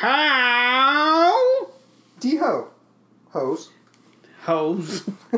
How? 0.00 1.66
D-ho. 2.20 2.68
Hose. 3.32 3.68
Hose. 4.44 5.00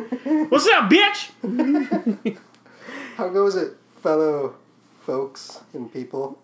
What's 0.50 0.68
up, 0.68 0.88
bitch? 0.88 2.36
How 3.16 3.28
goes 3.28 3.56
it, 3.56 3.72
fellow 4.00 4.54
folks 5.00 5.62
and 5.72 5.92
people, 5.92 6.38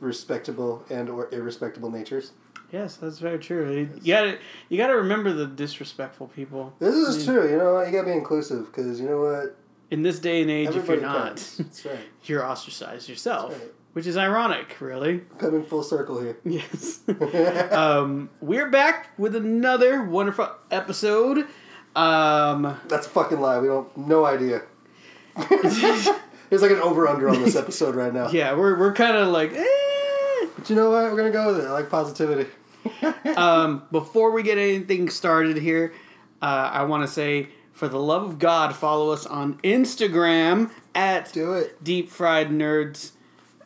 respectable 0.00 0.84
and 0.90 1.08
or 1.08 1.32
irrespectable 1.32 1.90
natures? 1.90 2.32
Yes, 2.72 2.96
that's 2.96 3.20
very 3.20 3.38
true. 3.38 3.88
You 4.02 4.12
gotta, 4.12 4.38
you 4.68 4.76
gotta 4.76 4.96
remember 4.96 5.32
the 5.32 5.46
disrespectful 5.46 6.26
people. 6.28 6.74
This 6.78 6.94
is 6.94 7.24
true. 7.24 7.50
You 7.50 7.56
know 7.56 7.72
what? 7.72 7.86
You 7.86 7.92
gotta 7.92 8.08
be 8.08 8.12
inclusive 8.12 8.66
because 8.66 9.00
you 9.00 9.08
know 9.08 9.22
what? 9.22 9.56
In 9.90 10.02
this 10.02 10.18
day 10.18 10.42
and 10.42 10.50
age, 10.50 10.76
if 10.76 10.88
you're 10.88 11.00
not. 11.00 11.36
That's 11.36 11.86
right. 11.86 11.96
you're 12.24 12.44
ostracized 12.44 13.08
yourself. 13.08 13.58
Which 13.96 14.06
is 14.06 14.18
ironic, 14.18 14.78
really. 14.78 15.22
Coming 15.38 15.64
full 15.64 15.82
circle 15.82 16.20
here. 16.20 16.36
Yes. 16.44 17.00
um, 17.72 18.28
we're 18.42 18.68
back 18.68 19.08
with 19.18 19.34
another 19.34 20.02
wonderful 20.04 20.50
episode. 20.70 21.46
Um, 21.96 22.78
That's 22.88 23.06
a 23.06 23.08
fucking 23.08 23.40
lie. 23.40 23.58
We 23.58 23.68
don't. 23.68 23.96
No 23.96 24.26
idea. 24.26 24.60
There's 25.50 26.60
like 26.60 26.72
an 26.72 26.80
over 26.80 27.08
under 27.08 27.30
on 27.30 27.42
this 27.42 27.56
episode 27.56 27.94
right 27.94 28.12
now. 28.12 28.28
yeah, 28.28 28.54
we're 28.54 28.78
we're 28.78 28.92
kind 28.92 29.16
of 29.16 29.28
like. 29.28 29.54
Eh. 29.54 30.46
But 30.56 30.68
you 30.68 30.76
know 30.76 30.90
what? 30.90 31.10
We're 31.10 31.16
gonna 31.16 31.30
go 31.30 31.54
with 31.54 31.64
it. 31.64 31.66
I 31.66 31.72
like 31.72 31.88
positivity. 31.88 32.50
Um, 33.34 33.84
before 33.90 34.30
we 34.30 34.42
get 34.42 34.58
anything 34.58 35.08
started 35.08 35.56
here, 35.56 35.94
uh, 36.42 36.68
I 36.70 36.82
want 36.82 37.02
to 37.02 37.08
say, 37.08 37.48
for 37.72 37.88
the 37.88 37.98
love 37.98 38.24
of 38.24 38.38
God, 38.38 38.76
follow 38.76 39.08
us 39.08 39.24
on 39.24 39.54
Instagram 39.64 40.70
at 40.94 41.32
Do 41.32 41.54
it. 41.54 41.82
Deep 41.82 42.10
Fried 42.10 42.50
Nerds. 42.50 43.12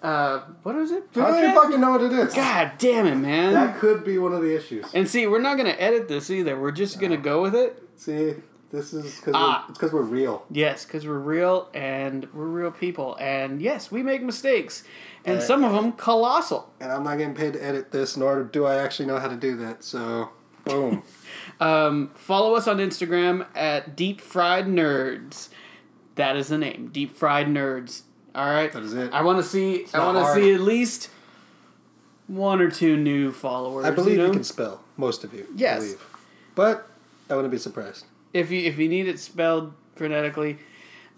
Uh, 0.02 0.40
what 0.62 0.77
is 0.77 0.90
it? 0.92 1.04
I 1.14 1.20
don't 1.20 1.38
even 1.38 1.54
fucking 1.54 1.80
know 1.80 1.90
what 1.90 2.02
it 2.02 2.12
is. 2.12 2.32
God 2.34 2.72
damn 2.78 3.06
it, 3.06 3.16
man! 3.16 3.52
That 3.52 3.78
could 3.78 4.02
be 4.04 4.16
one 4.18 4.32
of 4.32 4.40
the 4.42 4.56
issues. 4.56 4.86
and 4.95 5.09
see, 5.09 5.26
we're 5.26 5.40
not 5.40 5.56
gonna 5.59 5.70
edit 5.78 6.09
this 6.09 6.30
either. 6.30 6.59
We're 6.59 6.70
just 6.73 6.98
gonna 6.98 7.16
go 7.18 7.42
with 7.42 7.54
it. 7.54 7.82
See, 7.96 8.34
this 8.70 8.95
is 8.95 9.16
because 9.16 9.34
Ah. 9.37 9.66
it's 9.68 9.76
because 9.79 9.92
we're 9.92 10.01
real. 10.02 10.45
Yes, 10.51 10.84
because 10.87 11.07
we're 11.07 11.18
real 11.18 11.68
and 11.74 12.26
we're 12.32 12.46
real 12.46 12.70
people, 12.70 13.16
and 13.20 13.60
yes, 13.60 13.90
we 13.90 14.02
make 14.02 14.23
mistakes, 14.23 14.84
and 15.26 15.37
Uh, 15.38 15.40
some 15.42 15.65
of 15.65 15.73
them 15.73 15.92
colossal. 15.92 16.73
And 16.80 16.90
I'm 16.90 17.04
not 17.04 17.18
getting 17.18 17.35
paid 17.35 17.52
to 17.52 17.62
edit 17.64 17.90
this, 17.92 18.16
nor 18.16 18.42
do 18.42 18.64
I 18.64 18.76
actually 18.76 19.07
know 19.07 19.18
how 19.18 19.29
to 19.29 19.37
do 19.37 19.54
that. 19.57 19.85
So, 19.85 20.30
boom. 20.64 21.02
Um, 21.60 22.10
follow 22.14 22.54
us 22.54 22.66
on 22.66 22.79
Instagram 22.79 23.45
at 23.54 23.95
Deep 23.95 24.23
Fried 24.23 24.64
Nerds. 24.66 25.51
That 26.14 26.35
is 26.37 26.48
the 26.48 26.57
name, 26.57 26.88
Deep 26.90 27.14
Fried 27.14 27.48
Nerds. 27.48 28.02
All 28.34 28.46
right, 28.48 28.73
That 28.73 28.82
is 28.82 28.95
it. 28.95 29.12
I 29.12 29.23
want 29.23 29.38
to 29.38 29.42
see. 29.42 29.86
I 29.92 30.04
want 30.04 30.18
to 30.18 30.34
see 30.34 30.52
at 30.52 30.60
least 30.60 31.10
one 32.28 32.60
or 32.60 32.70
two 32.70 32.96
new 32.96 33.32
followers. 33.32 33.84
I 33.84 33.90
believe 33.90 34.18
you, 34.18 34.26
you, 34.26 34.32
can 34.32 34.45
spell 34.45 34.82
most 34.96 35.24
of 35.24 35.34
you. 35.34 35.42
I 35.42 35.52
Yes. 35.56 35.80
believe. 35.82 36.06
But 36.54 36.88
I 37.28 37.34
wouldn't 37.34 37.51
be 37.51 37.58
surprised. 37.58 38.04
If 38.32 38.51
you 38.51 38.60
if 38.60 38.78
you 38.78 38.88
need 38.88 39.08
it 39.08 39.18
spelled 39.18 39.73
phonetically, 39.96 40.58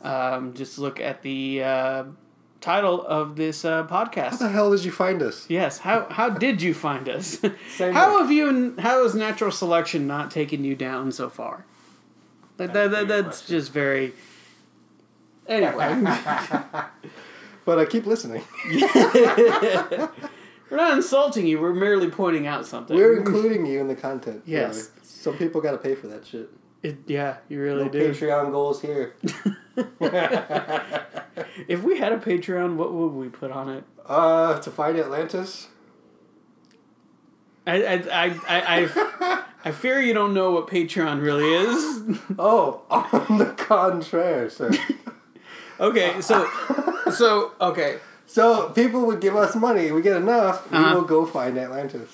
um, 0.03 0.55
just 0.55 0.79
look 0.79 1.01
at 1.01 1.23
the 1.23 1.63
uh, 1.63 2.05
title 2.63 3.05
of 3.07 3.37
this 3.37 3.65
uh, 3.67 3.87
How 3.87 4.05
podcast. 4.07 4.39
the 4.39 4.49
hell 4.49 4.71
did 4.71 4.85
you 4.85 4.93
find 4.93 5.23
us? 5.23 5.45
Yes. 5.51 5.79
How 5.79 6.07
how 6.09 6.31
did 6.31 6.63
you 6.63 6.73
find 6.73 7.09
us? 7.11 7.41
How 7.79 7.87
way. 8.17 8.23
have 8.23 8.33
you? 8.33 8.75
How 8.79 9.03
has 9.03 9.15
natural 9.15 9.51
selection 9.51 10.07
not 10.07 10.31
taken 10.31 10.65
you 10.65 10.75
down 10.75 11.13
so 11.13 11.29
far? 11.29 11.67
That, 12.57 12.73
that, 12.75 12.91
that, 12.91 13.09
that's 13.09 13.47
just 13.47 13.73
very. 13.73 14.15
Anyway, 15.49 16.03
But 17.65 17.79
I 17.79 17.85
keep 17.85 18.07
listening. 18.07 18.43
we're 18.71 20.09
not 20.73 20.95
insulting 20.97 21.47
you. 21.47 21.61
We're 21.61 21.73
merely 21.75 22.11
pointing 22.11 22.47
out 22.47 22.67
something. 22.67 22.97
We're 22.97 23.17
including 23.19 23.67
you 23.67 23.81
in 23.81 23.87
the 23.89 23.95
content. 23.95 24.43
Yes. 24.47 24.75
really. 24.75 24.89
Some 25.03 25.37
people 25.37 25.61
got 25.61 25.73
to 25.73 25.79
pay 25.79 25.95
for 25.95 26.09
that 26.09 26.27
shit. 26.27 26.51
It, 26.83 26.99
yeah, 27.07 27.37
you 27.49 27.61
really 27.61 27.85
No 27.85 27.91
do. 27.91 28.13
Patreon 28.13 28.51
goals 28.51 28.83
here. 28.83 29.15
If 31.69 31.83
we 31.83 31.99
had 31.99 32.13
a 32.13 32.19
Patreon, 32.19 32.77
what 32.77 32.93
would 32.93 33.13
we 33.13 33.29
put 33.29 33.51
on 33.51 33.69
it? 33.69 33.85
Uh, 34.07 34.59
to 34.61 34.71
find 34.71 34.99
Atlantis. 34.99 35.69
I 37.67 37.85
I 37.85 37.95
I 37.95 38.25
I, 38.49 38.85
I, 38.85 39.43
I 39.65 39.71
fear 39.71 40.01
you 40.01 40.13
don't 40.13 40.35
know 40.35 40.51
what 40.51 40.67
Patreon 40.67 41.23
really 41.23 41.53
is. 41.53 42.19
Oh, 42.39 42.83
on 42.91 43.39
the 43.39 43.47
contrary, 43.47 44.51
sir. 44.51 44.73
Okay, 45.81 46.21
so 46.21 46.49
so 47.13 47.53
okay. 47.61 47.99
so 48.27 48.71
people 48.71 49.07
would 49.07 49.21
give 49.21 49.37
us 49.37 49.55
money. 49.57 49.91
We 49.93 50.03
get 50.03 50.17
enough. 50.17 50.71
We 50.71 50.79
Uh-huh. 50.79 50.95
will 50.97 51.03
go 51.05 51.27
find 51.27 51.59
Atlantis. 51.59 52.09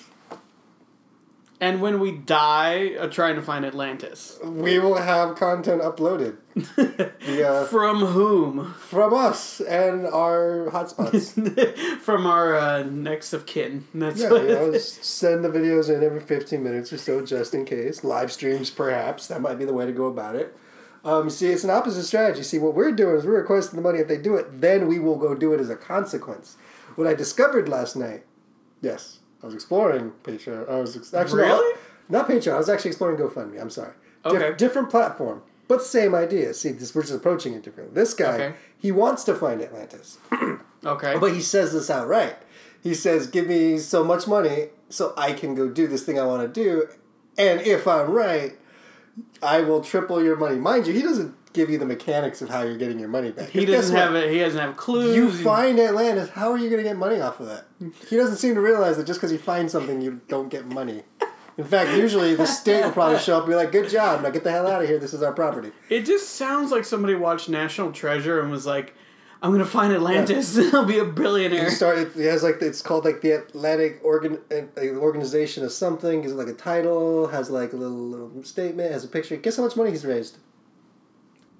And 1.61 1.81
when 1.83 1.99
we 1.99 2.13
die 2.13 2.95
uh, 2.95 3.09
trying 3.09 3.35
to 3.35 3.43
find 3.43 3.67
Atlantis, 3.67 4.39
We 4.45 4.79
will 4.79 4.95
have 4.95 5.35
content 5.35 5.83
uploaded 5.83 6.37
via 7.21 7.65
from 7.67 7.99
whom? 7.99 8.75
from 8.75 9.13
us 9.13 9.61
and 9.63 10.07
our 10.07 10.71
hotspots. 10.71 11.35
from 12.01 12.27
our 12.27 12.55
uh, 12.55 12.85
next 12.85 13.33
of 13.33 13.45
kin. 13.45 13.87
That's 13.93 14.21
yeah, 14.21 14.31
what 14.31 14.43
you 14.43 14.49
know, 14.51 14.79
send 14.79 15.45
the 15.45 15.49
videos 15.49 15.93
in 15.93 16.05
every 16.05 16.21
15 16.21 16.63
minutes 16.63 16.93
or 16.93 16.99
so, 16.99 17.27
just 17.27 17.53
in 17.55 17.65
case. 17.65 18.05
Live 18.05 18.31
streams, 18.31 18.71
perhaps. 18.71 19.27
That 19.27 19.41
might 19.41 19.59
be 19.59 19.65
the 19.65 19.75
way 19.75 19.85
to 19.85 19.93
go 19.93 20.07
about 20.07 20.37
it. 20.37 20.57
Um, 21.05 21.31
see, 21.31 21.49
it's 21.49 21.65
an 21.65 21.71
opposite 21.71 22.05
strategy. 22.05 22.43
See, 22.43 22.59
what 22.59 22.75
we're 22.75 22.93
doing 22.93 23.17
is 23.17 23.25
we're 23.25 23.39
requesting 23.41 23.77
the 23.77 23.83
money. 23.83 23.99
If 24.01 24.09
they 24.09 24.19
do 24.19 24.37
it, 24.37 24.61
then 24.61 24.87
we 24.89 24.99
will 24.99 25.17
go 25.17 25.35
do 25.35 25.53
it 25.55 25.61
as 25.61 25.71
a 25.71 25.77
consequence. 25.77 26.57
What 26.97 27.07
I 27.07 27.15
discovered 27.15 27.69
last 27.69 27.97
night, 27.97 28.25
yes, 28.83 29.21
I 29.43 29.47
was 29.47 29.55
exploring 29.55 30.13
Patreon. 30.25 30.69
I 30.69 30.81
was 30.81 30.97
ex- 30.97 31.15
actually 31.15 31.43
Really? 31.43 31.79
not 32.09 32.29
Patreon. 32.29 32.55
I 32.55 32.59
was 32.59 32.69
actually 32.69 32.91
exploring 32.91 33.17
GoFundMe. 33.19 33.61
I'm 33.61 33.71
sorry. 33.71 33.93
Dif- 34.25 34.33
Okay. 34.35 34.55
different 34.57 34.91
platform, 34.91 35.43
but 35.69 35.83
same 35.83 36.15
idea. 36.15 36.53
See, 36.53 36.73
this, 36.73 36.95
we're 36.95 37.03
just 37.03 37.15
approaching 37.15 37.55
it 37.55 37.63
differently. 37.63 37.95
This 37.95 38.13
guy, 38.15 38.35
Okay. 38.35 38.53
he 38.77 38.91
wants 38.91 39.23
to 39.25 39.35
find 39.35 39.63
Atlantis. 39.63 40.19
okay. 40.85 41.17
But 41.21 41.33
he 41.35 41.41
says 41.41 41.73
this 41.73 41.89
outright. 41.89 42.37
He 42.83 42.95
says, 42.95 43.27
"Give 43.29 43.47
me 43.47 43.79
so 43.79 44.03
much 44.03 44.27
money 44.27 44.71
so 44.89 45.13
I 45.17 45.33
can 45.33 45.55
go 45.55 45.69
do 45.69 45.87
this 45.87 46.03
thing 46.05 46.19
I 46.19 46.25
want 46.27 46.43
to 46.43 46.49
do, 46.65 46.89
and 47.37 47.61
if 47.61 47.87
I'm 47.87 48.11
right, 48.11 48.59
I 49.43 49.61
will 49.61 49.81
triple 49.81 50.23
your 50.23 50.37
money." 50.37 50.57
Mind 50.57 50.87
you, 50.87 50.93
he 50.93 51.03
doesn't 51.03 51.35
give 51.53 51.71
you 51.71 51.79
the 51.79 51.87
mechanics 51.87 52.43
of 52.43 52.49
how 52.51 52.63
you're 52.63 52.77
getting 52.77 52.99
your 52.99 53.09
money 53.09 53.31
back. 53.31 53.49
He 53.49 53.65
doesn't 53.65 53.97
have 53.97 54.15
it. 54.15 54.31
He 54.31 54.39
doesn't 54.39 54.61
have 54.61 54.77
clues. 54.77 55.17
You 55.17 55.31
find 55.31 55.79
Atlantis. 55.81 56.31
How 56.31 56.53
are 56.53 56.59
you 56.59 56.69
going 56.69 56.83
to 56.83 56.89
get 56.89 56.97
money 56.97 57.21
off 57.21 57.41
of 57.41 57.47
that? 57.47 57.67
He 58.09 58.17
doesn't 58.17 58.37
seem 58.37 58.55
to 58.55 58.61
realize 58.61 58.97
that 58.97 59.07
just 59.07 59.19
because 59.19 59.33
you 59.33 59.39
find 59.39 59.71
something, 59.71 60.01
you 60.01 60.21
don't 60.29 60.49
get 60.49 60.67
money. 60.67 61.03
In 61.57 61.65
fact, 61.65 61.97
usually 61.97 62.37
the 62.37 62.47
state 62.47 62.85
will 62.85 62.93
probably 62.93 63.19
show 63.19 63.37
up 63.37 63.43
and 63.45 63.51
be 63.51 63.57
like, 63.57 63.73
"Good 63.73 63.89
job! 63.89 64.23
Now 64.23 64.31
get 64.31 64.45
the 64.45 64.53
hell 64.53 64.69
out 64.69 64.81
of 64.83 64.89
here. 64.89 64.99
This 64.99 65.13
is 65.13 65.23
our 65.23 65.33
property." 65.33 65.73
It 65.89 66.03
just 66.03 66.37
sounds 66.37 66.71
like 66.71 66.85
somebody 66.85 67.17
watched 67.17 67.49
National 67.49 67.91
Treasure 67.91 68.41
and 68.41 68.51
was 68.51 68.65
like, 68.65 68.95
"I'm 69.43 69.53
gonna 69.53 69.65
find 69.65 69.93
Atlantis 69.93 70.57
and 70.57 70.75
I'll 70.75 70.85
be 70.85 70.99
a 70.99 71.05
billionaire." 71.05 71.65
You 71.65 71.71
start. 71.71 71.99
It 71.99 72.13
has 72.17 72.43
like 72.43 72.61
it's 72.61 72.83
called 72.83 73.05
like 73.05 73.21
the 73.21 73.33
Atlantic 73.33 74.01
organ 74.03 74.39
uh, 74.51 74.81
organization 74.97 75.65
of 75.65 75.73
something. 75.73 76.25
Is 76.25 76.33
it 76.33 76.37
like 76.37 76.49
a 76.49 76.53
title. 76.55 77.29
Has 77.29 77.51
like 77.51 77.73
a 77.73 77.77
little, 77.77 77.97
little 77.97 78.43
statement. 78.45 78.93
Has 78.93 79.05
a 79.05 79.09
picture. 79.09 79.37
Guess 79.37 79.57
how 79.57 79.63
much 79.65 79.77
money 79.77 79.91
he's 79.91 80.05
raised? 80.05 80.39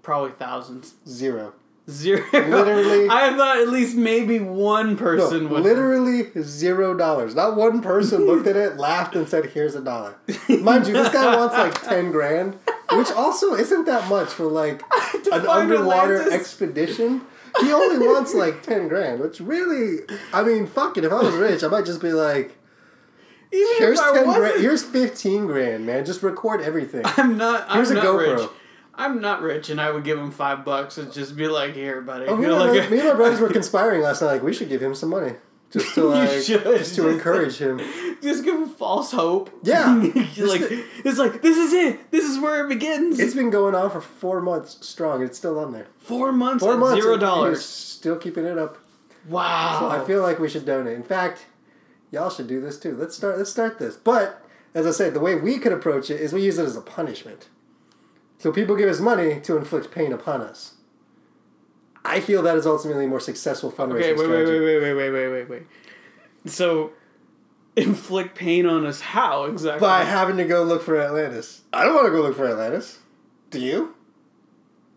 Probably 0.03 0.31
thousands. 0.33 0.95
Zero. 1.07 1.53
Zero. 1.91 2.23
Literally- 2.33 3.09
I 3.11 3.35
thought 3.37 3.59
at 3.59 3.69
least 3.69 3.97
maybe 3.97 4.39
one 4.41 4.91
No, 4.91 4.97
person 4.97 5.49
would. 5.49 5.63
literally 5.63 6.31
zero 6.43 6.95
dollars. 6.95 7.35
Not 7.35 7.57
one 7.57 7.81
person 7.81 8.27
looked 8.27 8.47
at 8.47 8.57
it, 8.57 8.77
laughed, 8.77 9.17
and 9.17 9.27
said, 9.29 9.47
"Here's 9.47 9.75
a 9.75 9.81
dollar." 9.81 10.17
Mind 10.49 10.87
you, 10.87 10.93
this 10.93 11.09
guy 11.13 11.35
wants 11.37 11.57
like 11.57 11.81
ten 11.83 12.11
grand, 12.11 12.59
which 12.93 13.11
also 13.13 13.55
isn't 13.55 13.87
that 13.87 14.07
much 14.09 14.29
for 14.29 14.45
like 14.45 14.83
an 15.33 15.47
underwater 15.47 16.17
Atlantis. 16.21 16.35
expedition. 16.41 17.23
He 17.61 17.73
only 17.73 18.07
wants 18.07 18.35
like 18.35 18.63
ten 18.63 18.89
grand, 18.89 19.21
which 19.21 19.41
really, 19.41 19.99
I 20.33 20.43
mean, 20.43 20.67
fuck 20.67 20.97
it. 20.97 21.05
If 21.05 21.13
I 21.13 21.23
was 21.23 21.35
rich, 21.35 21.63
I 21.65 21.69
might 21.69 21.85
just 21.85 22.01
be 22.01 22.13
like. 22.13 22.57
Even 23.51 23.67
Here's 23.79 23.99
ten 24.01 24.25
grand. 24.25 24.61
Here's 24.61 24.83
fifteen 24.85 25.47
grand, 25.47 25.87
man. 25.87 26.05
Just 26.05 26.23
record 26.23 26.61
everything. 26.61 27.03
I'm 27.05 27.39
not. 27.39 27.65
I'm 27.69 27.77
Here's 27.77 27.91
a 27.91 27.95
not 27.95 28.05
GoPro. 28.05 28.39
rich. 28.41 28.49
I'm 28.95 29.21
not 29.21 29.41
rich, 29.43 29.71
and 29.71 29.81
I 29.81 29.91
would 29.91 30.05
give 30.05 30.19
him 30.19 30.31
five 30.31 30.65
bucks 30.65 30.99
and 30.99 31.11
just 31.13 31.35
be 31.37 31.47
like, 31.49 31.75
"Here, 31.75 32.01
buddy." 32.03 32.27
Oh, 32.27 32.37
me, 32.37 32.45
and 32.47 32.53
my, 32.59 32.67
like- 32.71 32.91
me 32.91 32.99
and 32.99 33.09
my 33.09 33.15
brothers 33.15 33.41
were 33.41 33.49
conspiring 33.53 34.03
last 34.03 34.21
night. 34.21 34.33
Like 34.33 34.43
we 34.43 34.53
should 34.53 34.69
give 34.69 34.83
him 34.83 34.95
some 34.95 35.09
money, 35.09 35.33
just 35.71 35.95
to 35.95 36.05
like, 36.05 36.31
just 36.45 36.95
to 36.97 37.09
encourage 37.09 37.59
him. 37.59 37.81
just 38.23 38.45
give 38.45 38.55
him 38.55 38.69
false 38.69 39.13
hope. 39.13 39.51
Yeah. 39.63 39.95
like 40.05 40.63
it's 40.63 41.19
like 41.19 41.43
this 41.43 41.57
is 41.57 41.73
it. 41.73 42.11
This 42.11 42.25
is 42.25 42.39
where 42.39 42.65
it 42.65 42.69
begins. 42.69 43.21
It's 43.21 43.35
been 43.35 43.51
going 43.51 43.75
on 43.75 43.91
for 43.91 44.01
four 44.01 44.41
months 44.41 44.87
strong. 44.87 45.23
It's 45.23 45.37
still 45.39 45.59
on 45.59 45.73
there. 45.73 45.87
four 45.99 46.33
months 46.33 46.65
Four 46.65 46.77
months. 46.77 47.03
zero 47.03 47.17
dollars. 47.17 47.65
Still 47.65 48.17
keeping 48.17 48.45
it 48.45 48.59
up. 48.59 48.79
Wow. 49.29 49.81
So 49.81 49.89
I 49.89 50.05
feel 50.07 50.23
like 50.23 50.39
we 50.39 50.49
should 50.49 50.65
donate. 50.65 50.97
In 50.97 51.03
fact, 51.03 51.47
y'all 52.11 52.31
should 52.31 52.47
do 52.47 52.61
this 52.61 52.79
too. 52.79 52.97
Let's 52.97 53.17
start. 53.17 53.37
Let's 53.37 53.51
start 53.51 53.79
this. 53.79 53.97
But 53.97 54.43
as 54.75 54.87
I 54.87 54.91
said, 54.91 55.15
the 55.15 55.21
way 55.21 55.35
we 55.35 55.59
could 55.59 55.73
approach 55.73 56.11
it 56.11 56.21
is 56.21 56.33
we 56.33 56.43
use 56.43 56.59
it 56.59 56.65
as 56.65 56.77
a 56.77 56.81
punishment. 56.81 57.49
So 58.39 58.53
people 58.53 58.77
give 58.77 58.89
us 58.89 59.01
money 59.01 59.41
to 59.41 59.57
inflict 59.57 59.91
pain 59.91 60.13
upon 60.13 60.41
us. 60.41 60.75
I 62.09 62.21
feel 62.21 62.43
that 62.43 62.57
is 62.57 62.67
ultimately 62.67 63.05
a 63.05 63.09
more 63.09 63.21
successful 63.21 63.71
fundraising 63.71 64.01
okay, 64.01 64.13
wait, 64.15 64.19
wait, 64.19 64.47
strategy. 64.47 64.61
wait, 64.61 64.81
wait, 64.81 64.95
wait, 64.95 65.11
wait, 65.11 65.11
wait, 65.11 65.29
wait, 65.29 65.49
wait. 65.49 65.63
So, 66.47 66.93
inflict 67.77 68.35
pain 68.37 68.67
on 68.67 68.87
us. 68.87 69.01
How 69.01 69.45
exactly? 69.45 69.81
By 69.81 70.05
having 70.05 70.37
to 70.39 70.45
go 70.45 70.63
look 70.63 70.83
for 70.83 71.01
Atlantis. 71.01 71.63
I 71.73 71.85
don't 71.85 71.95
want 71.95 72.07
to 72.07 72.13
go 72.13 72.23
look 72.23 72.37
for 72.37 72.49
Atlantis. 72.49 72.99
Do 73.51 73.61
you? 73.61 73.95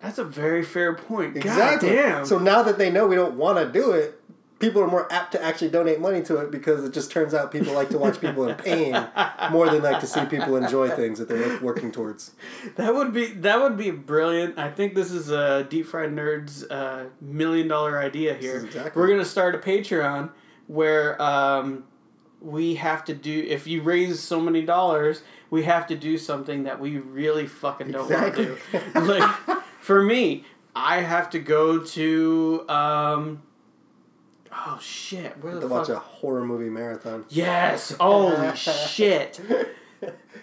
That's 0.01 0.17
a 0.17 0.23
very 0.23 0.63
fair 0.63 0.95
point. 0.95 1.37
Exactly. 1.37 1.89
God 1.89 1.95
damn. 1.95 2.25
So 2.25 2.39
now 2.39 2.63
that 2.63 2.77
they 2.77 2.89
know 2.89 3.05
we 3.05 3.15
don't 3.15 3.35
want 3.35 3.59
to 3.59 3.71
do 3.71 3.91
it, 3.91 4.20
people 4.61 4.81
are 4.81 4.87
more 4.87 5.11
apt 5.11 5.33
to 5.33 5.43
actually 5.43 5.69
donate 5.69 5.99
money 5.99 6.21
to 6.23 6.37
it 6.37 6.51
because 6.51 6.85
it 6.85 6.93
just 6.93 7.11
turns 7.11 7.33
out 7.33 7.51
people 7.51 7.73
like 7.73 7.89
to 7.89 7.97
watch 7.97 8.21
people 8.21 8.47
in 8.47 8.55
pain 8.55 8.93
more 9.51 9.69
than 9.69 9.81
like 9.81 9.99
to 9.99 10.07
see 10.07 10.23
people 10.25 10.55
enjoy 10.55 10.89
things 10.89 11.19
that 11.19 11.27
they're 11.27 11.59
working 11.59 11.91
towards. 11.91 12.31
that 12.77 12.93
would 12.95 13.11
be 13.11 13.25
that 13.33 13.59
would 13.61 13.75
be 13.77 13.91
brilliant. 13.91 14.57
I 14.57 14.69
think 14.71 14.95
this 14.95 15.11
is 15.11 15.29
a 15.29 15.65
deep 15.69 15.87
fried 15.87 16.11
nerds 16.11 16.65
uh, 16.71 17.05
million 17.19 17.67
dollar 17.67 17.99
idea 17.99 18.35
here. 18.35 18.57
exactly- 18.63 18.99
We're 19.01 19.07
gonna 19.09 19.25
start 19.25 19.55
a 19.55 19.57
Patreon 19.57 20.29
where 20.67 21.21
um, 21.21 21.83
we 22.39 22.75
have 22.75 23.03
to 23.05 23.13
do 23.13 23.45
if 23.49 23.67
you 23.67 23.81
raise 23.81 24.19
so 24.19 24.39
many 24.39 24.61
dollars, 24.63 25.21
we 25.49 25.63
have 25.63 25.85
to 25.87 25.95
do 25.95 26.17
something 26.17 26.63
that 26.63 26.79
we 26.79 26.97
really 26.97 27.45
fucking 27.47 27.91
don't 27.91 28.09
Exactly. 28.11 28.47
want 28.49 28.59
to 28.71 28.91
do. 28.93 28.99
like 29.01 29.35
for 29.81 30.01
me, 30.01 30.45
I 30.75 31.01
have 31.01 31.29
to 31.31 31.39
go 31.39 31.79
to 31.79 32.65
um, 32.69 33.41
oh 34.53 34.79
shit, 34.81 35.37
where 35.43 35.55
the 35.55 35.61
To 35.61 35.67
fuck? 35.69 35.77
watch 35.79 35.89
a 35.89 35.99
horror 35.99 36.45
movie 36.45 36.69
marathon. 36.69 37.25
Yes. 37.29 37.91
Holy 37.99 38.55
shit. 38.55 39.39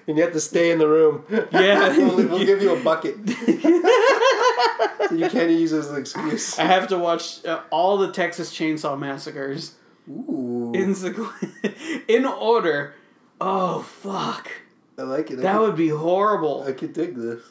And 0.06 0.16
you 0.16 0.24
have 0.24 0.32
to 0.32 0.40
stay 0.40 0.70
in 0.70 0.78
the 0.78 0.88
room. 0.88 1.22
Yeah. 1.52 1.94
we'll, 1.98 2.16
we'll 2.28 2.46
give 2.46 2.62
you 2.62 2.74
a 2.74 2.80
bucket. 2.82 3.16
so 3.28 5.14
you 5.14 5.28
can't 5.28 5.50
use 5.50 5.72
it 5.72 5.78
as 5.80 5.90
an 5.90 5.96
excuse. 6.00 6.58
I 6.58 6.64
have 6.64 6.88
to 6.88 6.98
watch 6.98 7.44
uh, 7.44 7.60
all 7.70 7.98
the 7.98 8.10
Texas 8.10 8.50
Chainsaw 8.54 8.98
Massacres 8.98 9.74
Ooh. 10.08 10.72
in 10.74 10.94
sequ- 10.94 12.04
in 12.08 12.24
order. 12.24 12.94
Oh 13.38 13.82
fuck. 13.82 14.50
I 14.98 15.02
like 15.02 15.30
it. 15.30 15.40
I 15.40 15.42
That 15.42 15.52
could, 15.58 15.60
would 15.66 15.76
be 15.76 15.88
horrible. 15.88 16.64
I 16.66 16.72
could 16.72 16.94
dig 16.94 17.14
this. 17.14 17.42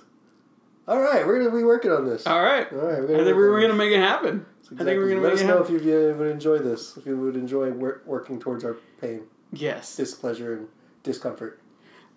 All 0.88 1.00
right, 1.00 1.28
we're 1.28 1.38
gonna 1.44 1.56
be 1.56 1.64
working 1.64 1.92
on 1.92 2.06
this. 2.08 2.26
All 2.26 2.42
right. 2.42 2.66
All 2.74 2.80
right, 2.80 3.02
we're 3.02 3.22
I 3.22 3.24
think 3.24 3.36
we're 3.36 3.62
gonna 3.62 3.74
make 3.76 3.92
it 3.92 4.00
happen. 4.00 4.46
I 4.74 4.84
think 4.84 4.98
we're 5.00 5.10
gonna 5.10 5.22
Let 5.22 5.34
us 5.34 5.42
know 5.44 5.60
happen. 5.60 5.76
if 5.78 5.84
you 5.86 6.16
would 6.18 6.28
enjoy 6.28 6.58
this. 6.60 6.98
If 6.98 7.06
you 7.06 7.18
would 7.18 7.36
enjoy 7.36 7.72
wor- 7.72 8.02
working 8.06 8.40
towards 8.40 8.64
our 8.66 8.76
pain, 9.00 9.22
Yes. 9.54 9.96
displeasure, 9.96 10.54
and 10.54 10.68
discomfort. 11.04 11.60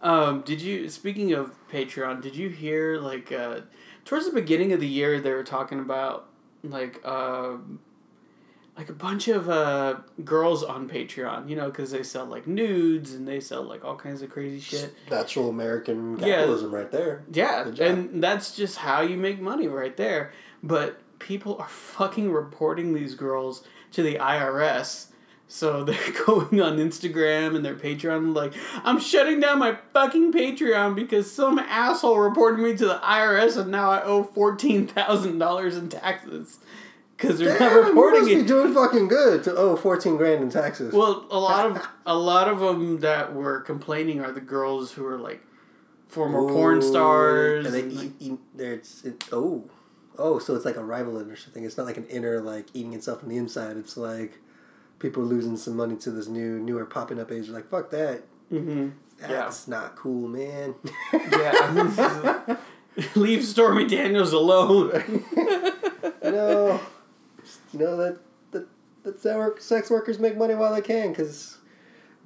Um, 0.03 0.41
did 0.43 0.61
you 0.61 0.89
speaking 0.89 1.33
of 1.33 1.53
Patreon, 1.71 2.23
did 2.23 2.35
you 2.35 2.49
hear 2.49 2.97
like 2.99 3.31
uh 3.33 3.61
towards 4.05 4.27
the 4.27 4.33
beginning 4.33 4.73
of 4.73 4.81
the 4.81 4.89
year 4.89 5.21
they 5.21 5.33
were 5.33 5.45
talking 5.45 5.79
about 5.79 6.29
like 6.65 7.05
um 7.07 7.79
like 8.79 8.89
a 8.89 8.95
bunch 8.95 9.29
of 9.29 9.49
uh 9.51 9.97
girls 10.25 10.65
on 10.65 10.89
Patreon, 10.89 11.49
you 11.51 11.55
know, 11.55 11.71
cuz 11.71 11.91
they 11.91 12.03
sell 12.03 12.25
like 12.25 12.47
nudes 12.47 13.13
and 13.15 13.29
they 13.29 13.39
sell 13.41 13.63
like 13.63 13.85
all 13.85 13.95
kinds 13.97 14.23
of 14.23 14.31
crazy 14.31 14.59
shit. 14.59 14.95
Natural 15.11 15.51
American 15.51 16.19
Yeah. 16.19 16.27
capitalism, 16.39 16.75
right 16.75 16.91
there. 16.91 17.23
Yeah, 17.31 17.69
and 17.79 18.23
that's 18.25 18.57
just 18.57 18.79
how 18.79 19.03
you 19.03 19.17
make 19.19 19.39
money 19.41 19.69
right 19.69 19.97
there. 19.97 20.33
But 20.63 20.99
people 21.21 21.57
are 21.59 21.69
fucking 21.69 22.33
reporting 22.33 22.93
these 22.93 23.15
girls 23.15 23.63
to 23.93 24.03
the 24.03 24.17
IRS. 24.17 25.07
So 25.47 25.85
they're 25.85 26.25
going 26.27 26.61
on 26.61 26.79
Instagram 26.79 27.55
and 27.55 27.65
their 27.65 27.77
Patreon 27.77 28.35
like, 28.35 28.53
I'm 28.85 28.99
shutting 28.99 29.39
down 29.39 29.61
my 29.61 29.79
fucking 29.93 30.33
Patreon 30.33 30.97
because 30.97 31.31
some 31.31 31.59
asshole 31.59 32.19
reported 32.19 32.61
me 32.61 32.77
to 32.77 32.87
the 32.87 32.99
IRS 32.99 33.57
and 33.57 33.71
now 33.71 33.91
I 33.91 34.03
owe 34.03 34.25
fourteen 34.25 34.87
thousand 34.89 35.39
dollars 35.39 35.77
in 35.77 35.89
taxes 35.89 36.59
because 37.17 37.39
they're 37.39 37.59
Damn, 37.59 37.69
not 37.69 37.73
you 37.75 37.89
reporting 37.89 38.21
must 38.23 38.35
be 38.35 38.43
doing 38.45 38.73
fucking 38.73 39.09
good 39.09 39.45
to 39.45 39.55
owe 39.57 39.77
fourteen 39.77 40.17
grand 40.17 40.43
in 40.43 40.51
taxes. 40.51 40.93
Well, 40.95 41.27
a 41.31 41.39
lot 41.39 41.67
of 41.67 41.89
a 42.07 42.17
lot 42.17 42.49
of 42.49 42.61
them 42.61 43.01
that 43.01 43.35
were 43.35 43.61
complaining 43.61 44.21
are 44.21 44.33
the 44.33 44.41
girls 44.41 44.93
who 44.93 45.05
are 45.07 45.19
like 45.19 45.43
former 46.09 46.47
porn 46.49 46.81
stars. 46.81 47.67
And 47.67 47.75
they 47.75 47.81
and, 47.83 47.93
like- 47.97 48.07
eat, 48.21 48.33
eat. 48.33 48.39
It's 48.59 49.05
it, 49.05 49.25
oh, 49.33 49.65
oh. 50.19 50.39
So 50.39 50.55
it's 50.55 50.65
like 50.65 50.77
a 50.77 50.85
rival 50.85 51.19
or 51.19 51.37
thing. 51.37 51.65
It's 51.65 51.77
not 51.77 51.87
like 51.87 51.97
an 51.97 52.07
inner 52.07 52.41
like 52.41 52.67
eating 52.75 52.93
itself 52.95 53.23
on 53.23 53.29
the 53.29 53.37
inside. 53.37 53.77
It's 53.77 53.97
like 53.97 54.39
people 54.99 55.23
losing 55.23 55.57
some 55.57 55.77
money 55.77 55.97
to 55.97 56.11
this 56.11 56.29
new 56.29 56.59
newer 56.59 56.85
popping 56.85 57.19
up 57.21 57.31
age. 57.33 57.49
Like 57.49 57.69
fuck 57.69 57.91
that. 57.91 58.23
Mhm. 58.53 58.93
That's 59.21 59.69
not 59.69 59.97
cool, 59.97 60.29
man. 60.29 60.75
Yeah. 61.13 62.57
Leave 63.15 63.45
Stormy 63.45 63.87
Daniels 63.87 64.33
alone. 64.33 65.25
no, 66.23 66.31
know, 66.31 66.81
you 67.73 67.79
know 67.79 67.97
that 67.97 68.19
that 68.51 68.67
that 69.05 69.21
sex 69.21 69.65
sex 69.65 69.91
workers 69.91 70.19
make 70.19 70.37
money 70.37 70.55
while 70.55 70.75
they 70.75 70.81
can, 70.81 71.11
because 71.11 71.59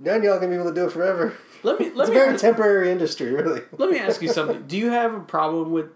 none 0.01 0.17
of 0.19 0.25
y'all 0.25 0.37
gonna 0.37 0.49
be 0.49 0.55
able 0.55 0.69
to 0.69 0.75
do 0.75 0.87
it 0.87 0.93
forever. 0.93 1.35
Let 1.63 1.79
me 1.81 1.91
let 1.91 2.09
It's 2.09 2.11
a 2.11 2.15
very 2.15 2.35
ask, 2.35 2.41
temporary 2.41 2.91
industry, 2.91 3.31
really. 3.33 3.63
let 3.77 3.91
me 3.91 3.99
ask 3.99 4.23
you 4.23 4.29
something. 4.29 4.67
Do 4.67 4.77
you 4.77 4.91
have 4.91 5.15
a 5.15 5.21
problem 5.21 5.71
with 5.73 5.87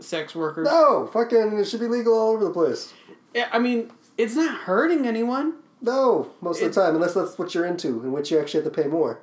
sex 0.00 0.34
workers? 0.34 0.66
No, 0.66 1.08
fucking, 1.12 1.58
it 1.58 1.64
should 1.66 1.80
be 1.80 1.86
legal 1.88 2.14
all 2.14 2.32
over 2.32 2.44
the 2.44 2.50
place. 2.50 2.92
Yeah, 3.34 3.48
I 3.52 3.58
mean, 3.58 3.90
it's 4.16 4.34
not 4.34 4.54
hurting 4.60 5.06
anyone. 5.06 5.54
No, 5.82 6.30
most 6.40 6.62
of 6.62 6.74
the 6.74 6.80
time, 6.80 6.94
unless 6.94 7.14
that's 7.14 7.38
what 7.38 7.54
you're 7.54 7.66
into, 7.66 7.88
in 8.02 8.12
which 8.12 8.30
you 8.30 8.38
actually 8.40 8.64
have 8.64 8.72
to 8.72 8.82
pay 8.82 8.88
more. 8.88 9.20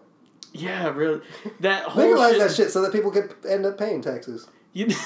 Yeah, 0.54 0.90
really. 0.90 1.22
That 1.62 1.84
whole 1.90 2.04
Legalize 2.04 2.34
shit. 2.34 2.40
that 2.40 2.56
shit 2.56 2.72
so 2.72 2.82
that 2.84 2.92
people 2.92 3.12
can 3.12 3.30
end 3.48 3.66
up 3.66 3.78
paying 3.78 4.02
taxes. 4.02 4.48
You 4.72 4.88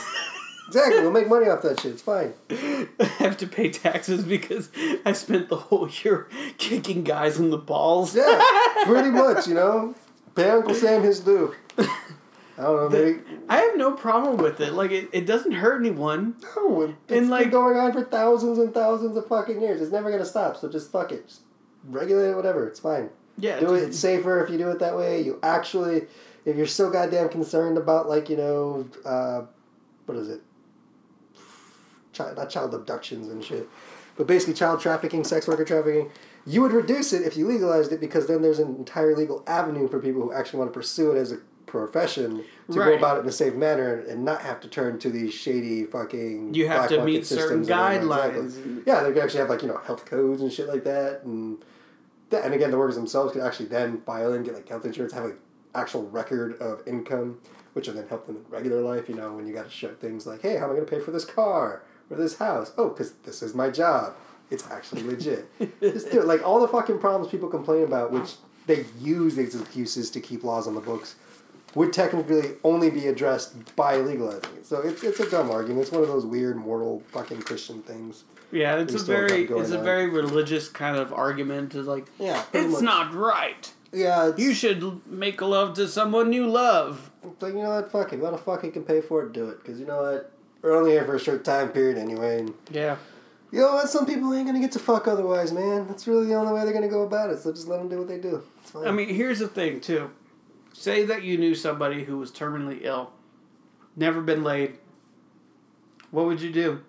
Exactly, 0.67 0.99
we'll 0.99 1.11
make 1.11 1.29
money 1.29 1.47
off 1.47 1.61
that 1.61 1.79
shit. 1.79 1.93
It's 1.93 2.01
fine. 2.01 2.33
I 2.49 2.87
have 3.19 3.37
to 3.37 3.47
pay 3.47 3.69
taxes 3.69 4.25
because 4.25 4.69
I 5.05 5.13
spent 5.13 5.47
the 5.47 5.55
whole 5.55 5.89
year 6.03 6.27
kicking 6.57 7.05
guys 7.05 7.39
in 7.39 7.51
the 7.51 7.57
balls. 7.57 8.13
Yeah, 8.13 8.43
pretty 8.83 9.09
much, 9.09 9.47
you 9.47 9.53
know. 9.53 9.95
Pay 10.35 10.49
Uncle 10.49 10.75
Sam 10.75 11.03
his 11.03 11.21
due. 11.21 11.55
I 12.57 12.63
don't 12.63 12.75
know, 12.75 12.89
maybe. 12.89 13.19
I 13.50 13.57
have 13.57 13.77
no 13.77 13.92
problem 13.92 14.38
with 14.38 14.59
it. 14.62 14.74
Like 14.74 14.92
it, 14.92 15.09
it 15.13 15.25
doesn't 15.27 15.51
hurt 15.51 15.80
anyone. 15.80 16.36
No, 16.56 16.81
it- 16.81 16.95
it's 17.07 17.18
And, 17.19 17.30
like- 17.30 17.44
been 17.44 17.51
going 17.51 17.77
on 17.77 17.94
for 17.94 18.04
thousands 18.04 18.57
and 18.57 18.74
thousands 18.74 19.15
of 19.15 19.27
fucking 19.27 19.62
years. 19.62 19.80
It's 19.81 19.92
never 19.92 20.09
gonna 20.09 20.25
stop. 20.25 20.57
So 20.57 20.68
just 20.68 20.92
fuck 20.92 21.12
it. 21.12 21.27
Just 21.27 21.42
regulate 21.88 22.31
it, 22.31 22.36
whatever. 22.36 22.65
It's 22.68 22.80
fine. 22.80 23.09
Yeah. 23.38 23.59
Do 23.59 23.75
it. 23.75 23.83
It's 23.83 24.00
safer 24.00 24.44
if 24.44 24.50
you 24.50 24.57
do 24.57 24.69
it 24.69 24.80
that 24.80 24.98
way. 24.98 25.21
You 25.21 25.39
actually, 25.44 26.07
if 26.45 26.56
you're 26.57 26.65
so 26.65 26.89
goddamn 26.89 27.30
concerned 27.30 27.77
about 27.77 28.09
like 28.09 28.27
you 28.30 28.38
know, 28.38 28.88
uh, 29.06 29.42
what 30.07 30.18
is 30.18 30.27
it? 30.30 30.42
Child, 32.13 32.38
not 32.38 32.50
child 32.50 32.74
abductions 32.74 33.27
and 33.27 33.44
shit, 33.44 33.69
but 34.15 34.25
basically 34.25 34.56
child 34.56 34.80
trafficking, 34.80 35.24
sex 35.24 35.48
worker 35.48 35.63
trafficking. 35.65 36.10
You 36.48 36.62
would 36.62 36.71
reduce 36.71 37.13
it 37.13 37.21
if 37.24 37.38
you 37.38 37.45
legalized 37.48 37.92
it 37.92 38.00
because 38.00 38.25
then 38.27 38.42
there's 38.42 38.57
an 38.60 38.75
entire 38.77 39.15
legal 39.15 39.44
avenue 39.45 39.88
for 39.88 40.00
people 40.00 40.21
who 40.24 40.33
actually 40.33 40.60
want 40.60 40.71
to 40.74 40.80
pursue 40.80 41.12
it 41.12 41.18
as 41.19 41.31
a 41.33 41.38
profession 41.67 42.43
to 42.71 42.79
Right. 42.79 42.86
go 42.91 42.97
about 42.97 43.17
it 43.17 43.21
in 43.21 43.27
a 43.27 43.31
safe 43.31 43.53
manner 43.53 44.00
and 44.09 44.25
not 44.25 44.41
have 44.41 44.59
to 44.62 44.67
turn 44.67 44.97
to 45.00 45.09
these 45.09 45.33
shady 45.33 45.83
fucking. 45.86 46.53
You 46.55 46.67
have 46.67 46.89
to 46.89 47.03
meet 47.03 47.25
certain 47.25 47.63
systems 47.63 47.69
and 47.69 47.79
all 47.79 47.89
that. 47.89 48.33
guidelines. 48.33 48.45
Exactly. 48.45 48.83
Yeah, 48.88 49.03
they 49.03 49.13
could 49.13 49.24
actually 49.24 49.39
have 49.41 49.50
like 49.50 49.62
you 49.62 49.67
know 49.67 49.77
health 49.77 50.05
codes 50.05 50.41
and 50.41 50.51
shit 50.51 50.67
like 50.67 50.83
that, 50.86 51.21
and 51.24 51.57
that, 52.31 52.43
and 52.43 52.53
again 52.53 52.71
the 52.71 52.77
workers 52.77 52.95
themselves 52.95 53.33
could 53.33 53.41
actually 53.43 53.67
then 53.67 54.01
file 54.01 54.33
in 54.33 54.43
get 54.43 54.55
like 54.55 54.67
health 54.67 54.86
insurance, 54.86 55.13
have 55.13 55.25
like 55.25 55.39
actual 55.75 56.09
record 56.09 56.59
of 56.59 56.81
income, 56.88 57.38
which 57.74 57.88
will 57.88 57.93
then 57.95 58.07
help 58.07 58.25
them 58.25 58.38
in 58.38 58.45
regular 58.50 58.81
life. 58.81 59.07
You 59.07 59.15
know, 59.15 59.33
when 59.33 59.45
you 59.45 59.53
got 59.53 59.65
to 59.65 59.71
show 59.71 59.89
things 59.93 60.25
like, 60.25 60.41
hey, 60.41 60.57
how 60.57 60.65
am 60.65 60.71
I 60.71 60.74
going 60.75 60.86
to 60.86 60.91
pay 60.91 61.00
for 61.00 61.12
this 61.12 61.25
car 61.25 61.83
or 62.09 62.17
this 62.17 62.38
house? 62.38 62.71
Oh, 62.77 62.89
because 62.89 63.12
this 63.24 63.43
is 63.43 63.53
my 63.53 63.69
job. 63.69 64.15
It's 64.50 64.65
actually 64.71 65.03
legit. 65.03 65.45
Just 65.81 66.09
do 66.09 66.21
it. 66.21 66.25
Like 66.25 66.41
all 66.41 66.62
the 66.62 66.69
fucking 66.69 67.00
problems 67.00 67.29
people 67.29 67.50
complain 67.50 67.83
about, 67.83 68.12
which 68.13 68.36
they 68.65 68.86
use 69.00 69.36
these 69.36 69.53
excuses 69.59 70.09
to 70.12 70.21
keep 70.21 70.43
laws 70.45 70.67
on 70.67 70.74
the 70.75 70.79
books, 70.81 71.15
would 71.75 71.93
technically 71.93 72.51
only 72.63 72.89
be 72.89 73.07
addressed 73.07 73.75
by 73.75 73.97
legalizing 73.97 74.50
it. 74.57 74.65
So 74.65 74.81
it's, 74.81 75.03
it's 75.03 75.19
a 75.19 75.29
dumb 75.29 75.51
argument. 75.51 75.81
It's 75.83 75.91
one 75.91 76.01
of 76.01 76.07
those 76.07 76.25
weird 76.25 76.57
moral 76.57 77.01
fucking 77.12 77.41
Christian 77.41 77.81
things. 77.83 78.24
Yeah, 78.51 78.77
it's 78.79 78.93
a 78.93 79.00
very 79.05 79.43
it's 79.43 79.71
a 79.71 79.77
on. 79.77 79.83
very 79.83 80.07
religious 80.09 80.69
kind 80.69 80.97
of 80.97 81.12
argument. 81.13 81.74
To 81.74 81.81
like, 81.83 82.05
Yeah, 82.17 82.43
it's 82.53 82.74
much. 82.74 82.81
not 82.83 83.13
right. 83.13 83.71
Yeah, 83.91 84.29
it's, 84.29 84.39
You 84.39 84.53
should 84.53 85.05
make 85.07 85.41
love 85.41 85.74
to 85.75 85.88
someone 85.88 86.31
you 86.33 86.47
love. 86.47 87.12
It's 87.24 87.41
like, 87.41 87.53
you 87.53 87.62
know 87.62 87.69
what, 87.71 87.91
fuck 87.91 88.13
it. 88.13 88.19
What 88.19 88.31
the 88.31 88.38
fuck 88.38 88.63
you 88.63 88.71
can 88.71 88.83
pay 88.83 89.01
for 89.01 89.24
it, 89.24 89.33
do 89.33 89.50
it. 89.50 89.62
Because 89.62 89.79
you 89.79 89.86
know 89.86 90.01
what? 90.01 90.31
We're 90.62 90.75
only 90.75 90.91
here 90.91 91.05
for 91.05 91.15
a 91.15 91.19
short 91.19 91.43
time 91.45 91.69
period 91.69 91.97
anyway. 91.97 92.39
And 92.39 92.53
Yeah. 92.71 92.95
you 93.51 93.59
know 93.59 93.74
what? 93.74 93.89
Some 93.89 94.05
people 94.05 94.33
ain't 94.33 94.45
going 94.47 94.55
to 94.59 94.62
get 94.65 94.71
to 94.74 94.79
fuck 94.79 95.07
otherwise, 95.07 95.51
man. 95.51 95.86
That's 95.88 96.07
really 96.07 96.25
the 96.27 96.36
only 96.36 96.53
way 96.53 96.63
they're 96.63 96.74
going 96.74 96.83
to 96.83 96.89
go 96.89 97.03
about 97.03 97.29
it. 97.29 97.39
So 97.39 97.51
just 97.51 97.67
let 97.67 97.77
them 97.79 97.89
do 97.89 97.97
what 98.00 98.07
they 98.07 98.17
do. 98.17 98.41
It's. 98.62 98.74
I 98.75 98.91
mean, 98.91 99.09
here's 99.09 99.39
the 99.39 99.47
thing 99.47 99.81
too. 99.81 100.09
Say 100.79 101.05
that 101.05 101.24
you 101.24 101.39
knew 101.39 101.55
somebody 101.55 102.03
who 102.03 102.19
was 102.19 102.31
terminally 102.31 102.81
ill, 102.84 103.12
never 103.96 104.22
been 104.22 104.43
laid. 104.43 104.77
What 106.12 106.25
would 106.27 106.39
you 106.39 106.51
do, 106.51 106.81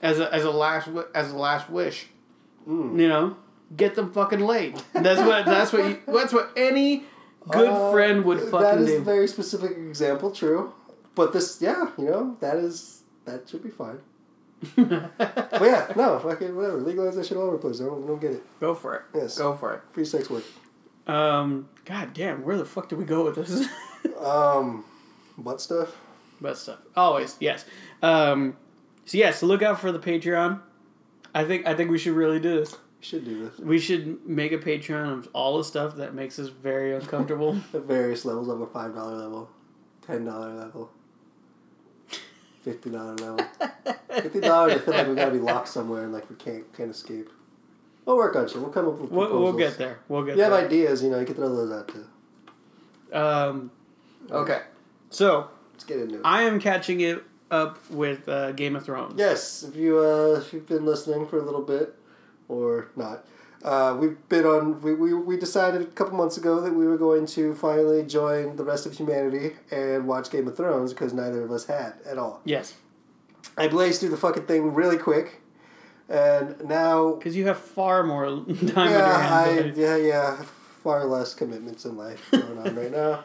as 0.00 0.20
a 0.20 0.32
as 0.32 0.44
a 0.44 0.52
last 0.52 0.88
as 1.16 1.32
a 1.32 1.36
last 1.36 1.68
wish? 1.68 2.06
Mm. 2.68 3.00
You 3.00 3.08
know, 3.08 3.36
get 3.76 3.96
them 3.96 4.12
fucking 4.12 4.38
laid. 4.38 4.76
That's 4.92 5.20
what 5.20 5.46
that's 5.46 5.72
what 5.72 5.84
you, 5.84 5.98
that's 6.06 6.32
what 6.32 6.52
any 6.56 7.02
good 7.50 7.68
Uh, 7.70 7.90
friend 7.90 8.24
would 8.24 8.38
That 8.38 8.50
fucking 8.52 8.78
is 8.84 8.90
a 8.92 8.98
do. 8.98 9.04
very 9.04 9.26
specific 9.26 9.72
example, 9.78 10.30
true. 10.30 10.72
But 11.16 11.32
this, 11.32 11.60
yeah, 11.60 11.90
you 11.98 12.04
know, 12.04 12.36
that 12.40 12.56
is, 12.56 13.02
that 13.24 13.48
should 13.48 13.64
be 13.64 13.70
fine. 13.70 13.98
But 14.76 15.60
yeah, 15.60 15.92
no, 15.96 16.18
fucking 16.20 16.54
whatever. 16.56 16.78
Legalize 16.80 17.16
that 17.16 17.26
shit 17.26 17.36
all 17.36 17.44
over 17.44 17.56
the 17.56 17.62
place. 17.62 17.80
I 17.80 17.84
don't, 17.84 18.04
I 18.04 18.06
don't 18.06 18.20
get 18.20 18.30
it. 18.32 18.42
Go 18.60 18.74
for 18.74 18.94
it. 18.94 19.02
Yes. 19.14 19.36
Go 19.38 19.54
for 19.54 19.74
it. 19.74 19.82
Free 19.92 20.04
sex 20.04 20.30
work. 20.30 20.44
Um, 21.06 21.68
God 21.84 22.14
damn, 22.14 22.44
where 22.44 22.56
the 22.56 22.64
fuck 22.64 22.88
do 22.88 22.96
we 22.96 23.04
go 23.04 23.24
with 23.24 23.36
this? 23.36 23.66
Um, 24.20 24.84
what 25.36 25.60
stuff? 25.60 25.96
Butt 26.40 26.56
stuff. 26.58 26.78
Always, 26.96 27.36
yes. 27.40 27.64
Um, 28.02 28.56
so 29.04 29.18
yes, 29.18 29.42
look 29.42 29.62
out 29.62 29.80
for 29.80 29.92
the 29.92 29.98
Patreon. 29.98 30.60
I 31.34 31.44
think 31.44 31.66
I 31.66 31.74
think 31.74 31.90
we 31.90 31.98
should 31.98 32.14
really 32.14 32.40
do 32.40 32.60
this. 32.60 32.76
Should 33.00 33.24
do 33.24 33.44
this 33.44 33.58
We 33.58 33.78
should 33.78 34.26
make 34.26 34.52
a 34.52 34.58
Patreon 34.58 35.12
of 35.12 35.28
all 35.34 35.58
the 35.58 35.64
stuff 35.64 35.96
that 35.96 36.14
makes 36.14 36.38
us 36.38 36.48
very 36.48 36.94
uncomfortable. 36.94 37.56
at 37.74 37.82
various 37.82 38.24
levels 38.24 38.48
of 38.48 38.60
a 38.60 38.66
five 38.66 38.94
dollar 38.94 39.16
level, 39.16 39.50
ten 40.06 40.24
dollar 40.24 40.52
level, 40.54 40.90
fifty 42.62 42.90
dollar 42.90 43.14
level. 43.16 43.46
Fifty 44.14 44.40
dollars, 44.40 44.74
I 44.74 44.78
feel 44.78 44.94
like 44.94 45.08
we 45.08 45.14
gotta 45.16 45.32
be 45.32 45.40
locked 45.40 45.68
somewhere 45.68 46.04
and 46.04 46.12
like 46.12 46.30
we 46.30 46.36
can't 46.36 46.72
can't 46.76 46.90
escape. 46.90 47.28
We'll 48.04 48.16
work 48.16 48.36
on 48.36 48.48
shit. 48.48 48.58
We'll 48.58 48.70
come 48.70 48.86
up 48.86 48.98
with 48.98 49.10
we'll, 49.10 49.26
proposals. 49.26 49.42
we'll 49.42 49.68
get 49.68 49.78
there. 49.78 49.98
We'll 50.08 50.24
get 50.24 50.36
you 50.36 50.42
have 50.42 50.52
ideas, 50.52 51.02
you 51.02 51.10
know, 51.10 51.20
you 51.20 51.26
can 51.26 51.34
throw 51.34 51.54
those 51.54 51.72
out 51.72 51.88
too. 51.88 53.16
Um, 53.16 53.70
okay, 54.30 54.62
so 55.10 55.48
Let's 55.74 55.84
get 55.84 55.98
into 55.98 56.16
it. 56.16 56.20
I 56.24 56.42
am 56.42 56.60
catching 56.60 57.00
it 57.00 57.22
up 57.50 57.78
with 57.90 58.28
uh, 58.28 58.52
Game 58.52 58.76
of 58.76 58.84
Thrones. 58.84 59.14
Yes, 59.16 59.62
if 59.62 59.76
you 59.76 59.98
uh, 59.98 60.40
if 60.40 60.52
you've 60.52 60.66
been 60.66 60.86
listening 60.86 61.26
for 61.26 61.38
a 61.38 61.42
little 61.42 61.62
bit, 61.62 61.94
or 62.48 62.88
not, 62.96 63.24
uh, 63.64 63.96
we've 63.98 64.16
been 64.28 64.44
on. 64.44 64.80
We, 64.82 64.94
we, 64.94 65.14
we 65.14 65.36
decided 65.36 65.82
a 65.82 65.86
couple 65.86 66.16
months 66.16 66.36
ago 66.36 66.60
that 66.60 66.72
we 66.72 66.86
were 66.86 66.96
going 66.96 67.26
to 67.26 67.54
finally 67.54 68.04
join 68.04 68.56
the 68.56 68.64
rest 68.64 68.86
of 68.86 68.92
humanity 68.92 69.56
and 69.70 70.06
watch 70.06 70.30
Game 70.30 70.46
of 70.46 70.56
Thrones 70.56 70.92
because 70.92 71.12
neither 71.12 71.42
of 71.42 71.50
us 71.50 71.66
had 71.66 71.94
at 72.06 72.18
all. 72.18 72.40
Yes, 72.44 72.74
I 73.56 73.68
blazed 73.68 74.00
through 74.00 74.10
the 74.10 74.16
fucking 74.16 74.46
thing 74.46 74.74
really 74.74 74.98
quick, 74.98 75.40
and 76.08 76.62
now 76.64 77.14
because 77.14 77.36
you 77.36 77.46
have 77.46 77.58
far 77.58 78.02
more 78.02 78.26
time 78.26 78.48
on 78.48 78.56
your 78.56 78.74
yeah, 78.74 79.22
hands. 79.22 79.58
I, 79.58 79.70
do. 79.70 79.80
yeah, 79.80 79.96
yeah, 79.96 80.44
far 80.82 81.04
less 81.04 81.34
commitments 81.34 81.84
in 81.84 81.96
life 81.96 82.26
going 82.30 82.58
on 82.58 82.74
right 82.76 82.92
now, 82.92 83.24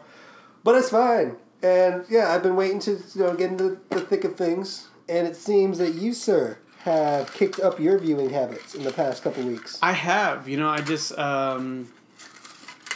but 0.64 0.76
it's 0.76 0.90
fine. 0.90 1.38
And 1.62 2.06
yeah, 2.10 2.32
I've 2.32 2.44
been 2.44 2.56
waiting 2.56 2.80
to 2.82 2.92
you 2.92 3.24
know 3.24 3.36
get 3.36 3.52
into 3.52 3.80
the 3.90 4.02
thick 4.02 4.24
of 4.24 4.36
things, 4.36 4.88
and 5.08 5.28
it 5.28 5.36
seems 5.36 5.78
that 5.80 5.96
you, 5.96 6.14
sir, 6.14 6.58
have 6.80 7.34
kicked 7.34 7.60
up 7.60 7.80
your 7.80 7.98
viewing 7.98 8.30
habits 8.30 8.76
in 8.76 8.84
the 8.84 8.94
past 8.94 9.24
couple 9.24 9.44
weeks. 9.44 9.78
I 9.82 9.92
have. 9.92 10.48
You 10.48 10.58
know, 10.58 10.70
I 10.70 10.80
just 10.80 11.18
um, 11.20 11.92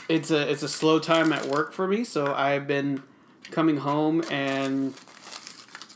it's 0.08 0.32
a 0.32 0.50
it's 0.50 0.64
a 0.64 0.70
slow 0.70 1.00
time 1.00 1.34
at 1.34 1.46
work 1.48 1.74
for 1.74 1.88
me, 1.88 2.06
so 2.06 2.34
I've 2.34 2.68
been 2.68 3.04
coming 3.52 3.78
home 3.78 4.24
and 4.32 4.94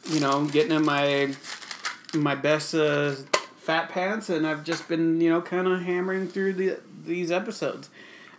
you 0.10 0.20
know 0.20 0.46
getting 0.46 0.74
in 0.74 0.84
my 0.84 1.34
my 2.14 2.36
best 2.36 2.76
uh, 2.76 3.16
fat 3.68 3.90
pants, 3.90 4.30
and 4.30 4.48
I've 4.48 4.64
just 4.64 4.88
been 4.88 5.22
you 5.22 5.30
know 5.30 5.42
kind 5.42 5.68
of 5.68 5.82
hammering 5.82 6.28
through 6.30 6.54
the 6.54 6.80
these 7.06 7.30
episodes. 7.32 7.90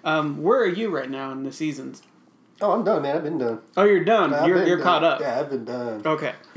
Um, 0.04 0.42
where 0.42 0.60
are 0.60 0.66
you 0.66 0.88
right 0.90 1.10
now 1.10 1.30
in 1.32 1.42
the 1.44 1.52
seasons? 1.52 2.02
Oh, 2.60 2.72
I'm 2.72 2.82
done, 2.82 3.02
man. 3.02 3.16
I've 3.16 3.22
been 3.22 3.38
done. 3.38 3.60
Oh, 3.76 3.84
you're 3.84 4.02
done. 4.04 4.34
I've 4.34 4.48
you're 4.48 4.66
you're 4.66 4.76
done. 4.78 4.84
caught 4.84 5.04
up. 5.04 5.20
Yeah, 5.20 5.38
I've 5.38 5.50
been 5.50 5.64
done. 5.64 6.02
Okay. 6.04 6.32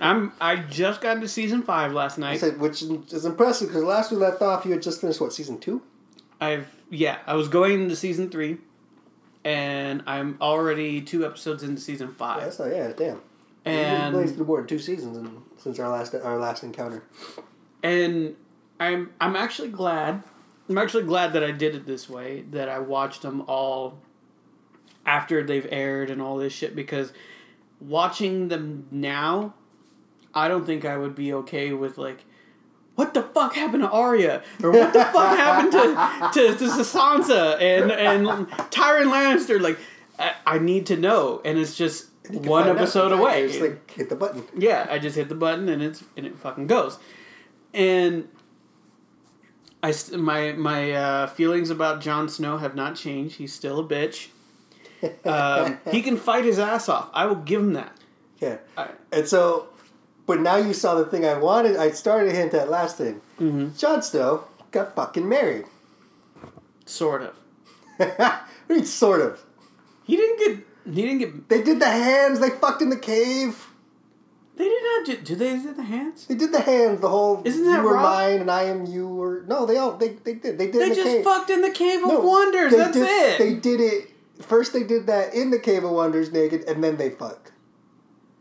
I'm. 0.00 0.32
I 0.40 0.56
just 0.56 1.00
got 1.00 1.16
into 1.16 1.28
season 1.28 1.62
five 1.62 1.92
last 1.92 2.18
night. 2.18 2.40
said, 2.40 2.60
which 2.60 2.82
is 2.82 3.24
impressive 3.24 3.68
because 3.68 3.82
last 3.84 4.10
we 4.10 4.18
left 4.18 4.42
off, 4.42 4.66
you 4.66 4.72
had 4.72 4.82
just 4.82 5.00
finished 5.00 5.20
what 5.20 5.32
season 5.32 5.58
two? 5.58 5.80
I've 6.40 6.66
yeah. 6.90 7.18
I 7.26 7.34
was 7.36 7.48
going 7.48 7.80
into 7.82 7.96
season 7.96 8.28
three, 8.28 8.58
and 9.44 10.02
I'm 10.06 10.36
already 10.42 11.00
two 11.00 11.24
episodes 11.24 11.62
into 11.62 11.80
season 11.80 12.08
Yeah, 12.08 12.14
five. 12.18 12.42
that's 12.42 12.58
not 12.58 12.68
yeah, 12.68 12.92
damn. 12.94 13.20
And 13.64 14.14
And 14.16 14.34
through 14.34 14.46
more 14.46 14.58
than 14.58 14.66
two 14.66 14.78
seasons 14.78 15.16
in, 15.16 15.42
since 15.58 15.78
our 15.78 15.88
last 15.88 16.14
our 16.14 16.38
last 16.38 16.62
encounter. 16.64 17.02
And 17.82 18.36
I'm 18.78 19.12
I'm 19.20 19.36
actually 19.36 19.68
glad. 19.68 20.22
I'm 20.68 20.78
actually 20.78 21.04
glad 21.04 21.32
that 21.32 21.42
I 21.42 21.50
did 21.50 21.74
it 21.74 21.86
this 21.86 22.08
way. 22.08 22.44
That 22.50 22.68
I 22.68 22.78
watched 22.78 23.22
them 23.22 23.42
all 23.46 23.98
after 25.04 25.42
they've 25.42 25.66
aired 25.70 26.10
and 26.10 26.20
all 26.22 26.36
this 26.36 26.52
shit 26.52 26.76
because 26.76 27.12
watching 27.80 28.48
them 28.48 28.86
now, 28.90 29.54
I 30.34 30.48
don't 30.48 30.64
think 30.64 30.84
I 30.84 30.96
would 30.96 31.14
be 31.14 31.32
okay 31.34 31.72
with 31.72 31.98
like. 31.98 32.24
What 32.96 33.14
the 33.14 33.22
fuck 33.22 33.54
happened 33.54 33.82
to 33.82 33.88
Arya? 33.88 34.42
Or 34.62 34.72
what 34.72 34.92
the 34.92 35.02
fuck 35.06 35.38
happened 35.38 35.72
to, 35.72 36.40
to, 36.48 36.58
to 36.58 36.64
Sansa 36.82 37.58
and, 37.58 37.90
and 37.90 38.26
Tyrion 38.70 39.10
Lannister? 39.10 39.58
Like, 39.58 39.78
I, 40.18 40.34
I 40.44 40.58
need 40.58 40.84
to 40.86 40.96
know. 40.96 41.40
And 41.42 41.56
it's 41.58 41.74
just 41.74 42.08
one 42.28 42.68
episode 42.68 43.12
away. 43.12 43.48
Just 43.48 43.60
like 43.60 43.90
hit 43.90 44.10
the 44.10 44.16
button. 44.16 44.44
Yeah, 44.56 44.86
I 44.90 44.98
just 44.98 45.16
hit 45.16 45.30
the 45.30 45.34
button 45.34 45.68
and 45.68 45.82
it's 45.82 46.04
and 46.16 46.26
it 46.26 46.36
fucking 46.38 46.66
goes. 46.66 46.98
And 47.72 48.28
I 49.82 49.90
st- 49.92 50.20
my 50.20 50.52
my 50.52 50.92
uh, 50.92 51.26
feelings 51.28 51.70
about 51.70 52.00
Jon 52.00 52.28
Snow 52.28 52.58
have 52.58 52.74
not 52.74 52.96
changed. 52.96 53.36
He's 53.36 53.52
still 53.52 53.78
a 53.80 53.84
bitch. 53.84 54.28
Um, 55.24 55.78
he 55.90 56.02
can 56.02 56.18
fight 56.18 56.44
his 56.44 56.58
ass 56.58 56.86
off. 56.86 57.08
I 57.14 57.24
will 57.24 57.36
give 57.36 57.62
him 57.62 57.72
that. 57.72 57.96
Yeah. 58.38 58.58
I, 58.76 58.88
And 59.10 59.26
so, 59.26 59.68
but 60.26 60.40
now 60.40 60.56
you 60.56 60.74
saw 60.74 60.94
the 60.94 61.06
thing 61.06 61.24
I 61.24 61.38
wanted. 61.38 61.76
I 61.78 61.90
started 61.92 62.28
to 62.30 62.36
hint 62.36 62.52
at 62.52 62.68
last 62.68 62.98
thing. 62.98 63.22
Mhm. 63.38 63.78
Jon 63.78 64.02
Snow 64.02 64.44
got 64.72 64.94
fucking 64.94 65.26
married. 65.26 65.64
sort 66.84 67.22
of. 67.22 67.34
I 67.98 68.40
mean, 68.68 68.84
sort 68.84 69.22
of. 69.22 69.42
He 70.04 70.16
didn't 70.16 70.38
get. 70.38 70.66
He 70.94 71.00
didn't 71.02 71.18
get. 71.18 71.48
They 71.48 71.62
did 71.62 71.80
the 71.80 71.88
hands. 71.88 72.40
They 72.40 72.50
fucked 72.50 72.82
in 72.82 72.90
the 72.90 72.98
cave. 72.98 73.68
They 74.60 74.68
did 74.68 74.82
not. 74.82 75.06
Do, 75.06 75.16
do 75.16 75.34
they 75.36 75.56
do 75.56 75.72
the 75.72 75.82
hands? 75.82 76.26
They 76.26 76.34
did 76.34 76.52
the 76.52 76.60
hands. 76.60 77.00
The 77.00 77.08
whole 77.08 77.40
Isn't 77.46 77.64
that 77.64 77.78
you 77.78 77.82
were 77.82 77.94
mine 77.94 78.42
and 78.42 78.50
I 78.50 78.64
am 78.64 78.84
you. 78.84 79.08
Or 79.08 79.42
no, 79.48 79.64
they 79.64 79.78
all 79.78 79.92
they 79.92 80.08
they 80.10 80.34
did. 80.34 80.58
They 80.58 80.66
did 80.70 80.74
They 80.82 80.88
the 80.90 80.94
just 80.96 81.06
cave. 81.06 81.24
fucked 81.24 81.48
in 81.48 81.62
the 81.62 81.70
Cave 81.70 82.02
of 82.02 82.08
No, 82.08 82.20
Wonders. 82.20 82.70
That's 82.70 82.92
did, 82.92 83.08
it. 83.08 83.38
They 83.38 83.54
did 83.54 83.80
it 83.80 84.10
first. 84.42 84.74
They 84.74 84.82
did 84.82 85.06
that 85.06 85.32
in 85.32 85.50
the 85.50 85.58
Cave 85.58 85.82
of 85.82 85.92
Wonders 85.92 86.30
naked, 86.30 86.64
and 86.64 86.84
then 86.84 86.98
they 86.98 87.08
fucked. 87.08 87.52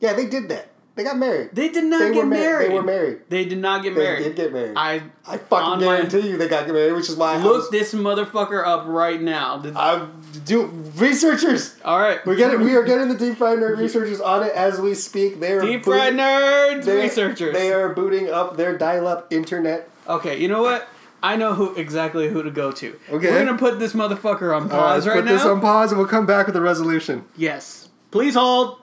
Yeah, 0.01 0.11
they 0.11 0.27
did 0.27 0.49
that. 0.49 0.71
They 0.99 1.05
got 1.05 1.17
married. 1.17 1.51
They 1.53 1.69
did 1.69 1.85
not 1.85 1.99
They 1.99 2.13
get 2.13 2.27
married. 2.27 2.71
They 2.71 2.73
were 2.73 2.83
married. 2.83 3.19
They 3.29 3.45
did 3.45 3.59
not 3.59 3.83
get 3.83 3.95
They 3.95 4.01
married. 4.03 4.19
They 4.19 4.27
did 4.27 4.35
get 4.35 4.51
married. 4.51 4.73
I 4.75 5.01
I 5.25 5.37
fucking 5.37 5.65
on 5.65 5.79
my- 5.79 5.85
guarantee 5.85 6.27
you 6.27 6.37
they 6.37 6.49
got 6.49 6.67
married, 6.67 6.91
which 6.91 7.07
is 7.07 7.15
why 7.15 7.35
I 7.35 7.37
look 7.37 7.55
was, 7.55 7.69
this 7.69 7.93
motherfucker 7.93 8.67
up 8.67 8.83
right 8.85 9.21
now. 9.21 9.59
Did- 9.59 9.77
I 9.77 10.05
do 10.43 10.65
researchers. 10.97 11.75
all 11.85 12.01
right, 12.01 12.19
We're 12.25 12.35
getting 12.35 12.59
we 12.59 12.75
are 12.75 12.83
getting 12.83 13.07
the 13.07 13.15
deep 13.15 13.37
fried 13.37 13.59
nerd 13.59 13.77
researchers 13.77 14.19
on 14.19 14.43
it 14.43 14.51
as 14.53 14.81
we 14.81 14.93
speak. 14.93 15.39
They 15.39 15.53
are 15.53 15.61
deep 15.61 15.85
boot- 15.85 15.93
fried 15.95 16.15
nerds 16.15 16.83
they- 16.83 16.97
researchers. 17.03 17.53
They 17.53 17.71
are 17.71 17.87
booting 17.93 18.29
up 18.29 18.57
their 18.57 18.77
dial-up 18.77 19.27
internet. 19.31 19.87
Okay, 20.05 20.37
you 20.37 20.49
know 20.49 20.61
what? 20.61 20.85
I 21.23 21.37
know 21.37 21.53
who 21.53 21.75
exactly 21.75 22.27
who 22.27 22.43
to 22.43 22.51
go 22.51 22.73
to. 22.73 22.99
Okay. 23.09 23.31
We're 23.31 23.45
gonna 23.45 23.57
put 23.57 23.79
this 23.79 23.93
motherfucker 23.93 24.53
on 24.53 24.67
pause 24.67 25.07
right 25.07 25.15
now. 25.15 25.21
Put 25.21 25.29
this 25.29 25.45
on 25.45 25.61
pause 25.61 25.91
and 25.93 25.97
we'll 25.99 26.09
come 26.09 26.25
back 26.25 26.45
with 26.47 26.57
a 26.57 26.61
resolution. 26.61 27.23
yes. 27.37 27.87
Please 28.11 28.33
hold. 28.35 28.75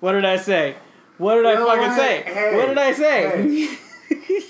What 0.00 0.12
did 0.14 0.24
I 0.24 0.36
say? 0.36 0.74
What 1.22 1.36
did 1.36 1.46
I 1.46 1.54
fucking 1.54 1.82
what? 1.82 1.96
say? 1.96 2.22
Hey, 2.22 2.56
what 2.56 2.66
did 2.66 2.78
I 2.78 2.92
say? 2.92 3.78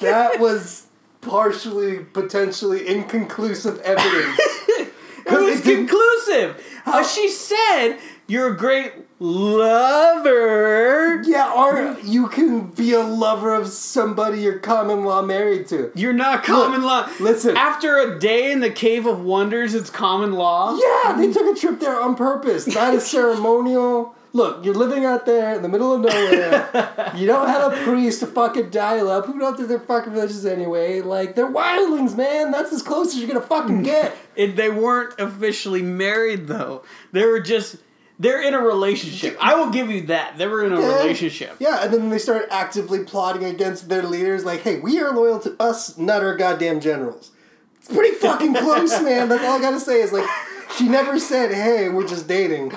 That 0.01 0.41
was 0.41 0.87
partially, 1.21 1.99
potentially 1.99 2.89
inconclusive 2.89 3.79
evidence. 3.81 4.39
it 4.39 4.93
was 5.27 5.61
it 5.61 5.65
conclusive. 5.65 6.65
Uh, 6.87 7.05
she 7.05 7.29
said 7.29 7.99
you're 8.27 8.55
a 8.55 8.57
great 8.57 8.93
lover. 9.21 11.23
yeah, 11.25 11.53
or 11.53 11.99
you 12.03 12.29
can 12.29 12.69
be 12.69 12.95
a 12.95 13.03
lover 13.03 13.55
of 13.55 13.69
somebody 13.69 14.41
you're 14.41 14.59
common 14.59 15.05
law 15.05 15.21
married 15.21 15.67
to. 15.69 15.93
You're 15.95 16.15
not 16.15 16.43
common 16.43 16.83
law. 16.83 17.07
listen. 17.21 17.55
After 17.55 17.99
a 17.99 18.19
day 18.19 18.51
in 18.51 18.61
the 18.61 18.71
Cave 18.71 19.05
of 19.05 19.23
Wonders, 19.23 19.75
it's 19.75 19.91
common 19.91 20.33
law. 20.33 20.75
Yeah, 20.77 21.17
they 21.19 21.31
took 21.31 21.55
a 21.55 21.61
trip 21.61 21.81
there 21.81 22.01
on 22.01 22.17
purpose. 22.17 22.67
Not 22.67 22.95
a 22.95 23.01
ceremonial. 23.15 24.17
Look, 24.35 24.65
you're 24.65 24.75
living 24.75 25.05
out 25.05 25.27
there 25.27 25.55
in 25.55 25.63
the 25.63 25.69
middle 25.69 25.93
of 25.95 26.01
nowhere. 26.01 27.13
you 27.17 27.27
don't 27.27 27.49
have 27.49 27.73
a 27.73 27.77
priest 27.85 28.21
to 28.21 28.27
fucking 28.27 28.71
dial 28.71 29.11
up. 29.11 29.27
Who 29.27 29.35
knows 29.35 29.61
if 29.61 29.69
they're 29.69 29.79
fucking 29.79 30.13
religious 30.15 30.45
anyway? 30.47 31.03
Like, 31.03 31.35
they're 31.35 31.51
wildlings, 31.51 32.17
man. 32.17 32.51
That's 32.51 32.73
as 32.73 32.83
close 32.83 33.09
as 33.09 33.19
you're 33.19 33.29
gonna 33.29 33.41
fucking 33.45 33.83
get. 33.85 34.17
It, 34.35 34.57
they 34.57 34.71
weren't 34.71 35.19
officially 35.21 35.83
married 35.83 36.47
though. 36.47 36.83
They 37.13 37.27
were 37.27 37.41
just 37.41 37.77
they're 38.19 38.41
in 38.41 38.55
a 38.55 38.59
relationship. 38.61 39.37
I 39.41 39.55
will 39.57 39.71
give 39.71 39.91
you 39.91 40.07
that. 40.07 40.39
They 40.39 40.47
were 40.47 40.65
in 40.65 40.73
a 40.73 40.77
Okay. 40.79 40.87
relationship. 40.87 41.57
Yeah, 41.59 41.85
and 41.85 41.93
then 41.93 42.09
they 42.09 42.19
start 42.19 42.47
actively 42.51 43.05
plotting 43.05 43.45
against 43.45 43.89
their 43.89 44.03
leaders, 44.05 44.45
like, 44.45 44.61
hey, 44.61 44.79
we 44.79 45.01
are 45.01 45.13
loyal 45.13 45.41
to 45.41 45.57
us, 45.61 45.99
not 45.99 46.23
our 46.23 46.37
goddamn 46.37 46.81
generals. 46.81 47.33
It's 47.81 47.89
pretty 47.93 48.15
fucking 48.15 48.55
close, 48.55 49.03
man. 49.03 49.29
That's 49.29 49.43
all 49.45 49.59
I 49.59 49.61
gotta 49.61 49.81
say 49.81 50.01
is, 50.03 50.13
like, 50.13 50.29
she 50.77 50.89
never 50.89 51.19
said, 51.19 51.53
hey, 51.53 51.89
we're 51.89 52.07
just 52.07 52.29
dating. 52.29 52.73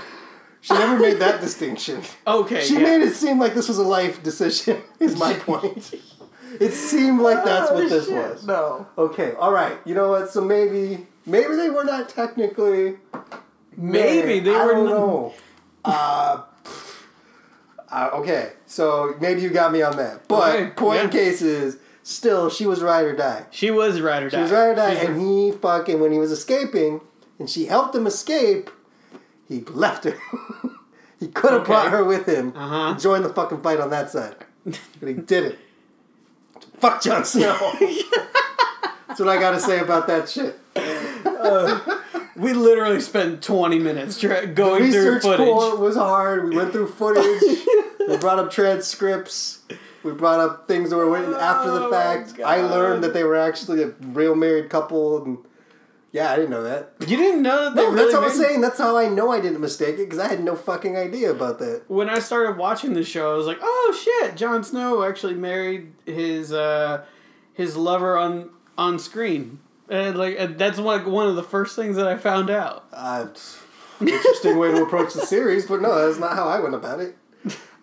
She 0.65 0.73
never 0.73 0.99
made 0.99 1.19
that 1.19 1.41
distinction. 1.41 2.01
Okay. 2.27 2.61
She 2.63 2.73
yeah. 2.75 2.79
made 2.81 3.01
it 3.03 3.13
seem 3.15 3.39
like 3.39 3.53
this 3.53 3.67
was 3.67 3.77
a 3.77 3.83
life 3.83 4.23
decision, 4.23 4.81
is 4.99 5.17
my 5.17 5.33
point. 5.33 5.93
It 6.59 6.71
seemed 6.71 7.21
like 7.21 7.43
that's 7.45 7.69
what 7.71 7.83
Oh, 7.83 7.89
this 7.89 8.05
shit, 8.07 8.15
was. 8.15 8.45
No. 8.47 8.87
Okay, 8.97 9.33
alright. 9.33 9.77
You 9.85 9.93
know 9.93 10.09
what? 10.09 10.29
So 10.31 10.41
maybe 10.41 11.05
maybe 11.25 11.55
they 11.55 11.69
were 11.69 11.83
not 11.83 12.09
technically 12.09 12.95
Maybe 13.77 14.39
they 14.39 14.55
I 14.55 14.65
were 14.65 14.73
don't 14.73 14.85
know. 14.89 15.33
Uh, 15.83 16.41
uh, 17.89 18.09
okay, 18.13 18.53
so 18.65 19.15
maybe 19.21 19.41
you 19.41 19.49
got 19.49 19.71
me 19.71 19.81
on 19.81 19.97
that. 19.97 20.27
But 20.27 20.55
Okay, 20.55 20.69
point 20.71 21.03
yeah. 21.03 21.09
case 21.09 21.41
is 21.41 21.77
still 22.03 22.49
she 22.49 22.65
was 22.65 22.81
ride 22.81 23.05
or 23.05 23.15
die. 23.15 23.45
She 23.51 23.69
was 23.71 24.01
ride 24.01 24.23
or 24.23 24.29
die. 24.29 24.37
She 24.37 24.41
was 24.43 24.51
ride 24.51 24.69
or 24.69 24.75
die, 24.75 24.93
She's- 24.95 25.05
and 25.07 25.21
he 25.21 25.51
fucking 25.51 25.99
when 25.99 26.11
he 26.11 26.17
was 26.19 26.31
escaping, 26.31 27.01
and 27.37 27.49
she 27.49 27.65
helped 27.65 27.93
him 27.95 28.07
escape, 28.07 28.69
he 29.47 29.61
left 29.61 30.03
her. 30.05 30.17
he 31.19 31.27
could 31.27 31.51
have 31.51 31.61
Okay. 31.61 31.67
brought 31.71 31.91
her 31.91 32.03
with 32.03 32.25
him 32.27 32.53
Uh-huh. 32.55 32.75
and 32.91 32.99
joined 32.99 33.23
the 33.25 33.29
fucking 33.33 33.61
fight 33.61 33.79
on 33.79 33.89
that 33.91 34.09
side. 34.11 34.35
But 34.65 35.07
he 35.07 35.13
didn't. 35.13 35.55
Fuck 36.79 37.01
Jon 37.01 37.23
Snow. 37.25 37.55
That's 39.07 39.19
what 39.19 39.29
I 39.29 39.39
gotta 39.39 39.59
say 39.59 39.79
about 39.79 40.07
that 40.07 40.27
shit. 40.29 40.59
We 42.35 42.51
literally 42.53 42.99
spent 42.99 43.41
20 43.41 43.79
minutes 43.79 44.19
tra- 44.19 44.45
going 44.45 44.91
through 44.91 45.21
footage. 45.21 45.47
core 45.47 45.77
was 45.77 45.95
hard. 45.95 46.49
We 46.49 46.57
went 46.57 46.73
through 46.73 46.87
footage. 46.87 47.41
we 48.09 48.17
brought 48.17 48.39
up 48.39 48.51
transcripts. 48.51 49.59
We 50.03 50.11
brought 50.11 50.41
up 50.41 50.67
things 50.67 50.89
that 50.89 50.97
were 50.97 51.09
written 51.09 51.33
after 51.33 51.71
the 51.71 51.85
Oh 51.85 51.91
fact. 51.91 52.39
I 52.45 52.57
learned 52.61 53.03
that 53.05 53.13
they 53.13 53.23
were 53.23 53.37
actually 53.37 53.83
a 53.83 53.87
real 54.01 54.35
married 54.35 54.69
couple, 54.69 55.23
and 55.23 55.37
yeah, 56.15 56.31
I 56.31 56.37
didn't 56.37 56.51
know 56.51 56.63
that. 56.63 56.93
You 57.07 57.17
didn't 57.17 57.41
know 57.41 57.65
that 57.65 57.75
they 57.75 57.81
No, 57.83 57.89
really 57.91 58.03
that's 58.05 58.13
what 58.15 58.23
I'm 58.23 58.37
made- 58.39 58.47
saying. 58.47 58.61
That's 58.61 58.77
how 58.77 58.95
I 58.97 59.07
know 59.09 59.31
I 59.31 59.41
didn't 59.41 59.59
mistake 59.59 59.95
it 59.95 60.05
because 60.05 60.19
I 60.19 60.27
had 60.29 60.41
no 60.43 60.55
fucking 60.55 60.95
idea 60.95 61.29
about 61.29 61.59
that. 61.59 61.83
When 61.87 62.09
I 62.09 62.19
started 62.19 62.57
watching 62.57 62.93
the 62.93 63.03
show, 63.03 63.33
I 63.33 63.37
was 63.37 63.45
like, 63.47 63.59
"Oh 63.61 63.99
shit! 64.03 64.35
Jon 64.37 64.63
Snow 64.63 65.03
actually 65.03 65.33
married 65.35 65.91
his 66.05 66.53
uh, 66.53 67.03
his 67.53 67.75
lover 67.75 68.17
on 68.17 68.49
on 68.77 68.97
screen." 68.97 69.59
And 69.89 70.17
like 70.17 70.37
and 70.39 70.57
that's 70.57 70.79
like 70.79 71.05
one 71.05 71.27
of 71.27 71.35
the 71.35 71.43
first 71.43 71.75
things 71.75 71.95
that 71.97 72.07
I 72.07 72.17
found 72.17 72.49
out. 72.49 72.85
Uh, 72.93 73.27
interesting 74.01 74.57
way 74.57 74.71
to 74.71 74.81
approach 74.83 75.13
the 75.13 75.25
series, 75.25 75.65
but 75.65 75.81
no, 75.81 76.07
that's 76.07 76.19
not 76.19 76.33
how 76.33 76.47
I 76.47 76.59
went 76.59 76.75
about 76.75 76.99
it. 77.01 77.15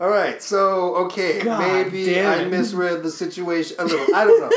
All 0.02 0.08
right, 0.10 0.42
so 0.42 0.96
okay, 1.04 1.40
God 1.44 1.60
maybe 1.60 2.20
I 2.20 2.44
misread 2.46 3.04
the 3.04 3.10
situation 3.12 3.76
a 3.78 3.84
little. 3.84 4.12
I 4.16 4.24
don't 4.24 4.40
know. 4.40 4.48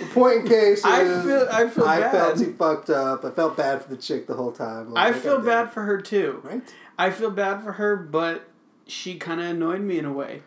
The 0.00 0.06
point 0.14 0.36
in 0.38 0.46
case 0.48 0.78
is 0.78 0.84
I 0.86 1.04
feel- 1.22 1.48
I 1.52 1.68
feel 1.68 1.84
I 1.84 2.00
bad. 2.00 2.10
felt 2.10 2.38
he 2.38 2.46
fucked 2.46 2.88
up. 2.88 3.22
I 3.22 3.30
felt 3.32 3.54
bad 3.54 3.82
for 3.82 3.90
the 3.90 3.98
chick 3.98 4.26
the 4.26 4.32
whole 4.32 4.50
time. 4.50 4.96
I 4.96 5.12
feel 5.12 5.36
did. 5.36 5.44
bad 5.44 5.72
for 5.72 5.82
her 5.82 6.00
too. 6.00 6.40
Right? 6.42 6.62
I 6.98 7.10
feel 7.10 7.30
bad 7.30 7.62
for 7.62 7.72
her, 7.72 7.96
but 7.96 8.48
she 8.86 9.16
kind 9.18 9.40
of 9.42 9.46
annoyed 9.48 9.82
me 9.82 9.98
in 9.98 10.06
a 10.06 10.12
way. 10.12 10.40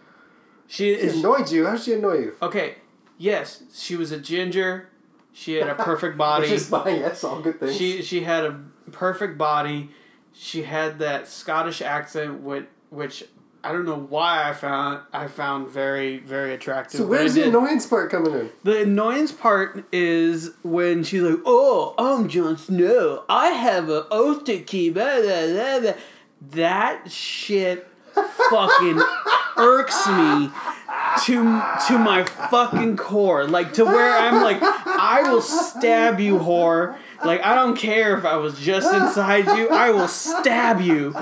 She 0.66 0.98
She 1.00 1.20
annoyed 1.20 1.52
you. 1.52 1.68
How 1.68 1.74
did 1.74 1.84
she 1.84 1.94
annoy 1.94 2.18
you? 2.18 2.36
okay. 2.42 2.78
Yes, 3.20 3.62
she 3.72 3.96
was 3.96 4.12
a 4.12 4.20
ginger. 4.20 4.90
She 5.34 5.54
had 5.54 5.70
a 5.70 5.76
perfect 5.76 6.18
body. 6.28 6.46
Which 6.46 6.54
is 6.54 6.68
fine. 6.68 6.96
Yes, 7.02 7.24
all 7.24 7.42
good 7.42 7.60
things. 7.60 7.78
She 7.78 8.02
she 8.02 8.22
had 8.24 8.46
a 8.46 8.60
perfect 8.92 9.38
body. 9.38 9.92
She 10.34 10.64
had 10.64 10.98
that 10.98 11.28
Scottish 11.28 11.84
accent, 11.84 12.42
which 12.42 12.66
which 12.90 13.26
I 13.64 13.72
don't 13.72 13.86
know 13.86 14.00
why 14.00 14.50
I 14.50 14.54
found 14.54 15.02
I 15.14 15.28
found 15.28 15.70
very 15.70 16.18
very 16.18 16.54
attractive. 16.54 17.00
so 17.00 17.06
where's 17.06 17.36
the 17.36 17.48
annoyance 17.48 17.86
part 17.86 18.10
coming 18.10 18.34
in? 18.34 18.50
The 18.64 18.82
annoyance 18.82 19.32
part 19.32 19.86
is 19.92 20.52
when 20.64 21.04
she's 21.04 21.22
like, 21.22 21.40
"Oh, 21.46 21.94
I'm 21.98 22.28
Jon 22.28 22.58
Snow. 22.58 23.24
I 23.30 23.50
have 23.50 23.90
an 23.90 24.04
oath 24.10 24.46
to 24.46 24.60
keep." 24.60 24.96
Blah, 24.96 25.22
blah, 25.22 25.48
blah, 25.48 25.80
blah." 25.80 25.94
That 26.52 27.12
shit 27.12 27.88
fucking 28.16 29.00
irks 29.58 30.08
me 30.08 30.50
to 31.26 31.62
to 31.88 31.98
my 32.00 32.24
fucking 32.24 32.98
core, 32.98 33.46
like 33.46 33.74
to 33.74 33.86
where 33.86 34.18
I'm 34.18 34.42
like, 34.42 34.58
I 34.62 35.24
will 35.30 35.42
stab 35.42 36.20
you, 36.20 36.40
whore. 36.40 36.98
Like 37.24 37.42
I 37.44 37.54
don't 37.54 37.78
care 37.78 38.18
if 38.18 38.26
I 38.26 38.38
was 38.38 38.60
just 38.60 38.92
inside 38.94 39.46
you. 39.58 39.70
I 39.70 39.92
will 39.92 40.08
stab 40.08 40.82
you. 40.82 41.16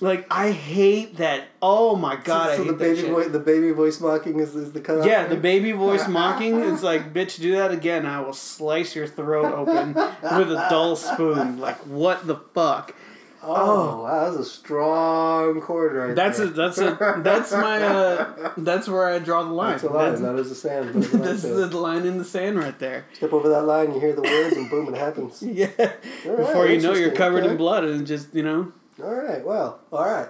Like 0.00 0.26
I 0.30 0.52
hate 0.52 1.16
that. 1.16 1.44
Oh 1.60 1.96
my 1.96 2.14
god, 2.16 2.56
so 2.56 2.62
hate 2.62 2.68
the 2.68 2.72
baby 2.74 3.08
voice, 3.08 3.28
the 3.28 3.40
baby 3.40 3.70
voice 3.72 4.00
mocking 4.00 4.38
is, 4.38 4.54
is 4.54 4.72
the 4.72 4.80
cutoff. 4.80 5.06
Yeah, 5.06 5.26
the 5.26 5.36
baby 5.36 5.72
voice 5.72 6.06
mocking 6.08 6.60
is 6.60 6.82
like, 6.84 7.12
bitch, 7.12 7.40
do 7.40 7.52
that 7.56 7.72
again. 7.72 8.06
I 8.06 8.20
will 8.20 8.32
slice 8.32 8.94
your 8.94 9.08
throat 9.08 9.52
open 9.52 9.94
with 9.94 10.52
a 10.52 10.66
dull 10.70 10.94
spoon. 10.94 11.58
Like, 11.58 11.78
what 11.78 12.26
the 12.28 12.36
fuck? 12.36 12.94
Oh, 13.40 14.02
wow, 14.02 14.20
that 14.24 14.36
was 14.36 14.46
a 14.48 14.50
strong 14.50 15.60
chord 15.60 15.92
right 15.94 16.14
That's 16.14 16.40
a 16.40 16.46
there. 16.48 16.68
that's 16.68 16.78
a 16.78 17.20
that's 17.22 17.52
my 17.52 17.80
uh 17.82 18.52
that's 18.58 18.88
where 18.88 19.06
I 19.08 19.20
draw 19.20 19.44
the 19.44 19.50
line. 19.50 19.72
That's 19.72 19.84
a 19.84 19.88
line. 19.90 20.10
That's, 20.10 20.20
That 20.22 20.34
is 20.36 20.48
the 20.48 20.54
sand. 20.56 20.94
That's 20.94 21.10
that's 21.12 21.42
the 21.42 21.66
line 21.78 22.04
in 22.04 22.18
the 22.18 22.24
sand 22.24 22.58
right 22.58 22.76
there. 22.80 23.04
Step 23.14 23.32
over 23.32 23.48
that 23.48 23.62
line, 23.62 23.94
you 23.94 24.00
hear 24.00 24.12
the 24.12 24.22
words, 24.22 24.56
and 24.56 24.68
boom, 24.68 24.92
it 24.92 24.98
happens. 24.98 25.42
Yeah. 25.42 25.70
Right, 25.78 26.36
Before 26.36 26.66
you 26.66 26.80
know, 26.80 26.94
you're 26.94 27.12
covered 27.12 27.42
Okay. 27.44 27.52
in 27.52 27.56
blood 27.56 27.84
and 27.84 28.06
just 28.06 28.34
you 28.34 28.42
know. 28.42 28.72
All 29.02 29.14
right. 29.14 29.44
Well. 29.44 29.80
All 29.92 30.04
right. 30.04 30.28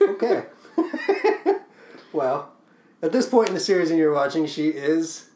Okay. 0.00 0.44
well, 2.12 2.52
at 3.02 3.12
this 3.12 3.28
point 3.28 3.48
in 3.48 3.54
the 3.54 3.60
series, 3.60 3.90
and 3.90 3.98
you're 3.98 4.12
watching, 4.14 4.46
she 4.46 4.68
is 4.68 5.30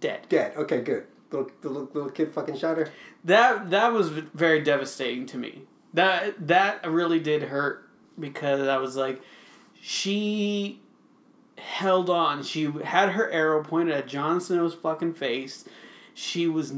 Dead. 0.00 0.26
dead. 0.28 0.56
Okay. 0.56 0.80
Good. 0.80 1.06
Little, 1.30 1.50
the 1.62 1.68
little, 1.68 1.88
little 1.94 2.10
kid 2.10 2.30
fucking 2.32 2.56
shot 2.58 2.76
her. 2.76 2.90
That 3.24 3.70
that 3.70 3.92
was 3.92 4.08
very 4.10 4.60
devastating 4.62 5.26
to 5.26 5.38
me. 5.38 5.62
That 5.94 6.46
that 6.48 6.86
really 6.90 7.20
did 7.20 7.42
hurt 7.44 7.88
because 8.18 8.66
I 8.68 8.76
was 8.78 8.96
like, 8.96 9.22
she 9.80 10.80
held 11.56 12.10
on. 12.10 12.42
She 12.42 12.64
had 12.84 13.10
her 13.10 13.30
arrow 13.30 13.62
pointed 13.64 13.94
at 13.94 14.06
Jon 14.08 14.40
Snow's 14.40 14.74
fucking 14.74 15.14
face. 15.14 15.64
She 16.14 16.48
was. 16.48 16.72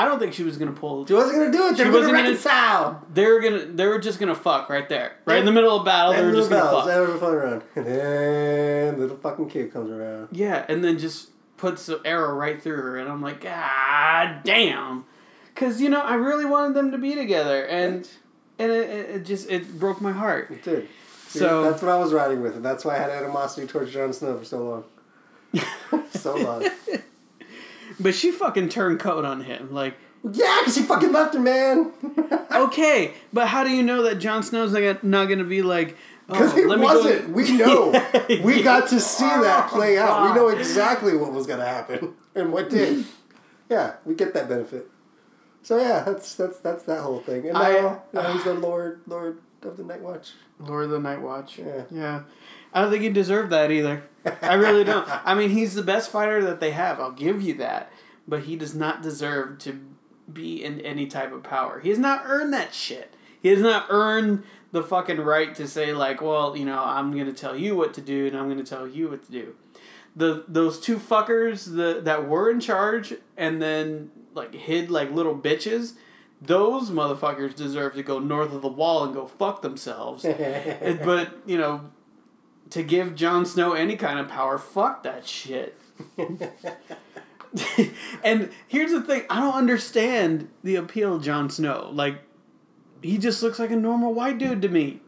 I 0.00 0.04
don't 0.04 0.20
think 0.20 0.32
she 0.32 0.44
was 0.44 0.56
gonna 0.58 0.70
pull. 0.72 1.04
She 1.06 1.12
wasn't 1.14 1.38
gonna 1.38 1.50
do 1.50 1.66
it. 1.66 1.76
They 1.76 1.82
She 1.82 1.90
were 1.90 1.90
gonna 1.90 1.98
wasn't 1.98 2.12
gonna- 2.16 2.28
reconcile. 2.28 3.06
They 3.12 3.26
were 3.26 3.40
gonna. 3.40 3.58
They 3.66 3.86
were 3.86 3.98
just 3.98 4.20
gonna 4.20 4.34
fuck 4.34 4.68
right 4.70 4.88
there, 4.88 5.12
right 5.24 5.38
in 5.40 5.44
the 5.44 5.50
middle 5.52 5.76
of 5.76 5.84
battle. 5.84 6.12
They 6.12 6.18
And 6.20 6.28
were 6.30 6.34
just 6.36 6.50
gonna 6.50 6.70
fuck. 6.70 6.86
They 6.86 7.00
were 7.00 7.16
fun 7.18 7.34
around, 7.34 7.62
and 7.74 7.84
then 7.86 8.98
little 9.00 9.16
fucking 9.16 9.48
kid 9.50 9.72
comes 9.72 9.90
around. 9.90 10.28
Yeah, 10.30 10.64
and 10.68 10.84
then 10.84 10.98
just 10.98 11.30
puts 11.56 11.86
the 11.86 12.00
arrow 12.04 12.32
right 12.34 12.62
through 12.62 12.76
her, 12.80 12.96
and 12.98 13.10
I'm 13.10 13.20
like, 13.20 13.40
God 13.40 14.42
damn, 14.44 15.04
because 15.52 15.80
you 15.80 15.88
know 15.88 16.00
I 16.00 16.14
really 16.14 16.44
wanted 16.44 16.74
them 16.74 16.92
to 16.92 16.98
be 16.98 17.16
together, 17.16 17.64
and 17.64 18.08
and 18.60 18.70
it, 18.70 18.88
it 19.16 19.24
just 19.24 19.50
it 19.50 19.80
broke 19.80 20.00
my 20.00 20.12
heart. 20.12 20.50
It 20.52 20.62
did. 20.62 20.88
So- 21.26 21.64
that's 21.64 21.82
what 21.82 21.90
I 21.90 21.98
was 21.98 22.12
riding 22.12 22.40
with, 22.40 22.54
and 22.54 22.64
that's 22.64 22.84
why 22.84 22.94
I 22.94 22.98
had 22.98 23.10
animosity 23.10 23.66
towards 23.66 23.92
Jon 23.92 24.12
Snow 24.12 24.38
for 24.38 24.44
so 24.44 24.84
long. 25.52 26.04
so 26.12 26.36
long. 26.36 26.64
But 28.00 28.14
she 28.14 28.30
fucking 28.30 28.68
turned 28.68 29.00
coat 29.00 29.24
on 29.24 29.42
him, 29.42 29.72
like. 29.72 29.94
Yeah, 30.24 30.58
because 30.60 30.76
he 30.76 30.82
fucking 30.82 31.12
left 31.12 31.34
her, 31.34 31.40
man. 31.40 31.92
Okay, 32.50 33.14
but 33.32 33.46
how 33.46 33.62
do 33.62 33.70
you 33.70 33.84
know 33.84 34.02
that 34.02 34.16
Jon 34.16 34.42
Snow's 34.42 34.72
not 34.72 35.28
gonna, 35.28 35.44
be 35.44 35.62
like? 35.62 35.96
Because 36.26 36.52
oh, 36.52 36.56
he 36.56 36.64
let 36.64 36.80
me 36.80 36.86
go- 36.86 36.94
wasn't. 36.94 37.30
We 37.30 37.56
know. 37.56 37.92
Yeah, 38.28 38.42
we 38.42 38.62
got 38.62 38.88
to 38.88 38.98
see 39.00 39.24
oh 39.24 39.42
that 39.42 39.68
play 39.68 39.96
out. 39.96 40.28
We 40.28 40.34
know 40.34 40.48
exactly 40.48 41.16
what 41.16 41.32
was 41.32 41.46
going 41.46 41.60
to 41.60 41.64
happen 41.64 42.14
and 42.34 42.52
what 42.52 42.68
did. 42.68 43.04
Yeah, 43.70 43.94
we 44.04 44.14
get 44.14 44.34
that 44.34 44.48
benefit. 44.48 44.90
So 45.68 45.76
yeah, 45.76 46.02
that's 46.02 46.34
that's 46.34 46.60
that's 46.60 46.84
that 46.84 47.02
whole 47.02 47.20
thing. 47.20 47.44
And 47.44 47.52
now, 47.52 47.60
I- 47.60 47.98
now 48.14 48.32
he's 48.32 48.44
the 48.44 48.54
Lord 48.54 49.02
Lord 49.06 49.36
of 49.60 49.76
the 49.76 49.84
Night 49.84 50.00
Watch. 50.00 50.30
Lord 50.58 50.84
of 50.84 50.90
the 50.92 50.98
Night 50.98 51.20
Watch. 51.20 51.58
Yeah. 51.58 51.82
Yeah. 51.90 52.22
I 52.72 52.80
don't 52.80 52.90
think 52.90 53.02
he 53.02 53.10
deserved 53.10 53.50
that 53.50 53.70
either. 53.70 54.02
I 54.40 54.54
really 54.54 54.82
don't. 54.82 55.06
I 55.26 55.34
mean, 55.34 55.50
he's 55.50 55.74
the 55.74 55.82
best 55.82 56.10
fighter 56.10 56.42
that 56.42 56.60
they 56.60 56.70
have. 56.70 56.98
I'll 57.00 57.12
give 57.12 57.42
you 57.42 57.52
that. 57.58 57.92
But 58.26 58.44
he 58.44 58.56
does 58.56 58.74
not 58.74 59.02
deserve 59.02 59.58
to 59.58 59.78
be 60.32 60.64
in 60.64 60.80
any 60.80 61.06
type 61.06 61.34
of 61.34 61.42
power. 61.42 61.80
He 61.80 61.90
has 61.90 61.98
not 61.98 62.22
earned 62.24 62.54
that 62.54 62.72
shit. 62.72 63.12
He 63.42 63.50
has 63.50 63.60
not 63.60 63.88
earned 63.90 64.44
the 64.72 64.82
fucking 64.82 65.20
right 65.20 65.54
to 65.56 65.68
say 65.68 65.92
like, 65.92 66.22
well, 66.22 66.56
you 66.56 66.64
know, 66.64 66.82
I'm 66.82 67.14
gonna 67.14 67.34
tell 67.34 67.54
you 67.58 67.76
what 67.76 67.92
to 67.92 68.00
do 68.00 68.26
and 68.26 68.38
I'm 68.38 68.48
gonna 68.48 68.64
tell 68.64 68.88
you 68.88 69.10
what 69.10 69.22
to 69.26 69.30
do. 69.30 69.54
The 70.16 70.44
those 70.48 70.80
two 70.80 70.96
fuckers 70.96 71.66
the, 71.76 72.00
that 72.04 72.26
were 72.26 72.50
in 72.50 72.58
charge 72.58 73.12
and 73.36 73.60
then 73.60 74.12
like 74.38 74.54
hid 74.54 74.90
like 74.90 75.10
little 75.12 75.34
bitches, 75.36 75.92
those 76.40 76.90
motherfuckers 76.90 77.54
deserve 77.54 77.94
to 77.94 78.02
go 78.02 78.18
north 78.18 78.52
of 78.52 78.62
the 78.62 78.68
wall 78.68 79.04
and 79.04 79.12
go 79.14 79.26
fuck 79.26 79.60
themselves. 79.62 80.24
But 81.04 81.38
you 81.46 81.58
know, 81.58 81.90
to 82.70 82.82
give 82.82 83.14
Jon 83.14 83.44
Snow 83.46 83.72
any 83.74 83.96
kind 83.96 84.18
of 84.18 84.28
power, 84.28 84.56
fuck 84.58 85.02
that 85.02 85.26
shit. 85.26 85.78
and 88.24 88.50
here's 88.66 88.92
the 88.92 89.02
thing: 89.02 89.24
I 89.30 89.40
don't 89.40 89.54
understand 89.54 90.48
the 90.62 90.76
appeal 90.76 91.16
of 91.16 91.22
Jon 91.22 91.50
Snow. 91.50 91.90
Like, 91.92 92.16
he 93.02 93.18
just 93.18 93.42
looks 93.42 93.58
like 93.58 93.70
a 93.70 93.76
normal 93.76 94.12
white 94.14 94.38
dude 94.38 94.62
to 94.62 94.68
me. 94.68 95.00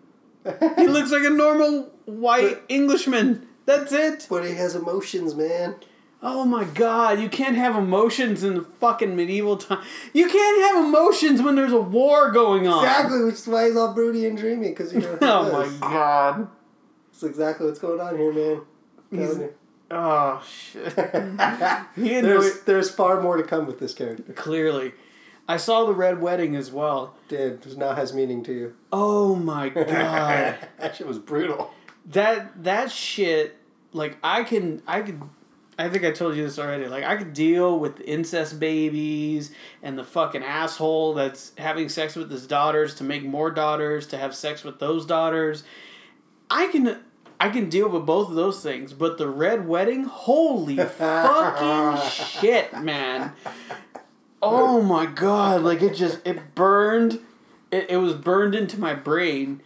He 0.78 0.86
looks 0.86 1.10
like 1.12 1.24
a 1.24 1.30
normal 1.30 1.90
white 2.06 2.54
But- 2.54 2.64
Englishman. 2.68 3.46
That's 3.66 3.92
it. 3.92 4.26
but 4.28 4.44
he 4.44 4.54
has 4.54 4.74
emotions, 4.74 5.34
man. 5.36 5.76
Oh 6.22 6.44
my 6.44 6.64
god, 6.64 7.18
you 7.20 7.28
can't 7.30 7.56
have 7.56 7.76
emotions 7.76 8.44
in 8.44 8.54
the 8.54 8.62
fucking 8.62 9.16
medieval 9.16 9.56
time. 9.56 9.82
You 10.12 10.28
can't 10.28 10.62
have 10.76 10.84
emotions 10.84 11.40
when 11.40 11.54
there's 11.56 11.72
a 11.72 11.80
war 11.80 12.30
going 12.30 12.68
on. 12.68 12.84
Exactly, 12.84 13.24
which 13.24 13.36
is 13.36 13.46
why 13.46 13.66
he's 13.66 13.76
all 13.76 13.94
broody 13.94 14.26
and 14.26 14.36
dreamy 14.36 14.68
because 14.68 14.92
you 14.92 15.00
know. 15.00 15.18
Oh 15.22 15.50
my 15.52 15.78
god. 15.88 16.48
That's 17.10 17.22
exactly 17.22 17.66
what's 17.66 17.78
going 17.78 18.00
on 18.00 18.16
here, 18.18 18.32
man. 18.32 18.60
He's- 19.10 19.38
you. 19.38 19.54
Oh 19.92 20.40
shit. 20.46 20.92
he 21.96 22.20
there's 22.20 22.60
there's 22.62 22.90
far 22.90 23.20
more 23.20 23.36
to 23.36 23.42
come 23.42 23.66
with 23.66 23.78
this 23.80 23.92
character. 23.94 24.32
clearly. 24.34 24.92
I 25.48 25.56
saw 25.56 25.84
the 25.84 25.92
red 25.94 26.20
wedding 26.20 26.54
as 26.54 26.70
well. 26.70 27.14
Did 27.28 27.64
which 27.64 27.76
now 27.76 27.94
has 27.94 28.14
meaning 28.14 28.44
to 28.44 28.52
you. 28.52 28.74
Oh 28.92 29.34
my 29.34 29.68
god. 29.70 29.86
that 30.78 30.94
shit 30.96 31.06
was 31.08 31.18
brutal. 31.18 31.72
that 32.06 32.62
that 32.62 32.92
shit 32.92 33.56
like 33.92 34.16
I 34.22 34.44
can 34.44 34.80
I 34.86 35.00
could 35.02 35.20
I 35.80 35.88
think 35.88 36.04
I 36.04 36.10
told 36.10 36.36
you 36.36 36.44
this 36.44 36.58
already. 36.58 36.86
Like 36.86 37.04
I 37.04 37.16
could 37.16 37.32
deal 37.32 37.78
with 37.78 38.00
incest 38.02 38.60
babies 38.60 39.50
and 39.82 39.98
the 39.98 40.04
fucking 40.04 40.42
asshole 40.42 41.14
that's 41.14 41.52
having 41.56 41.88
sex 41.88 42.14
with 42.16 42.30
his 42.30 42.46
daughters 42.46 42.94
to 42.96 43.04
make 43.04 43.24
more 43.24 43.50
daughters 43.50 44.06
to 44.08 44.18
have 44.18 44.34
sex 44.34 44.62
with 44.62 44.78
those 44.78 45.06
daughters. 45.06 45.64
I 46.50 46.66
can 46.68 46.98
I 47.40 47.48
can 47.48 47.70
deal 47.70 47.88
with 47.88 48.04
both 48.04 48.28
of 48.28 48.34
those 48.34 48.62
things, 48.62 48.92
but 48.92 49.16
the 49.16 49.28
red 49.28 49.66
wedding, 49.66 50.04
holy 50.04 50.76
fucking 50.84 52.10
shit, 52.10 52.78
man. 52.82 53.32
Oh 54.42 54.82
my 54.82 55.06
god, 55.06 55.62
like 55.62 55.80
it 55.80 55.94
just 55.94 56.20
it 56.26 56.54
burned 56.54 57.20
it, 57.70 57.90
it 57.90 57.96
was 57.96 58.14
burned 58.14 58.54
into 58.54 58.78
my 58.78 58.94
brain. 58.94 59.62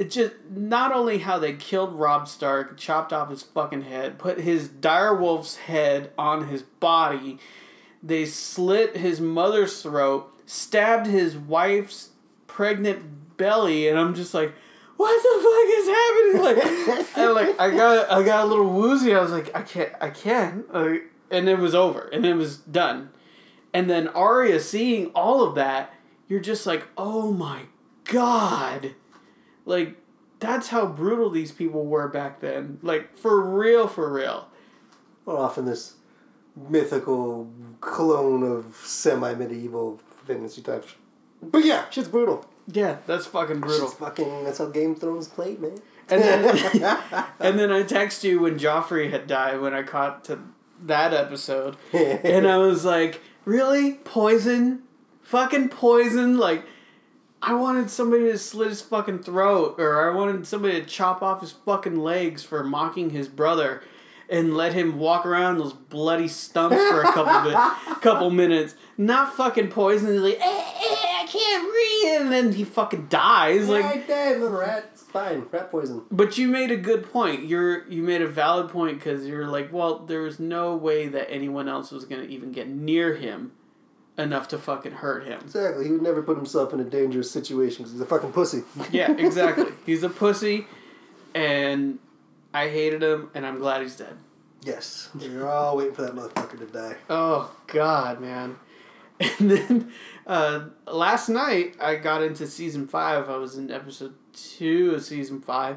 It 0.00 0.10
just 0.10 0.32
not 0.48 0.92
only 0.92 1.18
how 1.18 1.38
they 1.38 1.52
killed 1.52 1.92
Robb 1.92 2.26
Stark, 2.26 2.78
chopped 2.78 3.12
off 3.12 3.28
his 3.28 3.42
fucking 3.42 3.82
head, 3.82 4.18
put 4.18 4.40
his 4.40 4.66
direwolf's 4.66 5.56
head 5.56 6.10
on 6.16 6.48
his 6.48 6.62
body, 6.62 7.38
they 8.02 8.24
slit 8.24 8.96
his 8.96 9.20
mother's 9.20 9.82
throat, 9.82 10.32
stabbed 10.46 11.06
his 11.06 11.36
wife's 11.36 12.12
pregnant 12.46 13.36
belly, 13.36 13.88
and 13.88 13.98
I'm 13.98 14.14
just 14.14 14.32
like, 14.32 14.54
what 14.96 15.22
the 15.22 15.34
fuck 15.44 15.68
is 15.78 16.64
happening? 16.64 16.96
Like, 16.96 17.16
and 17.18 17.34
like 17.34 17.60
I 17.60 17.76
got 17.76 18.10
I 18.10 18.22
got 18.22 18.46
a 18.46 18.48
little 18.48 18.70
woozy. 18.70 19.14
I 19.14 19.20
was 19.20 19.32
like, 19.32 19.54
I 19.54 19.60
can't, 19.60 19.92
I 20.00 20.08
can't, 20.08 20.72
like, 20.72 21.02
and 21.30 21.46
it 21.46 21.58
was 21.58 21.74
over, 21.74 22.08
and 22.10 22.24
it 22.24 22.36
was 22.36 22.56
done. 22.56 23.10
And 23.74 23.90
then 23.90 24.08
Arya 24.08 24.60
seeing 24.60 25.08
all 25.08 25.42
of 25.42 25.56
that, 25.56 25.92
you're 26.26 26.40
just 26.40 26.64
like, 26.64 26.86
oh 26.96 27.32
my 27.32 27.64
god, 28.04 28.94
like 29.64 29.96
that's 30.38 30.68
how 30.68 30.86
brutal 30.86 31.30
these 31.30 31.52
people 31.52 31.84
were 31.84 32.08
back 32.08 32.40
then. 32.40 32.78
Like 32.82 33.16
for 33.16 33.40
real, 33.40 33.86
for 33.86 34.12
real. 34.12 34.48
Well, 35.24 35.36
often 35.36 35.66
this 35.66 35.94
mythical 36.68 37.50
clone 37.80 38.42
of 38.42 38.76
semi 38.84 39.34
medieval 39.34 40.00
fantasy 40.26 40.62
types. 40.62 40.94
But 41.42 41.64
yeah, 41.64 41.88
shit's 41.90 42.08
brutal. 42.08 42.46
Yeah, 42.66 42.98
that's 43.06 43.26
fucking 43.26 43.60
brutal. 43.60 43.88
Shit's 43.88 43.98
fucking. 43.98 44.44
That's 44.44 44.58
how 44.58 44.66
Game 44.66 44.92
of 44.92 45.00
Thrones 45.00 45.28
played, 45.28 45.60
man. 45.60 45.78
And 46.08 46.22
then, 46.22 46.94
and 47.40 47.58
then 47.58 47.70
I 47.70 47.82
text 47.82 48.24
you 48.24 48.40
when 48.40 48.58
Joffrey 48.58 49.10
had 49.10 49.26
died 49.26 49.60
when 49.60 49.74
I 49.74 49.82
caught 49.82 50.24
to 50.24 50.38
that 50.82 51.14
episode, 51.14 51.76
and 51.92 52.46
I 52.46 52.58
was 52.58 52.84
like, 52.84 53.20
"Really, 53.44 53.94
poison, 53.94 54.82
fucking 55.22 55.70
poison!" 55.70 56.36
Like, 56.36 56.64
I 57.42 57.54
wanted 57.54 57.90
somebody 57.90 58.24
to 58.24 58.38
slit 58.38 58.68
his 58.68 58.82
fucking 58.82 59.20
throat, 59.20 59.76
or 59.78 60.10
I 60.10 60.14
wanted 60.14 60.46
somebody 60.46 60.80
to 60.80 60.86
chop 60.86 61.22
off 61.22 61.40
his 61.40 61.52
fucking 61.52 61.96
legs 61.96 62.44
for 62.44 62.62
mocking 62.62 63.10
his 63.10 63.28
brother, 63.28 63.82
and 64.28 64.56
let 64.56 64.74
him 64.74 64.98
walk 64.98 65.24
around 65.26 65.58
those 65.58 65.72
bloody 65.72 66.28
stumps 66.28 66.76
for 66.76 67.00
a 67.00 67.12
couple 67.12 67.50
bit, 67.50 68.00
couple 68.02 68.30
minutes. 68.30 68.74
Not 68.98 69.34
fucking 69.34 69.68
poison. 69.68 70.12
He's 70.12 70.20
like, 70.20 70.38
eh, 70.38 70.44
eh, 70.44 71.22
I 71.22 71.26
can't 71.26 71.64
breathe, 71.70 72.22
and 72.22 72.32
then 72.32 72.52
he 72.52 72.64
fucking 72.64 73.06
dies. 73.08 73.68
Like, 73.68 73.84
right 73.84 74.06
there, 74.06 74.38
little 74.38 74.58
rat. 74.58 74.90
It's 74.92 75.02
fine. 75.02 75.46
Rat 75.50 75.70
poison. 75.70 76.02
but 76.10 76.36
you 76.36 76.46
made 76.46 76.70
a 76.70 76.76
good 76.76 77.10
point. 77.10 77.46
You're 77.46 77.88
you 77.88 78.02
made 78.02 78.20
a 78.22 78.28
valid 78.28 78.68
point 78.68 78.98
because 78.98 79.26
you're 79.26 79.48
like, 79.48 79.72
well, 79.72 80.00
there 80.00 80.20
was 80.20 80.38
no 80.38 80.76
way 80.76 81.08
that 81.08 81.30
anyone 81.30 81.68
else 81.68 81.90
was 81.90 82.04
gonna 82.04 82.24
even 82.24 82.52
get 82.52 82.68
near 82.68 83.16
him 83.16 83.52
enough 84.18 84.48
to 84.48 84.58
fucking 84.58 84.92
hurt 84.92 85.24
him. 85.26 85.40
Exactly. 85.40 85.84
He 85.86 85.90
would 85.92 86.02
never 86.02 86.22
put 86.22 86.36
himself 86.36 86.72
in 86.72 86.80
a 86.80 86.84
dangerous 86.84 87.30
situation 87.30 87.78
because 87.84 87.92
he's 87.92 88.00
a 88.00 88.06
fucking 88.06 88.32
pussy. 88.32 88.62
Yeah, 88.92 89.12
exactly. 89.12 89.72
he's 89.86 90.02
a 90.02 90.08
pussy, 90.10 90.66
and 91.34 91.98
I 92.52 92.68
hated 92.68 93.02
him, 93.02 93.30
and 93.34 93.46
I'm 93.46 93.58
glad 93.58 93.82
he's 93.82 93.96
dead. 93.96 94.16
yes. 94.62 95.08
We're 95.14 95.48
all 95.48 95.76
waiting 95.76 95.94
for 95.94 96.02
that 96.02 96.14
motherfucker 96.14 96.58
to 96.58 96.66
die. 96.66 96.96
Oh 97.08 97.50
God, 97.66 98.20
man. 98.20 98.56
And 99.38 99.50
then 99.50 99.92
uh, 100.26 100.60
last 100.86 101.28
night 101.28 101.76
I 101.78 101.96
got 101.96 102.22
into 102.22 102.46
season 102.46 102.86
five. 102.88 103.28
I 103.28 103.36
was 103.36 103.58
in 103.58 103.70
episode 103.70 104.14
two 104.32 104.94
of 104.94 105.02
season 105.04 105.42
five, 105.42 105.76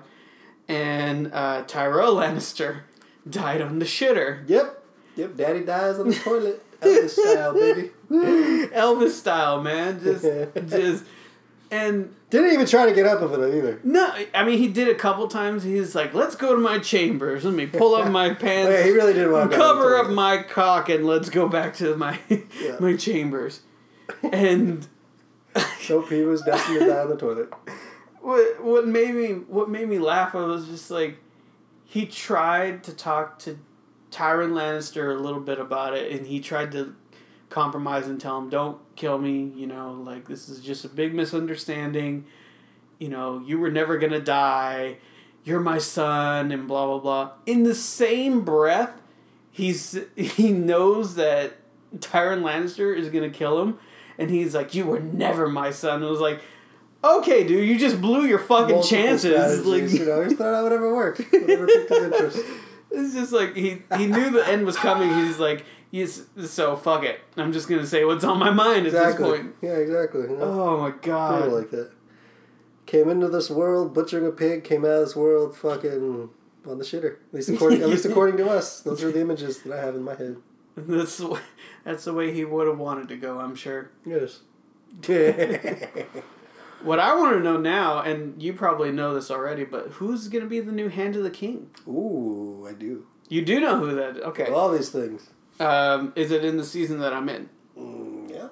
and 0.70 1.28
uh, 1.34 1.64
Tywin 1.66 2.16
Lannister 2.16 2.84
died 3.30 3.62
on 3.62 3.80
the 3.80 3.86
shitter. 3.86 4.48
Yep. 4.50 4.82
Yep. 5.18 5.36
Daddy 5.36 5.66
dies 5.66 6.00
on 6.00 6.08
the 6.08 6.16
toilet. 6.16 6.64
Elvis 6.84 7.10
style, 7.10 7.54
baby. 7.54 7.92
Elvis 8.12 9.12
style, 9.12 9.62
man. 9.62 10.00
Just, 10.04 10.24
just, 10.68 11.04
and 11.72 12.14
Didn't 12.30 12.54
even 12.54 12.66
try 12.68 12.86
to 12.86 12.94
get 12.94 13.06
up 13.06 13.22
of 13.22 13.34
it 13.34 13.58
either. 13.58 13.80
no, 13.84 14.14
I 14.34 14.44
mean 14.44 14.58
he 14.60 14.68
did 14.68 14.88
a 14.90 14.96
couple 14.96 15.28
times. 15.28 15.64
He's 15.64 15.96
like, 15.96 16.14
"Let's 16.14 16.36
go 16.36 16.54
to 16.54 16.62
my 16.62 16.78
chambers. 16.80 17.44
Let 17.46 17.54
me 17.54 17.66
pull 17.66 17.96
up 17.96 18.12
my 18.12 18.34
pants, 18.36 18.72
Yeah, 18.72 18.84
he 18.84 18.92
really 18.92 19.14
did 19.14 19.30
want 19.32 19.50
to 19.52 19.58
cover 19.58 19.98
up 19.98 20.10
my 20.10 20.44
cock, 20.44 20.90
and 20.90 21.06
let's 21.06 21.30
go 21.30 21.48
back 21.50 21.76
to 21.78 21.96
my 21.96 22.20
Yeah. 22.30 22.78
my 22.80 22.96
chambers." 22.96 23.62
And 24.22 24.86
so 25.82 26.02
he 26.02 26.22
was 26.24 26.42
destined 26.44 26.80
to 26.80 26.88
die 26.88 27.00
on 27.00 27.10
the 27.10 27.16
toilet. 27.18 27.52
what 28.22 28.64
what 28.64 28.88
made 28.88 29.16
me 29.16 29.30
what 29.48 29.70
made 29.70 29.88
me 29.88 29.98
laugh? 30.00 30.36
I 30.36 30.44
was 30.46 30.68
just 30.68 30.92
like, 30.92 31.18
he 31.86 32.06
tried 32.06 32.84
to 32.84 32.94
talk 32.94 33.40
to 33.40 33.58
Tyrion 34.14 34.52
Lannister 34.52 35.18
a 35.18 35.20
little 35.20 35.40
bit 35.40 35.60
about 35.60 35.96
it, 35.96 36.12
and 36.12 36.28
he 36.28 36.40
tried 36.40 36.72
to 36.74 36.96
compromise 37.50 38.08
and 38.08 38.22
tell 38.22 38.38
him, 38.38 38.50
"Don't 38.50 38.78
kill 38.96 39.18
me." 39.18 39.52
You 39.56 39.68
know, 39.68 40.04
like 40.06 40.28
this 40.28 40.48
is 40.48 40.60
just 40.60 40.86
a 40.86 40.90
big 40.90 41.14
misunderstanding. 41.14 42.26
You 43.00 43.10
know, 43.10 43.42
you 43.44 43.58
were 43.58 43.72
never 43.72 43.98
gonna 43.98 44.22
die. 44.22 44.98
You're 45.44 45.60
my 45.60 45.80
son, 45.80 46.52
and 46.52 46.68
blah 46.68 46.86
blah 46.86 47.00
blah. 47.00 47.32
In 47.46 47.64
the 47.64 47.76
same 47.76 48.46
breath, 48.46 49.02
he's 49.52 50.00
he 50.16 50.52
knows 50.52 51.16
that 51.16 51.54
Tyrion 51.98 52.44
Lannister 52.44 52.96
is 52.96 53.10
gonna 53.10 53.32
kill 53.32 53.62
him, 53.62 53.80
and 54.20 54.30
he's 54.30 54.54
like, 54.54 54.76
"You 54.76 54.86
were 54.86 55.00
never 55.00 55.50
my 55.50 55.72
son." 55.72 56.04
It 56.04 56.10
was 56.10 56.22
like, 56.22 56.40
okay, 57.04 57.46
dude, 57.46 57.68
you 57.68 57.78
just 57.78 58.00
blew 58.00 58.26
your 58.26 58.40
fucking 58.40 58.76
Multiple 58.76 58.84
chances. 58.84 59.66
Like, 59.66 59.92
you 59.92 60.06
know, 60.06 60.24
he's 60.24 60.38
thought 60.38 60.54
out 60.54 60.64
whatever 60.64 60.96
worked. 60.96 61.20
Whatever 61.34 61.68
piqued 61.68 61.90
his 61.90 62.04
interest. 62.04 62.40
It's 62.96 63.14
just 63.14 63.32
like 63.34 63.56
he 63.56 63.82
he 63.98 64.06
knew 64.08 64.30
the 64.30 64.48
end 64.48 64.66
was 64.66 64.78
coming. 64.78 65.14
He's 65.26 65.40
like, 65.40 65.66
yes, 65.92 66.22
so 66.46 66.76
fuck 66.76 67.04
it. 67.04 67.20
I'm 67.36 67.52
just 67.52 67.68
gonna 67.68 67.88
say 67.88 68.06
what's 68.06 68.24
on 68.24 68.38
my 68.38 68.52
mind 68.52 68.86
at 68.86 68.94
Exactly. 68.94 69.32
this 69.32 69.40
point. 69.42 69.56
Yeah, 69.62 69.72
exactly. 69.78 70.22
You 70.22 70.38
know? 70.38 70.44
Oh 70.44 70.78
my 70.80 70.92
god. 71.02 71.52
like 71.52 71.72
that. 71.72 71.92
Came 72.86 73.10
into 73.10 73.30
this 73.30 73.50
world 73.50 73.94
butchering 73.94 74.28
a 74.28 74.32
pig. 74.32 74.64
Came 74.64 74.86
out 74.86 74.92
of 74.92 75.00
this 75.08 75.16
world 75.16 75.58
fucking 75.58 76.30
on 76.68 76.78
the 76.78 76.84
shitter. 76.84 77.16
At 77.30 77.34
least 77.34 77.50
according, 77.50 77.82
at 77.82 77.90
least 77.90 78.06
according 78.06 78.38
to 78.38 78.50
us, 78.50 78.82
those 78.82 79.04
are 79.04 79.12
the 79.12 79.22
images 79.22 79.64
that 79.64 79.74
I 79.74 79.84
have 79.84 79.96
in 79.96 80.04
my 80.04 80.16
head. 80.16 80.38
That's 80.76 81.18
the 81.18 81.28
way, 81.30 81.40
that's 81.84 82.06
the 82.06 82.14
way 82.14 82.34
he 82.34 82.46
would 82.46 82.68
have 82.68 82.80
wanted 82.80 83.08
to 83.10 83.16
go. 83.18 83.40
I'm 83.40 83.56
sure. 83.56 83.92
Yes. 84.06 84.40
What 86.84 87.00
I 87.00 87.16
want 87.16 87.38
to 87.38 87.40
know 87.40 87.58
now, 87.58 88.02
and 88.02 88.42
you 88.42 88.54
probably 88.54 88.92
know 88.92 89.14
this 89.14 89.32
already, 89.32 89.64
but 89.64 89.88
who's 89.92 90.28
gonna 90.28 90.46
be 90.46 90.60
the 90.60 90.72
new 90.72 90.90
Hand 90.90 91.16
of 91.16 91.24
the 91.24 91.30
King? 91.32 91.70
Ooh, 91.88 92.68
I 92.70 92.74
do. 92.74 93.06
You 93.30 93.44
do 93.44 93.60
know 93.60 93.80
who 93.80 93.96
that? 93.96 94.18
Okay. 94.18 94.48
All 94.48 94.70
these 94.70 94.90
things. 94.90 95.30
Um, 95.60 96.14
is 96.16 96.32
it 96.32 96.44
in 96.44 96.58
the 96.58 96.66
season 96.66 97.00
that 97.00 97.14
I'm 97.14 97.30
in? 97.30 97.50
Mm, 97.78 98.30
yeah. 98.30 98.48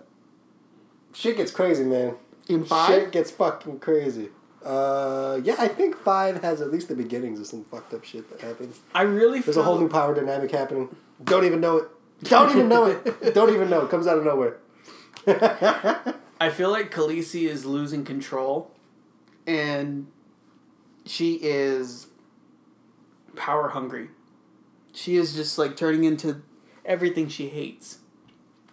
Shit 1.14 1.38
gets 1.38 1.52
crazy, 1.52 1.84
man. 1.84 2.16
In 2.48 2.64
five? 2.64 2.88
Shit 2.88 3.12
gets 3.12 3.32
fucking 3.32 3.80
crazy. 3.80 4.30
Uh, 4.64 5.40
yeah, 5.44 5.56
I 5.58 5.68
think 5.68 5.98
five 5.98 6.42
has 6.44 6.62
at 6.62 6.72
least 6.72 6.88
the 6.88 6.96
beginnings 6.96 7.40
of 7.40 7.48
some 7.48 7.66
fucked 7.66 7.94
up 7.94 8.04
shit 8.04 8.30
that 8.30 8.42
happens. 8.42 8.80
I 8.94 9.02
really 9.04 9.42
There's 9.42 9.58
a 9.58 9.64
whole 9.64 9.80
new 9.80 9.90
power 9.90 10.14
dynamic 10.14 10.52
happening. 10.52 10.96
Don't 11.24 11.46
even 11.46 11.60
know 11.62 11.78
it. 11.78 11.88
Don't 12.24 12.52
even 12.52 12.70
know 12.70 12.86
it. 12.86 13.34
Don't 13.34 13.54
even 13.54 13.70
know. 13.70 13.82
It 13.82 13.90
comes 13.90 14.06
out 14.08 14.20
of 14.20 14.24
nowhere. 14.24 14.58
I 16.42 16.50
feel 16.50 16.72
like 16.72 16.92
Khaleesi 16.92 17.48
is 17.48 17.68
losing 17.68 18.04
control, 18.04 18.72
and 19.46 20.08
she 21.06 21.36
is 21.36 22.08
power 23.36 23.70
hungry. 23.70 24.10
She 24.92 25.18
is 25.18 25.36
just 25.36 25.60
like 25.60 25.78
turning 25.78 26.04
into 26.04 26.42
everything 26.84 27.28
she 27.28 27.50
hates. 27.50 28.00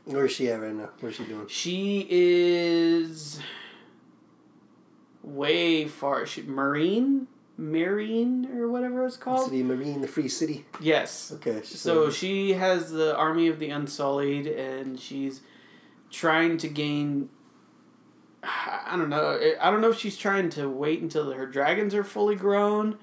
Where's 0.06 0.32
she 0.32 0.50
at 0.50 0.62
right 0.62 0.74
now? 0.74 0.88
Where's 1.00 1.16
she 1.16 1.24
doing? 1.24 1.46
She 1.48 2.06
is 2.08 3.38
way 5.22 5.86
far. 5.86 6.24
She 6.24 6.44
Meereen, 6.44 7.26
Meereen, 7.60 8.50
or 8.56 8.70
whatever 8.70 9.04
it's 9.04 9.18
called. 9.18 9.44
City 9.44 9.62
Meereen, 9.62 10.00
the 10.00 10.08
Free 10.08 10.28
City. 10.28 10.64
Yes. 10.80 11.32
Okay. 11.34 11.60
So 11.64 12.08
she 12.08 12.54
has 12.54 12.90
the 12.90 13.14
army 13.14 13.48
of 13.48 13.58
the 13.58 13.68
Unsullied, 13.68 14.46
and 14.46 14.98
she's 14.98 15.42
trying 16.10 16.56
to 16.56 16.68
gain. 16.68 17.28
I 18.42 18.94
don't 18.96 19.10
know. 19.10 19.40
I 19.60 19.70
don't 19.70 19.80
know 19.80 19.90
if 19.90 19.98
she's 19.98 20.16
trying 20.16 20.50
to 20.50 20.68
wait 20.68 21.02
until 21.02 21.32
her 21.32 21.46
dragons 21.46 21.94
are 21.94 22.04
fully 22.04 22.36
grown, 22.36 22.98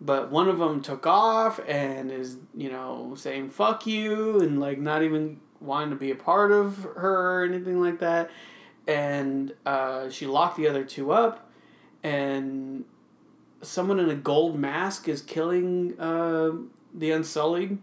but 0.00 0.30
one 0.30 0.48
of 0.48 0.58
them 0.58 0.82
took 0.82 1.06
off 1.06 1.60
and 1.66 2.10
is 2.10 2.38
you 2.54 2.70
know 2.70 3.14
saying 3.16 3.50
"fuck 3.50 3.86
you" 3.86 4.40
and 4.40 4.60
like 4.60 4.78
not 4.78 5.02
even 5.02 5.40
wanting 5.60 5.90
to 5.90 5.96
be 5.96 6.10
a 6.10 6.16
part 6.16 6.52
of 6.52 6.82
her 6.96 7.40
or 7.40 7.44
anything 7.44 7.80
like 7.80 8.00
that, 8.00 8.30
and 8.86 9.54
uh, 9.64 10.10
she 10.10 10.26
locked 10.26 10.56
the 10.56 10.68
other 10.68 10.84
two 10.84 11.12
up, 11.12 11.50
and 12.02 12.84
someone 13.62 13.98
in 13.98 14.10
a 14.10 14.14
gold 14.14 14.58
mask 14.58 15.08
is 15.08 15.22
killing 15.22 15.98
uh, 15.98 16.50
the 16.92 17.10
Unsullied. 17.10 17.78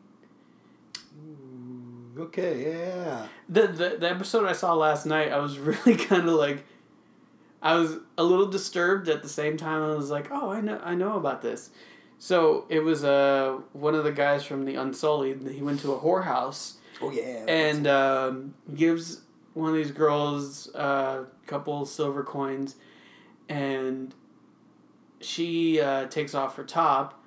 Okay, 2.18 2.72
yeah. 2.74 3.28
The, 3.50 3.68
the 3.68 3.98
the 4.00 4.10
episode 4.10 4.46
I 4.46 4.54
saw 4.54 4.74
last 4.74 5.06
night, 5.06 5.32
I 5.32 5.40
was 5.40 5.58
really 5.60 5.96
kind 5.96 6.28
of 6.28 6.36
like, 6.36 6.64
I 7.62 7.76
was 7.76 7.98
a 8.18 8.24
little 8.24 8.48
disturbed 8.48 9.08
at 9.10 9.22
the 9.22 9.30
same 9.30 9.56
time. 9.58 9.82
I 9.84 9.96
was 9.96 10.10
like, 10.10 10.30
oh, 10.32 10.50
I 10.50 10.62
know, 10.62 10.82
I 10.84 10.96
know 10.96 11.18
about 11.18 11.42
this. 11.42 11.70
So 12.20 12.66
it 12.70 12.80
was 12.80 13.04
uh 13.04 13.60
one 13.74 13.96
of 13.96 14.04
the 14.04 14.12
guys 14.12 14.44
from 14.44 14.66
the 14.66 14.76
Unsullied. 14.76 15.48
He 15.48 15.62
went 15.62 15.80
to 15.82 15.94
a 15.94 16.00
whorehouse 16.00 16.76
Oh 17.02 17.12
yeah. 17.12 17.44
and 17.48 17.88
um, 17.88 18.54
gives 18.76 19.22
one 19.54 19.70
of 19.70 19.76
these 19.76 19.92
girls 19.92 20.70
a 20.74 20.78
uh, 20.80 21.26
couple 21.48 21.86
silver 21.86 22.24
coins, 22.24 22.76
and 23.50 24.14
she 25.20 25.82
uh, 25.82 26.06
takes 26.08 26.34
off 26.36 26.56
her 26.56 26.64
top. 26.64 27.18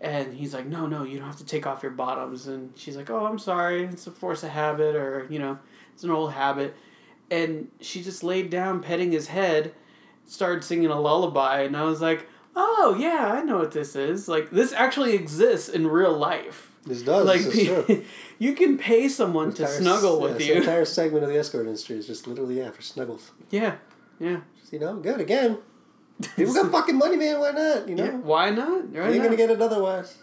And 0.00 0.32
he's 0.34 0.54
like, 0.54 0.66
no, 0.66 0.86
no, 0.86 1.02
you 1.02 1.18
don't 1.18 1.26
have 1.26 1.38
to 1.38 1.44
take 1.44 1.66
off 1.66 1.82
your 1.82 1.90
bottoms. 1.90 2.46
And 2.46 2.72
she's 2.78 2.96
like, 2.96 3.10
oh, 3.10 3.26
I'm 3.26 3.38
sorry. 3.38 3.84
It's 3.86 4.06
a 4.06 4.12
force 4.12 4.44
of 4.44 4.50
habit, 4.50 4.94
or, 4.94 5.26
you 5.28 5.40
know, 5.40 5.58
it's 5.92 6.04
an 6.04 6.10
old 6.12 6.32
habit. 6.32 6.76
And 7.30 7.68
she 7.80 8.02
just 8.02 8.22
laid 8.22 8.50
down, 8.50 8.82
petting 8.82 9.12
his 9.12 9.26
head, 9.28 9.74
started 10.26 10.64
singing 10.64 10.88
a 10.90 11.00
lullaby. 11.00 11.60
And 11.62 11.76
I 11.76 11.82
was 11.84 12.00
like, 12.00 12.26
oh, 12.56 12.96
yeah, 12.98 13.32
I 13.32 13.42
know 13.42 13.58
what 13.58 13.72
this 13.72 13.94
is. 13.96 14.28
Like, 14.28 14.50
this 14.50 14.72
actually 14.72 15.14
exists 15.14 15.68
in 15.68 15.86
real 15.86 16.16
life. 16.16 16.72
this 16.86 17.02
does. 17.02 17.26
like, 17.26 17.40
this 17.42 17.54
is 17.54 17.66
true. 17.66 17.82
pe- 17.84 18.02
you 18.38 18.54
can 18.54 18.78
pay 18.78 19.08
someone 19.08 19.52
to 19.54 19.66
snuggle 19.68 20.18
yeah, 20.18 20.32
with 20.32 20.40
you. 20.40 20.54
entire 20.54 20.84
segment 20.98 21.24
of 21.24 21.30
the 21.30 21.38
escort 21.38 21.66
industry 21.66 21.96
is 21.98 22.06
just 22.06 22.26
literally 22.26 22.58
yeah 22.58 22.70
for 22.70 22.82
snuggles. 22.82 23.32
Yeah, 23.50 23.76
yeah. 24.18 24.40
Just, 24.58 24.72
you 24.72 24.78
know, 24.80 24.96
good 24.96 25.20
again. 25.20 25.58
People 26.36 26.54
got 26.54 26.70
fucking 26.72 26.96
money, 26.96 27.16
man. 27.16 27.38
Why 27.40 27.50
not? 27.52 27.88
You 27.88 27.94
know, 27.94 28.04
Yeah, 28.04 28.16
why 28.16 28.50
not? 28.50 28.92
you 28.92 29.00
Right 29.00 29.12
ain't 29.12 29.22
gonna 29.22 29.36
get 29.36 29.50
it 29.50 29.60
otherwise. 29.60 30.16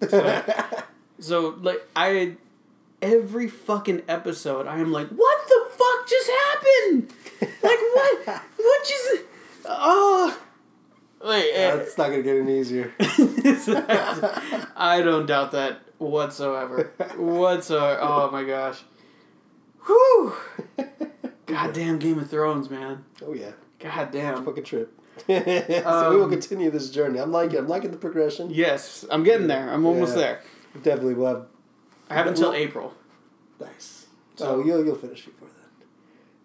So 1.18 1.56
like 1.62 1.86
I, 1.96 2.36
every 3.02 3.48
fucking 3.48 4.02
episode, 4.08 4.66
I 4.66 4.78
am 4.78 4.92
like, 4.92 5.08
what 5.08 5.48
the 5.48 5.64
fuck 5.70 6.08
just 6.08 6.30
happened? 6.30 7.12
Like 7.62 7.78
what? 7.94 8.26
what 8.56 8.84
just? 8.86 9.22
Oh, 9.66 10.38
wait. 11.24 11.52
eh, 11.52 11.76
That's 11.76 11.98
not 11.98 12.10
gonna 12.10 12.22
get 12.22 12.36
any 12.36 12.58
easier. 12.60 12.92
I 14.76 15.00
don't 15.04 15.26
doubt 15.26 15.52
that 15.52 15.80
whatsoever. 15.98 16.92
Whatsoever. 17.16 17.98
Oh 18.02 18.30
my 18.30 18.44
gosh. 18.44 18.80
Whew. 19.86 20.34
Goddamn 21.46 21.98
Game 21.98 22.18
of 22.18 22.28
Thrones, 22.30 22.70
man. 22.70 23.04
Oh 23.24 23.32
yeah, 23.32 23.52
Goddamn. 23.78 24.44
fucking 24.44 24.64
trip. 24.64 24.92
so 25.26 26.10
we 26.10 26.16
will 26.16 26.24
Um, 26.24 26.30
continue 26.30 26.70
this 26.70 26.90
journey. 26.90 27.18
I'm 27.18 27.32
liking. 27.32 27.58
I'm 27.58 27.68
liking 27.68 27.90
the 27.90 27.96
progression. 27.96 28.50
Yes, 28.50 29.04
I'm 29.10 29.22
getting 29.22 29.46
there. 29.46 29.70
I'm 29.70 29.86
almost 29.86 30.16
Yeah. 30.16 30.22
there. 30.22 30.40
Definitely, 30.82 31.14
will 31.14 31.26
have 31.26 31.46
I 32.10 32.14
have 32.14 32.26
until 32.26 32.52
April. 32.54 32.94
nice. 33.60 34.06
So- 34.36 34.44
So 34.44 34.64
you'll 34.64 34.84
you'll 34.84 34.94
finish 34.96 35.24
before 35.24 35.48
then. 35.48 35.54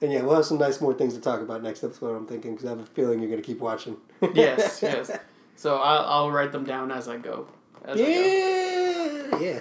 And 0.03 0.11
yeah, 0.13 0.21
we'll 0.23 0.35
have 0.35 0.45
some 0.45 0.57
nice 0.57 0.79
more 0.81 0.93
things 0.93 1.13
to 1.13 1.21
talk 1.21 1.41
about 1.41 1.61
next 1.61 1.83
episode. 1.83 2.15
I'm 2.15 2.25
thinking 2.25 2.51
because 2.55 2.65
I 2.65 2.69
have 2.69 2.79
a 2.79 2.85
feeling 2.85 3.19
you're 3.19 3.29
gonna 3.29 3.41
keep 3.41 3.59
watching. 3.59 3.97
Yes, 4.33 4.81
yes. 4.83 5.11
So 5.55 5.77
I'll, 5.77 6.05
I'll 6.05 6.31
write 6.31 6.51
them 6.51 6.63
down 6.63 6.91
as 6.91 7.07
I 7.07 7.17
go. 7.17 7.47
As 7.85 7.99
Yeah, 7.99 9.39
yeah. 9.39 9.59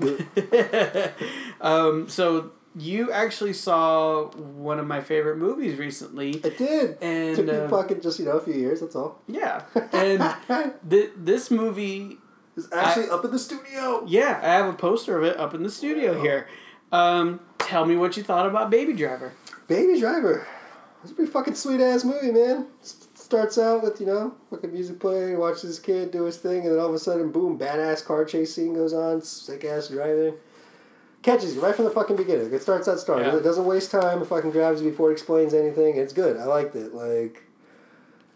I 0.00 1.10
go. 1.10 1.10
um, 1.60 2.08
so 2.08 2.52
you 2.76 3.10
actually 3.12 3.52
saw 3.52 4.24
one 4.30 4.78
of 4.78 4.86
my 4.86 5.00
favorite 5.00 5.36
movies 5.38 5.78
recently. 5.78 6.40
I 6.44 6.48
did. 6.50 6.98
And, 7.00 7.36
Took 7.36 7.46
me 7.46 7.52
uh, 7.52 7.68
fucking 7.68 8.00
just 8.00 8.18
you 8.18 8.24
know 8.26 8.32
a 8.32 8.40
few 8.40 8.54
years. 8.54 8.80
That's 8.80 8.96
all. 8.96 9.20
Yeah. 9.26 9.62
And 9.92 10.22
th- 10.88 11.10
this 11.16 11.50
movie, 11.50 12.18
It's 12.58 12.72
actually 12.72 13.08
up 13.08 13.24
in 13.24 13.30
the 13.30 13.38
studio. 13.38 14.04
yeah, 14.06 14.40
I 14.42 14.46
have 14.48 14.66
a 14.66 14.72
poster 14.72 15.16
of 15.16 15.24
it 15.24 15.36
up 15.36 15.54
in 15.54 15.62
the 15.62 15.70
studio 15.70 16.20
here. 16.20 16.48
Um, 16.90 17.40
tell 17.58 17.84
me 17.86 17.96
what 17.96 18.16
you 18.16 18.22
thought 18.22 18.46
about 18.46 18.70
Baby 18.70 18.94
Driver. 18.94 19.32
Baby 19.68 20.00
Driver. 20.00 20.46
It's 21.02 21.12
a 21.12 21.14
pretty 21.14 21.30
fucking 21.30 21.54
sweet 21.54 21.80
ass 21.80 22.04
movie, 22.04 22.32
man. 22.32 22.66
Starts 22.82 23.58
out 23.58 23.82
with, 23.82 24.00
you 24.00 24.06
know, 24.06 24.34
fucking 24.50 24.72
music 24.72 24.98
playing, 24.98 25.38
watch 25.38 25.62
this 25.62 25.78
kid 25.78 26.10
do 26.10 26.24
his 26.24 26.38
thing, 26.38 26.62
and 26.62 26.72
then 26.72 26.78
all 26.78 26.88
of 26.88 26.94
a 26.94 26.98
sudden, 26.98 27.30
boom, 27.30 27.58
badass 27.58 28.04
car 28.04 28.24
chase 28.24 28.54
scene 28.54 28.74
goes 28.74 28.92
on, 28.92 29.22
sick 29.22 29.64
ass 29.64 29.88
driving. 29.88 30.34
Catches 31.22 31.54
you 31.54 31.60
right 31.60 31.74
from 31.74 31.84
the 31.84 31.90
fucking 31.90 32.16
beginning. 32.16 32.52
It 32.52 32.62
starts 32.62 32.88
out 32.88 32.98
strong. 32.98 33.20
Yeah. 33.20 33.36
It 33.36 33.42
doesn't 33.42 33.66
waste 33.66 33.90
time. 33.90 34.22
It 34.22 34.26
fucking 34.26 34.50
grabs 34.50 34.80
you 34.80 34.90
before 34.90 35.10
it 35.10 35.12
explains 35.12 35.52
anything. 35.52 35.96
It's 35.96 36.12
good. 36.12 36.36
I 36.36 36.44
liked 36.44 36.74
it. 36.74 36.94
Like, 36.94 37.42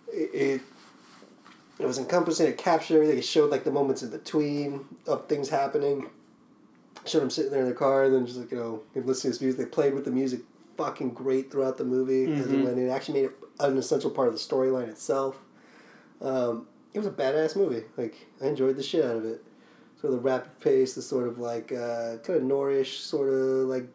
it, 0.08 0.30
it, 0.34 0.60
it 1.82 1.86
was 1.86 1.98
encompassing. 1.98 2.46
It 2.46 2.56
captured 2.58 2.94
everything. 2.96 3.18
It 3.18 3.24
showed, 3.24 3.50
like, 3.50 3.64
the 3.64 3.70
moments 3.72 4.02
in 4.02 4.10
between 4.10 4.84
of 5.06 5.26
things 5.26 5.48
happening. 5.48 6.08
Showed 7.04 7.22
him 7.22 7.30
sitting 7.30 7.50
there 7.50 7.62
in 7.62 7.68
the 7.68 7.74
car, 7.74 8.04
and 8.04 8.14
then 8.14 8.26
just, 8.26 8.38
like, 8.38 8.52
you 8.52 8.56
know, 8.58 8.82
listening 8.94 9.14
to 9.14 9.28
his 9.28 9.40
music. 9.40 9.58
They 9.58 9.66
played 9.66 9.94
with 9.94 10.04
the 10.04 10.10
music 10.10 10.40
fucking 10.76 11.10
great 11.10 11.50
throughout 11.50 11.76
the 11.76 11.84
movie 11.84 12.24
as 12.32 12.46
it 12.46 12.52
Mhm. 12.52 12.64
went. 12.64 12.78
It 12.78 12.88
actually 12.88 13.20
made 13.22 13.26
it 13.26 13.36
an 13.60 13.76
essential 13.76 14.10
part 14.10 14.28
of 14.28 14.34
the 14.34 14.40
storyline 14.40 14.88
itself. 14.88 15.36
Um, 16.20 16.66
it 16.94 16.98
was 16.98 17.06
a 17.06 17.10
badass 17.10 17.56
movie. 17.56 17.84
Like 17.96 18.14
I 18.40 18.46
enjoyed 18.46 18.76
the 18.76 18.82
shit 18.82 19.04
out 19.04 19.16
of 19.16 19.24
it. 19.24 19.42
Sort 20.00 20.12
of 20.14 20.22
the 20.22 20.24
rapid 20.28 20.58
pace, 20.60 20.94
the 20.94 21.02
sort 21.02 21.28
of 21.28 21.38
like 21.38 21.72
uh, 21.72 22.16
kind 22.18 22.38
of 22.38 22.42
Norrish 22.44 22.98
sort 23.00 23.28
of 23.28 23.68
like 23.68 23.86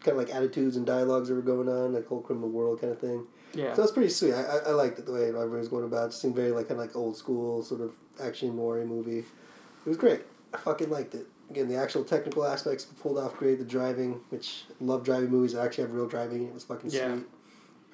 kind 0.00 0.16
of 0.18 0.26
like 0.26 0.34
attitudes 0.34 0.76
and 0.76 0.86
dialogues 0.86 1.28
that 1.28 1.34
were 1.34 1.42
going 1.42 1.68
on, 1.68 1.92
like 1.92 2.06
whole 2.06 2.20
criminal 2.22 2.48
world 2.48 2.80
kind 2.80 2.92
of 2.92 2.98
thing. 2.98 3.26
Yeah. 3.54 3.74
So 3.74 3.82
it's 3.82 3.92
pretty 3.92 4.08
sweet. 4.10 4.32
I, 4.34 4.42
I, 4.42 4.56
I 4.66 4.70
liked 4.70 4.98
it 4.98 5.06
the 5.06 5.12
way 5.12 5.28
everyone 5.28 5.58
was 5.58 5.68
going 5.68 5.84
about. 5.84 6.10
It 6.10 6.12
seemed 6.14 6.34
very 6.34 6.50
like 6.50 6.68
kind 6.68 6.80
of 6.80 6.86
like 6.86 6.96
old 6.96 7.16
school 7.16 7.62
sort 7.62 7.80
of 7.80 7.92
action 8.22 8.54
Maury 8.54 8.84
movie. 8.84 9.18
It 9.18 9.88
was 9.88 9.96
great. 9.96 10.22
I 10.52 10.56
fucking 10.58 10.90
liked 10.90 11.14
it. 11.14 11.26
Again, 11.50 11.68
the 11.68 11.76
actual 11.76 12.04
technical 12.04 12.44
aspects 12.44 12.84
pulled 12.84 13.18
off 13.18 13.36
great. 13.36 13.58
The 13.58 13.64
driving, 13.64 14.20
which 14.30 14.64
I 14.80 14.84
love 14.84 15.04
driving 15.04 15.30
movies 15.30 15.52
that 15.52 15.62
actually 15.62 15.84
have 15.84 15.92
real 15.92 16.06
driving. 16.08 16.46
It 16.46 16.54
was 16.54 16.64
fucking 16.64 16.90
Yeah. 16.90 17.14
sweet. 17.14 17.24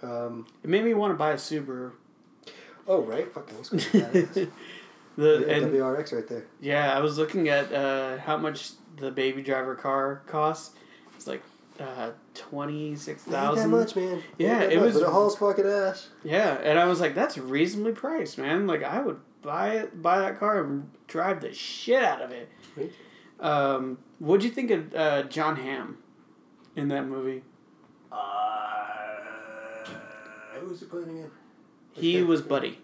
Um, 0.09 0.47
It 0.63 0.71
made 0.71 0.85
me 0.85 0.95
want 0.95 1.13
to 1.13 1.17
buy 1.17 1.33
a 1.33 1.37
Subaru. 1.37 1.93
oh 2.87 3.03
right, 3.03 3.31
fucking 3.33 3.57
looks 3.57 3.69
good. 3.69 3.81
Badass. 3.81 4.35
the 5.17 5.45
Yeah, 5.47 5.55
and 5.57 5.67
WRX 5.73 6.13
right 6.15 6.27
there. 6.29 6.45
yeah, 6.61 6.97
I 6.97 7.01
was 7.01 7.19
looking 7.19 7.49
at 7.49 7.71
uh, 7.73 8.17
how 8.19 8.37
much 8.39 8.71
the 8.97 9.11
Baby 9.11 9.43
Driver 9.43 9.75
car 9.75 10.23
costs. 10.27 10.75
It's 11.17 11.27
like 11.27 11.43
uh, 11.81 12.11
twenty 12.35 12.95
six 12.95 13.27
Ain't 13.27 13.57
that 13.57 13.69
much, 13.69 13.97
man. 13.97 14.23
Yeah, 14.39 14.61
it 14.63 14.77
much, 14.77 14.85
was- 14.87 14.95
But 14.95 15.03
it 15.09 15.11
hauls 15.11 15.37
fucking 15.37 15.67
ass. 15.67 16.09
Yeah, 16.23 16.59
and 16.63 16.79
I 16.79 16.85
was 16.85 17.01
like, 17.01 17.15
that's 17.15 17.39
reasonably 17.39 17.93
priced, 17.93 18.39
man. 18.39 18.67
Like 18.67 18.83
I 18.85 19.01
would 19.01 19.19
buy 19.43 19.71
it, 19.71 20.03
buy 20.03 20.19
that 20.21 20.39
car 20.39 20.63
and 20.63 20.91
drive 21.09 21.41
the 21.41 21.53
shit 21.53 22.03
out 22.03 22.21
of 22.23 22.31
it. 22.33 22.49
Um, 23.41 23.99
what'd 24.19 24.45
you 24.45 24.51
think 24.51 24.71
of 24.71 24.95
uh, 24.95 25.23
Jon 25.25 25.57
Hamm 25.57 25.97
in 26.77 26.89
that 26.89 27.07
movie? 27.07 27.43
Uh, 28.13 28.19
who's 30.61 30.81
he 30.81 30.87
playing 30.87 31.09
again? 31.11 31.31
He 31.93 32.23
was 32.23 32.43
Buddy. 32.43 32.79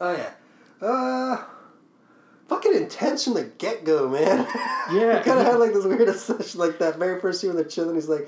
Oh 0.00 0.12
yeah. 0.12 0.30
Uh, 0.80 1.44
fucking 2.48 2.74
intense 2.74 3.24
from 3.24 3.34
the 3.34 3.44
get 3.44 3.84
go, 3.84 4.08
man. 4.08 4.46
Yeah. 4.90 5.18
he 5.18 5.24
kind 5.24 5.38
of 5.38 5.44
had 5.44 5.56
like 5.58 5.74
this 5.74 5.84
weird 5.84 6.08
obsession, 6.08 6.58
like 6.60 6.78
that 6.78 6.96
very 6.98 7.20
first 7.20 7.40
scene 7.40 7.48
when 7.50 7.56
they're 7.56 7.66
chilling. 7.66 7.94
He's 7.94 8.08
like, 8.08 8.26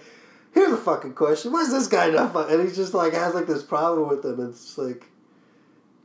"Here's 0.52 0.70
a 0.72 0.76
fucking 0.76 1.14
question. 1.14 1.52
Why 1.52 1.62
is 1.62 1.70
this 1.72 1.86
guy 1.88 2.10
not?" 2.10 2.34
Fun? 2.34 2.50
And 2.52 2.68
he 2.68 2.74
just 2.74 2.92
like 2.92 3.14
has 3.14 3.34
like 3.34 3.46
this 3.46 3.62
problem 3.62 4.08
with 4.10 4.22
them. 4.22 4.38
And 4.40 4.50
it's 4.50 4.76
like, 4.76 5.06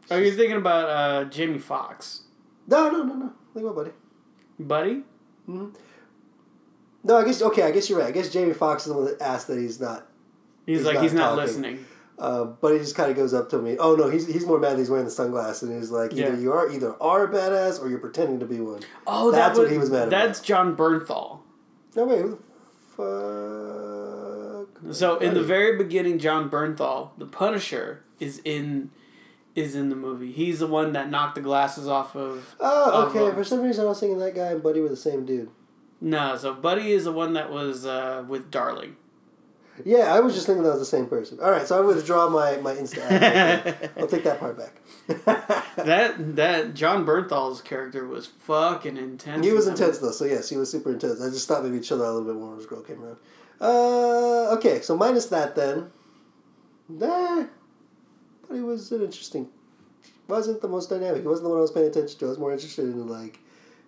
Oh, 0.10 0.18
you're 0.18 0.34
thinking 0.34 0.56
about 0.58 0.90
uh, 0.90 1.26
Jamie 1.30 1.60
Foxx, 1.60 2.22
no, 2.68 2.90
no, 2.90 3.04
no, 3.04 3.14
no. 3.16 3.34
Leave 3.54 3.66
my 3.66 3.72
buddy. 3.74 3.92
Buddy? 4.60 5.04
hmm 5.46 5.70
No, 7.04 7.18
I 7.18 7.26
guess 7.26 7.42
okay. 7.42 7.64
I 7.64 7.72
guess 7.72 7.90
you're 7.90 8.00
right. 8.00 8.08
I 8.08 8.12
guess 8.12 8.30
Jamie 8.30 8.54
Foxx 8.54 8.84
is 8.88 8.94
the 8.94 8.98
one 8.98 9.06
that 9.08 9.22
asked 9.22 9.48
that 9.48 9.58
he's 9.58 9.80
not 9.82 10.08
He's, 10.66 10.78
He's 10.78 10.86
like 10.86 10.96
not 10.96 11.04
he's 11.04 11.14
not 11.14 11.30
talking. 11.32 11.38
listening. 11.46 11.86
Uh, 12.18 12.46
but 12.46 12.72
he 12.72 12.78
just 12.80 12.96
kind 12.96 13.12
of 13.12 13.18
goes 13.18 13.34
up 13.34 13.50
to 13.50 13.58
me. 13.60 13.78
Oh 13.78 13.96
no, 13.96 14.10
he's 14.10 14.26
he's 14.26 14.46
more 14.46 14.58
mad 14.60 14.78
he's 14.78 14.90
wearing 14.90 15.04
the 15.06 15.12
sunglasses, 15.12 15.68
and 15.70 15.78
he's 15.78 15.92
like, 15.92 16.14
either 16.14 16.34
Yeah. 16.34 16.40
you 16.40 16.54
are 16.54 16.72
either 16.72 16.96
are 17.02 17.26
a 17.26 17.28
badass 17.28 17.82
or 17.82 17.90
you're 17.90 18.00
pretending 18.00 18.40
to 18.40 18.46
be 18.46 18.62
one. 18.62 18.80
Oh, 19.06 19.32
That's 19.32 19.58
that 19.58 19.62
what 19.64 19.72
he 19.72 19.78
was 19.78 19.90
mad 19.90 20.04
at. 20.04 20.10
That's 20.12 20.40
Jon 20.40 20.76
Bernthal. 20.78 21.40
No 21.96 22.06
wait, 22.06 22.22
who 22.22 22.30
the 22.30 22.38
fuck? 24.76 24.94
So 24.94 25.18
in 25.18 25.34
the 25.34 25.44
very 25.44 25.78
beginning, 25.78 26.20
Jon 26.20 26.50
Bernthal, 26.50 27.10
the 27.18 27.26
Punisher, 27.26 28.04
is 28.20 28.42
in 28.46 28.92
is 29.56 29.76
in 29.76 29.90
the 29.90 29.96
movie. 29.96 30.32
He's 30.32 30.60
the 30.60 30.68
one 30.68 30.94
that 30.94 31.10
knocked 31.10 31.36
the 31.36 31.42
glasses 31.42 31.88
off 31.88 32.16
of. 32.16 32.56
oh 32.60 33.08
okay. 33.10 33.28
um, 33.28 33.36
For 33.36 33.44
some 33.44 33.62
reason, 33.62 33.86
I 33.86 33.90
was 33.90 34.00
thinking 34.00 34.20
that 34.20 34.36
guy 34.36 34.48
and 34.48 34.62
Buddy 34.64 34.80
were 34.82 34.90
the 34.90 34.96
same 34.96 35.26
dude. 35.26 35.50
No, 36.02 36.36
so 36.38 36.54
Buddy 36.54 36.92
is 36.92 37.06
the 37.06 37.12
one 37.12 37.34
that 37.34 37.50
was 37.52 37.86
uh, 37.86 38.24
with 38.28 38.52
Darling. 38.52 38.98
Yeah, 39.84 40.14
I 40.14 40.22
was 40.22 40.34
just 40.34 40.46
thinking 40.46 40.64
that 40.64 40.70
was 40.70 40.80
the 40.80 40.86
same 40.86 41.08
person. 41.08 41.40
All 41.42 41.52
right, 41.52 41.68
so 41.68 41.78
I 41.78 41.82
withdraw 41.86 42.30
my 42.30 42.58
my 42.58 42.74
insta. 42.74 43.00
ad. 43.00 43.90
I'll 43.98 44.08
take 44.08 44.24
that 44.24 44.40
part 44.44 44.58
back. 44.58 44.82
That 45.76 46.38
that 46.38 46.74
Jon 46.74 47.06
Bernthal's 47.06 47.62
character 47.62 48.08
was 48.08 48.28
fucking 48.28 48.96
intense. 48.96 49.46
He 49.46 49.52
was 49.52 49.68
intense 49.68 49.98
though, 49.98 50.12
so 50.12 50.24
yes, 50.24 50.50
he 50.50 50.56
was 50.56 50.72
super 50.72 50.94
intense. 50.94 51.22
I 51.22 51.30
just 51.30 51.48
thought 51.50 51.66
maybe 51.66 51.82
chill 51.82 52.02
out 52.02 52.12
a 52.12 52.14
little 52.14 52.28
bit 52.34 52.36
more 52.36 52.50
when 52.52 52.58
his 52.58 52.66
girl 52.66 52.82
came 52.82 53.04
around. 53.04 53.18
Uh, 53.60 54.56
okay, 54.56 54.80
so 54.82 54.96
minus 54.96 55.26
that 55.28 55.54
then. 55.56 55.92
Nah, 56.88 57.46
but 58.48 58.56
he 58.56 58.62
was 58.62 58.90
an 58.94 59.02
interesting. 59.02 59.50
Wasn't 60.30 60.62
the 60.62 60.68
most 60.70 60.90
dynamic. 60.90 61.22
He 61.22 61.28
wasn't 61.28 61.44
the 61.46 61.50
one 61.50 61.58
I 61.58 61.62
was 61.62 61.72
paying 61.72 61.88
attention 61.88 62.18
to. 62.20 62.26
I 62.26 62.30
was 62.30 62.40
more 62.40 62.54
interested 62.54 62.86
in 62.86 63.08
like 63.08 63.40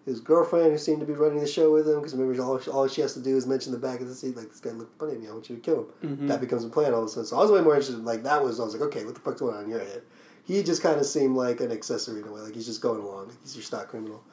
his 0.07 0.19
girlfriend 0.21 0.71
who 0.71 0.77
seemed 0.77 1.01
to 1.01 1.05
be 1.05 1.11
running 1.13 1.39
the 1.39 1.45
show 1.47 1.71
with 1.71 1.87
him 1.87 1.95
because 1.97 2.15
remember 2.15 2.41
all, 2.41 2.59
all 2.71 2.87
she 2.87 3.01
has 3.01 3.13
to 3.13 3.19
do 3.19 3.35
is 3.35 3.45
mention 3.45 3.71
the 3.73 3.77
back 3.77 3.99
of 3.99 4.07
the 4.07 4.15
seat 4.15 4.35
like 4.37 4.47
this 4.49 4.61
guy 4.61 4.71
looked 4.71 4.97
funny 4.97 5.11
at 5.13 5.19
me 5.21 5.27
I 5.27 5.31
want 5.33 5.49
you 5.49 5.57
to 5.57 5.61
kill 5.61 5.79
him. 6.01 6.17
Mhm. 6.17 6.27
that 6.29 6.39
becomes 6.41 6.63
a 6.63 6.69
plan 6.69 6.93
all 6.93 7.01
of 7.01 7.07
a 7.07 7.09
sudden. 7.09 7.25
So 7.25 7.37
I 7.37 7.41
was 7.41 7.51
way 7.51 7.61
more 7.61 7.73
interested 7.75 8.03
like 8.05 8.23
that 8.23 8.41
was 8.43 8.59
I 8.59 8.63
was 8.63 8.73
like 8.73 8.81
okay 8.83 9.03
what 9.05 9.13
the 9.15 9.19
fuck's 9.21 9.41
going 9.41 9.55
on 9.55 9.65
in 9.65 9.69
your 9.69 9.79
head? 9.79 10.01
He 10.45 10.63
just 10.63 10.81
kind 10.81 10.97
of 10.99 11.05
seemed 11.05 11.35
like 11.35 11.59
an 11.59 11.71
accessory 11.71 12.21
in 12.21 12.27
a 12.27 12.31
way 12.31 12.41
like 12.41 12.55
he's 12.55 12.65
just 12.65 12.81
going 12.81 13.01
along 13.01 13.31
he's 13.43 13.55
your 13.55 13.63
stock 13.63 13.89
criminal. 13.89 14.23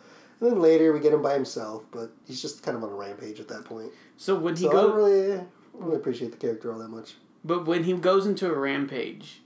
And 0.41 0.51
then 0.51 0.61
later 0.61 0.93
we 0.93 1.01
get 1.01 1.13
him 1.13 1.23
by 1.23 1.35
himself 1.35 1.85
but 1.91 2.13
he's 2.25 2.41
just 2.41 2.63
kind 2.63 2.77
of 2.77 2.85
on 2.85 2.91
a 2.91 2.95
rampage 2.95 3.41
at 3.41 3.49
that 3.49 3.65
point. 3.65 3.91
So 4.17 4.37
when 4.37 4.55
he 4.57 4.63
so 4.65 4.71
I 4.71 4.73
don't 4.75 4.95
really, 4.95 5.33
I 5.33 5.37
don't 5.39 5.49
really 5.75 5.97
appreciate 5.97 6.31
the 6.31 6.37
character 6.39 6.73
all 6.73 6.79
that 6.79 6.89
much. 6.91 7.17
But 7.45 7.67
when 7.67 7.85
he 7.85 7.93
goes 7.95 8.27
into 8.27 8.51
a 8.51 8.57
rampage, 8.57 9.43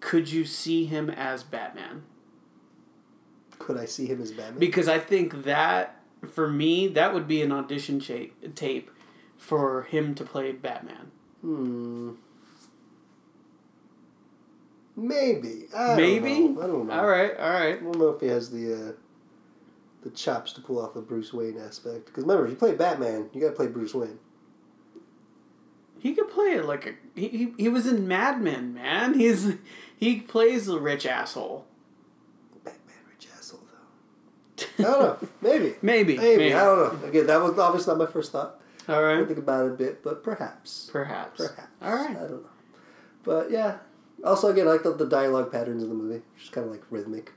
could 0.00 0.30
you 0.30 0.44
see 0.44 0.84
him 0.84 1.10
as 1.10 1.42
Batman? 1.42 2.02
Could 3.60 3.76
I 3.76 3.84
see 3.84 4.06
him 4.06 4.20
as 4.20 4.32
Batman 4.32 4.58
Because 4.58 4.88
I 4.88 4.98
think 4.98 5.44
that 5.44 6.00
for 6.28 6.48
me 6.48 6.88
that 6.88 7.14
would 7.14 7.28
be 7.28 7.42
an 7.42 7.52
audition 7.52 8.00
cha- 8.00 8.32
tape 8.56 8.90
for 9.36 9.82
him 9.82 10.14
to 10.16 10.24
play 10.24 10.50
Batman. 10.50 11.12
Hmm. 11.40 12.12
Maybe. 14.96 15.66
I 15.74 15.94
Maybe. 15.94 16.34
Don't. 16.34 16.58
I 16.58 16.66
don't 16.66 16.86
know. 16.88 16.94
All 16.94 17.06
right, 17.06 17.36
all 17.38 17.50
I 17.50 17.72
don't 17.76 17.98
know 17.98 18.08
if 18.10 18.20
he 18.20 18.26
has 18.26 18.50
the 18.50 18.74
uh, 18.74 18.92
the 20.02 20.10
chops 20.10 20.52
to 20.54 20.60
pull 20.60 20.78
off 20.78 20.92
the 20.94 21.00
Bruce 21.00 21.32
Wayne 21.32 21.58
aspect. 21.58 22.06
Because 22.06 22.24
remember, 22.24 22.44
if 22.44 22.50
you 22.50 22.56
play 22.56 22.74
Batman, 22.74 23.30
you 23.32 23.40
got 23.40 23.48
to 23.48 23.54
play 23.54 23.68
Bruce 23.68 23.94
Wayne. 23.94 24.18
He 25.98 26.14
could 26.14 26.30
play 26.30 26.52
it 26.54 26.64
like 26.64 26.86
a 26.86 26.94
he, 27.14 27.28
he, 27.28 27.54
he 27.56 27.68
was 27.68 27.86
in 27.86 28.08
Mad 28.08 28.42
Men, 28.42 28.74
man. 28.74 29.14
He's 29.14 29.54
he 29.96 30.20
plays 30.20 30.66
the 30.66 30.78
rich 30.80 31.06
asshole. 31.06 31.66
Batman 32.64 32.96
rich 33.10 33.28
asshole 33.36 33.60
though. 34.56 34.66
I 34.84 34.90
don't 34.90 35.22
know. 35.22 35.28
Maybe. 35.42 35.74
Maybe, 35.82 36.16
Maybe. 36.16 36.36
maybe. 36.38 36.54
I 36.54 36.64
don't 36.64 37.02
know. 37.02 37.08
Again, 37.08 37.26
that 37.26 37.40
was 37.40 37.58
obviously 37.58 37.92
not 37.94 37.98
my 38.06 38.10
first 38.10 38.32
thought. 38.32 38.60
All 38.88 39.02
right. 39.02 39.18
I 39.18 39.24
think 39.24 39.38
about 39.38 39.66
it 39.66 39.72
a 39.72 39.74
bit, 39.74 40.02
but 40.02 40.22
perhaps. 40.24 40.88
perhaps. 40.92 41.36
Perhaps. 41.46 41.68
All 41.82 41.94
right. 41.94 42.10
I 42.10 42.20
don't 42.20 42.42
know. 42.42 42.50
But 43.22 43.50
yeah. 43.50 43.78
Also, 44.24 44.48
again, 44.50 44.66
I 44.66 44.72
like 44.72 44.82
the, 44.82 44.92
the 44.94 45.06
dialogue 45.06 45.50
patterns 45.52 45.82
in 45.82 45.88
the 45.88 45.94
movie. 45.94 46.22
Just 46.38 46.52
kind 46.52 46.66
of 46.66 46.72
like 46.72 46.82
rhythmic. 46.90 47.32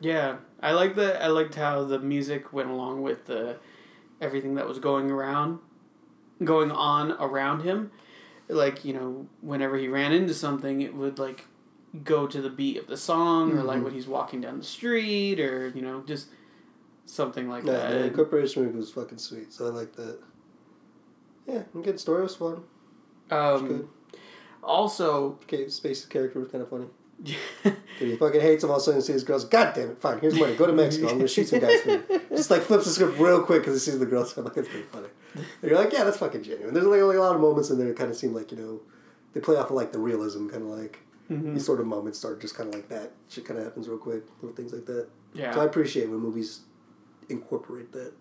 Yeah, 0.00 0.36
I 0.62 0.72
like 0.72 0.96
the 0.96 1.22
I 1.22 1.28
liked 1.28 1.54
how 1.54 1.84
the 1.84 1.98
music 2.00 2.52
went 2.52 2.68
along 2.68 3.02
with 3.02 3.26
the 3.26 3.56
everything 4.20 4.56
that 4.56 4.66
was 4.66 4.78
going 4.80 5.10
around, 5.10 5.60
going 6.42 6.70
on 6.72 7.12
around 7.12 7.60
him. 7.62 7.90
Like 8.48 8.84
you 8.84 8.92
know, 8.92 9.26
whenever 9.40 9.76
he 9.78 9.86
ran 9.88 10.12
into 10.12 10.34
something, 10.34 10.82
it 10.82 10.94
would 10.94 11.18
like 11.20 11.44
go 12.02 12.26
to 12.26 12.40
the 12.42 12.50
beat 12.50 12.76
of 12.76 12.88
the 12.88 12.96
song, 12.96 13.52
or 13.56 13.62
like 13.62 13.78
Mhm. 13.78 13.84
when 13.84 13.92
he's 13.94 14.08
walking 14.08 14.40
down 14.40 14.58
the 14.58 14.64
street, 14.64 15.38
or 15.38 15.68
you 15.68 15.80
know, 15.82 16.02
just 16.04 16.26
something 17.06 17.48
like 17.48 17.64
that. 17.64 17.72
Yeah, 17.72 17.90
that. 17.90 17.98
the 17.98 18.04
incorporation 18.06 18.64
movie 18.64 18.76
was 18.78 18.90
fucking 18.90 19.18
sweet, 19.18 19.52
so 19.52 19.66
I 19.66 19.70
like 19.70 19.94
that. 19.96 20.18
Yeah, 21.46 21.62
good 21.82 22.00
story 22.00 22.22
was 22.22 22.36
fun. 22.36 22.62
Um, 23.30 23.66
good. 23.68 23.88
also, 24.62 25.32
Kevin 25.46 25.66
Spacey's 25.66 26.06
character 26.06 26.38
was 26.40 26.48
kind 26.48 26.62
of 26.62 26.70
funny. 26.70 26.86
Dude, 27.22 27.36
he 27.98 28.16
fucking 28.16 28.40
hates 28.40 28.64
him. 28.64 28.70
All 28.70 28.76
of 28.76 28.82
a 28.82 28.84
sudden, 28.84 29.00
he 29.00 29.06
sees 29.06 29.22
girls. 29.22 29.44
God 29.44 29.72
damn 29.74 29.90
it! 29.90 30.00
Fine, 30.00 30.18
here's 30.18 30.34
money. 30.38 30.56
Go 30.56 30.66
to 30.66 30.72
Mexico. 30.72 31.08
I'm 31.08 31.16
gonna 31.16 31.28
shoot 31.28 31.46
some 31.48 31.60
guys. 31.60 31.80
Just 32.30 32.50
like 32.50 32.62
flips 32.62 32.86
the 32.86 32.90
script 32.90 33.18
real 33.20 33.42
quick 33.42 33.62
because 33.62 33.74
he 33.84 33.90
sees 33.90 34.00
the 34.00 34.06
girls. 34.06 34.36
I'm 34.36 34.44
like, 34.44 34.54
that's 34.54 34.68
pretty 34.68 34.84
funny. 34.86 35.06
And 35.34 35.44
you're 35.70 35.78
like, 35.78 35.92
yeah, 35.92 36.02
that's 36.04 36.16
fucking 36.16 36.42
genuine. 36.42 36.74
There's 36.74 36.86
like, 36.86 37.00
like 37.02 37.16
a 37.16 37.20
lot 37.20 37.34
of 37.36 37.40
moments 37.40 37.70
in 37.70 37.78
there 37.78 37.86
that 37.88 37.96
kind 37.96 38.10
of 38.10 38.16
seem 38.16 38.34
like 38.34 38.50
you 38.50 38.58
know, 38.58 38.80
they 39.32 39.40
play 39.40 39.56
off 39.56 39.66
of 39.70 39.76
like 39.76 39.92
the 39.92 39.98
realism, 40.00 40.48
kind 40.48 40.62
of 40.62 40.68
like 40.70 40.98
Mhm. 41.30 41.54
these 41.54 41.64
sort 41.64 41.80
of 41.80 41.86
moments 41.86 42.18
start 42.18 42.38
just 42.40 42.54
kind 42.54 42.68
of 42.68 42.74
like 42.74 42.88
that. 42.90 43.12
Shit 43.30 43.46
kind 43.46 43.58
of 43.58 43.64
happens 43.64 43.88
real 43.88 43.96
quick. 43.96 44.24
Little 44.42 44.54
things 44.54 44.72
like 44.74 44.84
that. 44.86 45.06
yeah, 45.32 45.54
So 45.54 45.60
I 45.62 45.64
appreciate 45.64 46.10
when 46.10 46.18
movies 46.18 46.60
incorporate 47.28 47.92
that. 47.92 48.12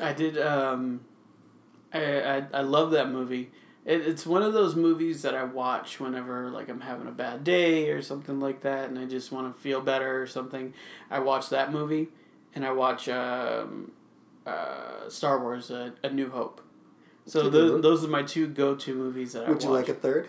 I 0.00 0.12
did. 0.12 0.38
Um, 0.38 1.00
I, 1.92 2.20
I 2.20 2.46
I 2.52 2.60
love 2.62 2.90
that 2.92 3.10
movie. 3.10 3.50
It, 3.84 4.02
it's 4.02 4.26
one 4.26 4.42
of 4.42 4.52
those 4.52 4.76
movies 4.76 5.22
that 5.22 5.34
I 5.34 5.44
watch 5.44 6.00
whenever 6.00 6.50
like 6.50 6.68
I'm 6.68 6.80
having 6.80 7.06
a 7.06 7.12
bad 7.12 7.44
day 7.44 7.90
or 7.90 8.02
something 8.02 8.40
like 8.40 8.62
that, 8.62 8.88
and 8.88 8.98
I 8.98 9.06
just 9.06 9.32
want 9.32 9.54
to 9.54 9.60
feel 9.60 9.80
better 9.80 10.20
or 10.22 10.26
something. 10.26 10.74
I 11.10 11.20
watch 11.20 11.48
that 11.50 11.72
movie, 11.72 12.08
and 12.54 12.64
I 12.64 12.72
watch 12.72 13.08
um, 13.08 13.92
uh, 14.46 15.08
Star 15.08 15.40
Wars: 15.40 15.70
a, 15.70 15.92
a 16.02 16.10
New 16.10 16.30
Hope. 16.30 16.60
So 17.26 17.48
those, 17.48 17.82
those 17.82 18.04
are 18.04 18.08
my 18.08 18.22
two 18.22 18.48
go 18.48 18.74
to 18.74 18.94
movies 18.94 19.32
that 19.34 19.44
I 19.44 19.50
watch. 19.50 19.54
Would 19.54 19.62
you 19.62 19.70
like 19.70 19.88
a 19.88 19.94
third 19.94 20.28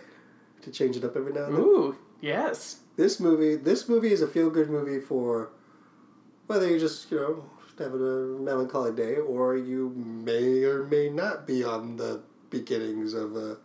to 0.62 0.72
change 0.72 0.96
it 0.96 1.04
up 1.04 1.16
every 1.16 1.34
now 1.34 1.46
and 1.46 1.56
then? 1.56 1.62
Ooh, 1.62 1.98
yes. 2.22 2.82
This 2.98 3.20
movie, 3.20 3.56
this 3.56 3.90
movie 3.90 4.12
is 4.12 4.22
a 4.22 4.28
feel 4.28 4.50
good 4.50 4.70
movie 4.70 5.00
for 5.00 5.50
whether 6.52 6.68
you're 6.68 6.80
just 6.80 7.10
you 7.10 7.18
know 7.18 7.44
having 7.80 8.02
a 8.02 8.42
melancholy 8.42 8.92
day 8.92 9.16
or 9.16 9.56
you 9.56 9.90
may 9.96 10.64
or 10.64 10.84
may 10.84 11.10
not 11.10 11.48
be 11.48 11.64
on 11.64 11.96
the 11.96 12.22
beginnings 12.50 13.14
of 13.14 13.36
a 13.38 13.58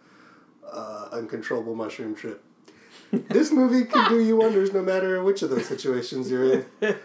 uh, 0.72 1.08
uncontrollable 1.12 1.74
mushroom 1.74 2.14
trip. 2.14 2.42
this 3.12 3.50
movie 3.52 3.84
can 3.84 4.08
do 4.08 4.20
you 4.20 4.36
wonders 4.36 4.72
no 4.72 4.82
matter 4.82 5.22
which 5.22 5.42
of 5.42 5.50
those 5.50 5.66
situations 5.66 6.30
you're 6.30 6.52
in. 6.52 6.66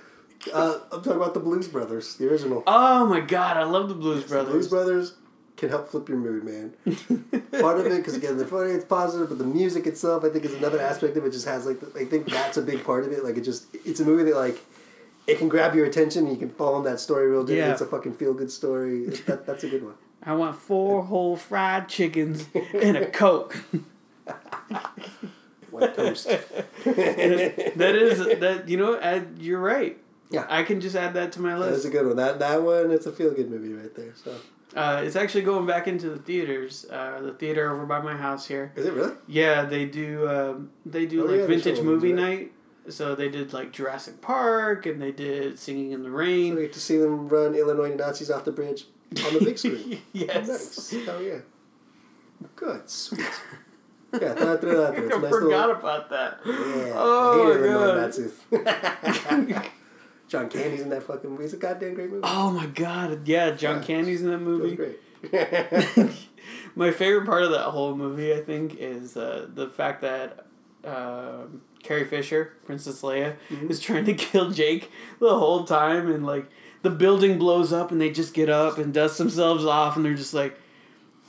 Uh, 0.51 0.79
I'm 0.91 1.03
talking 1.03 1.21
about 1.21 1.35
the 1.35 1.39
Blues 1.39 1.67
Brothers, 1.67 2.15
the 2.15 2.27
original. 2.27 2.63
Oh 2.65 3.05
my 3.05 3.19
god, 3.19 3.57
I 3.57 3.63
love 3.63 3.89
the 3.89 3.93
Blues 3.93 4.23
The 4.23 4.29
Brothers. 4.29 4.51
Blues 4.51 4.67
Brothers 4.69 5.13
can 5.55 5.69
help 5.69 5.87
flip 5.87 6.09
your 6.09 6.17
mood, 6.17 6.43
man. 6.43 6.73
Part 7.61 7.79
of 7.79 7.85
it, 7.85 7.97
because 7.97 8.15
again, 8.15 8.37
they're 8.37 8.47
funny, 8.47 8.71
it's 8.71 8.83
positive, 8.83 9.29
but 9.29 9.37
the 9.37 9.43
music 9.45 9.85
itself, 9.85 10.23
I 10.25 10.29
think, 10.29 10.43
is 10.43 10.55
another 10.55 10.81
aspect 10.81 11.15
of 11.15 11.25
it. 11.25 11.31
Just 11.31 11.45
has 11.45 11.67
like, 11.67 11.77
I 11.95 12.05
think 12.05 12.27
that's 12.27 12.57
a 12.57 12.63
big 12.63 12.83
part 12.83 13.05
of 13.05 13.11
it. 13.11 13.23
Like, 13.23 13.37
it 13.37 13.41
just, 13.41 13.67
it's 13.85 13.99
a 13.99 14.03
movie 14.03 14.23
that 14.23 14.35
like, 14.35 14.59
it 15.27 15.37
can 15.37 15.47
grab 15.49 15.75
your 15.75 15.85
attention. 15.85 16.23
and 16.25 16.33
You 16.33 16.39
can 16.39 16.49
follow 16.49 16.77
in 16.79 16.83
that 16.85 16.99
story 16.99 17.29
real 17.29 17.43
good. 17.43 17.57
Yeah. 17.57 17.71
It's 17.71 17.81
a 17.81 17.85
fucking 17.85 18.15
feel 18.15 18.33
good 18.33 18.51
story. 18.51 19.05
That, 19.27 19.45
that's 19.45 19.63
a 19.63 19.69
good 19.69 19.83
one. 19.83 19.95
I 20.23 20.33
want 20.33 20.55
four 20.55 21.03
whole 21.03 21.35
fried 21.35 21.89
chickens 21.89 22.45
and 22.73 22.95
a 22.97 23.09
Coke. 23.09 23.57
White 25.71 25.95
toast. 25.95 26.27
that 26.27 27.95
is 27.95 28.39
that 28.39 28.67
you 28.67 28.77
know 28.77 28.99
I, 28.99 29.23
you're 29.39 29.59
right. 29.59 29.97
Yeah. 30.29 30.45
I 30.49 30.63
can 30.63 30.79
just 30.81 30.95
add 30.95 31.13
that 31.15 31.31
to 31.33 31.41
my 31.41 31.57
list. 31.57 31.71
That's 31.71 31.85
a 31.85 31.89
good 31.89 32.05
one. 32.07 32.15
That 32.17 32.39
that 32.39 32.61
one, 32.61 32.91
it's 32.91 33.05
a 33.05 33.11
feel 33.11 33.31
good 33.33 33.49
movie 33.49 33.73
right 33.73 33.93
there. 33.95 34.13
So, 34.23 34.35
Uh, 34.75 35.01
it's 35.03 35.15
actually 35.15 35.41
going 35.43 35.65
back 35.65 35.87
into 35.87 36.09
the 36.09 36.17
theaters. 36.17 36.85
Uh, 36.89 37.21
the 37.21 37.33
theater 37.33 37.71
over 37.71 37.85
by 37.85 38.01
my 38.01 38.15
house 38.15 38.45
here. 38.47 38.71
is 38.75 38.85
it 38.85 38.93
really? 38.93 39.13
Yeah, 39.27 39.63
they 39.65 39.85
do. 39.85 40.27
Um, 40.29 40.69
they 40.85 41.05
do 41.05 41.23
Oh, 41.23 41.25
like 41.25 41.39
yeah, 41.41 41.47
vintage 41.47 41.81
movie 41.81 42.13
night. 42.13 42.51
So 42.91 43.15
they 43.15 43.29
did 43.29 43.53
like 43.53 43.71
Jurassic 43.71 44.21
Park, 44.21 44.85
and 44.85 45.01
they 45.01 45.11
did 45.11 45.57
Singing 45.57 45.91
in 45.91 46.03
the 46.03 46.09
So 46.09 46.13
Rain. 46.15 46.55
we 46.55 46.61
get 46.63 46.73
to 46.73 46.79
see 46.79 46.97
them 46.97 47.27
run 47.29 47.55
Illinois 47.55 47.95
Nazis 47.95 48.29
off 48.29 48.45
the 48.45 48.51
bridge 48.51 48.85
on 49.25 49.33
the 49.33 49.39
big 49.43 49.57
screen. 49.57 50.01
yes. 50.13 50.47
Nice. 50.47 51.05
Hell 51.05 51.21
yeah. 51.21 51.39
Good. 52.55 52.89
Sweet. 52.89 53.25
Yeah, 54.13 54.33
throw, 54.33 54.57
throw 54.57 54.81
that 54.81 54.95
there. 54.95 55.05
It's 55.05 55.15
a 55.15 55.17
I 55.19 55.21
nice 55.21 55.31
forgot 55.31 55.67
little. 55.69 55.75
about 55.75 56.09
that. 56.09 56.39
Yeah. 56.45 56.93
Oh 56.95 57.43
my 57.45 57.51
Illinois 57.51 57.85
God. 57.85 57.97
Nazis. 57.97 59.61
John 60.27 60.49
Candy's 60.49 60.81
in 60.81 60.89
that 60.89 61.03
fucking 61.03 61.29
movie. 61.29 61.43
It's 61.45 61.53
a 61.53 61.57
goddamn 61.57 61.93
great 61.93 62.09
movie. 62.09 62.21
Oh 62.23 62.51
my 62.51 62.65
god! 62.67 63.27
Yeah, 63.27 63.51
John 63.51 63.77
Yeah. 63.77 63.83
Candy's 63.83 64.21
in 64.21 64.31
that 64.31 64.37
movie. 64.39 64.75
great. 64.75 64.99
My 66.75 66.91
favorite 66.91 67.25
part 67.25 67.43
of 67.43 67.51
that 67.51 67.65
whole 67.65 67.95
movie, 67.95 68.33
I 68.33 68.41
think, 68.41 68.75
is 68.79 69.17
uh, 69.17 69.47
the 69.53 69.67
fact 69.69 70.01
that 70.01 70.45
um 70.85 71.61
Carrie 71.83 72.05
Fisher, 72.05 72.53
Princess 72.65 73.01
Leia, 73.01 73.35
Mhm. 73.49 73.69
is 73.69 73.79
trying 73.79 74.05
to 74.05 74.13
kill 74.29 74.51
Jake 74.51 74.91
the 75.19 75.37
whole 75.37 75.63
time, 75.65 76.09
and 76.11 76.25
like 76.25 76.45
the 76.83 76.89
building 76.89 77.37
blows 77.37 77.71
up, 77.73 77.91
and 77.91 77.99
they 77.99 78.09
just 78.11 78.33
get 78.33 78.49
up 78.49 78.77
and 78.77 78.93
dust 78.93 79.17
themselves 79.17 79.65
off, 79.65 79.95
and 79.95 80.05
they're 80.05 80.13
just 80.15 80.33
like, 80.33 80.57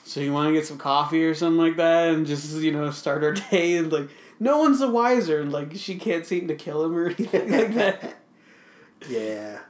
"So 0.05 0.21
you 0.21 0.33
want 0.33 0.49
to 0.49 0.53
get 0.55 0.67
some 0.67 0.79
coffee 0.79 1.25
or 1.25 1.35
something 1.35 1.59
like 1.59 1.77
that?" 1.77 2.13
And 2.15 2.27
just 2.27 2.55
you 2.57 2.73
know 2.73 2.91
start 2.91 3.23
our 3.25 3.33
day, 3.51 3.77
and 3.77 3.93
like 3.93 4.09
no 4.41 4.59
one's 4.59 4.79
the 4.81 4.89
wiser, 4.91 5.41
and 5.41 5.53
like 5.53 5.73
she 5.75 5.97
can't 5.97 6.27
seem 6.27 6.49
to 6.49 6.55
kill 6.55 6.85
him 6.85 6.97
or 6.97 7.07
anything 7.19 7.51
like 7.51 7.75
that. 7.75 8.17
yeah. 9.09 9.61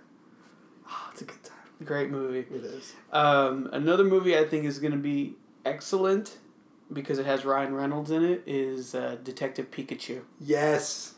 Oh, 0.88 1.09
it's 1.12 1.23
a 1.23 1.25
good 1.25 1.42
time. 1.42 1.57
Great 1.85 2.11
movie. 2.11 2.40
It 2.55 2.64
is. 2.64 2.95
Um, 3.12 3.68
another 3.73 4.05
movie 4.05 4.37
I 4.38 4.45
think 4.45 4.64
is 4.66 4.79
going 4.79 4.92
to 4.92 4.99
be 4.99 5.35
excellent 5.65 6.37
because 6.93 7.19
it 7.19 7.27
has 7.27 7.45
Ryan 7.45 7.75
Reynolds 7.75 8.11
in 8.11 8.25
it 8.25 8.43
is 8.47 8.95
uh, 8.95 9.17
Detective 9.23 9.71
Pikachu. 9.71 10.23
Yes. 10.40 11.15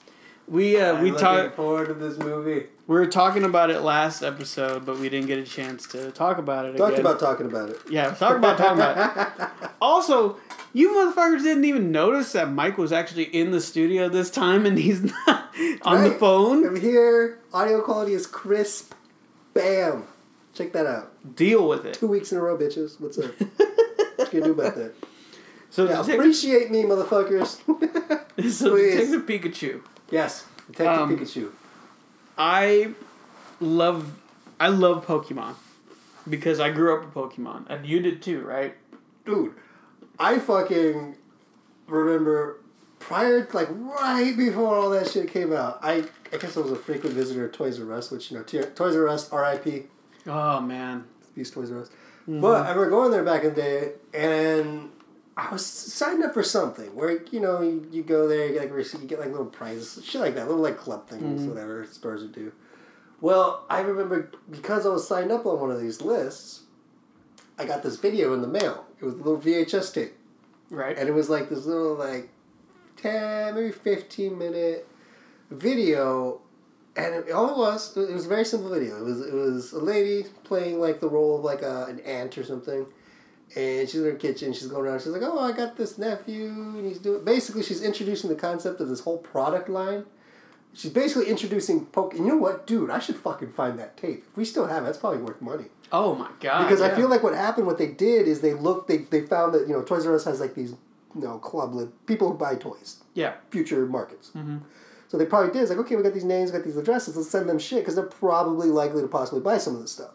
We 0.46 0.78
uh, 0.78 1.00
we 1.00 1.10
talked 1.10 1.56
forward 1.56 1.88
to 1.88 1.94
this 1.94 2.18
movie. 2.18 2.66
we 2.86 2.94
were 2.96 3.06
talking 3.06 3.44
about 3.44 3.70
it 3.70 3.80
last 3.80 4.22
episode, 4.22 4.84
but 4.84 4.98
we 4.98 5.08
didn't 5.08 5.26
get 5.26 5.38
a 5.38 5.44
chance 5.44 5.86
to 5.88 6.10
talk 6.10 6.36
about 6.36 6.66
it. 6.66 6.76
Talked 6.76 6.92
again. 6.92 7.00
about 7.00 7.18
talking 7.18 7.46
about 7.46 7.70
it. 7.70 7.78
yeah, 7.88 8.10
talk 8.10 8.36
about 8.36 8.58
talking 8.58 8.78
about. 8.78 9.26
It. 9.40 9.48
Also, 9.80 10.38
you 10.72 10.90
motherfuckers 10.90 11.42
didn't 11.42 11.66
even 11.66 11.92
notice 11.92 12.32
that 12.32 12.50
Mike 12.50 12.78
was 12.78 12.90
actually 12.90 13.24
in 13.24 13.50
the 13.50 13.60
studio 13.60 14.08
this 14.08 14.30
time, 14.30 14.64
and 14.64 14.78
he's 14.78 15.02
not 15.26 15.54
on 15.82 16.04
the 16.04 16.10
phone. 16.12 16.66
I'm 16.66 16.80
here. 16.80 17.38
Audio 17.52 17.82
quality 17.82 18.12
is 18.14 18.26
crisp. 18.26 18.94
Bam. 19.52 20.04
Check 20.54 20.72
that 20.72 20.86
out. 20.86 21.36
Deal 21.36 21.68
with 21.68 21.84
it. 21.84 21.94
Two 21.94 22.06
weeks 22.06 22.32
in 22.32 22.38
a 22.38 22.40
row, 22.40 22.56
bitches. 22.56 23.00
What's 23.00 23.18
up? 23.18 23.32
what 24.16 24.32
you 24.32 24.40
gonna 24.40 24.44
do 24.44 24.52
about 24.52 24.74
that? 24.76 24.94
So, 25.74 25.86
Yeah, 25.88 26.02
appreciate 26.14 26.70
me, 26.70 26.84
motherfuckers. 26.84 27.56
so 28.52 28.70
please. 28.70 29.10
Detective 29.10 29.26
Pikachu. 29.26 29.80
yes. 30.08 30.46
Detective 30.70 31.02
Um, 31.02 31.16
Pikachu. 31.18 31.50
I 32.38 32.94
love 33.60 34.12
I 34.60 34.68
love 34.68 35.04
Pokemon 35.04 35.54
because 36.30 36.60
I 36.60 36.70
grew 36.70 36.94
up 36.96 37.04
with 37.04 37.12
Pokemon, 37.14 37.68
and 37.68 37.84
you 37.84 37.98
did 38.00 38.22
too, 38.22 38.42
right? 38.42 38.74
Dude, 39.26 39.54
I 40.18 40.38
fucking 40.38 41.16
remember 41.88 42.58
prior, 43.00 43.48
like 43.52 43.68
right 43.72 44.36
before 44.36 44.76
all 44.76 44.90
that 44.90 45.08
shit 45.10 45.28
came 45.28 45.52
out. 45.52 45.80
I 45.82 46.04
I 46.32 46.36
guess 46.38 46.56
I 46.56 46.60
was 46.60 46.70
a 46.70 46.76
frequent 46.76 47.16
visitor 47.16 47.46
at 47.46 47.52
Toys 47.52 47.80
R 47.80 47.92
Us, 47.92 48.12
which 48.12 48.30
you 48.30 48.36
know, 48.38 48.44
T- 48.44 48.60
Toys 48.62 48.94
R 48.94 49.08
Us, 49.08 49.28
R.I.P. 49.32 49.84
Oh 50.28 50.60
man. 50.60 51.04
These 51.34 51.50
Toys 51.50 51.72
R 51.72 51.80
Us. 51.80 51.90
But 52.28 52.64
I 52.66 52.70
remember 52.70 52.90
going 52.90 53.10
there 53.10 53.24
back 53.24 53.42
in 53.42 53.50
the 53.54 53.60
day, 53.60 53.92
and 54.14 54.90
I 55.36 55.50
was 55.50 55.66
signed 55.66 56.22
up 56.22 56.32
for 56.34 56.42
something 56.44 56.94
where 56.94 57.22
you 57.32 57.40
know 57.40 57.60
you, 57.60 57.88
you 57.90 58.02
go 58.02 58.28
there, 58.28 58.46
you 58.46 58.52
get 58.52 58.62
like 58.62 58.72
receipt, 58.72 59.02
you 59.02 59.08
get 59.08 59.18
like 59.18 59.30
little 59.30 59.46
prizes, 59.46 60.04
shit 60.04 60.20
like 60.20 60.34
that, 60.36 60.46
little 60.46 60.62
like 60.62 60.78
club 60.78 61.08
things, 61.08 61.40
mm-hmm. 61.40 61.50
whatever 61.50 61.84
Spurs 61.86 62.22
would 62.22 62.32
do. 62.32 62.52
Well, 63.20 63.64
I 63.68 63.80
remember 63.80 64.30
because 64.50 64.86
I 64.86 64.90
was 64.90 65.08
signed 65.08 65.32
up 65.32 65.44
on 65.46 65.58
one 65.60 65.70
of 65.70 65.80
these 65.80 66.00
lists, 66.02 66.62
I 67.58 67.64
got 67.64 67.82
this 67.82 67.96
video 67.96 68.32
in 68.34 68.42
the 68.42 68.48
mail. 68.48 68.84
It 69.00 69.04
was 69.04 69.14
a 69.14 69.18
little 69.18 69.38
VHS 69.40 69.92
tape, 69.94 70.12
Right. 70.70 70.96
and 70.96 71.08
it 71.08 71.12
was 71.12 71.28
like 71.30 71.48
this 71.48 71.66
little 71.66 71.94
like 71.94 72.28
ten, 72.96 73.54
maybe 73.54 73.72
fifteen 73.72 74.38
minute 74.38 74.86
video. 75.50 76.40
And 76.96 77.12
it, 77.12 77.32
all 77.32 77.50
it 77.50 77.56
was, 77.56 77.96
it 77.96 78.12
was 78.12 78.26
a 78.26 78.28
very 78.28 78.44
simple 78.44 78.70
video. 78.70 78.98
It 78.98 79.04
was 79.04 79.20
it 79.20 79.34
was 79.34 79.72
a 79.72 79.80
lady 79.80 80.28
playing 80.44 80.78
like 80.80 81.00
the 81.00 81.08
role 81.08 81.38
of 81.38 81.44
like 81.44 81.62
a, 81.62 81.86
an 81.86 81.98
aunt 82.00 82.38
or 82.38 82.44
something, 82.44 82.86
and 83.56 83.88
she's 83.88 84.00
in 84.00 84.04
her 84.10 84.16
kitchen. 84.16 84.52
She's 84.52 84.66
going 84.66 84.84
around. 84.86 85.00
She's 85.00 85.08
like, 85.08 85.22
"Oh, 85.22 85.38
I 85.38 85.52
got 85.52 85.76
this 85.76 85.98
nephew, 85.98 86.46
and 86.48 86.86
he's 86.86 86.98
doing." 86.98 87.24
Basically, 87.24 87.62
she's 87.62 87.82
introducing 87.82 88.30
the 88.30 88.36
concept 88.36 88.80
of 88.80 88.88
this 88.88 89.00
whole 89.00 89.18
product 89.18 89.68
line. 89.68 90.04
She's 90.72 90.90
basically 90.90 91.28
introducing 91.30 91.86
poke. 91.86 92.14
And 92.14 92.24
you 92.26 92.32
know 92.32 92.38
what, 92.38 92.66
dude? 92.66 92.90
I 92.90 92.98
should 92.98 93.14
fucking 93.16 93.52
find 93.52 93.78
that 93.78 93.96
tape. 93.96 94.24
If 94.30 94.36
we 94.36 94.44
still 94.44 94.66
have 94.66 94.82
it, 94.82 94.86
that's 94.86 94.98
probably 94.98 95.20
worth 95.20 95.40
money. 95.40 95.66
oh 95.92 96.16
my 96.16 96.28
god. 96.40 96.64
Because 96.64 96.80
I 96.80 96.92
feel 96.96 97.08
like 97.08 97.22
what 97.22 97.32
happened, 97.34 97.66
what 97.68 97.78
they 97.78 97.86
did 97.88 98.26
is 98.26 98.40
they 98.40 98.54
looked, 98.54 98.88
they, 98.88 98.98
they 98.98 99.20
found 99.20 99.54
that 99.54 99.68
you 99.68 99.72
know 99.74 99.82
Toys 99.82 100.04
R 100.04 100.14
Us 100.16 100.24
has 100.24 100.40
like 100.40 100.54
these, 100.56 100.72
you 101.14 101.20
know, 101.20 101.38
club 101.38 101.76
people 102.06 102.32
who 102.32 102.36
buy 102.36 102.56
toys, 102.56 103.02
Yeah. 103.14 103.34
future 103.50 103.86
markets. 103.86 104.32
Mm-hmm. 104.34 104.58
So 105.06 105.16
they 105.16 105.26
probably 105.26 105.52
did. 105.52 105.62
It's 105.62 105.70
like, 105.70 105.78
okay, 105.78 105.94
we 105.94 106.02
got 106.02 106.12
these 106.14 106.24
names, 106.24 106.50
we 106.50 106.58
got 106.58 106.64
these 106.64 106.76
addresses. 106.76 107.16
Let's 107.16 107.30
send 107.30 107.48
them 107.48 107.60
shit 107.60 107.78
because 107.82 107.94
they're 107.94 108.04
probably 108.04 108.66
likely 108.68 109.00
to 109.02 109.06
possibly 109.06 109.42
buy 109.42 109.58
some 109.58 109.76
of 109.76 109.80
this 109.82 109.92
stuff. 109.92 110.10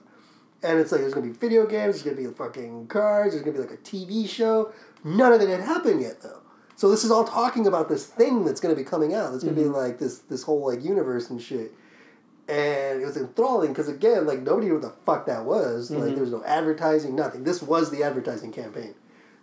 And 0.61 0.79
it's 0.79 0.91
like 0.91 1.01
there's 1.01 1.13
gonna 1.13 1.27
be 1.27 1.33
video 1.33 1.65
games, 1.65 2.01
there's 2.01 2.15
gonna 2.15 2.27
be 2.27 2.33
fucking 2.33 2.87
cards, 2.87 3.33
there's 3.33 3.43
gonna 3.43 3.57
be 3.57 3.63
like 3.63 3.71
a 3.71 3.81
TV 3.81 4.27
show. 4.27 4.73
None 5.03 5.31
of 5.31 5.41
it 5.41 5.49
had 5.49 5.61
happened 5.61 6.01
yet 6.01 6.21
though. 6.21 6.41
So 6.75 6.89
this 6.89 7.03
is 7.03 7.11
all 7.11 7.23
talking 7.23 7.67
about 7.67 7.89
this 7.89 8.05
thing 8.05 8.45
that's 8.45 8.59
gonna 8.59 8.75
be 8.75 8.83
coming 8.83 9.13
out. 9.13 9.31
That's 9.31 9.43
gonna 9.43 9.55
be 9.55 9.63
mm-hmm. 9.63 9.73
like 9.73 9.99
this 9.99 10.19
this 10.19 10.43
whole 10.43 10.65
like 10.65 10.83
universe 10.83 11.29
and 11.29 11.41
shit. 11.41 11.73
And 12.47 13.01
it 13.01 13.05
was 13.05 13.15
enthralling 13.15 13.69
because 13.69 13.87
again, 13.87 14.25
like 14.25 14.41
nobody 14.41 14.67
knew 14.67 14.73
what 14.73 14.81
the 14.81 14.93
fuck 15.05 15.25
that 15.27 15.45
was. 15.45 15.91
Like 15.91 16.03
mm-hmm. 16.03 16.13
there 16.15 16.23
was 16.23 16.31
no 16.31 16.43
advertising, 16.43 17.15
nothing. 17.15 17.43
This 17.43 17.61
was 17.61 17.91
the 17.91 18.03
advertising 18.03 18.51
campaign. 18.51 18.95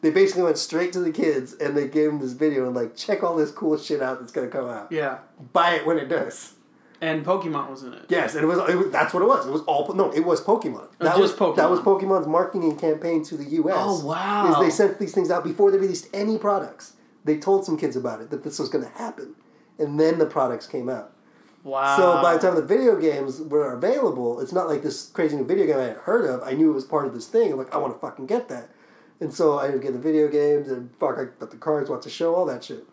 They 0.03 0.11
basically 0.11 0.43
went 0.43 0.59
straight 0.59 0.93
to 0.93 1.01
the 1.01 1.13
kids 1.13 1.55
and 1.55 1.77
they 1.77 1.89
gave 1.89 2.11
them 2.11 2.21
this 2.21 2.33
video 2.33 2.67
and 2.67 2.75
like 2.75 2.95
check 2.95 3.23
all 3.23 3.37
this 3.37 3.51
cool 3.51 3.79
shit 3.79 4.03
out 4.03 4.21
that's 4.21 4.33
gonna 4.33 4.49
come 4.49 4.69
out. 4.69 4.93
Yeah. 4.93 5.19
Buy 5.53 5.77
it 5.77 5.87
when 5.87 5.99
it 5.99 6.09
does. 6.09 6.56
And 7.01 7.25
Pokemon 7.25 7.71
was 7.71 7.83
in 7.83 7.93
it. 7.93 8.07
Yes, 8.09 8.35
and 8.35 8.45
it 8.45 8.47
was, 8.47 8.59
it 8.71 8.77
was 8.77 8.91
that's 8.91 9.13
what 9.13 9.23
it 9.23 9.27
was. 9.27 9.47
It 9.47 9.53
was 9.53 9.63
all 9.63 9.93
no, 9.95 10.11
it 10.13 10.25
was 10.25 10.41
Pokemon. 10.43 10.89
Oh, 11.01 11.05
That 11.05 11.17
just 11.17 11.39
was 11.39 11.57
that 11.57 11.69
was 11.69 11.81
Pokemon's 11.81 12.27
marketing 12.27 12.77
campaign 12.77 13.23
to 13.25 13.37
the 13.37 13.45
U.S. 13.45 13.77
Oh, 13.79 14.05
wow. 14.05 14.51
Is 14.51 14.59
they 14.59 14.71
sent 14.71 14.99
these 14.99 15.15
things 15.15 15.31
out 15.31 15.45
before 15.45 15.71
they 15.71 15.79
released 15.79 16.09
any 16.15 16.39
products. 16.39 16.95
They 17.25 17.37
told 17.37 17.65
some 17.67 17.77
kids 17.77 17.97
about 17.97 18.21
it 18.21 18.31
that 18.31 18.45
this 18.45 18.59
was 18.59 18.69
going 18.69 18.85
to 18.85 18.91
happen, 18.93 19.35
and 19.79 20.01
then 20.01 20.19
the 20.19 20.27
products 20.27 20.67
came 20.67 20.89
out. 20.89 21.13
Wow. 21.67 21.97
So 21.97 22.23
by 22.23 22.35
the 22.35 22.39
time 22.39 22.55
the 22.55 22.63
video 22.63 22.97
games 22.99 23.41
were 23.41 23.73
available, 23.73 24.41
it's 24.41 24.53
not 24.53 24.69
like 24.69 24.83
this 24.83 25.09
crazy 25.09 25.37
new 25.37 25.45
video 25.45 25.67
game 25.67 25.79
I 25.79 25.89
had 25.89 25.97
heard 25.97 26.25
of. 26.25 26.41
I 26.45 26.53
knew 26.53 26.71
it 26.71 26.75
was 26.75 26.85
part 26.85 27.09
of 27.09 27.13
this 27.15 27.27
thing. 27.27 27.51
I'm 27.51 27.59
like, 27.59 27.75
I 27.75 27.79
want 27.79 27.93
to 27.93 27.99
fucking 27.99 28.27
get 28.27 28.49
that. 28.49 28.71
And 29.19 29.35
so 29.35 29.59
I 29.59 29.71
would 29.71 29.83
get 29.83 29.93
the 29.93 29.99
video 29.99 30.29
games 30.29 30.69
and 30.69 30.95
fuck, 31.01 31.19
I 31.19 31.25
got 31.41 31.51
the 31.51 31.57
cards, 31.57 31.91
watch 31.91 32.05
the 32.05 32.11
show, 32.11 32.37
all 32.37 32.47
that 32.47 32.63
shit. 32.63 32.87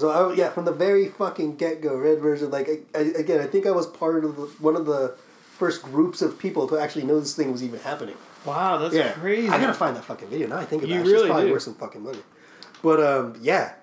So 0.00 0.10
I, 0.10 0.34
yeah, 0.34 0.50
from 0.50 0.64
the 0.64 0.72
very 0.72 1.08
fucking 1.08 1.56
get 1.56 1.80
go, 1.80 1.96
red 1.96 2.18
version. 2.20 2.50
Like 2.50 2.68
I, 2.68 2.98
I, 2.98 3.02
again, 3.02 3.40
I 3.40 3.46
think 3.46 3.66
I 3.66 3.70
was 3.70 3.86
part 3.86 4.24
of 4.24 4.36
the, 4.36 4.42
one 4.62 4.76
of 4.76 4.86
the 4.86 5.16
first 5.56 5.82
groups 5.82 6.22
of 6.22 6.38
people 6.38 6.68
to 6.68 6.78
actually 6.78 7.04
know 7.04 7.18
this 7.18 7.34
thing 7.34 7.50
was 7.50 7.62
even 7.64 7.80
happening. 7.80 8.16
Wow, 8.44 8.78
that's 8.78 8.94
yeah, 8.94 9.12
crazy. 9.12 9.48
I 9.48 9.60
gotta 9.60 9.74
find 9.74 9.96
that 9.96 10.04
fucking 10.04 10.28
video 10.28 10.46
now. 10.48 10.58
I 10.58 10.64
think 10.64 10.82
about 10.82 10.92
You 10.92 11.00
it. 11.00 11.02
It's 11.02 11.10
really 11.10 11.28
probably 11.28 11.46
do. 11.46 11.52
worth 11.52 11.62
some 11.62 11.74
fucking 11.74 12.02
money. 12.02 12.20
But 12.82 13.02
um, 13.02 13.36
yeah, 13.40 13.74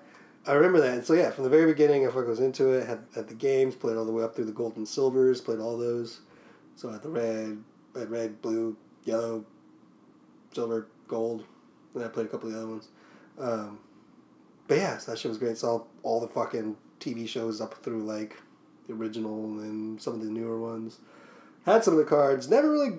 I 0.46 0.52
remember 0.52 0.80
that. 0.80 0.94
And 0.94 1.04
so 1.04 1.12
yeah, 1.12 1.30
from 1.30 1.44
the 1.44 1.50
very 1.50 1.66
beginning, 1.66 2.06
I 2.06 2.10
fucking 2.10 2.28
was 2.28 2.40
into 2.40 2.72
it. 2.72 2.86
Had 2.86 3.04
had 3.14 3.28
the 3.28 3.34
games, 3.34 3.74
played 3.74 3.96
all 3.96 4.04
the 4.04 4.12
way 4.12 4.24
up 4.24 4.34
through 4.34 4.46
the 4.46 4.52
gold 4.52 4.76
and 4.76 4.88
silvers, 4.88 5.40
played 5.40 5.60
all 5.60 5.76
those. 5.76 6.20
So 6.76 6.88
I 6.88 6.92
had 6.92 7.02
the 7.02 7.10
red, 7.10 7.58
red, 7.94 8.10
red, 8.10 8.42
blue, 8.42 8.76
yellow, 9.04 9.44
silver, 10.52 10.88
gold, 11.08 11.44
and 11.94 12.04
I 12.04 12.08
played 12.08 12.26
a 12.26 12.28
couple 12.28 12.48
of 12.48 12.54
the 12.54 12.60
other 12.60 12.68
ones. 12.68 12.88
Um, 13.38 13.78
but 14.68 14.78
yeah, 14.78 14.98
so 14.98 15.10
that 15.10 15.18
shit 15.18 15.28
was 15.28 15.38
great. 15.38 15.58
Saw 15.58 15.82
all 16.02 16.20
the 16.20 16.28
fucking 16.28 16.76
TV 17.00 17.28
shows 17.28 17.60
up 17.60 17.74
through 17.82 18.02
like 18.02 18.36
the 18.86 18.94
original 18.94 19.44
and 19.60 20.00
some 20.00 20.14
of 20.14 20.20
the 20.20 20.30
newer 20.30 20.58
ones. 20.58 20.98
Had 21.64 21.84
some 21.84 21.94
of 21.94 21.98
the 21.98 22.04
cards. 22.04 22.48
Never 22.48 22.70
really 22.70 22.98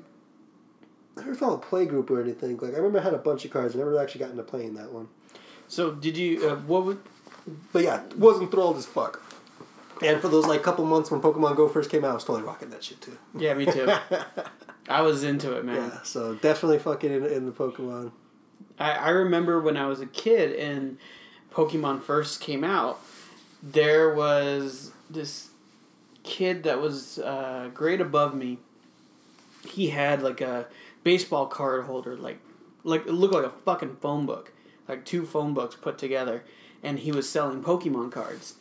never 1.15 1.35
found 1.35 1.55
a 1.55 1.57
play 1.57 1.85
group 1.85 2.09
or 2.09 2.21
anything. 2.21 2.57
Like 2.57 2.73
I 2.73 2.77
remember 2.77 2.99
I 2.99 3.03
had 3.03 3.13
a 3.13 3.19
bunch 3.19 3.45
of 3.45 3.51
cards. 3.51 3.75
Never 3.75 3.97
actually 3.99 4.19
got 4.19 4.31
into 4.31 4.43
playing 4.43 4.75
that 4.75 4.91
one. 4.91 5.07
So 5.67 5.91
did 5.91 6.17
you? 6.17 6.47
Uh, 6.47 6.55
what 6.57 6.85
would? 6.85 6.99
But 7.71 7.83
yeah, 7.83 8.03
was 8.17 8.41
enthralled 8.41 8.77
as 8.77 8.85
fuck. 8.85 9.21
And 10.03 10.21
for 10.21 10.27
those 10.27 10.45
like 10.45 10.61
couple 10.61 10.85
months 10.85 11.09
when 11.09 11.21
Pokemon 11.21 11.55
Go 11.55 11.67
first 11.67 11.89
came 11.89 12.05
out, 12.05 12.11
I 12.11 12.13
was 12.13 12.23
totally 12.23 12.45
rocking 12.45 12.69
that 12.69 12.83
shit 12.83 13.01
too. 13.01 13.17
Yeah, 13.35 13.53
me 13.55 13.65
too. 13.65 13.91
I 14.89 15.01
was 15.01 15.23
into 15.23 15.57
it, 15.57 15.65
man. 15.65 15.91
Yeah, 15.91 16.03
so 16.03 16.35
definitely 16.35 16.79
fucking 16.79 17.11
in, 17.11 17.25
in 17.25 17.45
the 17.45 17.51
Pokemon. 17.51 18.11
I, 18.79 18.91
I 18.91 19.09
remember 19.09 19.59
when 19.59 19.75
I 19.75 19.87
was 19.87 20.01
a 20.01 20.05
kid 20.05 20.53
and 20.53 20.97
Pokemon 21.53 22.01
first 22.03 22.39
came 22.41 22.63
out, 22.63 22.99
there 23.63 24.13
was 24.13 24.91
this 25.09 25.49
kid 26.23 26.63
that 26.63 26.81
was 26.81 27.19
uh, 27.19 27.69
grade 27.73 28.01
above 28.01 28.35
me. 28.35 28.59
He 29.67 29.89
had 29.89 30.21
like 30.21 30.41
a 30.41 30.67
baseball 31.03 31.47
card 31.47 31.85
holder, 31.85 32.15
like 32.15 32.39
like 32.83 33.05
it 33.07 33.11
looked 33.13 33.33
like 33.33 33.45
a 33.45 33.49
fucking 33.49 33.97
phone 33.97 34.25
book, 34.25 34.53
like 34.87 35.03
two 35.05 35.25
phone 35.25 35.53
books 35.53 35.75
put 35.75 35.97
together, 35.97 36.43
and 36.83 36.99
he 36.99 37.11
was 37.11 37.27
selling 37.29 37.63
Pokemon 37.63 38.11
cards, 38.11 38.55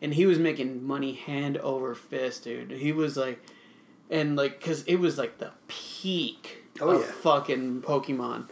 and 0.00 0.14
he 0.14 0.26
was 0.26 0.38
making 0.38 0.86
money 0.86 1.14
hand 1.14 1.56
over 1.58 1.94
fist, 1.94 2.44
dude. 2.44 2.70
He 2.72 2.92
was 2.92 3.16
like, 3.16 3.40
and 4.10 4.36
like, 4.36 4.60
cause 4.60 4.82
it 4.84 4.96
was 4.96 5.16
like 5.18 5.38
the 5.38 5.52
peak 5.68 6.58
Oh, 6.80 6.90
of 6.90 7.00
yeah. 7.02 7.06
fucking 7.06 7.82
Pokemon. 7.82 8.48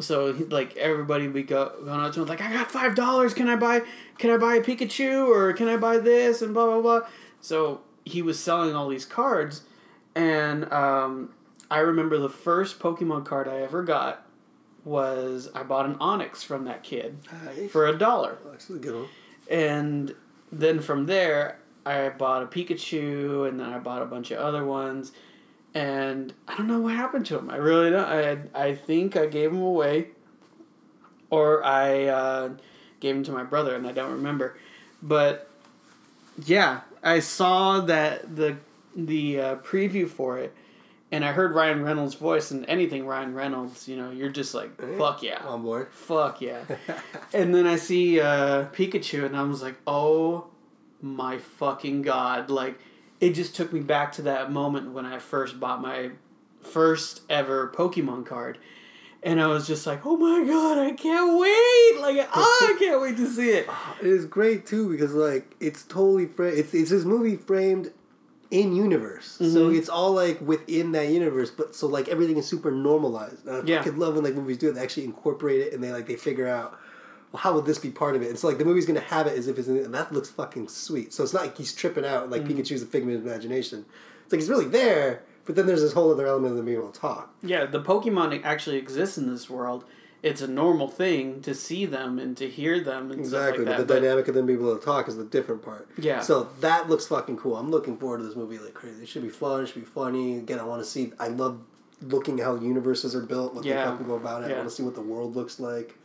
So 0.00 0.32
he- 0.32 0.44
like 0.44 0.76
everybody 0.76 1.26
we 1.26 1.32
be 1.34 1.42
go, 1.44 1.72
going 1.84 2.00
out 2.00 2.12
to 2.14 2.22
him 2.22 2.26
like 2.28 2.40
I 2.40 2.52
got 2.52 2.70
five 2.70 2.94
dollars. 2.94 3.34
Can 3.34 3.48
I 3.48 3.56
buy? 3.56 3.82
Can 4.18 4.30
I 4.30 4.36
buy 4.36 4.54
a 4.56 4.60
Pikachu 4.62 5.26
or 5.28 5.52
can 5.52 5.68
I 5.68 5.76
buy 5.76 5.98
this 5.98 6.42
and 6.42 6.52
blah 6.54 6.66
blah 6.66 6.80
blah. 6.80 7.08
So 7.40 7.80
he 8.04 8.22
was 8.22 8.38
selling 8.38 8.74
all 8.74 8.88
these 8.88 9.04
cards, 9.04 9.62
and 10.14 10.70
um, 10.72 11.30
I 11.70 11.78
remember 11.78 12.18
the 12.18 12.28
first 12.28 12.78
Pokemon 12.80 13.24
card 13.26 13.46
I 13.48 13.58
ever 13.60 13.82
got 13.82 14.26
was 14.84 15.48
I 15.54 15.62
bought 15.62 15.86
an 15.86 15.96
Onix 15.96 16.42
from 16.44 16.64
that 16.64 16.82
kid 16.82 17.18
for 17.70 17.86
a 17.86 17.96
dollar, 17.96 18.38
Actually, 18.52 18.78
a 18.78 18.82
good 18.82 18.94
one. 18.94 19.08
and 19.50 20.14
then 20.50 20.80
from 20.80 21.06
there 21.06 21.58
I 21.84 22.08
bought 22.10 22.42
a 22.42 22.46
Pikachu, 22.46 23.46
and 23.48 23.60
then 23.60 23.68
I 23.70 23.78
bought 23.78 24.02
a 24.02 24.06
bunch 24.06 24.30
of 24.30 24.38
other 24.38 24.64
ones. 24.64 25.12
And 25.74 26.34
I 26.48 26.56
don't 26.56 26.66
know 26.66 26.80
what 26.80 26.94
happened 26.94 27.26
to 27.26 27.38
him. 27.38 27.48
I 27.50 27.56
really 27.56 27.90
don't. 27.90 28.04
I 28.04 28.38
I 28.54 28.74
think 28.74 29.16
I 29.16 29.26
gave 29.26 29.52
him 29.52 29.62
away, 29.62 30.08
or 31.30 31.64
I 31.64 32.06
uh, 32.06 32.50
gave 32.98 33.14
him 33.14 33.22
to 33.24 33.32
my 33.32 33.44
brother, 33.44 33.76
and 33.76 33.86
I 33.86 33.92
don't 33.92 34.10
remember. 34.12 34.56
But 35.02 35.48
yeah, 36.44 36.80
I 37.02 37.20
saw 37.20 37.80
that 37.82 38.34
the 38.34 38.56
the 38.96 39.40
uh, 39.40 39.56
preview 39.56 40.08
for 40.08 40.38
it, 40.38 40.52
and 41.12 41.24
I 41.24 41.30
heard 41.30 41.54
Ryan 41.54 41.84
Reynolds' 41.84 42.14
voice, 42.14 42.50
and 42.50 42.66
anything 42.66 43.06
Ryan 43.06 43.34
Reynolds, 43.34 43.86
you 43.86 43.96
know, 43.96 44.10
you're 44.10 44.28
just 44.28 44.54
like, 44.54 44.76
fuck 44.98 45.22
yeah, 45.22 45.40
On 45.46 45.62
board. 45.62 45.88
fuck 45.92 46.40
yeah. 46.40 46.64
and 47.32 47.54
then 47.54 47.66
I 47.68 47.76
see 47.76 48.20
uh, 48.20 48.66
Pikachu, 48.72 49.24
and 49.24 49.36
I 49.36 49.42
was 49.44 49.62
like, 49.62 49.76
oh 49.86 50.48
my 51.00 51.38
fucking 51.38 52.02
god! 52.02 52.50
Like, 52.50 52.78
it 53.20 53.30
just 53.34 53.54
took 53.54 53.72
me 53.72 53.80
back 53.80 54.12
to 54.12 54.22
that 54.22 54.50
moment 54.50 54.92
when 54.92 55.04
I 55.06 55.18
first 55.18 55.60
bought 55.60 55.80
my 55.82 56.10
first 56.62 57.22
ever 57.28 57.72
Pokemon 57.74 58.26
card. 58.26 58.58
And 59.22 59.38
I 59.38 59.48
was 59.48 59.66
just 59.66 59.86
like, 59.86 60.06
oh 60.06 60.16
my 60.16 60.46
god, 60.46 60.78
I 60.78 60.92
can't 60.92 61.38
wait! 61.38 62.00
Like, 62.00 62.26
oh, 62.34 62.68
I 62.74 62.78
can't 62.78 63.02
wait 63.02 63.18
to 63.18 63.26
see 63.26 63.50
it. 63.50 63.68
It 64.00 64.06
is 64.06 64.24
great 64.24 64.64
too 64.64 64.90
because 64.90 65.12
like 65.12 65.54
it's 65.60 65.82
totally 65.82 66.24
fra- 66.26 66.48
it's 66.52 66.72
it's 66.72 66.88
this 66.90 67.04
movie 67.04 67.36
framed 67.36 67.92
in 68.50 68.74
universe, 68.74 69.26
so 69.38 69.44
Mhm. 69.70 69.76
it's 69.78 69.88
all 69.90 70.12
like 70.12 70.40
within 70.40 70.92
that 70.92 71.08
universe. 71.08 71.50
But 71.50 71.74
so 71.74 71.86
like 71.86 72.08
everything 72.08 72.38
is 72.38 72.46
super 72.46 72.70
normalized. 72.70 73.46
And 73.46 73.56
I 73.56 73.62
Yeah. 73.64 73.82
fucking 73.82 73.98
love 73.98 74.14
when 74.14 74.24
like 74.24 74.34
movies 74.34 74.56
do 74.56 74.70
it. 74.70 74.72
They 74.72 74.80
actually 74.80 75.04
incorporate 75.04 75.60
it 75.60 75.74
and 75.74 75.84
they 75.84 75.92
like 75.92 76.06
they 76.06 76.16
figure 76.16 76.48
out. 76.48 76.78
Well, 77.32 77.40
how 77.40 77.54
would 77.54 77.64
this 77.64 77.78
be 77.78 77.90
part 77.90 78.16
of 78.16 78.22
it? 78.22 78.26
It's 78.26 78.42
like 78.42 78.58
the 78.58 78.64
movie's 78.64 78.86
gonna 78.86 79.00
have 79.00 79.26
it 79.26 79.38
as 79.38 79.46
if 79.46 79.58
it's 79.58 79.68
in 79.68 79.76
it, 79.76 79.84
and 79.84 79.94
that 79.94 80.12
looks 80.12 80.28
fucking 80.30 80.68
sweet. 80.68 81.12
So 81.12 81.22
it's 81.22 81.32
not 81.32 81.42
like 81.42 81.56
he's 81.56 81.72
tripping 81.72 82.04
out 82.04 82.30
like 82.30 82.44
Pikachu's 82.44 82.82
mm. 82.82 82.84
a 82.84 82.86
figment 82.86 83.18
of 83.18 83.26
imagination. 83.26 83.84
It's 84.24 84.32
like 84.32 84.40
he's 84.40 84.50
really 84.50 84.66
there, 84.68 85.22
but 85.44 85.46
But 85.46 85.56
then 85.56 85.66
there's 85.66 85.82
this 85.82 85.92
whole 85.92 86.10
other 86.10 86.26
element 86.26 86.52
of 86.52 86.56
them 86.56 86.66
being 86.66 86.78
able 86.78 86.90
to 86.90 87.00
talk. 87.00 87.34
Yeah, 87.42 87.66
the 87.66 87.82
Pokemon 87.82 88.42
actually 88.44 88.78
exists 88.78 89.16
in 89.18 89.30
this 89.30 89.48
world. 89.50 89.84
It's 90.22 90.42
a 90.42 90.46
normal 90.48 90.86
thing 90.86 91.40
to 91.42 91.54
see 91.54 91.86
them 91.86 92.18
and 92.18 92.36
to 92.36 92.48
hear 92.48 92.78
them 92.78 93.10
and 93.10 93.18
Exactly, 93.18 93.64
stuff 93.64 93.68
like 93.68 93.78
but 93.78 93.86
that. 93.88 93.94
the 93.94 94.00
dynamic 94.00 94.28
of 94.28 94.34
them 94.34 94.44
being 94.46 94.58
able 94.58 94.76
to 94.76 94.84
talk 94.84 95.08
is 95.08 95.16
the 95.16 95.24
different 95.24 95.62
part. 95.62 95.88
Yeah. 95.96 96.20
So 96.20 96.50
that 96.60 96.90
looks 96.90 97.06
fucking 97.06 97.38
cool. 97.38 97.56
I'm 97.56 97.70
looking 97.70 97.96
forward 97.96 98.18
to 98.18 98.24
this 98.24 98.36
movie 98.36 98.58
like 98.58 98.74
crazy. 98.74 99.04
It 99.04 99.08
should 99.08 99.22
be 99.22 99.30
fun. 99.30 99.62
It 99.62 99.68
should 99.68 99.76
be 99.76 99.86
funny. 99.86 100.36
Again, 100.36 100.58
I 100.58 100.64
want 100.64 100.82
to 100.82 100.88
see. 100.88 101.12
I 101.18 101.28
love 101.28 101.58
looking 102.02 102.36
how 102.38 102.56
universes 102.56 103.14
are 103.14 103.22
built. 103.22 103.54
What 103.54 103.64
Yeah. 103.64 103.84
they 103.84 103.90
fucking 103.92 104.06
go 104.06 104.14
about 104.16 104.42
it. 104.42 104.48
Yeah. 104.50 104.56
I 104.56 104.58
want 104.58 104.68
to 104.68 104.74
see 104.74 104.82
what 104.82 104.94
the 104.94 105.00
world 105.00 105.36
looks 105.36 105.58
like. 105.58 105.96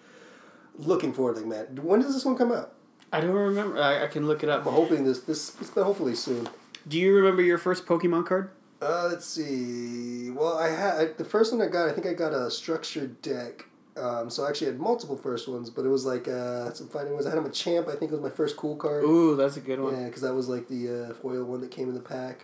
Looking 0.77 1.13
forward 1.13 1.35
to 1.37 1.41
it, 1.41 1.47
man. 1.47 1.65
When 1.81 2.01
does 2.01 2.13
this 2.13 2.25
one 2.25 2.37
come 2.37 2.51
out? 2.51 2.73
I 3.13 3.21
don't 3.21 3.31
remember. 3.31 3.79
I, 3.81 4.03
I 4.03 4.07
can 4.07 4.27
look 4.27 4.43
it 4.43 4.49
up. 4.49 4.65
I'm 4.65 4.73
hoping 4.73 5.05
this 5.05 5.21
this 5.21 5.55
it's 5.61 5.69
hopefully 5.69 6.15
soon. 6.15 6.49
Do 6.87 6.99
you 6.99 7.15
remember 7.15 7.41
your 7.41 7.57
first 7.57 7.85
Pokemon 7.85 8.25
card? 8.25 8.51
Uh, 8.81 9.07
let's 9.09 9.25
see. 9.25 10.31
Well, 10.31 10.57
I 10.57 10.69
had 10.69 10.99
I, 10.99 11.05
the 11.13 11.23
first 11.25 11.53
one 11.53 11.61
I 11.61 11.67
got. 11.67 11.87
I 11.87 11.93
think 11.93 12.05
I 12.05 12.13
got 12.13 12.33
a 12.33 12.51
structured 12.51 13.21
deck. 13.21 13.65
Um, 13.97 14.29
so 14.29 14.43
I 14.43 14.49
actually 14.49 14.67
had 14.67 14.79
multiple 14.79 15.15
first 15.15 15.47
ones, 15.47 15.69
but 15.69 15.85
it 15.85 15.87
was 15.87 16.05
like 16.05 16.27
uh, 16.27 16.73
some 16.73 16.89
fighting 16.89 17.13
ones. 17.13 17.25
I 17.25 17.29
had 17.29 17.39
Hitmonchan. 17.39 17.87
I 17.87 17.95
think 17.95 18.11
it 18.11 18.11
was 18.11 18.19
my 18.21 18.29
first 18.29 18.57
cool 18.57 18.75
card. 18.75 19.05
Ooh, 19.05 19.37
that's 19.37 19.55
a 19.55 19.61
good 19.61 19.79
one. 19.79 19.95
Yeah, 19.97 20.05
because 20.07 20.21
that 20.23 20.33
was 20.33 20.49
like 20.49 20.67
the 20.67 21.11
uh, 21.11 21.13
foil 21.13 21.45
one 21.45 21.61
that 21.61 21.71
came 21.71 21.87
in 21.87 21.93
the 21.93 22.01
pack. 22.01 22.43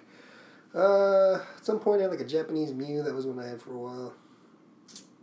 Uh, 0.74 1.34
at 1.58 1.66
some 1.66 1.80
point, 1.80 2.00
I 2.00 2.04
had 2.04 2.12
like 2.12 2.22
a 2.22 2.26
Japanese 2.26 2.74
Mew. 2.74 3.04
That 3.04 3.14
was 3.14 3.26
one 3.28 3.38
I 3.38 3.48
had 3.50 3.62
for 3.62 3.74
a 3.74 3.78
while. 3.78 4.14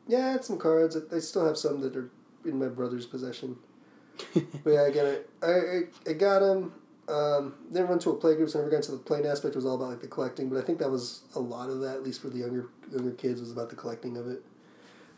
Yeah, 0.07 0.27
I 0.27 0.31
had 0.33 0.45
some 0.45 0.59
cards. 0.59 0.95
I- 0.97 1.17
I 1.17 1.19
still 1.21 1.47
have 1.47 1.57
some 1.57 1.81
that 1.81 1.97
are 1.97 2.11
in 2.49 2.59
my 2.59 2.69
brother's 2.69 3.07
possession. 3.07 3.57
but 4.35 4.71
yeah, 4.71 4.87
again, 4.87 5.19
I, 5.43 5.47
I, 5.47 5.81
I 6.09 6.13
got 6.15 6.43
him. 6.43 6.73
Um, 7.09 7.55
never 7.71 7.87
went 7.87 8.03
to 8.03 8.11
a 8.11 8.17
play 8.17 8.35
group, 8.35 8.51
so 8.51 8.59
I 8.59 8.63
never 8.63 8.71
got 8.71 8.79
into 8.79 8.93
the 8.93 8.99
playing 8.99 9.25
aspect. 9.25 9.55
It 9.55 9.59
was 9.59 9.65
all 9.65 9.77
about 9.77 9.89
like 9.89 10.01
the 10.01 10.09
collecting, 10.09 10.49
but 10.51 10.59
I 10.59 10.63
think 10.63 10.79
that 10.81 10.91
was 10.91 11.23
a 11.35 11.41
lot 11.41 11.71
of 11.71 11.81
that, 11.81 11.97
at 11.97 12.03
least 12.03 12.21
for 12.21 12.29
the 12.29 12.39
younger 12.39 12.69
younger 12.93 13.13
kids, 13.13 13.41
was 13.41 13.51
about 13.51 13.71
the 13.71 13.77
collecting 13.77 14.17
of 14.17 14.29
it. 14.29 14.43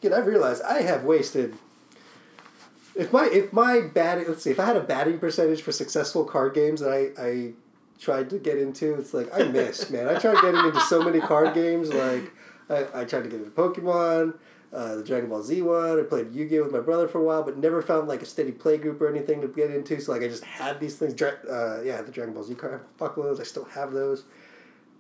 Again, 0.01 0.13
I've 0.13 0.27
realized 0.27 0.63
I 0.63 0.83
have 0.83 1.05
wasted. 1.05 1.55
If 2.95 3.13
my 3.13 3.29
if 3.33 3.53
my 3.53 3.81
batting 3.81 4.29
let's 4.29 4.43
see 4.43 4.51
if 4.51 4.61
I 4.61 4.67
had 4.67 4.77
a 4.77 4.83
batting 4.83 5.19
percentage 5.19 5.63
for 5.63 5.73
successful 5.73 6.25
card 6.25 6.55
games 6.55 6.81
that 6.81 6.91
I, 6.91 7.23
I 7.23 7.53
tried 7.99 8.31
to 8.31 8.39
get 8.39 8.57
into, 8.57 8.95
it's 8.95 9.13
like 9.13 9.29
I 9.35 9.45
missed 9.45 9.91
man. 9.91 10.09
I 10.09 10.19
tried 10.19 10.41
getting 10.43 10.65
into 10.65 10.81
so 10.83 11.03
many 11.03 11.21
card 11.21 11.55
games. 11.55 11.93
Like 11.93 12.31
I, 12.69 13.01
I 13.01 13.05
tried 13.05 13.25
to 13.25 13.29
get 13.29 13.41
into 13.41 13.51
Pokemon, 13.51 14.35
uh, 14.73 14.97
the 14.97 15.03
Dragon 15.03 15.29
Ball 15.29 15.43
Z 15.43 15.63
one. 15.63 15.99
I 15.99 16.03
played 16.03 16.33
Yu 16.33 16.49
Gi 16.49 16.61
Oh 16.61 16.63
with 16.65 16.73
my 16.73 16.81
brother 16.81 17.09
for 17.09 17.19
a 17.19 17.25
while, 17.25 17.43
but 17.43 17.59
never 17.59 17.83
found 17.83 18.09
like 18.09 18.23
a 18.23 18.27
steady 18.27 18.53
play 18.53 18.79
group 18.79 19.01
or 19.01 19.09
anything 19.09 19.41
to 19.41 19.49
get 19.49 19.71
into. 19.71 20.01
So 20.01 20.13
like 20.13 20.23
I 20.23 20.29
just 20.29 20.45
had 20.45 20.81
these 20.81 20.97
things. 20.97 21.15
Dra- 21.15 21.39
uh, 21.49 21.83
yeah, 21.85 22.03
the 22.03 22.13
Dragon 22.13 22.35
Ball 22.35 22.45
Z 22.45 22.55
card. 22.55 22.81
Fuck 22.97 23.17
those. 23.17 23.41
I 23.41 23.45
still 23.45 23.65
have 23.65 23.93
those. 23.93 24.25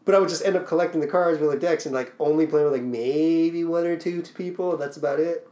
But 0.04 0.14
I 0.14 0.18
would 0.18 0.28
just 0.28 0.44
end 0.44 0.56
up 0.56 0.66
collecting 0.66 1.00
the 1.00 1.06
cards 1.06 1.38
with 1.40 1.50
the 1.50 1.58
decks 1.58 1.86
and 1.86 1.94
like 1.94 2.12
only 2.18 2.46
playing 2.46 2.64
with 2.64 2.74
like 2.74 2.82
maybe 2.82 3.64
one 3.64 3.86
or 3.86 3.96
two 3.96 4.22
people. 4.22 4.72
And 4.72 4.80
that's 4.80 4.96
about 4.96 5.20
it. 5.20 5.46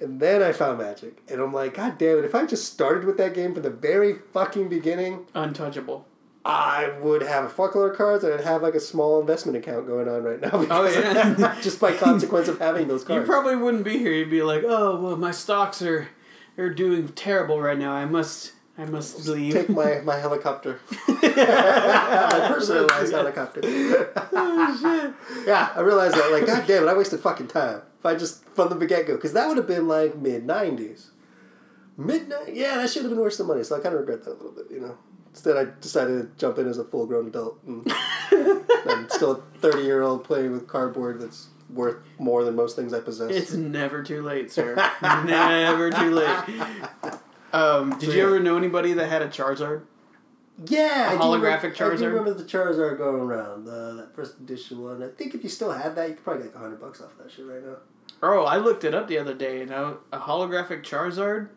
And 0.00 0.18
then 0.18 0.42
I 0.42 0.52
found 0.52 0.78
Magic, 0.78 1.22
and 1.28 1.42
I'm 1.42 1.52
like, 1.52 1.74
God 1.74 1.98
damn 1.98 2.18
it! 2.18 2.24
If 2.24 2.34
I 2.34 2.46
just 2.46 2.72
started 2.72 3.04
with 3.04 3.18
that 3.18 3.34
game 3.34 3.52
from 3.52 3.64
the 3.64 3.70
very 3.70 4.14
fucking 4.32 4.70
beginning, 4.70 5.26
Untouchable. 5.34 6.06
I 6.44 6.90
would 7.02 7.20
have 7.20 7.44
a 7.44 7.48
fuckload 7.48 7.90
of 7.90 7.96
cards, 7.96 8.24
and 8.24 8.32
I'd 8.32 8.40
have 8.40 8.62
like 8.62 8.74
a 8.74 8.80
small 8.80 9.20
investment 9.20 9.58
account 9.58 9.86
going 9.86 10.08
on 10.08 10.22
right 10.22 10.40
now. 10.40 10.50
Oh, 10.70 10.88
yeah. 10.88 11.58
just 11.62 11.80
by 11.80 11.92
consequence 11.92 12.48
of 12.48 12.58
having 12.58 12.88
those 12.88 13.04
cards. 13.04 13.26
You 13.26 13.32
probably 13.32 13.56
wouldn't 13.56 13.84
be 13.84 13.98
here. 13.98 14.12
You'd 14.12 14.30
be 14.30 14.42
like, 14.42 14.62
"Oh, 14.64 14.98
well, 15.00 15.16
my 15.16 15.32
stocks 15.32 15.82
are 15.82 16.08
are 16.56 16.70
doing 16.70 17.08
terrible 17.08 17.60
right 17.60 17.78
now. 17.78 17.92
I 17.92 18.06
must 18.06 18.52
I 18.78 18.86
must 18.86 19.26
leave." 19.28 19.52
Take 19.52 19.68
my, 19.68 20.00
my 20.04 20.16
helicopter. 20.16 20.80
my 21.08 22.46
personalized 22.48 23.12
helicopter. 23.12 23.60
oh 24.32 24.78
shit. 24.80 25.46
Yeah, 25.46 25.72
I 25.74 25.80
realized 25.80 26.14
that. 26.14 26.32
Like, 26.32 26.46
God 26.46 26.66
damn 26.66 26.84
it, 26.84 26.88
I 26.88 26.94
wasted 26.94 27.20
fucking 27.20 27.48
time. 27.48 27.82
If 27.98 28.06
I 28.06 28.14
just 28.14 28.44
from 28.54 28.70
the 28.78 28.86
get 28.86 29.06
go, 29.06 29.16
because 29.16 29.34
that 29.34 29.46
would 29.46 29.58
have 29.58 29.66
been 29.66 29.86
like 29.88 30.16
mid 30.16 30.46
'90s. 30.46 31.08
Midnight? 31.98 32.54
yeah, 32.54 32.76
that 32.76 32.88
should 32.88 33.02
have 33.02 33.10
been 33.10 33.20
worth 33.20 33.34
some 33.34 33.46
money. 33.46 33.62
So 33.62 33.76
I 33.76 33.80
kind 33.80 33.94
of 33.94 34.00
regret 34.00 34.24
that 34.24 34.30
a 34.30 34.32
little 34.32 34.52
bit, 34.52 34.70
you 34.70 34.80
know. 34.80 34.96
Instead, 35.30 35.56
I 35.56 35.66
decided 35.80 36.22
to 36.22 36.38
jump 36.38 36.58
in 36.58 36.66
as 36.68 36.78
a 36.78 36.84
full 36.84 37.06
grown 37.06 37.28
adult. 37.28 37.58
And 37.66 37.86
I'm 38.86 39.08
still 39.08 39.32
a 39.32 39.58
30 39.58 39.82
year 39.82 40.02
old 40.02 40.24
playing 40.24 40.52
with 40.52 40.66
cardboard 40.66 41.20
that's 41.20 41.48
worth 41.72 41.96
more 42.18 42.42
than 42.44 42.56
most 42.56 42.74
things 42.76 42.92
I 42.92 43.00
possess. 43.00 43.30
It's 43.30 43.52
never 43.52 44.02
too 44.02 44.22
late, 44.22 44.50
sir. 44.50 44.74
never 45.02 45.90
too 45.90 46.10
late. 46.10 46.44
Um, 47.52 47.90
did 47.98 48.02
So, 48.08 48.12
you 48.12 48.18
yeah. 48.18 48.24
ever 48.26 48.40
know 48.40 48.56
anybody 48.56 48.92
that 48.94 49.08
had 49.08 49.22
a 49.22 49.28
Charizard? 49.28 49.82
yeah, 50.66 51.10
A 51.10 51.14
I 51.14 51.16
do 51.16 51.22
holographic 51.22 51.40
remember- 51.40 51.64
I 51.64 51.68
do 51.68 51.74
Charizard? 51.74 52.00
remember 52.08 52.34
the 52.34 52.44
Charizard 52.44 52.98
going 52.98 53.20
around, 53.22 53.68
uh, 53.68 53.94
that 53.94 54.14
first 54.14 54.38
edition 54.40 54.82
one. 54.82 55.02
I 55.02 55.08
think 55.08 55.34
if 55.34 55.42
you 55.42 55.48
still 55.48 55.70
had 55.72 55.94
that, 55.96 56.08
you 56.08 56.14
could 56.16 56.24
probably 56.24 56.42
get 56.44 56.54
like 56.54 56.62
100 56.62 56.80
bucks 56.80 57.00
off 57.00 57.16
that 57.18 57.30
shit 57.30 57.46
right 57.46 57.64
now. 57.64 57.76
Oh, 58.22 58.44
I 58.44 58.56
looked 58.58 58.84
it 58.84 58.94
up 58.94 59.08
the 59.08 59.16
other 59.18 59.32
day, 59.34 59.62
and 59.62 59.70
a 59.70 59.96
a 60.12 60.18
holographic 60.18 60.82
Charizard 60.82 61.48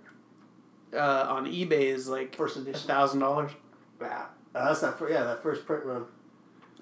uh, 0.93 1.25
on 1.27 1.45
eBay 1.47 1.85
is 1.93 2.07
like 2.07 2.35
First 2.35 2.55
edition. 2.57 2.87
thousand 2.87 3.19
dollars. 3.19 3.51
Yeah. 4.03 4.25
Uh, 4.55 4.73
that's 4.73 4.97
for, 4.97 5.09
yeah, 5.09 5.23
that 5.23 5.41
first 5.41 5.65
print 5.65 5.83
run. 5.85 6.05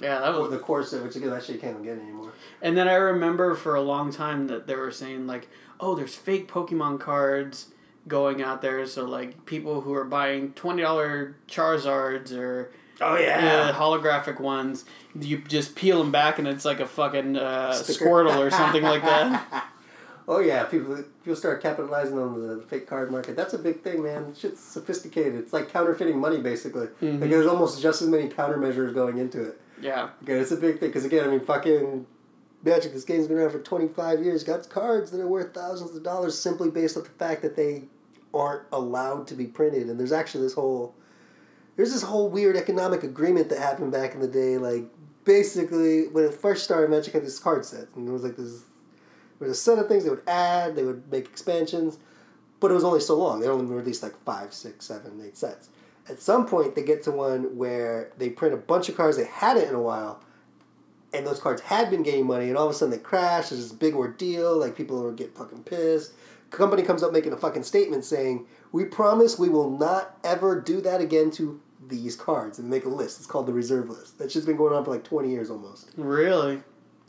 Yeah, 0.01 0.19
that 0.19 0.33
was 0.33 0.49
the 0.49 0.57
corset, 0.57 1.03
which 1.03 1.15
again, 1.15 1.29
that 1.29 1.43
shit 1.43 1.61
can't 1.61 1.81
get 1.83 1.99
anymore. 1.99 2.33
And 2.61 2.75
then 2.75 2.87
I 2.87 2.95
remember 2.95 3.55
for 3.55 3.75
a 3.75 3.81
long 3.81 4.11
time 4.11 4.47
that 4.47 4.65
they 4.65 4.75
were 4.75 4.91
saying 4.91 5.27
like, 5.27 5.47
"Oh, 5.79 5.95
there's 5.95 6.15
fake 6.15 6.47
Pokemon 6.51 6.99
cards 6.99 7.67
going 8.07 8.41
out 8.41 8.63
there." 8.63 8.85
So 8.87 9.05
like 9.05 9.45
people 9.45 9.81
who 9.81 9.93
are 9.93 10.03
buying 10.03 10.53
twenty 10.53 10.81
dollar 10.81 11.35
Charizards 11.47 12.35
or 12.35 12.71
Oh 12.99 13.15
uh, 13.15 13.73
holographic 13.73 14.39
ones, 14.39 14.85
you 15.19 15.39
just 15.39 15.75
peel 15.75 15.97
them 15.97 16.11
back 16.11 16.37
and 16.37 16.47
it's 16.47 16.65
like 16.65 16.79
a 16.79 16.85
fucking 16.85 17.35
uh, 17.35 17.71
Squirtle 17.73 18.37
or 18.37 18.51
something 18.51 18.83
like 18.83 19.01
that. 19.03 19.65
Oh 20.31 20.39
yeah, 20.39 20.63
people 20.63 20.95
people 21.25 21.35
start 21.35 21.61
capitalizing 21.61 22.17
on 22.17 22.41
the 22.47 22.61
fake 22.63 22.87
card 22.87 23.11
market. 23.11 23.35
That's 23.35 23.53
a 23.53 23.57
big 23.57 23.81
thing, 23.83 24.01
man. 24.01 24.33
Shit's 24.33 24.61
sophisticated. 24.61 25.35
It's 25.35 25.51
like 25.51 25.69
counterfeiting 25.69 26.17
money, 26.17 26.39
basically. 26.39 26.87
Mhm. 27.01 27.19
Like 27.19 27.29
there's 27.29 27.47
almost 27.47 27.81
just 27.81 28.01
as 28.01 28.07
many 28.07 28.29
countermeasures 28.29 28.93
going 28.93 29.17
into 29.17 29.43
it. 29.43 29.59
Yeah, 29.81 30.09
Okay, 30.23 30.37
it's 30.39 30.51
a 30.51 30.55
big 30.55 30.79
thing 30.79 30.87
because 30.89 31.03
again, 31.03 31.27
I 31.27 31.31
mean, 31.31 31.41
fucking 31.41 32.05
Magic. 32.63 32.93
This 32.93 33.03
game's 33.03 33.27
been 33.27 33.39
around 33.39 33.49
for 33.49 33.59
twenty 33.59 33.89
five 33.89 34.23
years. 34.23 34.45
Got 34.45 34.69
cards 34.69 35.11
that 35.11 35.19
are 35.19 35.27
worth 35.27 35.53
thousands 35.53 35.95
of 35.97 36.01
dollars 36.03 36.37
simply 36.39 36.69
based 36.69 36.95
on 36.95 37.03
the 37.03 37.09
fact 37.09 37.41
that 37.41 37.57
they 37.57 37.83
aren't 38.33 38.63
allowed 38.71 39.27
to 39.27 39.35
be 39.35 39.47
printed. 39.47 39.89
And 39.89 39.99
there's 39.99 40.13
actually 40.13 40.43
this 40.45 40.53
whole 40.53 40.95
there's 41.75 41.91
this 41.91 42.03
whole 42.03 42.29
weird 42.29 42.55
economic 42.55 43.03
agreement 43.03 43.49
that 43.49 43.59
happened 43.59 43.91
back 43.91 44.13
in 44.13 44.21
the 44.21 44.27
day. 44.29 44.57
Like 44.57 44.85
basically, 45.25 46.07
when 46.07 46.23
it 46.23 46.33
first 46.33 46.63
started, 46.63 46.89
Magic 46.89 47.13
had 47.15 47.25
this 47.25 47.37
card 47.39 47.65
set, 47.65 47.87
and 47.97 48.07
it 48.07 48.11
was 48.11 48.23
like 48.23 48.37
this. 48.37 48.63
There 49.41 49.49
was 49.49 49.57
a 49.57 49.61
set 49.61 49.79
of 49.79 49.87
things 49.87 50.03
they 50.03 50.11
would 50.11 50.21
add. 50.27 50.75
They 50.75 50.83
would 50.83 51.11
make 51.11 51.25
expansions, 51.25 51.97
but 52.59 52.69
it 52.69 52.75
was 52.75 52.83
only 52.83 52.99
so 52.99 53.17
long. 53.17 53.39
They 53.39 53.47
only 53.47 53.65
released 53.73 54.03
like 54.03 54.15
five, 54.23 54.53
six, 54.53 54.85
seven, 54.85 55.19
eight 55.25 55.35
sets. 55.35 55.69
At 56.07 56.21
some 56.21 56.45
point, 56.45 56.75
they 56.75 56.83
get 56.83 57.01
to 57.05 57.11
one 57.11 57.57
where 57.57 58.11
they 58.19 58.29
print 58.29 58.53
a 58.53 58.57
bunch 58.57 58.87
of 58.87 58.95
cards 58.95 59.17
they 59.17 59.25
hadn't 59.25 59.67
in 59.67 59.73
a 59.73 59.81
while, 59.81 60.23
and 61.11 61.25
those 61.25 61.39
cards 61.39 61.61
had 61.61 61.89
been 61.89 62.03
gaining 62.03 62.27
money, 62.27 62.49
and 62.49 62.57
all 62.57 62.67
of 62.67 62.71
a 62.71 62.73
sudden 62.75 62.91
they 62.91 62.99
crash. 62.99 63.49
There's 63.49 63.63
this 63.63 63.71
big 63.71 63.95
ordeal. 63.95 64.59
Like 64.59 64.75
people 64.75 65.03
are 65.05 65.11
getting 65.11 65.33
fucking 65.33 65.63
pissed. 65.63 66.13
Company 66.51 66.83
comes 66.83 67.01
up 67.01 67.11
making 67.11 67.33
a 67.33 67.37
fucking 67.37 67.63
statement 67.63 68.05
saying, 68.05 68.45
"We 68.71 68.85
promise 68.85 69.39
we 69.39 69.49
will 69.49 69.71
not 69.71 70.19
ever 70.23 70.61
do 70.61 70.81
that 70.81 71.01
again 71.01 71.31
to 71.31 71.59
these 71.87 72.15
cards," 72.15 72.59
and 72.59 72.69
make 72.69 72.85
a 72.85 72.89
list. 72.89 73.17
It's 73.17 73.25
called 73.25 73.47
the 73.47 73.53
reserve 73.53 73.89
list. 73.89 74.19
That 74.19 74.31
shit's 74.31 74.45
been 74.45 74.57
going 74.57 74.73
on 74.73 74.85
for 74.85 74.91
like 74.91 75.03
twenty 75.03 75.31
years 75.31 75.49
almost. 75.49 75.89
really. 75.97 76.61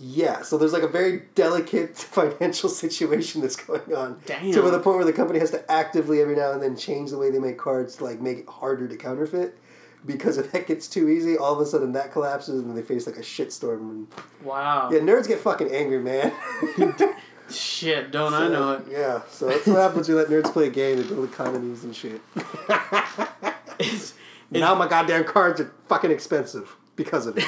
Yeah, 0.05 0.42
so 0.42 0.59
there's 0.59 0.72
like 0.72 0.82
a 0.82 0.88
very 0.88 1.22
delicate 1.36 1.96
financial 1.96 2.68
situation 2.68 3.40
that's 3.40 3.55
going 3.55 3.94
on. 3.94 4.20
Damn. 4.26 4.50
To 4.53 4.62
the 4.62 4.80
point 4.80 4.96
where 4.96 5.05
the 5.05 5.12
company 5.12 5.38
has 5.38 5.53
to 5.53 5.70
actively 5.70 6.20
every 6.20 6.34
now 6.34 6.50
and 6.50 6.61
then 6.61 6.76
change 6.76 7.11
the 7.11 7.18
way 7.18 7.30
they 7.30 7.38
make 7.38 7.57
cards 7.57 7.94
to 7.96 8.05
like 8.05 8.20
make 8.20 8.38
it 8.38 8.48
harder 8.48 8.88
to 8.88 8.96
counterfeit. 8.96 9.57
Because 10.05 10.38
if 10.38 10.50
that 10.50 10.66
gets 10.66 10.88
too 10.88 11.09
easy, 11.09 11.38
all 11.38 11.55
of 11.55 11.61
a 11.61 11.66
sudden 11.66 11.92
that 11.92 12.11
collapses 12.11 12.61
and 12.64 12.76
they 12.76 12.82
face 12.82 13.07
like 13.07 13.16
a 13.16 13.20
shitstorm. 13.20 13.78
And 13.90 14.07
Wow. 14.42 14.90
yeah, 14.90 14.98
nerds 14.98 15.28
get 15.28 15.38
fucking 15.38 15.70
angry, 15.70 16.00
man. 16.00 16.32
Shit, 17.48 18.11
don't 18.11 18.34
I 18.34 18.48
know 18.48 18.72
it? 18.72 18.86
Yeah, 18.90 19.20
so 19.30 19.46
that's 19.46 19.66
what 19.68 19.76
happens 19.76 20.09
when 20.09 20.16
you 20.16 20.22
let 20.24 20.30
nerds 20.30 20.53
play 20.53 20.66
a 20.66 20.70
game. 20.70 20.96
They 20.96 21.05
build 21.05 21.28
economies 21.30 21.84
and 21.84 21.94
shit. 21.94 22.20
It's, 23.78 24.14
now 24.50 24.74
my 24.74 24.88
goddamn 24.88 25.24
cards 25.24 25.61
are 25.61 25.70
fucking 25.88 26.11
expensive 26.11 26.74
because 26.96 27.26
of 27.26 27.38
it. 27.38 27.44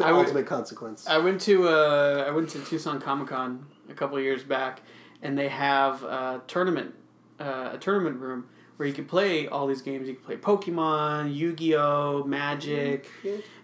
I 0.00 0.10
ultimate 0.10 0.46
consequence. 0.46 1.06
I 1.06 1.18
went 1.18 1.40
to 1.42 1.68
uh, 1.68 2.24
I 2.26 2.30
went 2.30 2.50
to 2.50 2.60
Tucson 2.64 3.00
Comic 3.00 3.28
Con 3.28 3.66
a 3.88 3.94
couple 3.94 4.18
years 4.20 4.42
back, 4.42 4.82
and 5.22 5.36
they 5.38 5.48
have 5.48 6.02
a 6.02 6.42
tournament, 6.46 6.94
uh, 7.40 7.70
a 7.74 7.78
tournament 7.78 8.18
room 8.20 8.46
where 8.76 8.86
you 8.86 8.94
can 8.94 9.06
play 9.06 9.48
all 9.48 9.66
these 9.66 9.80
games. 9.82 10.06
You 10.06 10.14
can 10.14 10.24
play 10.24 10.36
Pokemon, 10.36 11.34
Yu 11.34 11.52
Gi 11.54 11.76
Oh, 11.76 12.24
Magic. 12.24 13.08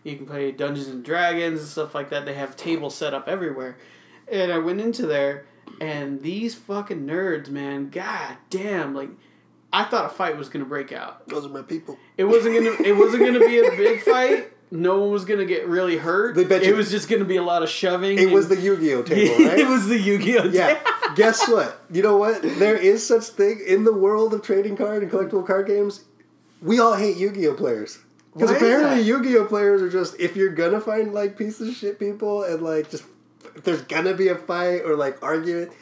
You 0.05 0.17
can 0.17 0.27
play 0.27 0.53
Dungeons 0.53 0.89
and 0.89 1.05
Dragons 1.05 1.61
and 1.61 1.69
stuff 1.69 1.95
like 1.95 2.11
that. 2.11 2.25
They 2.25 2.35
have 2.35 2.57
tables 2.57 2.95
set 2.95 3.13
up 3.15 3.29
everywhere, 3.29 3.77
and 4.31 4.51
I 4.53 4.59
went 4.59 4.81
into 4.81 5.07
there, 5.07 5.47
and 5.81 6.21
these 6.23 6.55
fucking 6.55 7.07
nerds, 7.07 7.49
man, 7.49 7.91
god 7.91 8.37
damn, 8.51 8.95
like. 8.95 9.11
I 9.75 9.85
thought 9.85 10.05
a 10.05 10.11
fight 10.11 10.37
was 10.37 10.51
gonna 10.51 10.67
break 10.67 10.93
out. 10.93 11.27
Those 11.31 11.47
are 11.47 11.49
my 11.49 11.63
people. 11.63 11.97
It 12.19 12.25
wasn't 12.25 12.57
gonna. 12.57 12.77
It 12.87 12.95
wasn't 12.95 13.25
gonna 13.25 13.39
be 13.39 13.59
a 13.59 13.71
big 13.71 14.03
fight, 14.05 14.52
no 14.73 14.99
one 14.99 15.11
was 15.11 15.27
gonna 15.27 15.45
get 15.45 15.69
really 15.69 15.99
hurt. 15.99 16.35
They 16.35 16.45
bet 16.45 16.65
you, 16.65 16.73
it 16.73 16.77
was 16.77 16.91
just 16.91 17.09
gonna 17.09 17.27
be 17.27 17.37
a 17.37 17.43
lot 17.43 17.63
of 17.63 17.69
shoving. 17.69 18.19
It 18.19 18.31
was 18.31 18.49
the 18.49 18.59
Yu-Gi-Oh 18.59 19.03
table, 19.03 19.45
right? 19.47 19.59
it 19.59 19.69
was 19.69 19.87
the 19.87 19.99
Yu-Gi-Oh. 19.99 20.45
Yeah. 20.45 20.81
Guess 21.15 21.47
what? 21.49 21.83
You 21.91 22.03
know 22.03 22.17
what? 22.17 22.41
There 22.43 22.77
is 22.77 23.07
such 23.07 23.25
thing 23.25 23.63
in 23.67 23.85
the 23.85 23.93
world 23.93 24.33
of 24.33 24.43
trading 24.43 24.77
card 24.77 25.03
and 25.03 25.13
collectible 25.13 25.47
card 25.47 25.67
games. 25.67 26.05
We 26.63 26.81
all 26.81 26.95
hate 26.95 27.19
Yu-Gi-Oh 27.19 27.55
players. 27.55 27.99
Because 28.33 28.51
apparently? 28.51 29.03
Yu-Gi-Oh 29.03 29.45
players 29.45 29.83
are 29.83 29.91
just 29.91 30.19
if 30.19 30.37
you're 30.37 30.55
gonna 30.55 30.81
find 30.81 31.13
like 31.13 31.37
pieces 31.37 31.69
of 31.69 31.75
shit 31.75 31.99
people 31.99 32.43
and 32.45 32.63
like 32.63 32.91
just 32.91 33.05
if 33.55 33.65
there's 33.65 33.83
gonna 33.83 34.15
be 34.15 34.29
a 34.29 34.37
fight 34.37 34.83
or 34.87 34.97
like 34.97 35.23
argument, 35.23 35.73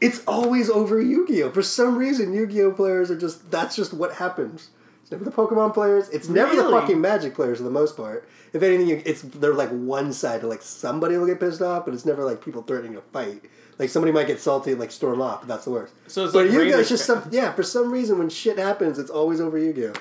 it's 0.00 0.22
always 0.26 0.70
over 0.70 0.98
Yu-Gi-Oh. 1.02 1.50
For 1.50 1.62
some 1.62 1.98
reason, 1.98 2.32
Yu-Gi-Oh 2.32 2.72
players 2.72 3.10
are 3.10 3.18
just 3.18 3.50
that's 3.50 3.76
just 3.76 3.92
what 3.92 4.14
happens. 4.14 4.70
Never 5.12 5.24
the 5.24 5.30
Pokemon 5.30 5.74
players. 5.74 6.08
It's 6.08 6.28
never 6.28 6.56
the 6.56 6.68
fucking 6.70 7.00
Magic 7.00 7.34
players 7.34 7.58
for 7.58 7.64
the 7.64 7.70
most 7.70 7.96
part. 7.96 8.28
If 8.52 8.62
anything, 8.62 8.88
you- 8.88 9.02
it's 9.04 9.22
they're 9.22 9.54
like 9.54 9.70
one 9.70 10.12
side. 10.12 10.42
Like 10.42 10.62
somebody 10.62 11.16
will 11.16 11.26
get 11.26 11.38
pissed 11.40 11.62
off, 11.62 11.84
but 11.84 11.94
it's 11.94 12.04
never 12.04 12.24
like 12.24 12.44
people 12.44 12.62
threatening 12.62 12.94
to 12.94 13.00
fight. 13.12 13.42
Like 13.78 13.88
somebody 13.90 14.12
might 14.12 14.26
get 14.26 14.40
salty 14.40 14.72
and 14.72 14.80
like 14.80 14.90
storm 14.90 15.20
off, 15.22 15.40
but 15.40 15.48
that's 15.48 15.64
the 15.64 15.70
worst. 15.70 15.94
So 16.06 16.24
it's 16.24 16.32
but 16.32 16.46
like 16.46 16.56
Raiders 16.56 16.80
is 16.80 16.88
just 16.90 17.04
some 17.06 17.22
yeah. 17.30 17.52
For 17.52 17.62
some 17.62 17.90
reason, 17.92 18.18
when 18.18 18.28
shit 18.28 18.58
happens, 18.58 18.98
it's 18.98 19.10
always 19.10 19.40
over 19.40 19.56
Yu-Gi-Oh. 19.58 19.92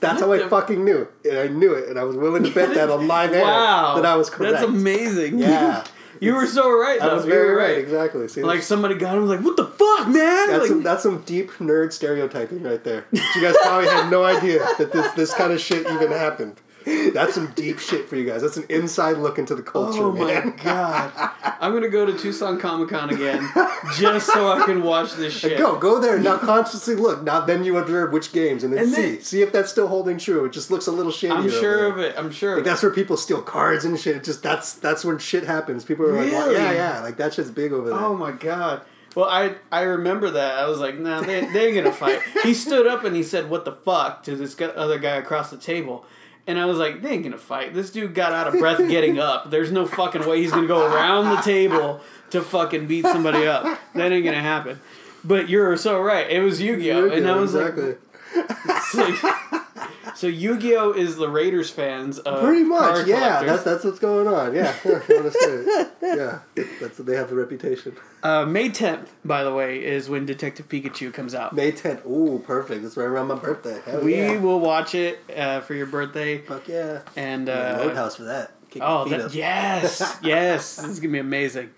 That's 0.00 0.20
how 0.20 0.32
I 0.32 0.46
fucking 0.48 0.84
knew, 0.84 1.08
and 1.24 1.38
I 1.38 1.46
knew 1.46 1.72
it, 1.72 1.88
and 1.88 1.98
I 1.98 2.04
was 2.04 2.16
willing 2.16 2.42
to 2.44 2.50
bet 2.50 2.74
that 2.74 2.90
on 2.90 3.06
live 3.06 3.32
air 3.32 3.42
Wow, 3.44 3.94
that 3.96 4.04
I 4.04 4.16
was 4.16 4.28
correct. 4.28 4.54
That's 4.54 4.64
amazing. 4.66 5.38
Yeah. 5.38 5.84
you 6.20 6.34
were 6.34 6.46
so 6.46 6.70
right. 6.70 7.00
I 7.00 7.12
was 7.14 7.24
very 7.24 7.50
were 7.50 7.56
right. 7.56 7.78
Exactly. 7.78 8.28
See, 8.28 8.42
Like 8.42 8.62
somebody 8.62 8.94
got 8.94 9.16
him, 9.16 9.26
like, 9.28 9.40
what 9.40 9.56
the 9.56 9.66
fuck, 9.66 10.08
man? 10.08 10.48
That's 10.48 10.60
Like, 10.60 10.68
some 10.68 10.82
that's 10.82 11.02
some 11.02 11.22
deep 11.22 11.50
nerd 11.52 11.92
stereotyping 11.92 12.62
right 12.62 12.82
there. 12.82 13.04
You 13.12 13.42
guys 13.42 13.54
probably 13.62 13.88
had 13.88 14.10
no 14.10 14.24
idea 14.24 14.60
that 14.78 14.92
this 14.92 15.12
this 15.12 15.34
kind 15.34 15.52
of 15.52 15.60
shit 15.60 15.86
even 15.86 16.10
happened. 16.10 16.60
That's 16.84 17.34
some 17.34 17.52
deep 17.52 17.78
shit 17.78 18.08
for 18.08 18.16
you 18.16 18.24
guys. 18.28 18.42
That's 18.42 18.56
an 18.56 18.66
inside 18.68 19.16
look 19.18 19.38
into 19.38 19.54
the 19.54 19.62
culture, 19.62 20.02
oh 20.02 20.12
my 20.12 20.26
man. 20.26 20.56
god, 20.62 21.12
I'm 21.60 21.72
gonna 21.72 21.88
go 21.88 22.04
to 22.06 22.16
Tucson 22.16 22.58
Comic 22.60 22.88
Con 22.90 23.10
again 23.10 23.48
just 23.96 24.26
so 24.26 24.48
I 24.52 24.64
can 24.66 24.82
watch 24.82 25.14
this 25.14 25.32
shit. 25.32 25.58
Go, 25.58 25.78
go 25.78 26.00
there 26.00 26.18
now. 26.18 26.38
Consciously 26.38 26.94
look. 26.94 27.22
Now, 27.22 27.40
then 27.40 27.64
you 27.64 27.78
observe 27.78 28.12
which 28.12 28.32
games, 28.32 28.64
and 28.64 28.72
then 28.72 28.84
And 28.84 28.92
see, 28.92 29.02
then- 29.02 29.20
see 29.22 29.42
if 29.42 29.52
that's 29.52 29.70
still 29.70 29.88
holding 29.88 30.18
true. 30.18 30.44
It 30.44 30.52
just 30.52 30.70
looks 30.70 30.86
a 30.86 30.92
little 30.92 31.12
shady. 31.12 31.32
I'm 31.34 31.50
sure 31.50 31.86
of 31.86 31.98
it. 31.98 32.14
I'm 32.18 32.30
sure. 32.30 32.52
Like 32.56 32.60
of 32.60 32.66
it. 32.66 32.70
that's 32.70 32.82
where 32.82 32.92
people 32.92 33.16
steal 33.16 33.40
cards 33.42 33.84
and 33.84 33.98
shit. 33.98 34.16
It 34.16 34.24
just 34.24 34.42
that's 34.42 34.74
that's 34.74 35.04
when 35.04 35.18
shit 35.18 35.44
happens. 35.44 35.84
People 35.84 36.06
are 36.06 36.12
like, 36.12 36.30
yeah, 36.30 36.72
yeah, 36.72 37.00
like 37.00 37.16
that 37.16 37.34
shit's 37.34 37.50
big 37.50 37.72
over 37.72 37.88
there. 37.90 37.98
Oh 37.98 38.14
my 38.16 38.32
god. 38.32 38.82
Well, 39.14 39.26
I 39.26 39.54
I 39.70 39.82
remember 39.82 40.30
that. 40.32 40.58
I 40.58 40.66
was 40.66 40.80
like, 40.80 40.98
nah, 40.98 41.20
they, 41.20 41.46
they 41.52 41.66
ain't 41.68 41.76
gonna 41.76 41.92
fight. 41.92 42.20
he 42.42 42.52
stood 42.52 42.86
up 42.86 43.04
and 43.04 43.14
he 43.14 43.22
said, 43.22 43.48
"What 43.48 43.64
the 43.64 43.70
fuck?" 43.72 44.24
to 44.24 44.34
this 44.34 44.60
other 44.60 44.98
guy 44.98 45.16
across 45.16 45.50
the 45.50 45.56
table. 45.56 46.04
And 46.46 46.58
I 46.58 46.66
was 46.66 46.76
like, 46.78 47.00
they 47.00 47.10
ain't 47.10 47.24
gonna 47.24 47.38
fight. 47.38 47.72
This 47.72 47.90
dude 47.90 48.14
got 48.14 48.32
out 48.32 48.48
of 48.48 48.60
breath 48.60 48.78
getting 48.88 49.18
up. 49.18 49.50
There's 49.50 49.72
no 49.72 49.86
fucking 49.86 50.26
way 50.26 50.42
he's 50.42 50.50
gonna 50.50 50.66
go 50.66 50.84
around 50.84 51.34
the 51.34 51.40
table 51.42 52.00
to 52.30 52.42
fucking 52.42 52.86
beat 52.86 53.04
somebody 53.06 53.46
up. 53.46 53.78
That 53.94 54.12
ain't 54.12 54.24
gonna 54.24 54.40
happen. 54.42 54.80
But 55.24 55.48
you're 55.48 55.76
so 55.78 56.00
right. 56.02 56.28
It 56.30 56.40
was 56.40 56.60
Yu-Gi-Oh, 56.60 57.10
and 57.10 57.26
I 57.26 57.36
was 57.36 57.54
exactly. 57.54 57.96
like, 58.94 59.63
so 60.16 60.26
Yu-Gi-Oh 60.26 60.92
is 60.92 61.16
the 61.16 61.28
Raiders 61.28 61.70
fans 61.70 62.18
of 62.18 62.42
Pretty 62.42 62.64
much, 62.64 63.06
yeah. 63.06 63.18
collectors. 63.18 63.48
That's 63.48 63.64
that's 63.64 63.84
what's 63.84 63.98
going 63.98 64.26
on. 64.26 64.54
Yeah, 64.54 64.74
you 64.84 65.00
wanna 65.08 65.30
say 65.30 65.38
it. 65.40 65.90
Yeah, 66.02 66.40
that's 66.80 66.98
they 66.98 67.16
have 67.16 67.30
the 67.30 67.36
reputation. 67.36 67.96
Uh, 68.22 68.46
May 68.46 68.70
10th, 68.70 69.08
by 69.24 69.44
the 69.44 69.52
way, 69.52 69.84
is 69.84 70.08
when 70.08 70.24
Detective 70.24 70.68
Pikachu 70.68 71.12
comes 71.12 71.34
out. 71.34 71.52
May 71.52 71.72
tenth. 71.72 72.06
Ooh, 72.06 72.42
perfect. 72.44 72.82
That's 72.82 72.96
right 72.96 73.04
around 73.04 73.28
my 73.28 73.34
birthday. 73.34 73.80
Hell 73.84 74.00
we 74.00 74.16
yeah. 74.16 74.38
will 74.38 74.60
watch 74.60 74.94
it 74.94 75.18
uh, 75.36 75.60
for 75.60 75.74
your 75.74 75.86
birthday, 75.86 76.38
Fuck 76.38 76.68
yeah. 76.68 77.02
and 77.16 77.48
uh, 77.48 77.76
Roadhouse 77.80 78.16
for 78.16 78.24
that. 78.24 78.52
Kick 78.70 78.82
oh, 78.84 79.08
that, 79.08 79.34
yes, 79.34 80.18
yes, 80.22 80.76
this 80.76 80.86
is 80.86 81.00
gonna 81.00 81.12
be 81.12 81.18
amazing, 81.18 81.70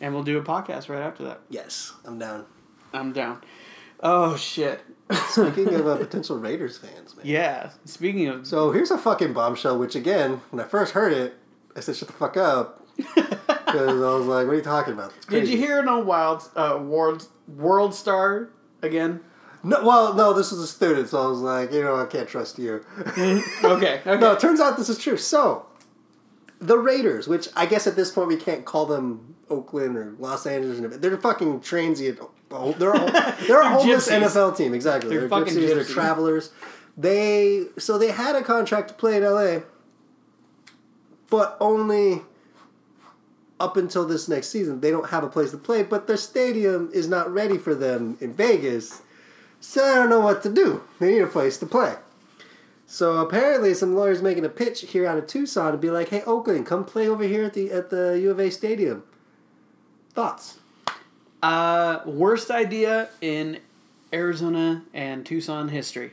and 0.00 0.14
we'll 0.14 0.22
do 0.22 0.38
a 0.38 0.42
podcast 0.42 0.88
right 0.88 1.02
after 1.02 1.24
that. 1.24 1.40
Yes, 1.48 1.92
I'm 2.04 2.18
down. 2.18 2.44
I'm 2.92 3.12
down. 3.12 3.42
Oh 4.00 4.36
shit. 4.36 4.80
Speaking 5.28 5.74
of 5.74 5.86
uh, 5.86 5.96
potential 5.96 6.38
Raiders 6.38 6.78
fans, 6.78 7.16
man. 7.16 7.26
Yeah. 7.26 7.70
Speaking 7.84 8.26
of, 8.28 8.46
So 8.46 8.72
here's 8.72 8.90
a 8.90 8.98
fucking 8.98 9.32
bombshell. 9.32 9.78
Which 9.78 9.94
again, 9.94 10.40
when 10.50 10.64
I 10.64 10.68
first 10.68 10.92
heard 10.94 11.12
it, 11.12 11.34
I 11.76 11.80
said, 11.80 11.96
"Shut 11.96 12.08
the 12.08 12.14
fuck 12.14 12.36
up," 12.36 12.84
because 12.96 13.42
I 13.68 14.16
was 14.16 14.26
like, 14.26 14.46
"What 14.46 14.52
are 14.52 14.56
you 14.56 14.62
talking 14.62 14.94
about?" 14.94 15.12
Did 15.28 15.48
you 15.48 15.56
hear 15.56 15.78
it 15.78 15.86
on 15.88 16.06
Wild 16.06 16.48
uh, 16.56 16.78
World 16.82 17.28
World 17.46 17.94
Star 17.94 18.50
again? 18.82 19.20
No, 19.62 19.84
well, 19.84 20.14
no, 20.14 20.32
this 20.32 20.52
was 20.52 20.60
a 20.60 20.66
student, 20.66 21.08
so 21.08 21.24
I 21.24 21.26
was 21.26 21.40
like, 21.40 21.72
you 21.72 21.82
know, 21.82 21.96
I 21.96 22.06
can't 22.06 22.28
trust 22.28 22.56
you. 22.58 22.84
Okay. 23.00 23.40
Okay. 23.64 24.00
no, 24.04 24.32
it 24.32 24.38
turns 24.40 24.60
out 24.60 24.76
this 24.76 24.88
is 24.88 24.96
true. 24.96 25.16
So, 25.16 25.66
the 26.60 26.78
Raiders, 26.78 27.26
which 27.26 27.48
I 27.56 27.66
guess 27.66 27.86
at 27.86 27.96
this 27.96 28.12
point 28.12 28.28
we 28.28 28.36
can't 28.36 28.64
call 28.64 28.86
them 28.86 29.34
Oakland 29.50 29.96
or 29.96 30.14
Los 30.20 30.46
Angeles, 30.46 30.98
they're 31.00 31.16
fucking 31.18 31.60
transient. 31.60 32.20
Oh, 32.50 32.72
They're 32.78 32.94
a, 32.94 33.36
they're 33.46 33.60
a 33.60 33.68
homeless 33.68 34.08
gypsies. 34.08 34.20
NFL 34.22 34.56
team, 34.56 34.74
exactly. 34.74 35.10
They're 35.10 35.20
They're, 35.20 35.28
fucking 35.28 35.54
gypsies, 35.54 35.74
They're 35.74 35.84
travelers. 35.84 36.52
They 36.96 37.64
so 37.78 37.98
they 37.98 38.10
had 38.10 38.36
a 38.36 38.42
contract 38.42 38.88
to 38.88 38.94
play 38.94 39.16
in 39.16 39.22
LA, 39.22 39.60
but 41.28 41.56
only 41.60 42.22
up 43.58 43.76
until 43.76 44.06
this 44.06 44.28
next 44.28 44.48
season. 44.48 44.80
They 44.80 44.90
don't 44.90 45.10
have 45.10 45.24
a 45.24 45.28
place 45.28 45.50
to 45.50 45.58
play, 45.58 45.82
but 45.82 46.06
their 46.06 46.16
stadium 46.16 46.90
is 46.92 47.08
not 47.08 47.32
ready 47.32 47.58
for 47.58 47.74
them 47.74 48.16
in 48.20 48.32
Vegas. 48.32 49.02
So 49.60 49.82
I 49.84 49.94
don't 49.94 50.10
know 50.10 50.20
what 50.20 50.42
to 50.42 50.52
do. 50.52 50.82
They 51.00 51.14
need 51.14 51.20
a 51.20 51.26
place 51.26 51.58
to 51.58 51.66
play. 51.66 51.96
So 52.86 53.16
apparently, 53.18 53.74
some 53.74 53.96
lawyers 53.96 54.22
making 54.22 54.44
a 54.44 54.48
pitch 54.48 54.82
here 54.82 55.06
out 55.06 55.18
of 55.18 55.26
Tucson 55.26 55.72
to 55.72 55.78
be 55.78 55.90
like, 55.90 56.08
"Hey, 56.08 56.22
Oakland, 56.22 56.66
come 56.66 56.84
play 56.84 57.08
over 57.08 57.24
here 57.24 57.44
at 57.44 57.54
the 57.54 57.72
at 57.72 57.90
the 57.90 58.18
U 58.20 58.30
of 58.30 58.38
A 58.38 58.50
stadium." 58.50 59.02
Thoughts? 60.14 60.58
Uh, 61.42 62.00
worst 62.06 62.50
idea 62.50 63.08
in 63.20 63.58
Arizona 64.12 64.82
and 64.94 65.24
Tucson 65.24 65.68
history. 65.68 66.12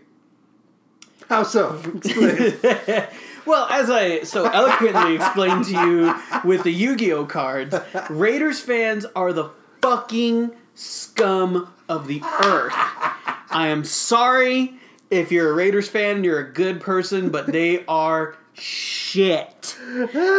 How 1.30 1.43
so? 1.43 1.82
Well, 3.45 3.67
as 3.69 3.89
I 3.89 4.24
so 4.24 4.45
eloquently 4.45 5.15
explained 5.15 5.65
to 5.65 5.71
you 5.71 6.15
with 6.45 6.63
the 6.63 6.71
Yu-Gi-Oh 6.71 7.26
cards, 7.26 7.76
Raiders 8.09 8.61
fans 8.61 9.05
are 9.15 9.34
the 9.34 9.49
fucking 9.82 10.51
scum 10.76 11.74
of 11.89 12.07
the 12.07 12.21
earth. 12.24 12.74
I 12.76 13.67
am 13.67 13.84
sorry 13.84 14.76
if 15.11 15.32
you're 15.32 15.51
a 15.51 15.53
Raiders 15.53 15.89
fan, 15.89 16.24
you're 16.24 16.39
a 16.39 16.51
good 16.51 16.80
person, 16.80 17.30
but 17.30 17.47
they 17.47 17.86
are 17.86 18.38
shit. 18.53 19.78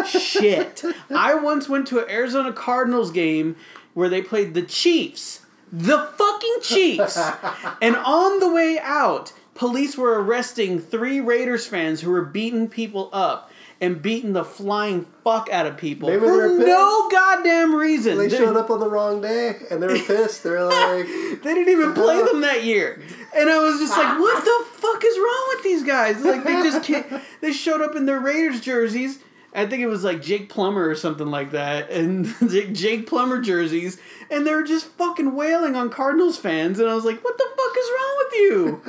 Shit. 0.08 0.82
I 1.14 1.34
once 1.34 1.68
went 1.68 1.86
to 1.88 1.98
an 1.98 2.10
Arizona 2.10 2.52
Cardinals 2.52 3.10
game 3.10 3.56
where 3.94 4.08
they 4.08 4.22
played 4.22 4.54
the 4.54 4.62
Chiefs. 4.62 5.40
The 5.72 5.98
fucking 6.16 6.56
Chiefs. 6.62 7.18
And 7.82 7.96
on 7.96 8.38
the 8.40 8.52
way 8.52 8.78
out, 8.80 9.32
police 9.54 9.96
were 9.96 10.22
arresting 10.22 10.78
three 10.78 11.20
Raiders 11.20 11.66
fans 11.66 12.00
who 12.02 12.10
were 12.10 12.24
beating 12.24 12.68
people 12.68 13.10
up 13.12 13.50
and 13.80 14.00
beating 14.00 14.32
the 14.32 14.44
flying 14.44 15.04
fuck 15.24 15.48
out 15.50 15.66
of 15.66 15.76
people 15.76 16.08
Maybe 16.08 16.20
for 16.20 16.48
no 16.48 17.08
goddamn 17.10 17.74
reason. 17.74 18.16
they 18.18 18.28
They- 18.28 18.36
showed 18.38 18.56
up 18.56 18.70
on 18.70 18.78
the 18.80 18.88
wrong 18.88 19.20
day 19.20 19.56
and 19.70 19.82
they 19.82 19.86
were 19.88 19.98
pissed. 20.06 20.42
They're 20.44 20.64
like, 20.64 21.06
they 21.06 21.54
didn't 21.54 21.68
even 21.70 21.92
play 21.92 22.22
them 22.22 22.40
that 22.42 22.62
year. 22.64 23.02
And 23.36 23.50
I 23.50 23.58
was 23.58 23.80
just 23.80 23.96
like, 23.96 24.18
what 24.18 24.44
the 24.44 24.64
fuck 24.80 25.02
is 25.04 25.18
wrong 25.18 25.44
with 25.56 25.64
these 25.64 25.82
guys? 25.82 26.22
Like 26.24 26.44
they 26.44 26.62
just 26.62 26.84
can't 26.84 27.06
they 27.40 27.52
showed 27.52 27.82
up 27.82 27.96
in 27.96 28.06
their 28.06 28.20
Raiders 28.20 28.60
jerseys. 28.60 29.18
I 29.54 29.66
think 29.66 29.82
it 29.82 29.86
was 29.86 30.02
like 30.02 30.20
Jake 30.20 30.48
Plummer 30.48 30.88
or 30.88 30.94
something 30.96 31.28
like 31.28 31.52
that, 31.52 31.90
and 31.90 32.26
Jake 32.74 33.06
Plummer 33.06 33.40
jerseys, 33.40 34.00
and 34.30 34.46
they 34.46 34.52
were 34.52 34.64
just 34.64 34.86
fucking 34.86 35.34
wailing 35.36 35.76
on 35.76 35.90
Cardinals 35.90 36.36
fans, 36.36 36.80
and 36.80 36.88
I 36.88 36.94
was 36.94 37.04
like, 37.04 37.22
"What 37.22 37.38
the 37.38 37.46
fuck 37.56 37.76
is 37.78 37.90
wrong 37.94 38.16
with 38.18 38.34
you?" 38.34 38.82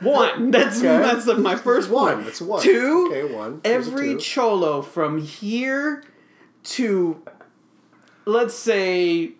One. 0.10 0.50
That's 0.50 0.78
Okay. 0.78 0.86
that's 0.98 1.26
my 1.38 1.56
first 1.56 1.90
one. 1.90 2.16
point. 2.16 2.28
It's 2.28 2.40
one. 2.40 2.62
Two. 2.62 3.08
Okay, 3.10 3.34
one. 3.34 3.60
Here's 3.64 3.86
Every 3.86 4.14
two. 4.14 4.18
cholo 4.20 4.80
from 4.80 5.20
here 5.20 6.02
to, 6.64 7.22
let's 8.24 8.54
say, 8.54 9.32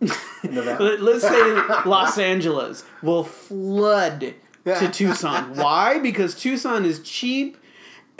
let's 0.00 1.22
say 1.28 1.62
Los 1.84 2.16
Angeles 2.16 2.84
will 3.02 3.24
flood 3.24 4.34
to 4.64 4.88
Tucson. 4.90 5.56
Why? 5.56 5.98
Because 5.98 6.34
Tucson 6.34 6.86
is 6.86 7.00
cheap 7.00 7.58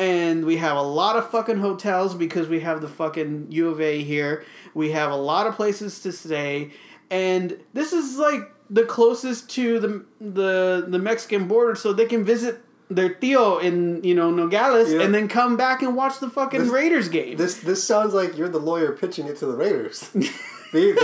and 0.03 0.45
we 0.45 0.57
have 0.57 0.77
a 0.77 0.83
lot 0.83 1.17
of 1.17 1.31
fucking 1.31 1.59
hotels 1.59 2.15
because 2.15 2.49
we 2.49 2.61
have 2.61 2.81
the 2.81 2.89
fucking 2.89 3.47
U 3.51 3.69
of 3.69 3.81
A 3.81 4.03
here. 4.03 4.45
We 4.75 4.91
have 4.93 5.11
a 5.13 5.17
lot 5.17 5.47
of 5.47 5.55
places 5.55 6.01
to 6.01 6.11
stay 6.13 6.71
and 7.11 7.59
this 7.75 7.93
is 7.93 8.17
like 8.19 8.43
the 8.71 8.85
closest 8.85 9.51
to 9.51 9.79
the 9.79 10.05
the 10.21 10.87
the 10.89 10.99
Mexican 10.99 11.47
border 11.47 11.75
so 11.75 11.93
they 11.93 12.07
can 12.07 12.25
visit 12.25 12.55
their 12.91 13.11
tío 13.11 13.63
in, 13.63 14.03
you 14.05 14.15
know, 14.15 14.31
Nogales 14.31 14.93
Yeah. 14.93 15.03
and 15.03 15.15
then 15.15 15.27
come 15.29 15.57
back 15.57 15.83
and 15.83 15.95
watch 15.97 16.19
the 16.21 16.29
fucking 16.29 16.61
This- 16.63 16.71
Raiders 16.71 17.09
game. 17.09 17.37
This 17.37 17.55
this 17.71 17.83
sounds 17.85 18.13
like 18.15 18.37
you're 18.37 18.49
the 18.49 18.61
lawyer 18.71 18.93
pitching 18.93 19.27
it 19.27 19.37
to 19.39 19.47
the 19.47 19.57
Raiders. 19.57 20.11
These, 20.73 20.97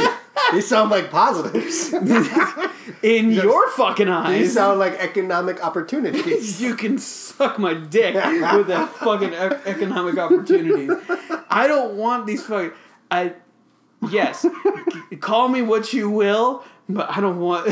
these 0.53 0.67
sound 0.67 0.91
like 0.91 1.11
positives. 1.11 1.93
In 3.03 3.31
your 3.31 3.71
fucking 3.73 4.09
eyes. 4.09 4.39
these 4.39 4.55
sound 4.55 4.79
like 4.79 4.95
economic 4.95 5.63
opportunities. 5.65 6.61
you 6.63 6.75
can 6.75 6.99
suck 6.99 7.59
my 7.59 7.75
dick 7.75 8.15
with 8.15 8.69
that 8.69 8.89
fucking 8.95 9.33
e- 9.33 9.71
economic 9.71 10.19
opportunities. 10.19 10.91
I 11.51 11.67
don't 11.69 11.97
want 11.97 12.27
these 12.27 12.43
fucking. 12.43 12.73
I 13.11 13.35
yes, 14.11 14.43
c- 14.43 15.17
call 15.21 15.49
me 15.49 15.61
what 15.63 15.93
you 15.93 16.09
will, 16.11 16.65
but 16.89 17.11
I 17.11 17.21
don't 17.21 17.39
want. 17.41 17.71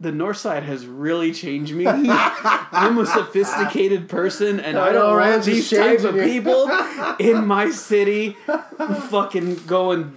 The 0.00 0.12
North 0.12 0.36
Side 0.36 0.62
has 0.62 0.86
really 0.86 1.32
changed 1.32 1.74
me. 1.74 1.84
I'm 1.88 2.96
a 2.98 3.06
sophisticated 3.06 4.08
person, 4.08 4.60
and 4.60 4.78
I 4.78 4.90
I 4.90 4.92
don't 4.92 5.16
want 5.16 5.42
these 5.42 5.68
types 5.68 6.04
of 6.04 6.14
people 6.14 6.70
in 7.18 7.44
my 7.44 7.70
city, 7.70 8.36
fucking 9.10 9.66
going 9.66 10.16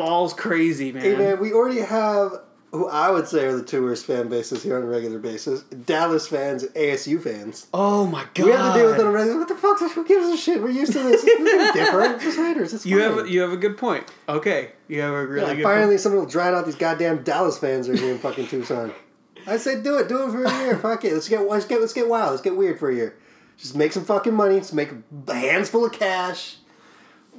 balls 0.00 0.32
crazy, 0.34 0.92
man. 0.92 1.02
Hey 1.02 1.16
man, 1.16 1.40
we 1.40 1.52
already 1.52 1.80
have 1.80 2.32
who 2.72 2.88
I 2.88 3.10
would 3.10 3.26
say 3.26 3.46
are 3.46 3.56
the 3.56 3.64
two 3.64 3.82
worst 3.82 4.06
fan 4.06 4.28
bases 4.28 4.62
here 4.62 4.76
on 4.76 4.82
a 4.82 4.86
regular 4.86 5.18
basis: 5.18 5.62
Dallas 5.62 6.28
fans, 6.28 6.62
and 6.62 6.72
ASU 6.74 7.20
fans. 7.22 7.66
Oh 7.74 8.06
my 8.06 8.24
god! 8.34 8.46
We 8.46 8.52
have 8.52 8.74
to 8.74 8.78
deal 8.80 8.90
with 8.90 8.98
it 9.00 9.02
on 9.02 9.06
a 9.08 9.10
regular. 9.10 9.38
What 9.38 9.48
the 9.48 9.54
fuck? 9.56 9.80
Who 9.80 10.04
gives 10.06 10.26
a 10.28 10.36
shit? 10.36 10.62
We're 10.62 10.70
used 10.70 10.92
to 10.92 11.02
this. 11.02 11.22
It's 11.24 11.72
different. 11.74 12.14
It's 12.16 12.24
just 12.24 12.38
Raiders. 12.38 12.72
It's 12.72 12.86
You 12.86 13.00
fine. 13.00 13.18
have 13.18 13.28
you 13.28 13.40
have 13.40 13.52
a 13.52 13.56
good 13.56 13.76
point. 13.76 14.04
Okay, 14.28 14.72
you 14.88 15.00
have 15.00 15.12
a 15.14 15.26
really 15.26 15.46
Yeah, 15.48 15.54
good 15.54 15.62
finally, 15.64 15.98
someone 15.98 16.20
will 16.20 16.30
drown 16.30 16.54
out 16.54 16.64
these 16.64 16.76
goddamn 16.76 17.22
Dallas 17.24 17.58
fans 17.58 17.88
are 17.88 17.96
here 17.96 18.12
in 18.12 18.18
fucking 18.18 18.46
Tucson. 18.46 18.92
I 19.46 19.56
said, 19.56 19.82
do 19.82 19.96
it, 19.98 20.06
do 20.06 20.26
it 20.28 20.30
for 20.32 20.44
a 20.44 20.58
year. 20.64 20.76
Fuck 20.76 21.04
it. 21.06 21.14
Let's 21.14 21.26
get, 21.28 21.40
let's 21.48 21.64
get, 21.64 21.80
let's 21.80 21.94
get 21.94 22.06
wild. 22.08 22.30
Let's 22.32 22.42
get 22.42 22.56
weird 22.56 22.78
for 22.78 22.90
a 22.90 22.94
year. 22.94 23.16
Just 23.56 23.74
make 23.74 23.90
some 23.92 24.04
fucking 24.04 24.34
money. 24.34 24.58
Just 24.58 24.74
make 24.74 24.90
a 25.28 25.34
hands 25.34 25.70
full 25.70 25.84
of 25.84 25.92
cash. 25.92 26.56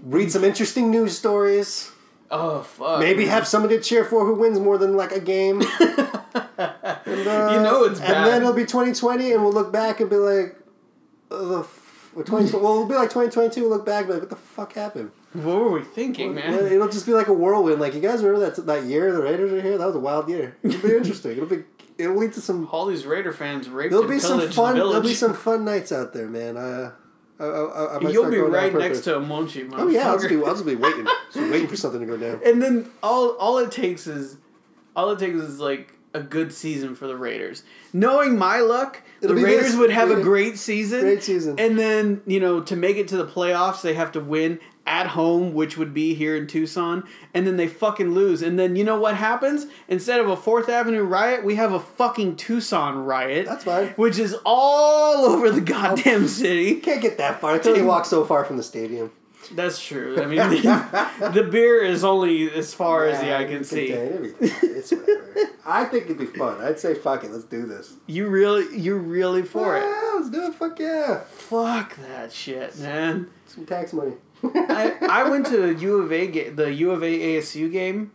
Read 0.03 0.31
some 0.31 0.43
interesting 0.43 0.89
news 0.89 1.15
stories. 1.17 1.91
Oh 2.31 2.61
fuck! 2.61 2.99
Maybe 2.99 3.23
man. 3.25 3.29
have 3.29 3.47
somebody 3.47 3.77
to 3.77 3.83
cheer 3.83 4.05
for 4.05 4.25
who 4.25 4.35
wins 4.35 4.59
more 4.59 4.77
than 4.77 4.95
like 4.95 5.11
a 5.11 5.19
game. 5.19 5.61
And, 6.57 7.27
uh, 7.27 7.51
You 7.53 7.61
know 7.61 7.83
it's 7.85 7.99
bad. 7.99 8.09
And 8.11 8.15
bad. 8.25 8.27
then 8.27 8.41
it'll 8.43 8.53
be 8.53 8.61
2020, 8.65 9.31
and 9.33 9.43
we'll 9.43 9.51
look 9.51 9.71
back 9.73 9.99
and 9.99 10.09
be 10.09 10.15
like, 10.17 10.55
the. 11.29 11.59
F- 11.61 12.11
20, 12.25 12.51
well, 12.57 12.73
it'll 12.73 12.85
be 12.85 12.93
like 12.93 13.09
2022. 13.09 13.61
We'll 13.61 13.69
look 13.71 13.85
back 13.85 14.01
and 14.01 14.07
be 14.07 14.13
like, 14.13 14.21
what 14.21 14.29
the 14.29 14.35
fuck 14.35 14.73
happened? 14.73 15.11
What 15.33 15.45
were 15.57 15.71
we 15.71 15.81
thinking, 15.83 16.35
man? 16.35 16.53
It'll 16.53 16.87
just 16.89 17.05
be 17.05 17.13
like 17.13 17.27
a 17.27 17.33
whirlwind. 17.33 17.79
Like 17.81 17.95
you 17.95 18.01
guys 18.01 18.21
remember 18.23 18.49
that 18.49 18.65
that 18.67 18.83
year 18.83 19.11
the 19.11 19.23
Raiders 19.23 19.51
were 19.51 19.61
here? 19.61 19.77
That 19.77 19.87
was 19.87 19.95
a 19.95 19.99
wild 19.99 20.29
year. 20.29 20.55
It'll 20.61 20.81
be 20.87 20.95
interesting. 20.97 21.31
It'll 21.31 21.45
be 21.47 21.63
it'll 21.97 22.17
lead 22.17 22.33
to 22.33 22.41
some. 22.41 22.67
All 22.71 22.85
these 22.85 23.05
Raider 23.05 23.31
fans 23.33 23.67
raped 23.69 23.91
There'll 23.91 24.07
be 24.07 24.19
some 24.19 24.41
fun. 24.51 24.77
the 24.77 24.83
There'll 24.85 25.01
be 25.01 25.13
some 25.13 25.33
fun 25.33 25.63
nights 25.65 25.91
out 25.91 26.13
there, 26.13 26.27
man. 26.27 26.57
Uh, 26.57 26.91
I, 27.41 27.45
I, 27.45 27.97
I, 27.97 28.09
You'll 28.09 28.29
be 28.29 28.37
right 28.37 28.73
next 28.73 29.01
to 29.01 29.17
a 29.17 29.21
Monchi, 29.21 29.69
Oh 29.73 29.87
yeah, 29.87 30.09
I'll 30.09 30.17
just 30.17 30.29
be. 30.29 30.35
I'll 30.37 30.53
just 30.53 30.65
be 30.65 30.75
waiting, 30.75 31.05
just 31.33 31.51
waiting 31.51 31.67
for 31.67 31.75
something 31.83 31.99
to 32.01 32.05
go 32.05 32.17
down. 32.17 32.41
And 32.45 32.61
then 32.61 32.89
all 33.01 33.29
all 33.37 33.57
it 33.57 33.71
takes 33.71 34.07
is 34.07 34.37
all 34.95 35.09
it 35.11 35.19
takes 35.19 35.35
is 35.37 35.59
like 35.59 35.93
a 36.13 36.21
good 36.21 36.51
season 36.53 36.93
for 36.95 37.07
the 37.07 37.15
Raiders. 37.15 37.63
Knowing 37.93 38.37
my 38.37 38.59
luck, 38.59 39.01
It'll 39.21 39.35
the 39.35 39.41
Raiders 39.43 39.67
this. 39.71 39.75
would 39.77 39.91
have 39.91 40.09
a 40.11 40.15
Great- 40.15 40.23
great 40.25 40.57
season. 40.57 41.01
Great 41.01 41.23
season. 41.23 41.57
And 41.57 41.79
then, 41.79 42.21
you 42.27 42.39
know, 42.41 42.59
to 42.61 42.75
make 42.75 42.97
it 42.97 43.07
to 43.09 43.17
the 43.17 43.25
playoffs, 43.25 43.81
they 43.81 43.93
have 43.93 44.11
to 44.13 44.19
win 44.19 44.59
at 44.91 45.07
home, 45.07 45.53
which 45.53 45.77
would 45.77 45.93
be 45.93 46.13
here 46.13 46.35
in 46.35 46.45
Tucson. 46.45 47.05
And 47.33 47.47
then 47.47 47.55
they 47.55 47.67
fucking 47.67 48.11
lose. 48.13 48.41
And 48.41 48.59
then 48.59 48.75
you 48.75 48.83
know 48.83 48.99
what 48.99 49.15
happens? 49.15 49.67
Instead 49.87 50.19
of 50.19 50.27
a 50.27 50.35
Fourth 50.35 50.67
Avenue 50.67 51.03
riot, 51.03 51.45
we 51.45 51.55
have 51.55 51.71
a 51.71 51.79
fucking 51.79 52.35
Tucson 52.35 53.05
riot. 53.05 53.45
That's 53.45 53.63
fine. 53.63 53.87
Which 53.95 54.19
is 54.19 54.35
all 54.45 55.25
over 55.31 55.49
the 55.49 55.61
oh, 55.61 55.63
goddamn 55.63 56.27
city. 56.27 56.75
Can't 56.81 57.01
get 57.01 57.17
that 57.19 57.39
far 57.39 57.55
until 57.55 57.77
you 57.77 57.85
walk 57.85 58.05
so 58.05 58.25
far 58.25 58.43
from 58.43 58.57
the 58.57 58.63
stadium. 58.63 59.11
That's 59.53 59.83
true. 59.83 60.21
I 60.21 60.25
mean, 60.25 60.37
the, 60.37 61.31
the 61.33 61.43
beer 61.43 61.83
is 61.83 62.03
only 62.03 62.51
as 62.51 62.73
far 62.73 63.07
as 63.07 63.19
the 63.21 63.27
Yeah, 63.27 63.37
eye 63.37 63.41
you 63.41 63.47
can 63.47 63.63
see. 63.63 63.87
It's 63.87 64.91
whatever. 64.91 65.49
I 65.65 65.85
think 65.85 66.05
it'd 66.05 66.19
be 66.19 66.25
fun. 66.25 66.61
I'd 66.61 66.79
say 66.79 66.93
fuck 66.93 67.23
it. 67.23 67.31
Let's 67.31 67.45
do 67.45 67.65
this. 67.65 67.93
You 68.07 68.27
really, 68.27 68.77
you're 68.77 68.99
really 68.99 69.41
for 69.41 69.77
it. 69.77 69.81
Yeah, 69.81 70.11
let's 70.15 70.29
do 70.29 70.45
it. 70.47 70.53
Fuck 70.53 70.79
yeah. 70.79 71.21
Fuck 71.21 71.95
that 71.97 72.31
shit, 72.31 72.77
man. 72.77 73.29
Some 73.47 73.65
tax 73.65 73.93
money. 73.93 74.13
I, 74.43 74.95
I 75.09 75.29
went 75.29 75.45
to 75.47 75.69
a 75.69 75.73
U 75.73 75.97
of 76.01 76.11
A 76.11 76.27
ga- 76.27 76.49
the 76.49 76.73
U 76.73 76.91
of 76.91 77.03
A 77.03 77.19
ASU 77.37 77.71
game, 77.71 78.11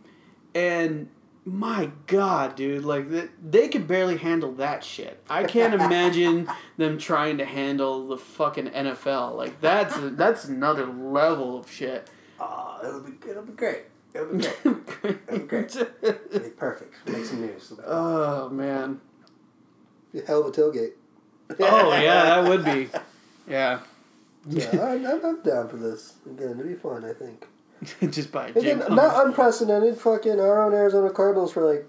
and 0.53 1.09
my 1.45 1.91
god, 2.07 2.55
dude, 2.55 2.83
like 2.83 3.09
th- 3.09 3.29
they 3.41 3.69
could 3.69 3.87
barely 3.87 4.17
handle 4.17 4.51
that 4.53 4.83
shit. 4.83 5.23
I 5.29 5.45
can't 5.45 5.73
imagine 5.73 6.49
them 6.75 6.97
trying 6.97 7.37
to 7.37 7.45
handle 7.45 8.07
the 8.07 8.17
fucking 8.17 8.67
NFL. 8.67 9.35
Like 9.37 9.61
that's 9.61 9.95
that's 9.97 10.45
another 10.45 10.85
level 10.85 11.57
of 11.57 11.71
shit. 11.71 12.09
Oh, 12.39 12.79
it'll 12.83 12.99
be 13.01 13.13
it'll 13.29 13.43
be 13.43 13.53
great. 13.53 13.83
It'll 14.13 14.27
be 14.27 14.43
great. 14.43 14.57
It'll 15.27 15.39
be 15.39 15.45
great. 15.45 15.75
It'll 15.75 16.39
be 16.39 16.49
perfect. 16.49 16.95
Make 17.07 17.25
some 17.25 17.41
news. 17.41 17.73
oh 17.85 18.49
man. 18.49 18.99
Hell 20.25 20.41
of 20.41 20.47
a 20.47 20.51
tailgate. 20.51 20.93
Oh 21.59 21.91
yeah, 21.93 22.23
that 22.41 22.49
would 22.49 22.65
be. 22.65 22.89
Yeah. 23.47 23.79
Yeah, 24.47 24.69
I'm, 24.71 25.05
I'm, 25.05 25.25
I'm 25.25 25.41
down 25.41 25.69
for 25.69 25.77
this. 25.77 26.15
Again, 26.25 26.51
it'll 26.51 26.63
be 26.63 26.75
fun. 26.75 27.05
I 27.05 27.13
think. 27.13 27.45
Just 28.11 28.31
by 28.31 28.47
Again, 28.49 28.83
not 28.89 29.27
unprecedented. 29.27 29.97
Fucking 29.97 30.39
our 30.39 30.63
own 30.63 30.73
Arizona 30.73 31.11
Cardinals 31.11 31.53
for 31.53 31.63
like 31.63 31.85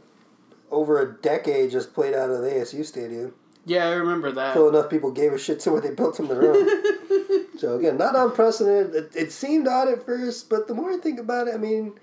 over 0.70 1.00
a 1.00 1.16
decade 1.22 1.70
just 1.70 1.94
played 1.94 2.14
out 2.14 2.30
of 2.30 2.42
the 2.42 2.50
ASU 2.50 2.84
stadium. 2.84 3.34
Yeah, 3.64 3.88
I 3.88 3.92
remember 3.92 4.32
that. 4.32 4.48
Until 4.48 4.68
enough 4.68 4.90
people 4.90 5.11
gave 5.11 5.32
a 5.32 5.38
shit 5.38 5.61
to 5.61 5.72
where 5.72 5.80
they 5.80 5.90
built 5.90 6.16
them 6.16 6.28
their 6.28 6.54
own. 6.54 7.59
so 7.59 7.76
again, 7.78 7.96
not 7.98 8.16
unprecedented. 8.16 8.94
It, 8.94 9.16
it 9.16 9.32
seemed 9.32 9.66
odd 9.68 9.88
at 9.88 10.04
first, 10.04 10.48
but 10.48 10.68
the 10.68 10.74
more 10.74 10.92
I 10.92 10.98
think 10.98 11.18
about 11.18 11.48
it, 11.48 11.54
I 11.54 11.59
mean, 11.59 11.98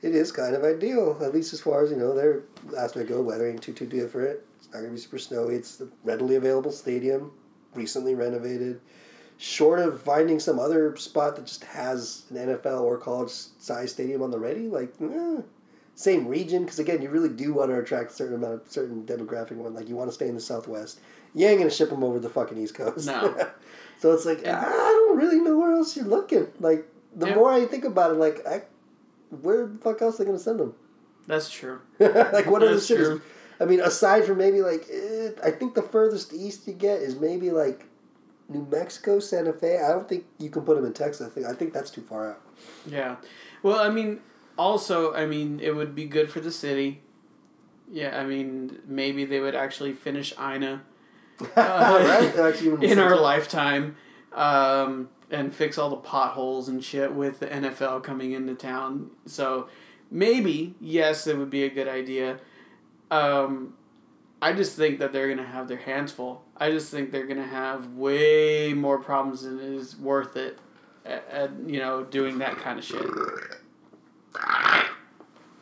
it 0.00 0.14
is 0.14 0.32
kind 0.32 0.54
of 0.54 0.64
ideal. 0.64 1.18
At 1.22 1.34
least 1.34 1.52
as 1.52 1.60
far 1.60 1.84
as 1.84 1.90
you 1.90 1.96
know, 1.96 2.14
their 2.14 2.42
last 2.70 2.94
week 2.94 3.06
ago, 3.06 3.22
weather 3.22 3.48
ain't 3.48 3.62
too 3.62 3.72
too 3.72 3.86
different. 3.86 4.40
It's 4.58 4.66
not 4.72 4.80
gonna 4.80 4.90
be 4.90 4.98
super 4.98 5.18
snowy. 5.18 5.56
It's 5.56 5.80
a 5.80 5.88
readily 6.04 6.36
available 6.36 6.72
stadium, 6.72 7.32
recently 7.74 8.14
renovated. 8.14 8.80
Short 9.38 9.80
of 9.80 10.00
finding 10.00 10.38
some 10.38 10.58
other 10.60 10.96
spot 10.96 11.36
that 11.36 11.46
just 11.46 11.64
has 11.64 12.24
an 12.30 12.36
NFL 12.36 12.82
or 12.82 12.96
college 12.96 13.30
size 13.30 13.90
stadium 13.90 14.22
on 14.22 14.30
the 14.30 14.38
ready, 14.38 14.68
like 14.68 14.94
eh, 15.02 15.40
same 15.96 16.28
region, 16.28 16.62
because 16.64 16.78
again, 16.78 17.02
you 17.02 17.10
really 17.10 17.28
do 17.28 17.52
want 17.54 17.70
to 17.70 17.78
attract 17.78 18.12
a 18.12 18.14
certain 18.14 18.36
amount 18.36 18.54
of 18.54 18.62
certain 18.70 19.04
demographic 19.04 19.56
one. 19.56 19.74
Like 19.74 19.88
you 19.88 19.96
want 19.96 20.10
to 20.10 20.14
stay 20.14 20.28
in 20.28 20.34
the 20.34 20.40
Southwest. 20.40 21.00
You 21.34 21.46
ain't 21.46 21.58
gonna 21.58 21.70
ship 21.70 21.90
them 21.90 22.04
over 22.04 22.20
the 22.20 22.28
fucking 22.28 22.56
East 22.58 22.74
Coast. 22.74 23.06
No. 23.06 23.34
so 23.98 24.12
it's 24.12 24.24
like 24.24 24.38
And- 24.38 24.56
I 24.56 24.70
don't 24.70 25.18
really 25.18 25.40
know 25.40 25.58
where 25.58 25.72
else 25.72 25.96
you're 25.96 26.04
looking. 26.06 26.46
Like 26.60 26.86
the 27.16 27.34
more 27.34 27.52
I 27.52 27.64
think 27.66 27.84
about 27.84 28.12
it, 28.12 28.18
like 28.18 28.46
I, 28.46 28.62
where 29.40 29.66
the 29.66 29.78
fuck 29.78 30.00
else 30.02 30.16
are 30.16 30.18
they 30.18 30.24
gonna 30.26 30.38
send 30.38 30.60
them? 30.60 30.74
That's 31.26 31.50
true. 31.50 31.80
like 31.98 32.46
what 32.46 32.62
are 32.62 32.72
the 32.74 32.80
cities? 32.80 33.20
I 33.60 33.64
mean, 33.64 33.80
aside 33.80 34.24
from 34.24 34.38
maybe 34.38 34.60
like, 34.60 34.86
eh, 34.92 35.30
I 35.42 35.50
think 35.50 35.74
the 35.74 35.82
furthest 35.82 36.32
east 36.32 36.66
you 36.66 36.72
get 36.72 37.00
is 37.00 37.18
maybe 37.18 37.50
like 37.50 37.86
New 38.52 38.66
Mexico, 38.70 39.18
Santa 39.18 39.52
Fe. 39.52 39.78
I 39.78 39.88
don't 39.88 40.08
think 40.08 40.24
you 40.38 40.50
can 40.50 40.62
put 40.62 40.76
them 40.76 40.84
in 40.84 40.92
Texas. 40.92 41.26
I 41.26 41.30
think 41.30 41.46
I 41.46 41.52
think 41.54 41.72
that's 41.72 41.90
too 41.90 42.02
far 42.02 42.32
out. 42.32 42.40
Yeah. 42.86 43.16
Well, 43.62 43.78
I 43.78 43.88
mean, 43.88 44.20
also, 44.58 45.14
I 45.14 45.26
mean, 45.26 45.60
it 45.60 45.74
would 45.74 45.94
be 45.94 46.04
good 46.04 46.30
for 46.30 46.40
the 46.40 46.52
city. 46.52 47.02
Yeah, 47.90 48.18
I 48.18 48.24
mean, 48.24 48.78
maybe 48.86 49.24
they 49.24 49.40
would 49.40 49.54
actually 49.54 49.92
finish 49.92 50.32
Ina 50.38 50.82
right? 51.56 52.62
In 52.82 52.98
our 52.98 53.16
lifetime 53.16 53.96
um, 54.32 55.08
and 55.30 55.54
fix 55.54 55.78
all 55.78 55.90
the 55.90 55.96
potholes 55.96 56.68
and 56.68 56.82
shit 56.82 57.12
with 57.12 57.40
the 57.40 57.46
NFL 57.46 58.02
coming 58.02 58.32
into 58.32 58.54
town. 58.54 59.10
So 59.26 59.68
maybe, 60.10 60.74
yes, 60.80 61.26
it 61.26 61.36
would 61.36 61.50
be 61.50 61.64
a 61.64 61.70
good 61.70 61.88
idea. 61.88 62.38
Um, 63.10 63.74
I 64.40 64.52
just 64.52 64.76
think 64.76 64.98
that 64.98 65.12
they're 65.12 65.26
going 65.26 65.38
to 65.38 65.52
have 65.52 65.68
their 65.68 65.78
hands 65.78 66.12
full. 66.12 66.44
I 66.62 66.70
just 66.70 66.90
think 66.92 67.10
they're 67.10 67.26
to 67.38 67.46
have 67.46 67.88
way 67.94 68.72
more 68.72 68.98
problems 68.98 69.42
than 69.42 69.58
is 69.58 69.96
worth 69.96 70.36
it 70.36 70.58
at, 71.04 71.26
at, 71.28 71.50
you 71.66 71.80
know, 71.80 72.04
doing 72.04 72.38
that 72.38 72.56
kind 72.58 72.78
of 72.78 72.84
shit. 72.84 73.02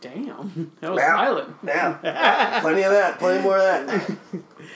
Damn, 0.02 0.72
that 0.80 0.90
was 0.90 0.98
Yeah. 1.00 1.16
violent. 1.16 1.56
Yeah, 1.64 2.58
plenty 2.60 2.82
of 2.82 2.92
that. 2.92 3.18
Plenty 3.18 3.42
more 3.42 3.56
of 3.56 3.62
that. 3.86 4.10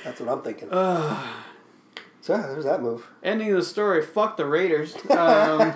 That's 0.03 0.21
what 0.21 0.29
I'm 0.31 0.43
thinking. 0.43 0.69
So 2.23 2.39
there's 2.39 2.65
that 2.65 2.81
move. 2.81 3.07
Ending 3.23 3.51
of 3.51 3.57
the 3.57 3.63
story. 3.63 4.01
Fuck 4.03 4.39
the 4.39 4.47
Raiders. 4.47 4.97
Um, 5.11 5.75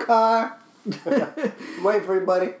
car. 0.00 0.58
Wait 1.84 2.04
for 2.04 2.18
you, 2.20 2.26
buddy. 2.26 2.54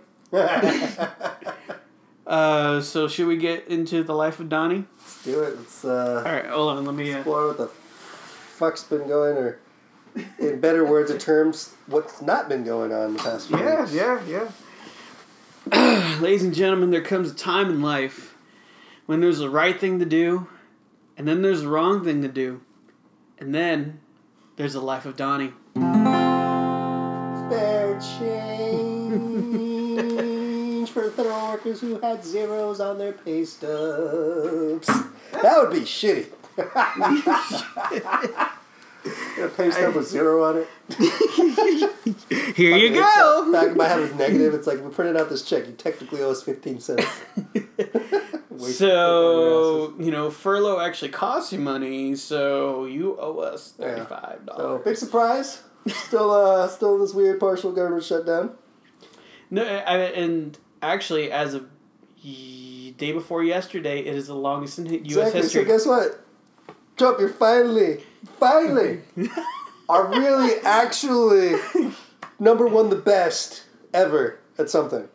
uh, 2.24 2.80
so 2.80 3.08
should 3.08 3.26
we 3.26 3.36
get 3.36 3.66
into 3.66 4.04
the 4.04 4.14
life 4.14 4.38
of 4.38 4.48
Donnie? 4.48 4.84
Do 5.24 5.40
it. 5.40 5.56
Let's 5.56 5.84
uh, 5.84 6.22
All 6.24 6.32
right, 6.32 6.46
hold 6.46 6.76
on. 6.76 6.84
Let 6.84 6.94
me. 6.94 7.12
Uh, 7.12 7.16
explore 7.18 7.48
what 7.48 7.56
the 7.56 7.68
fuck's 7.68 8.84
been 8.84 9.08
going, 9.08 9.36
or 9.38 9.58
in 10.38 10.60
better 10.60 10.84
words 10.84 11.10
or 11.10 11.18
terms, 11.18 11.74
what's 11.86 12.20
not 12.20 12.48
been 12.48 12.62
going 12.62 12.92
on 12.92 13.14
the 13.14 13.18
past 13.18 13.48
few 13.48 13.58
yeah, 13.58 13.80
weeks. 13.80 13.92
yeah, 13.94 14.20
yeah. 14.26 14.50
Ladies 16.20 16.42
and 16.42 16.54
gentlemen, 16.54 16.90
there 16.90 17.00
comes 17.00 17.30
a 17.30 17.34
time 17.34 17.70
in 17.70 17.80
life 17.80 18.36
when 19.06 19.20
there's 19.20 19.38
the 19.38 19.48
right 19.48 19.80
thing 19.80 19.98
to 19.98 20.04
do, 20.04 20.46
and 21.16 21.26
then 21.26 21.40
there's 21.40 21.62
the 21.62 21.68
wrong 21.68 22.04
thing 22.04 22.20
to 22.20 22.28
do, 22.28 22.60
and 23.38 23.54
then 23.54 24.00
there's 24.56 24.74
the 24.74 24.80
life 24.80 25.06
of 25.06 25.16
Donnie. 25.16 25.54
Spare 27.46 27.98
change. 28.18 29.54
federal 30.90 31.48
workers 31.48 31.80
who 31.80 31.98
had 32.00 32.24
zeros 32.24 32.80
on 32.80 32.98
their 32.98 33.12
pay 33.12 33.44
stubs. 33.44 34.90
That 35.42 35.58
would 35.60 35.70
be 35.72 35.80
shitty. 35.80 36.26
a 39.38 39.48
pay 39.48 39.70
stub 39.70 39.94
with 39.94 40.06
zero 40.08 40.44
on 40.44 40.58
it. 40.58 40.68
Here 42.56 42.76
you 42.76 42.90
go. 42.94 43.52
Back 43.52 43.68
in 43.68 43.76
my 43.76 43.86
head 43.88 44.00
was 44.00 44.14
negative. 44.14 44.54
It's 44.54 44.66
like 44.66 44.82
we 44.82 44.90
printed 44.90 45.16
out 45.16 45.28
this 45.28 45.42
check. 45.42 45.66
You 45.66 45.72
technically 45.72 46.22
owe 46.22 46.30
us 46.30 46.42
fifteen 46.42 46.80
cents. 46.80 47.04
So 48.56 49.94
you 49.98 50.12
know, 50.12 50.30
furlough 50.30 50.78
actually 50.80 51.08
costs 51.10 51.52
you 51.52 51.58
money, 51.58 52.14
so 52.14 52.84
you 52.84 53.16
owe 53.18 53.38
us 53.40 53.74
Yeah. 53.80 53.86
thirty 53.96 54.06
five 54.06 54.40
So 54.46 54.56
dollars. 54.56 54.84
big 54.84 54.96
surprise. 54.96 55.60
Still, 55.88 56.30
uh, 56.30 56.68
still 56.68 56.96
this 56.98 57.12
weird 57.12 57.40
partial 57.40 57.72
government 57.72 58.04
shutdown. 58.04 58.52
No, 59.50 59.64
I, 59.64 59.96
and 59.98 60.56
actually, 60.80 61.32
as 61.32 61.54
of 61.54 61.62
y- 62.24 62.63
day 62.96 63.12
before 63.12 63.42
yesterday, 63.42 64.00
it 64.00 64.14
is 64.14 64.26
the 64.26 64.34
longest 64.34 64.78
in 64.78 64.86
U.S. 64.86 65.00
Exactly. 65.04 65.40
history. 65.40 65.62
So 65.62 65.68
guess 65.68 65.86
what? 65.86 66.20
Trump, 66.96 67.18
you're 67.18 67.28
finally, 67.28 68.02
finally, 68.38 69.00
are 69.88 70.08
really 70.08 70.60
actually 70.64 71.54
number 72.38 72.66
one, 72.66 72.90
the 72.90 72.96
best 72.96 73.64
ever 73.92 74.38
at 74.58 74.70
something, 74.70 75.08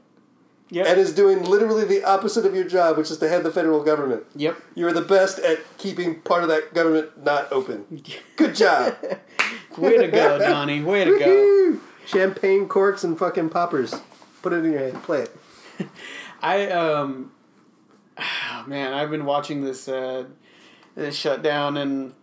yep. 0.69 0.88
and 0.88 0.99
is 0.99 1.13
doing 1.13 1.43
literally 1.43 1.86
the 1.86 2.03
opposite 2.03 2.45
of 2.45 2.53
your 2.53 2.65
job, 2.65 2.97
which 2.97 3.09
is 3.11 3.17
to 3.17 3.30
head 3.30 3.43
the 3.43 3.51
federal 3.51 3.84
government. 3.84 4.23
yep. 4.36 4.57
You're 4.75 4.91
the 4.91 5.01
best 5.01 5.39
at 5.39 5.59
keeping 5.77 6.21
part 6.21 6.43
of 6.43 6.49
that 6.49 6.73
government 6.73 7.23
not 7.23 7.51
open. 7.51 8.03
Good 8.36 8.55
job. 8.55 8.97
Way 9.77 9.97
to 9.97 10.07
go, 10.07 10.39
Donnie. 10.39 10.82
Way 10.82 11.05
to 11.05 11.19
go. 11.19 11.80
Champagne 12.05 12.67
corks 12.67 13.03
and 13.03 13.17
fucking 13.17 13.49
poppers. 13.49 13.95
Put 14.41 14.51
it 14.51 14.65
in 14.65 14.73
your 14.73 14.82
hand. 14.82 15.03
Play 15.03 15.21
it. 15.21 15.38
I 16.41 16.69
um, 16.69 17.32
man, 18.70 18.93
I've 18.93 19.09
been 19.09 19.26
watching 19.26 19.61
this 19.61 19.88
uh, 19.88 20.26
this 20.95 21.15
shutdown, 21.15 21.76
and 21.76 22.13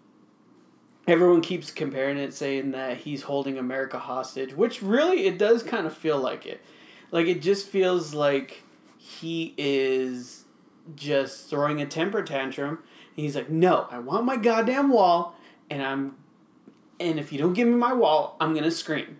everyone 1.06 1.40
keeps 1.40 1.70
comparing 1.70 2.16
it, 2.16 2.32
saying 2.32 2.70
that 2.70 2.98
he's 2.98 3.22
holding 3.22 3.58
America 3.58 3.98
hostage, 3.98 4.54
which 4.54 4.80
really 4.80 5.26
it 5.26 5.38
does 5.38 5.62
kind 5.62 5.86
of 5.86 5.94
feel 5.94 6.18
like 6.18 6.46
it. 6.46 6.62
Like 7.10 7.26
it 7.26 7.42
just 7.42 7.68
feels 7.68 8.14
like 8.14 8.62
he 8.96 9.54
is 9.58 10.44
just 10.94 11.50
throwing 11.50 11.82
a 11.82 11.86
temper 11.86 12.22
tantrum. 12.22 12.78
And 13.16 13.24
he's 13.24 13.34
like, 13.34 13.50
"No, 13.50 13.88
I 13.90 13.98
want 13.98 14.24
my 14.24 14.36
goddamn 14.36 14.90
wall, 14.90 15.36
and 15.68 15.82
I'm, 15.82 16.16
and 17.00 17.18
if 17.18 17.32
you 17.32 17.38
don't 17.38 17.54
give 17.54 17.66
me 17.66 17.74
my 17.74 17.92
wall, 17.92 18.36
I'm 18.40 18.54
gonna 18.54 18.70
scream." 18.70 19.18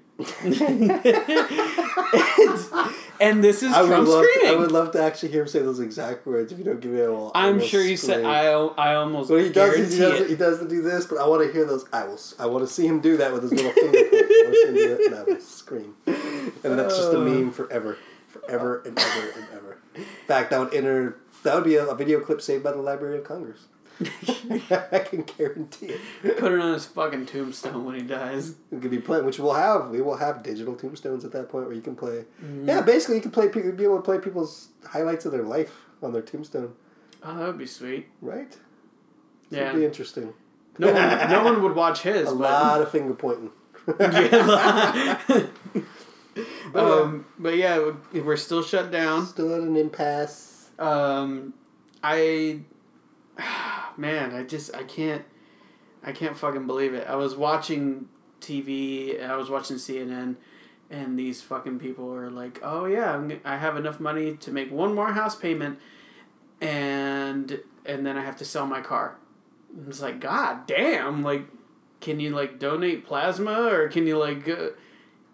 And 3.20 3.44
this 3.44 3.62
is 3.62 3.72
I 3.72 3.86
Trump 3.86 4.08
love 4.08 4.24
screaming. 4.24 4.50
I 4.50 4.54
would 4.58 4.72
love 4.72 4.92
to 4.92 5.02
actually 5.02 5.30
hear 5.30 5.42
him 5.42 5.48
say 5.48 5.60
those 5.60 5.78
exact 5.80 6.26
words. 6.26 6.52
If 6.52 6.58
you 6.58 6.64
don't 6.64 6.80
give 6.80 6.92
me 6.92 7.00
a 7.00 7.12
wall, 7.12 7.32
I'm 7.34 7.60
sure 7.60 7.82
you 7.82 7.98
said. 7.98 8.24
I. 8.24 8.46
I 8.46 8.94
almost 8.94 9.30
What 9.30 9.42
he 9.42 9.50
does, 9.50 9.92
he 9.92 9.98
does, 9.98 10.20
it. 10.20 10.30
he 10.30 10.36
does 10.36 10.60
do 10.60 10.80
this, 10.80 11.04
but 11.06 11.18
I 11.18 11.26
want 11.26 11.46
to 11.46 11.52
hear 11.52 11.66
those. 11.66 11.84
I 11.92 12.04
will. 12.04 12.18
I 12.38 12.46
want 12.46 12.66
to 12.66 12.72
see 12.72 12.86
him 12.86 13.00
do 13.00 13.18
that 13.18 13.32
with 13.32 13.42
his 13.42 13.52
little 13.52 13.72
finger. 13.72 13.98
I 13.98 14.02
want 14.02 14.54
to 14.54 14.54
see 14.54 14.68
him 14.68 14.74
do 14.74 14.94
it, 14.94 15.00
and 15.06 15.14
I 15.14 15.22
will 15.24 15.40
scream. 15.40 15.94
And 16.06 16.78
that's 16.78 16.96
just 16.96 17.12
a 17.12 17.18
meme 17.18 17.52
forever, 17.52 17.98
forever 18.28 18.82
and 18.86 18.98
ever 18.98 19.30
and 19.32 19.46
ever. 19.52 19.78
In 19.96 20.04
fact, 20.26 20.50
that 20.50 20.60
would 20.60 20.72
enter. 20.72 21.18
That 21.42 21.54
would 21.56 21.64
be 21.64 21.74
a, 21.76 21.86
a 21.86 21.94
video 21.94 22.20
clip 22.20 22.40
saved 22.40 22.64
by 22.64 22.72
the 22.72 22.78
Library 22.80 23.18
of 23.18 23.24
Congress. 23.24 23.66
I 24.92 24.98
can 24.98 25.22
guarantee 25.22 25.86
it. 26.22 26.38
Put 26.38 26.52
it 26.52 26.60
on 26.60 26.74
his 26.74 26.84
fucking 26.86 27.26
tombstone 27.26 27.84
when 27.84 27.94
he 27.94 28.02
dies. 28.02 28.50
It 28.70 28.82
could 28.82 28.90
be 28.90 28.98
playing, 28.98 29.24
which 29.24 29.38
we'll 29.38 29.54
have. 29.54 29.88
We 29.90 30.00
will 30.02 30.16
have 30.16 30.42
digital 30.42 30.74
tombstones 30.74 31.24
at 31.24 31.32
that 31.32 31.48
point 31.48 31.66
where 31.66 31.74
you 31.74 31.80
can 31.82 31.96
play. 31.96 32.24
Mm-hmm. 32.44 32.68
Yeah, 32.68 32.82
basically, 32.82 33.16
you 33.16 33.22
can 33.22 33.30
play. 33.30 33.48
Be 33.48 33.60
able 33.84 33.96
to 33.96 34.02
play 34.02 34.18
people's 34.18 34.68
highlights 34.86 35.24
of 35.24 35.32
their 35.32 35.42
life 35.44 35.72
on 36.02 36.12
their 36.12 36.22
tombstone, 36.22 36.74
Oh, 37.22 37.36
that 37.38 37.46
would 37.46 37.58
be 37.58 37.66
sweet. 37.66 38.06
right? 38.20 38.54
Yeah. 39.50 39.68
It'd 39.70 39.76
be 39.80 39.84
interesting. 39.86 40.34
No 40.78 40.92
one, 40.92 41.30
no 41.30 41.42
one 41.44 41.62
would 41.62 41.74
watch 41.74 42.02
his. 42.02 42.28
A 42.28 42.32
but, 42.34 42.40
lot 42.40 42.82
of 42.82 42.90
finger 42.90 43.14
pointing. 43.14 43.50
Yeah. 43.98 45.18
But, 46.72 46.84
um, 47.02 47.24
but 47.38 47.56
yeah, 47.56 47.92
we- 48.12 48.20
we're 48.20 48.36
still 48.36 48.62
shut 48.62 48.90
down. 48.90 49.26
Still 49.26 49.54
at 49.54 49.60
an 49.62 49.74
impasse. 49.76 50.68
Um, 50.78 51.54
I, 52.02 52.60
man, 53.96 54.34
I 54.34 54.42
just 54.42 54.74
I 54.74 54.82
can't, 54.82 55.24
I 56.02 56.12
can't 56.12 56.36
fucking 56.36 56.66
believe 56.66 56.94
it. 56.94 57.06
I 57.06 57.16
was 57.16 57.36
watching 57.36 58.08
TV 58.40 59.22
I 59.22 59.36
was 59.36 59.50
watching 59.50 59.76
CNN, 59.76 60.36
and 60.90 61.18
these 61.18 61.42
fucking 61.42 61.78
people 61.78 62.12
are 62.12 62.30
like, 62.30 62.60
"Oh 62.62 62.86
yeah, 62.86 63.14
I'm, 63.14 63.40
I 63.44 63.56
have 63.56 63.76
enough 63.76 64.00
money 64.00 64.36
to 64.36 64.50
make 64.50 64.70
one 64.70 64.94
more 64.94 65.12
house 65.12 65.34
payment, 65.36 65.78
and 66.60 67.60
and 67.84 68.06
then 68.06 68.16
I 68.16 68.24
have 68.24 68.36
to 68.38 68.44
sell 68.44 68.66
my 68.66 68.80
car." 68.80 69.16
And 69.76 69.88
It's 69.88 70.00
like, 70.02 70.20
God 70.20 70.66
damn! 70.66 71.22
Like, 71.22 71.46
can 72.00 72.20
you 72.20 72.30
like 72.30 72.58
donate 72.58 73.06
plasma 73.06 73.68
or 73.72 73.88
can 73.88 74.06
you 74.06 74.16
like, 74.18 74.48
uh, 74.48 74.68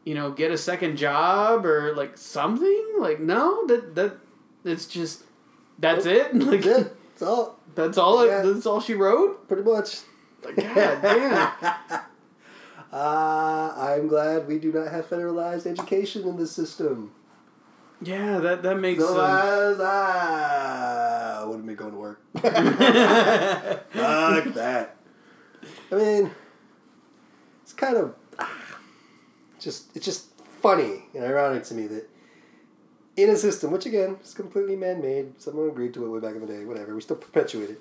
you 0.05 0.15
know, 0.15 0.31
get 0.31 0.51
a 0.51 0.59
second 0.59 0.97
job 0.97 1.67
or 1.67 1.95
like 1.95 2.17
something? 2.17 2.95
Like, 2.99 3.21
no, 3.21 3.67
that 3.67 3.95
that 3.95 4.17
it's 4.65 4.87
just 4.87 5.25
that's 5.79 6.07
it. 6.07 6.35
Like. 6.35 6.63
That's 6.63 7.31
all. 7.31 7.59
That's 7.75 7.99
all. 7.99 8.27
Yeah. 8.27 8.43
That's 8.43 8.67
all 8.67 8.81
she 8.81 8.95
wrote. 8.95 9.49
Pretty 9.49 9.63
much. 9.63 10.01
God 10.43 10.57
damn. 10.57 11.53
Uh, 12.93 13.73
I'm 13.75 14.07
glad 14.07 14.47
we 14.47 14.59
do 14.59 14.71
not 14.71 14.93
have 14.93 15.09
federalized 15.09 15.65
education 15.65 16.29
in 16.29 16.37
this 16.37 16.53
system. 16.53 17.13
Yeah, 18.03 18.39
that 18.39 18.63
that 18.65 18.79
makes. 18.79 19.03
Um, 19.03 19.17
Otherwise, 19.17 19.81
I 19.81 21.45
wouldn't 21.47 21.67
be 21.67 21.75
going 21.75 21.93
to 21.93 21.99
work. 21.99 22.21
Fuck 22.35 22.45
that. 24.55 24.97
I 25.91 25.95
mean, 25.95 26.31
it's 27.63 27.73
kind 27.73 27.97
of 27.97 28.15
ah, 28.39 28.79
just 29.59 29.97
it's 29.97 30.05
just 30.05 30.27
funny 30.61 31.05
and 31.15 31.25
ironic 31.25 31.65
to 31.65 31.75
me 31.75 31.87
that 31.87 32.11
in 33.17 33.31
a 33.31 33.37
system, 33.37 33.71
which 33.71 33.87
again 33.87 34.17
is 34.25 34.35
completely 34.35 34.77
man-made, 34.77 35.41
someone 35.41 35.69
agreed 35.69 35.95
to 35.95 36.05
it 36.05 36.09
way 36.09 36.21
back 36.21 36.35
in 36.35 36.41
the 36.41 36.47
day, 36.47 36.65
whatever, 36.65 36.95
we 36.95 37.01
still 37.01 37.17
perpetuate 37.17 37.71
it, 37.71 37.81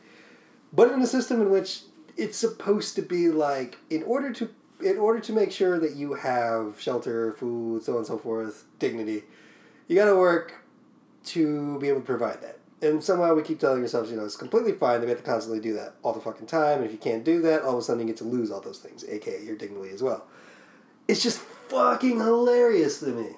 but 0.73 0.91
in 0.91 1.01
a 1.01 1.07
system 1.07 1.41
in 1.41 1.49
which 1.49 1.81
it's 2.17 2.37
supposed 2.37 2.95
to 2.95 3.01
be 3.01 3.29
like 3.29 3.77
in 3.89 4.03
order 4.03 4.33
to 4.33 4.49
in 4.83 4.97
order 4.97 5.19
to 5.19 5.33
make 5.33 5.51
sure 5.51 5.79
that 5.79 5.95
you 5.95 6.15
have 6.15 6.79
shelter, 6.79 7.33
food, 7.33 7.83
so 7.83 7.93
on 7.93 7.97
and 7.99 8.07
so 8.07 8.17
forth, 8.17 8.65
dignity, 8.79 9.23
you 9.87 9.95
got 9.95 10.05
to 10.05 10.15
work 10.15 10.55
to 11.23 11.77
be 11.79 11.87
able 11.87 11.99
to 11.99 12.05
provide 12.05 12.41
that. 12.41 12.57
And 12.81 13.03
somehow 13.03 13.35
we 13.35 13.43
keep 13.43 13.59
telling 13.59 13.81
ourselves, 13.81 14.09
you 14.09 14.17
know, 14.17 14.25
it's 14.25 14.35
completely 14.35 14.71
fine 14.71 14.99
that 14.99 15.05
we 15.05 15.11
have 15.11 15.19
to 15.19 15.23
constantly 15.23 15.59
do 15.59 15.73
that 15.73 15.93
all 16.01 16.13
the 16.13 16.19
fucking 16.19 16.47
time. 16.47 16.77
And 16.77 16.85
if 16.85 16.91
you 16.91 16.97
can't 16.97 17.23
do 17.23 17.41
that, 17.43 17.61
all 17.61 17.73
of 17.73 17.77
a 17.77 17.81
sudden 17.83 18.01
you 18.01 18.07
get 18.07 18.17
to 18.17 18.23
lose 18.23 18.49
all 18.49 18.59
those 18.59 18.79
things, 18.79 19.05
aka 19.07 19.43
your 19.43 19.55
dignity 19.55 19.93
as 19.93 20.01
well. 20.01 20.25
It's 21.07 21.21
just 21.21 21.37
fucking 21.37 22.17
hilarious 22.17 22.99
to 23.01 23.07
me 23.07 23.35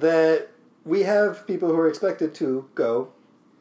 that 0.00 0.48
we 0.86 1.02
have 1.02 1.46
people 1.46 1.68
who 1.68 1.76
are 1.76 1.88
expected 1.88 2.34
to 2.36 2.70
go 2.74 3.12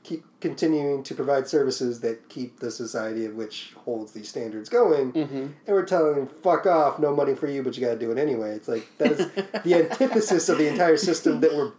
keep 0.04 0.24
continuing 0.40 1.02
to 1.02 1.16
provide 1.16 1.48
services 1.48 2.02
that 2.02 2.30
keep 2.30 2.60
the 2.60 2.70
society 2.70 3.26
of 3.26 3.34
which 3.34 3.74
holds 3.86 4.12
these 4.12 4.30
standards 4.30 4.70
going. 4.70 5.12
Mm-hmm. 5.12 5.36
and 5.36 5.68
we're 5.68 5.84
telling 5.86 6.16
them 6.16 6.28
fuck 6.28 6.68
off 6.68 7.00
no 7.00 7.14
money 7.14 7.34
for 7.34 7.48
you 7.48 7.64
but 7.64 7.76
you 7.76 7.84
got 7.84 7.94
to 7.94 8.00
do 8.00 8.12
it 8.12 8.20
anyway. 8.20 8.52
It's 8.52 8.68
like 8.68 8.88
that 9.00 9.12
is 9.14 9.32
the 9.64 9.74
antithesis 9.90 10.48
of 10.48 10.60
the 10.60 10.68
entire 10.68 10.98
system 10.98 11.42
that 11.42 11.56
we're 11.56 11.72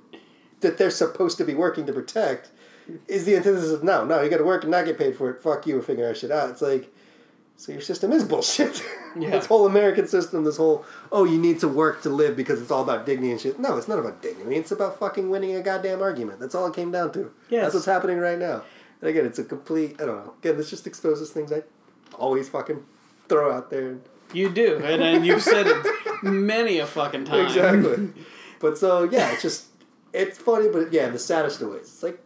that 0.60 0.76
they're 0.76 0.90
supposed 0.90 1.38
to 1.38 1.44
be 1.44 1.54
working 1.54 1.86
to 1.86 1.92
protect 1.92 2.50
is 3.06 3.24
the 3.24 3.36
antithesis 3.36 3.70
of 3.70 3.84
no 3.84 4.04
no 4.04 4.20
you 4.20 4.28
got 4.28 4.38
to 4.38 4.44
work 4.44 4.64
and 4.64 4.72
not 4.72 4.84
get 4.84 4.98
paid 4.98 5.16
for 5.16 5.30
it. 5.30 5.40
Fuck 5.40 5.66
you 5.66 5.76
and 5.76 5.84
figure 5.84 6.06
our 6.06 6.14
shit 6.14 6.32
out. 6.32 6.50
It's 6.50 6.62
like 6.62 6.92
so 7.56 7.72
your 7.72 7.80
system 7.80 8.12
is 8.12 8.24
bullshit 8.24 8.82
Yeah. 9.18 9.30
this 9.30 9.46
whole 9.46 9.66
american 9.66 10.06
system 10.06 10.44
this 10.44 10.58
whole 10.58 10.84
oh 11.10 11.24
you 11.24 11.38
need 11.38 11.58
to 11.60 11.68
work 11.68 12.02
to 12.02 12.10
live 12.10 12.36
because 12.36 12.60
it's 12.60 12.70
all 12.70 12.82
about 12.82 13.06
dignity 13.06 13.32
and 13.32 13.40
shit 13.40 13.58
no 13.58 13.76
it's 13.78 13.88
not 13.88 13.98
about 13.98 14.20
dignity 14.20 14.56
it's 14.56 14.70
about 14.72 14.98
fucking 14.98 15.30
winning 15.30 15.54
a 15.56 15.62
goddamn 15.62 16.02
argument 16.02 16.38
that's 16.38 16.54
all 16.54 16.66
it 16.66 16.74
came 16.74 16.90
down 16.92 17.12
to 17.12 17.32
Yes. 17.48 17.62
that's 17.62 17.74
what's 17.74 17.86
happening 17.86 18.18
right 18.18 18.38
now 18.38 18.62
and 19.00 19.08
again 19.10 19.24
it's 19.24 19.38
a 19.38 19.44
complete 19.44 20.00
i 20.00 20.04
don't 20.04 20.24
know 20.24 20.34
again 20.40 20.56
this 20.58 20.68
just 20.68 20.86
exposes 20.86 21.30
things 21.30 21.50
i 21.52 21.62
always 22.18 22.48
fucking 22.48 22.84
throw 23.28 23.50
out 23.50 23.70
there 23.70 23.96
You 24.32 24.50
do, 24.50 24.76
and, 24.84 25.02
and 25.02 25.24
you've 25.26 25.42
said 25.42 25.66
it 25.66 26.22
many 26.22 26.78
a 26.80 26.86
fucking 26.86 27.24
time. 27.24 27.46
Exactly. 27.46 28.10
but 28.60 28.76
so 28.76 29.04
yeah, 29.04 29.32
it's 29.32 29.42
just 29.42 29.66
it's 30.12 30.36
funny, 30.38 30.68
but 30.68 30.92
yeah, 30.92 31.08
the 31.10 31.18
saddest 31.18 31.60
of 31.62 31.68
ways. 31.70 31.82
It's 31.82 32.02
like, 32.02 32.18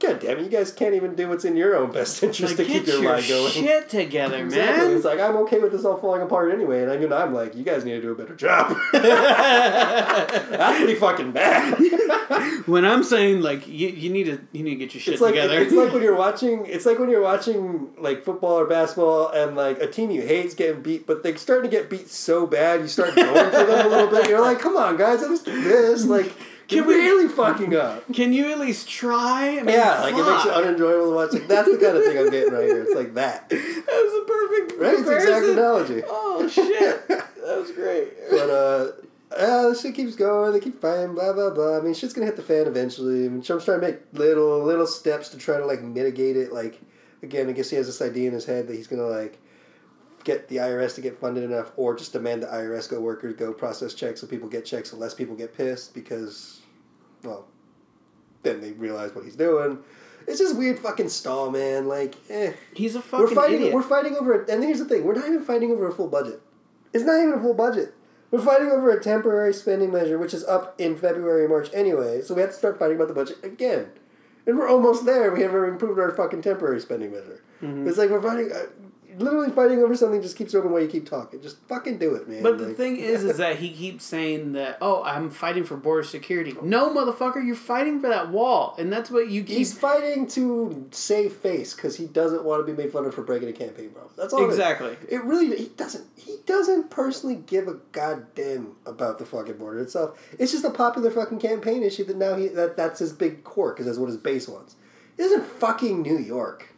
god 0.00 0.18
damn 0.18 0.38
it, 0.38 0.42
you 0.42 0.48
guys 0.48 0.72
can't 0.72 0.94
even 0.94 1.14
do 1.14 1.28
what's 1.28 1.44
in 1.44 1.56
your 1.56 1.76
own 1.76 1.92
best 1.92 2.22
interest 2.22 2.56
Like, 2.58 2.66
to 2.66 2.72
keep 2.72 2.86
your 2.86 3.02
your 3.02 3.12
line 3.12 3.28
going. 3.28 3.52
shit 3.52 3.88
together, 3.88 4.42
Exactly. 4.44 4.88
man. 4.88 4.96
It's 4.96 5.04
like 5.04 5.20
I'm 5.20 5.36
okay 5.38 5.58
with 5.60 5.72
this 5.72 5.84
all 5.84 5.96
falling 5.98 6.22
apart 6.22 6.52
anyway, 6.52 6.82
and 6.82 6.90
I 6.90 6.96
know 6.96 7.14
I'm 7.16 7.32
like, 7.34 7.54
you 7.54 7.62
guys 7.64 7.84
need 7.84 7.92
to 7.92 8.00
do 8.02 8.12
a 8.12 8.14
better 8.14 8.34
job. 8.34 8.76
That's 8.92 10.78
pretty 10.78 10.94
fucking 10.94 11.32
bad. 11.32 11.78
when 12.66 12.84
I'm 12.84 13.02
saying 13.02 13.40
like 13.42 13.66
you, 13.66 13.88
you 13.88 14.10
need 14.10 14.24
to 14.24 14.38
you 14.52 14.62
need 14.62 14.70
to 14.70 14.76
get 14.76 14.94
your 14.94 15.00
shit 15.00 15.14
It's 15.14 15.22
like 15.22 15.34
together. 15.34 15.60
it's 15.60 15.72
like 15.72 15.92
when 15.92 16.02
you're 16.02 16.16
watching. 16.26 16.66
It's 16.66 16.86
like 16.86 16.98
when 16.98 17.10
you're 17.10 17.22
watching 17.22 17.90
like 17.98 18.24
football 18.24 18.58
or 18.58 18.66
basketball, 18.66 19.28
and 19.30 19.56
like 19.56 19.78
a 19.80 19.86
team 19.86 20.10
you 20.10 20.22
hate 20.22 20.46
is 20.46 20.54
getting 20.54 20.82
beat, 20.82 21.06
but 21.06 21.22
they're 21.22 21.36
starting 21.36 21.70
to 21.70 21.76
get 21.76 21.90
beat 21.90 22.08
so 22.08 22.46
bad, 22.46 22.80
you 22.80 22.88
start 22.88 23.14
going 23.14 23.50
for 23.50 23.64
them 23.64 23.86
a 23.86 23.88
little 23.88 24.08
bit. 24.08 24.28
You're 24.28 24.40
like, 24.40 24.58
come 24.60 24.76
on, 24.76 24.96
guys, 24.96 25.20
let's 25.22 25.42
do 25.42 25.60
this. 25.62 26.04
Like, 26.06 26.32
Can 26.70 26.86
we- 26.86 26.94
really 26.94 27.28
fucking 27.28 27.74
up. 27.76 28.04
Can 28.14 28.32
you 28.32 28.50
at 28.50 28.58
least 28.58 28.88
try? 28.88 29.58
I 29.58 29.62
mean, 29.62 29.74
Yeah, 29.74 30.00
like 30.00 30.14
it 30.14 30.24
makes 30.24 30.44
it 30.46 30.52
unenjoyable 30.52 31.10
to 31.10 31.14
watch. 31.14 31.32
Like 31.32 31.48
that's 31.48 31.70
the 31.70 31.78
kind 31.78 31.96
of 31.96 32.04
thing 32.04 32.18
I'm 32.18 32.30
getting 32.30 32.52
right 32.52 32.64
here. 32.64 32.82
It's 32.82 32.94
like 32.94 33.14
that, 33.14 33.48
That 33.50 33.56
was 33.58 34.22
a 34.22 34.24
perfect 34.26 34.80
right? 34.80 34.94
It's 34.94 35.04
the 35.08 35.16
exact 35.16 35.46
analogy. 35.46 36.02
Oh 36.06 36.48
shit, 36.48 37.08
that 37.08 37.58
was 37.58 37.70
great. 37.72 38.08
But 38.30 38.50
uh, 38.50 38.92
yeah, 39.36 39.68
this 39.68 39.82
shit 39.82 39.94
keeps 39.94 40.16
going. 40.16 40.52
They 40.52 40.60
keep 40.60 40.80
fighting. 40.80 41.14
Blah 41.14 41.32
blah 41.32 41.50
blah. 41.50 41.78
I 41.78 41.80
mean, 41.80 41.94
shit's 41.94 42.12
gonna 42.12 42.26
hit 42.26 42.36
the 42.36 42.42
fan 42.42 42.66
eventually. 42.66 43.26
I 43.26 43.28
mean, 43.28 43.42
Trump's 43.42 43.64
trying 43.64 43.80
to 43.80 43.86
make 43.86 43.98
little 44.12 44.62
little 44.62 44.86
steps 44.86 45.28
to 45.30 45.36
try 45.38 45.56
to 45.58 45.66
like 45.66 45.82
mitigate 45.82 46.36
it. 46.36 46.52
Like 46.52 46.80
again, 47.22 47.48
I 47.48 47.52
guess 47.52 47.70
he 47.70 47.76
has 47.76 47.86
this 47.86 48.00
idea 48.02 48.28
in 48.28 48.34
his 48.34 48.44
head 48.44 48.66
that 48.68 48.74
he's 48.74 48.86
gonna 48.86 49.02
like 49.06 49.38
get 50.24 50.48
the 50.48 50.56
IRS 50.56 50.94
to 50.96 51.00
get 51.00 51.18
funded 51.18 51.44
enough, 51.44 51.72
or 51.76 51.96
just 51.96 52.12
demand 52.12 52.42
the 52.42 52.46
IRS 52.46 52.90
go 52.90 53.00
workers 53.00 53.34
go 53.36 53.52
process 53.54 53.94
checks 53.94 54.20
so 54.20 54.26
people 54.26 54.48
get 54.48 54.64
checks, 54.66 54.90
so 54.90 54.96
less 54.96 55.14
people 55.14 55.34
get 55.34 55.56
pissed 55.56 55.94
because, 55.94 56.59
well, 57.22 57.46
then 58.42 58.60
they 58.60 58.72
realize 58.72 59.14
what 59.14 59.24
he's 59.24 59.36
doing. 59.36 59.78
It's 60.26 60.38
just 60.38 60.56
weird 60.56 60.78
fucking 60.78 61.08
stall, 61.08 61.50
man. 61.50 61.88
Like, 61.88 62.14
eh. 62.28 62.52
He's 62.74 62.94
a 62.94 63.02
fucking 63.02 63.26
We're 63.26 63.34
fighting. 63.34 63.56
idiot. 63.56 63.74
We're 63.74 63.82
fighting 63.82 64.16
over. 64.16 64.42
It. 64.42 64.48
And 64.48 64.62
here's 64.62 64.78
the 64.78 64.84
thing: 64.84 65.04
we're 65.04 65.14
not 65.14 65.26
even 65.26 65.42
fighting 65.42 65.70
over 65.70 65.88
a 65.88 65.92
full 65.92 66.08
budget. 66.08 66.40
It's 66.92 67.04
not 67.04 67.20
even 67.20 67.34
a 67.34 67.40
full 67.40 67.54
budget. 67.54 67.94
We're 68.30 68.40
fighting 68.40 68.70
over 68.70 68.90
a 68.90 69.02
temporary 69.02 69.52
spending 69.52 69.90
measure, 69.90 70.16
which 70.18 70.32
is 70.32 70.44
up 70.44 70.74
in 70.78 70.96
February 70.96 71.42
and 71.42 71.50
March 71.50 71.68
anyway. 71.74 72.22
So 72.22 72.34
we 72.34 72.42
have 72.42 72.50
to 72.50 72.56
start 72.56 72.78
fighting 72.78 72.96
about 72.96 73.08
the 73.08 73.14
budget 73.14 73.38
again, 73.42 73.88
and 74.46 74.56
we're 74.56 74.68
almost 74.68 75.04
there. 75.04 75.32
We 75.32 75.42
haven't 75.42 75.64
improved 75.64 75.98
our 75.98 76.12
fucking 76.12 76.42
temporary 76.42 76.80
spending 76.80 77.10
measure. 77.10 77.42
Mm-hmm. 77.60 77.88
It's 77.88 77.98
like 77.98 78.10
we're 78.10 78.22
fighting, 78.22 78.52
uh, 78.52 78.66
literally 79.18 79.50
fighting 79.50 79.78
over 79.80 79.94
something. 79.96 80.20
Just 80.22 80.36
keeps 80.36 80.54
open 80.54 80.70
while 80.70 80.82
you 80.82 80.88
keep 80.88 81.08
talking. 81.08 81.40
Just 81.42 81.58
fucking 81.68 81.98
do 81.98 82.14
it, 82.14 82.28
man. 82.28 82.42
But 82.42 82.58
the 82.58 82.68
Like- 82.68 82.76
thing 82.76 82.96
is, 82.98 83.24
is 83.24 83.36
that 83.38 83.56
he 83.56 83.70
keeps 83.72 84.04
saying 84.04 84.52
that, 84.52 84.78
oh, 84.80 85.02
I'm 85.02 85.30
fighting 85.30 85.64
for 85.64 85.76
border 85.76 86.02
security. 86.02 86.54
No, 86.62 86.90
motherfucker, 86.94 87.44
you're 87.44 87.54
fighting 87.54 88.00
for 88.00 88.08
that 88.08 88.30
wall, 88.30 88.74
and 88.78 88.92
that's 88.92 89.10
what 89.10 89.28
you 89.28 89.42
keep. 89.42 89.56
He's 89.58 89.72
fighting 89.76 90.26
to 90.28 90.86
save 90.90 91.32
face 91.34 91.74
because 91.74 91.96
he 91.96 92.06
doesn't 92.06 92.44
want 92.44 92.66
to 92.66 92.72
be 92.72 92.80
made 92.80 92.92
fun 92.92 93.04
of 93.04 93.14
for 93.14 93.22
breaking 93.22 93.48
a 93.48 93.52
campaign 93.52 93.90
promise. 93.90 94.12
That's 94.16 94.32
all. 94.32 94.42
it 94.42 94.46
exactly. 94.46 94.96
It 95.08 95.22
really 95.24 95.56
he 95.56 95.66
doesn't 95.76 96.04
he 96.16 96.36
doesn't 96.46 96.90
personally 96.90 97.36
give 97.46 97.68
a 97.68 97.74
goddamn 97.92 98.76
about 98.86 99.18
the 99.18 99.24
fucking 99.26 99.56
border 99.56 99.80
itself. 99.80 100.18
It's 100.38 100.52
just 100.52 100.64
a 100.64 100.70
popular 100.70 101.10
fucking 101.10 101.38
campaign 101.38 101.82
issue 101.82 102.04
that 102.04 102.16
now 102.16 102.34
he 102.36 102.48
that 102.48 102.76
that's 102.76 102.98
his 103.00 103.12
big 103.12 103.44
core 103.44 103.72
because 103.72 103.86
that's 103.86 103.98
what 103.98 104.06
his 104.08 104.16
base 104.16 104.48
wants. 104.48 104.76
It 105.18 105.22
isn't 105.24 105.44
fucking 105.44 106.02
New 106.02 106.18
York. 106.18 106.68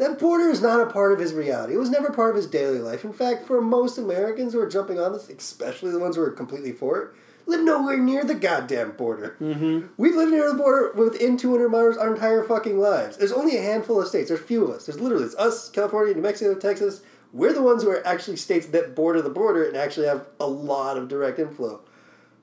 That 0.00 0.18
border 0.18 0.48
is 0.48 0.62
not 0.62 0.80
a 0.80 0.86
part 0.86 1.12
of 1.12 1.18
his 1.18 1.34
reality. 1.34 1.74
It 1.74 1.78
was 1.78 1.90
never 1.90 2.10
part 2.10 2.30
of 2.30 2.36
his 2.36 2.46
daily 2.46 2.78
life. 2.78 3.04
In 3.04 3.12
fact, 3.12 3.46
for 3.46 3.60
most 3.60 3.98
Americans 3.98 4.54
who 4.54 4.60
are 4.60 4.66
jumping 4.66 4.98
on 4.98 5.12
this, 5.12 5.28
especially 5.28 5.90
the 5.90 5.98
ones 5.98 6.16
who 6.16 6.22
are 6.22 6.30
completely 6.30 6.72
for 6.72 7.02
it, 7.02 7.10
live 7.44 7.60
nowhere 7.60 7.98
near 7.98 8.24
the 8.24 8.34
goddamn 8.34 8.92
border. 8.92 9.36
Mm-hmm. 9.38 9.88
We've 9.98 10.16
lived 10.16 10.32
near 10.32 10.48
the 10.50 10.56
border 10.56 10.92
within 10.94 11.36
200 11.36 11.68
miles 11.68 11.98
our 11.98 12.14
entire 12.14 12.42
fucking 12.44 12.78
lives. 12.78 13.18
There's 13.18 13.30
only 13.30 13.58
a 13.58 13.62
handful 13.62 14.00
of 14.00 14.08
states. 14.08 14.28
There's 14.28 14.40
few 14.40 14.64
of 14.64 14.70
us. 14.70 14.86
There's 14.86 14.98
literally 14.98 15.26
it's 15.26 15.36
us, 15.36 15.68
California, 15.68 16.14
New 16.14 16.22
Mexico, 16.22 16.58
Texas. 16.58 17.02
We're 17.34 17.52
the 17.52 17.60
ones 17.60 17.82
who 17.82 17.90
are 17.90 18.06
actually 18.06 18.38
states 18.38 18.68
that 18.68 18.96
border 18.96 19.20
the 19.20 19.28
border 19.28 19.68
and 19.68 19.76
actually 19.76 20.06
have 20.06 20.24
a 20.40 20.46
lot 20.46 20.96
of 20.96 21.08
direct 21.08 21.38
inflow. 21.38 21.82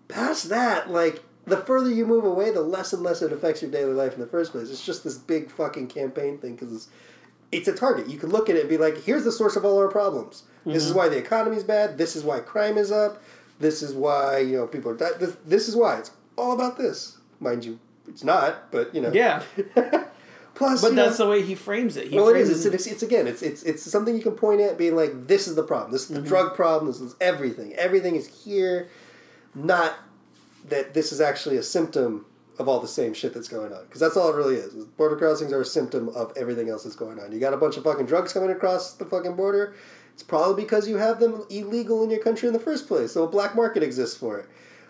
Past 0.08 0.50
that, 0.50 0.92
like 0.92 1.24
the 1.46 1.58
further 1.58 1.90
you 1.90 2.06
move 2.06 2.24
away, 2.24 2.52
the 2.52 2.62
less 2.62 2.94
and 2.94 3.02
less 3.02 3.24
it 3.24 3.34
affects 3.34 3.64
your 3.64 3.72
daily 3.72 3.94
life 3.94 4.14
in 4.14 4.20
the 4.20 4.28
first 4.28 4.52
place. 4.52 4.70
It's 4.70 4.86
just 4.86 5.04
this 5.04 5.18
big 5.18 5.50
fucking 5.50 5.88
campaign 5.88 6.38
thing 6.38 6.56
because 6.56 6.90
it's, 7.52 7.68
a 7.68 7.74
target. 7.74 8.10
You 8.10 8.18
can 8.18 8.30
look 8.30 8.50
at 8.50 8.56
it 8.56 8.62
and 8.62 8.70
be 8.70 8.78
like, 8.78 9.04
here's 9.04 9.24
the 9.24 9.32
source 9.32 9.56
of 9.56 9.66
all 9.66 9.78
our 9.78 9.88
problems. 9.88 10.44
This 10.66 10.84
is 10.84 10.90
mm-hmm. 10.90 10.98
why 10.98 11.10
the 11.10 11.18
economy's 11.18 11.64
bad. 11.64 11.98
This 11.98 12.16
is 12.16 12.24
why 12.24 12.42
crime 12.42 12.78
is 12.78 12.92
up. 12.92 13.24
This 13.60 13.82
is 13.82 13.94
why 13.94 14.40
you 14.40 14.58
know 14.58 14.68
people 14.68 14.92
are. 14.92 14.98
Di- 14.98 15.18
this, 15.18 15.38
this 15.46 15.70
is 15.70 15.76
why 15.76 15.98
it's 15.98 16.12
all 16.38 16.52
about 16.52 16.78
this, 16.78 17.18
mind 17.40 17.64
you. 17.64 17.80
It's 18.08 18.24
not, 18.24 18.70
but 18.72 18.94
you 18.94 19.02
know. 19.02 19.12
Yeah, 19.14 19.44
Plus, 20.58 20.82
but 20.82 20.96
that's 20.96 21.20
know, 21.20 21.26
the 21.26 21.32
way 21.32 21.44
he 21.44 21.54
frames 21.54 21.98
it. 21.98 22.08
He 22.08 22.16
well, 22.16 22.30
it 22.30 22.38
is. 22.38 22.66
It's, 22.66 22.74
it's, 22.74 22.88
it's 22.88 23.04
again. 23.04 23.28
It's, 23.28 23.44
it's 23.44 23.62
it's 23.64 23.84
something 23.84 24.16
you 24.16 24.24
can 24.24 24.34
point 24.34 24.60
at, 24.60 24.78
being 24.78 24.96
like, 24.96 25.28
"This 25.28 25.48
is 25.48 25.56
the 25.56 25.64
problem. 25.64 25.92
This 25.92 26.04
is 26.04 26.08
the 26.10 26.16
mm-hmm. 26.16 26.28
drug 26.28 26.56
problem. 26.56 26.92
This 26.92 27.00
is 27.00 27.16
everything. 27.22 27.74
Everything 27.76 28.16
is 28.16 28.44
here." 28.44 28.90
Not 29.54 29.96
that 30.70 30.94
this 30.94 31.12
is 31.12 31.22
actually 31.22 31.58
a 31.58 31.64
symptom 31.64 32.26
of 32.60 32.68
all 32.68 32.80
the 32.80 32.88
same 32.88 33.14
shit 33.14 33.34
that's 33.34 33.48
going 33.48 33.72
on, 33.72 33.84
because 33.86 34.00
that's 34.00 34.18
all 34.18 34.30
it 34.30 34.36
really 34.36 34.56
is. 34.56 34.74
Border 34.74 35.16
crossings 35.16 35.54
are 35.54 35.62
a 35.62 35.66
symptom 35.66 36.10
of 36.10 36.34
everything 36.36 36.70
else 36.70 36.84
that's 36.84 36.96
going 36.96 37.20
on. 37.20 37.32
You 37.32 37.40
got 37.40 37.54
a 37.54 37.58
bunch 37.58 37.78
of 37.78 37.84
fucking 37.84 38.06
drugs 38.06 38.34
coming 38.34 38.52
across 38.52 38.94
the 38.94 39.06
fucking 39.06 39.36
border. 39.36 39.76
It's 40.14 40.24
probably 40.24 40.64
because 40.64 40.88
you 40.88 40.98
have 40.98 41.20
them 41.20 41.46
illegal 41.50 42.04
in 42.04 42.10
your 42.10 42.20
country 42.20 42.48
in 42.48 42.54
the 42.54 42.60
first 42.60 42.88
place, 42.88 43.12
so 43.12 43.24
a 43.24 43.28
black 43.28 43.56
market 43.56 43.84
exists 43.84 44.18
for 44.18 44.40
it. 44.40 44.48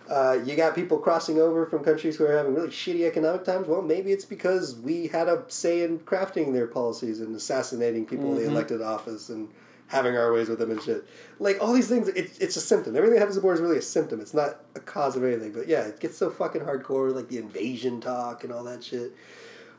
Uh, 0.09 0.39
you 0.45 0.55
got 0.55 0.73
people 0.73 0.97
crossing 0.97 1.37
over 1.37 1.65
from 1.65 1.83
countries 1.83 2.15
who 2.15 2.25
are 2.25 2.37
having 2.37 2.55
really 2.55 2.69
shitty 2.69 3.05
economic 3.05 3.43
times. 3.43 3.67
Well, 3.67 3.81
maybe 3.81 4.13
it's 4.13 4.23
because 4.23 4.75
we 4.77 5.07
had 5.07 5.27
a 5.27 5.43
say 5.49 5.83
in 5.83 5.99
crafting 5.99 6.53
their 6.53 6.67
policies 6.67 7.19
and 7.19 7.35
assassinating 7.35 8.05
people 8.05 8.33
they 8.33 8.45
elected 8.45 8.81
office 8.81 9.27
and 9.27 9.49
having 9.87 10.17
our 10.17 10.31
ways 10.33 10.49
with 10.49 10.59
them 10.59 10.71
and 10.71 10.81
shit. 10.81 11.07
Like 11.39 11.57
all 11.61 11.73
these 11.73 11.87
things, 11.87 12.07
it, 12.09 12.37
it's 12.39 12.55
a 12.55 12.61
symptom. 12.61 12.95
Everything 12.95 13.15
that 13.15 13.19
happens 13.19 13.35
the 13.35 13.41
border 13.41 13.55
is 13.55 13.61
really 13.61 13.77
a 13.77 13.81
symptom. 13.81 14.19
It's 14.19 14.33
not 14.33 14.61
a 14.75 14.79
cause 14.79 15.15
of 15.15 15.23
anything. 15.23 15.53
But 15.53 15.67
yeah, 15.67 15.83
it 15.83 15.99
gets 15.99 16.17
so 16.17 16.29
fucking 16.29 16.61
hardcore, 16.61 17.13
like 17.13 17.29
the 17.29 17.37
invasion 17.37 18.01
talk 18.01 18.43
and 18.43 18.51
all 18.51 18.63
that 18.65 18.83
shit. 18.83 19.13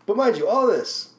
But 0.07 0.17
mind 0.17 0.37
you, 0.37 0.49
all 0.49 0.67
this. 0.67 1.11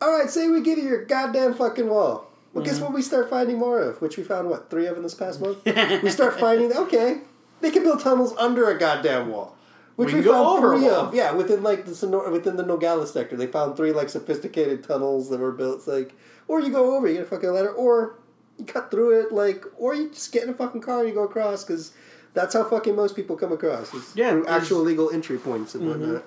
All 0.00 0.16
right, 0.16 0.30
say 0.30 0.48
we 0.48 0.62
give 0.62 0.78
you 0.78 0.84
your 0.84 1.04
goddamn 1.04 1.54
fucking 1.54 1.88
wall. 1.88 2.30
Well, 2.54 2.64
guess 2.64 2.76
mm-hmm. 2.76 2.84
what 2.84 2.94
we 2.94 3.02
start 3.02 3.28
finding 3.28 3.58
more 3.58 3.80
of? 3.80 4.00
Which 4.00 4.16
we 4.16 4.24
found 4.24 4.48
what 4.48 4.70
three 4.70 4.86
of 4.86 4.96
in 4.96 5.02
this 5.02 5.14
past 5.14 5.40
month. 5.40 5.64
we 6.02 6.10
start 6.10 6.40
finding 6.40 6.72
okay, 6.72 7.20
they 7.60 7.70
can 7.70 7.82
build 7.82 8.00
tunnels 8.00 8.34
under 8.38 8.70
a 8.70 8.78
goddamn 8.78 9.28
wall. 9.28 9.56
Which 9.96 10.12
We 10.12 10.20
we, 10.20 10.26
found 10.26 10.46
over 10.46 10.78
three 10.78 10.88
of. 10.88 11.12
Yeah, 11.12 11.32
within 11.32 11.64
like 11.64 11.84
the 11.84 11.94
Sonora, 11.94 12.30
within 12.30 12.54
the 12.54 12.62
Nogales 12.62 13.12
sector, 13.12 13.36
they 13.36 13.48
found 13.48 13.76
three 13.76 13.90
like 13.90 14.08
sophisticated 14.08 14.84
tunnels 14.84 15.28
that 15.30 15.40
were 15.40 15.50
built. 15.50 15.78
It's 15.78 15.88
like, 15.88 16.14
or 16.46 16.60
you 16.60 16.70
go 16.70 16.96
over, 16.96 17.08
you 17.08 17.14
get 17.14 17.24
a 17.24 17.26
fucking 17.26 17.50
ladder, 17.50 17.72
or 17.72 18.14
you 18.58 18.64
cut 18.64 18.90
through 18.90 19.20
it, 19.20 19.32
like, 19.32 19.64
or 19.76 19.94
you 19.94 20.10
just 20.10 20.32
get 20.32 20.42
in 20.42 20.50
a 20.50 20.54
fucking 20.54 20.80
car 20.80 21.00
and 21.00 21.08
you 21.08 21.14
go 21.14 21.24
across 21.24 21.64
because 21.64 21.92
that's 22.34 22.54
how 22.54 22.64
fucking 22.64 22.94
most 22.94 23.16
people 23.16 23.36
come 23.36 23.52
across. 23.52 23.92
Is 23.94 24.12
Yeah, 24.14 24.30
through 24.30 24.48
actual 24.48 24.80
legal 24.80 25.10
entry 25.10 25.38
points 25.38 25.74
and 25.74 25.88
whatnot. 25.88 26.24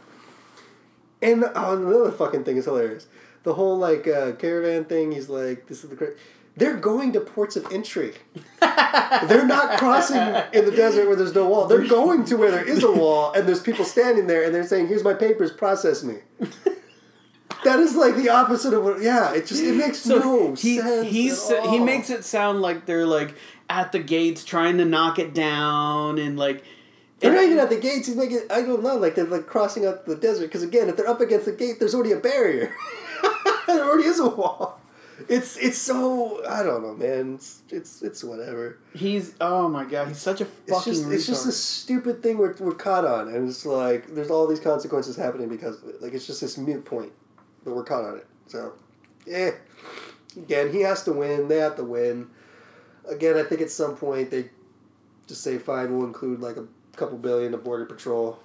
And 1.21 1.45
oh, 1.55 1.77
another 1.77 2.11
fucking 2.11 2.43
thing 2.43 2.57
is 2.57 2.65
hilarious. 2.65 3.07
The 3.43 3.53
whole 3.53 3.77
like 3.77 4.07
uh, 4.07 4.33
caravan 4.33 4.85
thing. 4.85 5.11
He's 5.11 5.29
like, 5.29 5.67
this 5.67 5.83
is 5.83 5.89
the 5.89 5.95
cra 5.95 6.09
They're 6.55 6.77
going 6.77 7.13
to 7.13 7.19
ports 7.19 7.55
of 7.55 7.71
entry. 7.71 8.13
They're 8.61 9.45
not 9.45 9.77
crossing 9.77 10.17
in 10.53 10.65
the 10.65 10.73
desert 10.75 11.07
where 11.07 11.15
there's 11.15 11.35
no 11.35 11.47
wall. 11.47 11.67
They're 11.67 11.87
going 11.87 12.25
to 12.25 12.35
where 12.35 12.51
there 12.51 12.67
is 12.67 12.83
a 12.83 12.91
wall 12.91 13.33
and 13.33 13.47
there's 13.47 13.61
people 13.61 13.85
standing 13.85 14.27
there 14.27 14.43
and 14.43 14.53
they're 14.53 14.67
saying, 14.67 14.87
"Here's 14.87 15.03
my 15.03 15.13
papers, 15.13 15.51
process 15.51 16.03
me." 16.03 16.17
That 17.63 17.79
is 17.79 17.95
like 17.95 18.15
the 18.15 18.29
opposite 18.29 18.73
of 18.73 18.83
what. 18.83 19.01
Yeah, 19.01 19.33
it 19.33 19.45
just 19.47 19.61
it 19.63 19.75
makes 19.75 19.99
So 19.99 20.17
no 20.17 20.55
he 20.55 20.79
sense. 20.79 21.07
he's 21.09 21.49
he 21.69 21.79
makes 21.79 22.09
it 22.09 22.23
sound 22.25 22.61
like 22.61 22.85
they're 22.85 23.05
like 23.05 23.35
at 23.69 23.91
the 23.91 23.99
gates 23.99 24.43
trying 24.43 24.77
to 24.79 24.85
knock 24.85 25.19
it 25.19 25.33
down 25.33 26.17
and 26.17 26.37
like 26.37 26.63
They're 27.19 27.33
not 27.33 27.43
even 27.43 27.59
at 27.59 27.69
the 27.69 27.79
gates. 27.79 28.07
He's 28.07 28.15
making. 28.15 28.41
I 28.49 28.61
don't 28.63 28.81
know. 28.81 28.95
Like 28.97 29.15
they're 29.15 29.25
like 29.25 29.45
crossing 29.45 29.85
up 29.85 30.05
the 30.05 30.15
desert 30.15 30.47
because 30.47 30.63
again, 30.63 30.89
if 30.89 30.97
they're 30.97 31.07
up 31.07 31.21
against 31.21 31.45
the 31.45 31.51
gate, 31.51 31.77
there's 31.79 31.93
already 31.93 32.13
a 32.13 32.19
barrier. 32.19 32.73
there 33.67 33.83
already 33.85 34.07
is 34.07 34.19
a 34.19 34.27
wall. 34.27 34.79
It's 35.29 35.55
it's 35.57 35.77
so 35.77 36.43
I 36.49 36.63
don't 36.63 36.81
know, 36.81 36.95
man. 36.95 37.35
It's 37.35 37.61
it's, 37.69 38.01
it's 38.01 38.23
whatever. 38.23 38.79
he's 38.95 39.35
oh 39.39 39.69
my 39.69 39.85
god 39.85 40.07
he's 40.07 40.17
such 40.17 40.41
a 40.41 40.45
fucking. 40.45 40.73
It's 40.75 40.85
just 40.85 41.11
it's 41.11 41.27
just 41.27 41.45
this 41.45 41.63
stupid 41.63 42.23
thing 42.23 42.39
we're, 42.39 42.55
we're 42.59 42.73
caught 42.73 43.05
on, 43.05 43.27
and 43.27 43.47
it's 43.47 43.63
like 43.67 44.07
there's 44.15 44.31
all 44.31 44.47
these 44.47 44.59
consequences 44.59 45.15
happening 45.15 45.47
because 45.47 45.81
of 45.83 45.89
it. 45.89 46.01
Like 46.01 46.13
it's 46.13 46.25
just 46.25 46.41
this 46.41 46.57
mute 46.57 46.85
point, 46.85 47.11
but 47.63 47.75
we're 47.75 47.83
caught 47.83 48.03
on 48.03 48.17
it. 48.17 48.27
So, 48.47 48.73
yeah. 49.25 49.51
Again, 50.35 50.71
he 50.71 50.81
has 50.81 51.03
to 51.03 51.13
win. 51.13 51.47
They 51.47 51.57
have 51.57 51.75
to 51.75 51.83
win. 51.83 52.27
Again, 53.07 53.37
I 53.37 53.43
think 53.43 53.61
at 53.61 53.69
some 53.69 53.95
point 53.95 54.31
they 54.31 54.49
just 55.27 55.43
say, 55.43 55.57
"Fine, 55.57 55.95
we'll 55.95 56.05
include 56.07 56.39
like 56.39 56.57
a 56.57 56.65
couple 56.95 57.17
billion 57.17 57.51
to 57.51 57.57
border 57.57 57.85
patrol, 57.85 58.39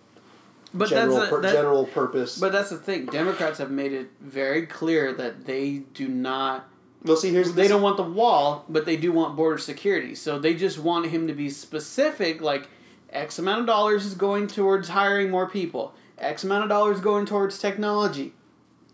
but 0.75 0.89
general 0.89 1.19
that's 1.19 1.33
a, 1.33 1.37
that- 1.41 1.53
general 1.53 1.85
purpose." 1.87 2.39
but 2.39 2.53
that's 2.53 2.71
the 2.71 2.77
thing 2.77 3.07
Democrats 3.07 3.59
have 3.59 3.71
made 3.71 3.93
it 3.93 4.11
very 4.21 4.67
clear 4.67 5.13
that 5.13 5.47
they 5.47 5.83
do 5.95 6.09
not 6.09 6.69
well, 7.05 7.17
see, 7.17 7.31
here's 7.31 7.53
they 7.53 7.63
this- 7.63 7.71
don't 7.71 7.83
want 7.83 7.97
the 7.97 8.03
wall 8.03 8.65
but 8.69 8.85
they 8.85 8.97
do 8.97 9.13
want 9.13 9.37
border 9.37 9.59
security 9.59 10.15
so 10.15 10.39
they 10.39 10.55
just 10.55 10.79
want 10.79 11.07
him 11.07 11.27
to 11.29 11.35
be 11.35 11.51
specific 11.51 12.41
like 12.41 12.69
X 13.11 13.39
amount 13.39 13.61
of 13.61 13.67
dollars 13.67 14.05
is 14.05 14.15
going 14.15 14.47
towards 14.47 14.89
hiring 14.89 15.31
more 15.31 15.49
people 15.49 15.95
X 16.19 16.43
amount 16.45 16.65
of 16.65 16.69
dollars 16.69 17.01
going 17.01 17.27
towards 17.27 17.59
technology 17.59 18.33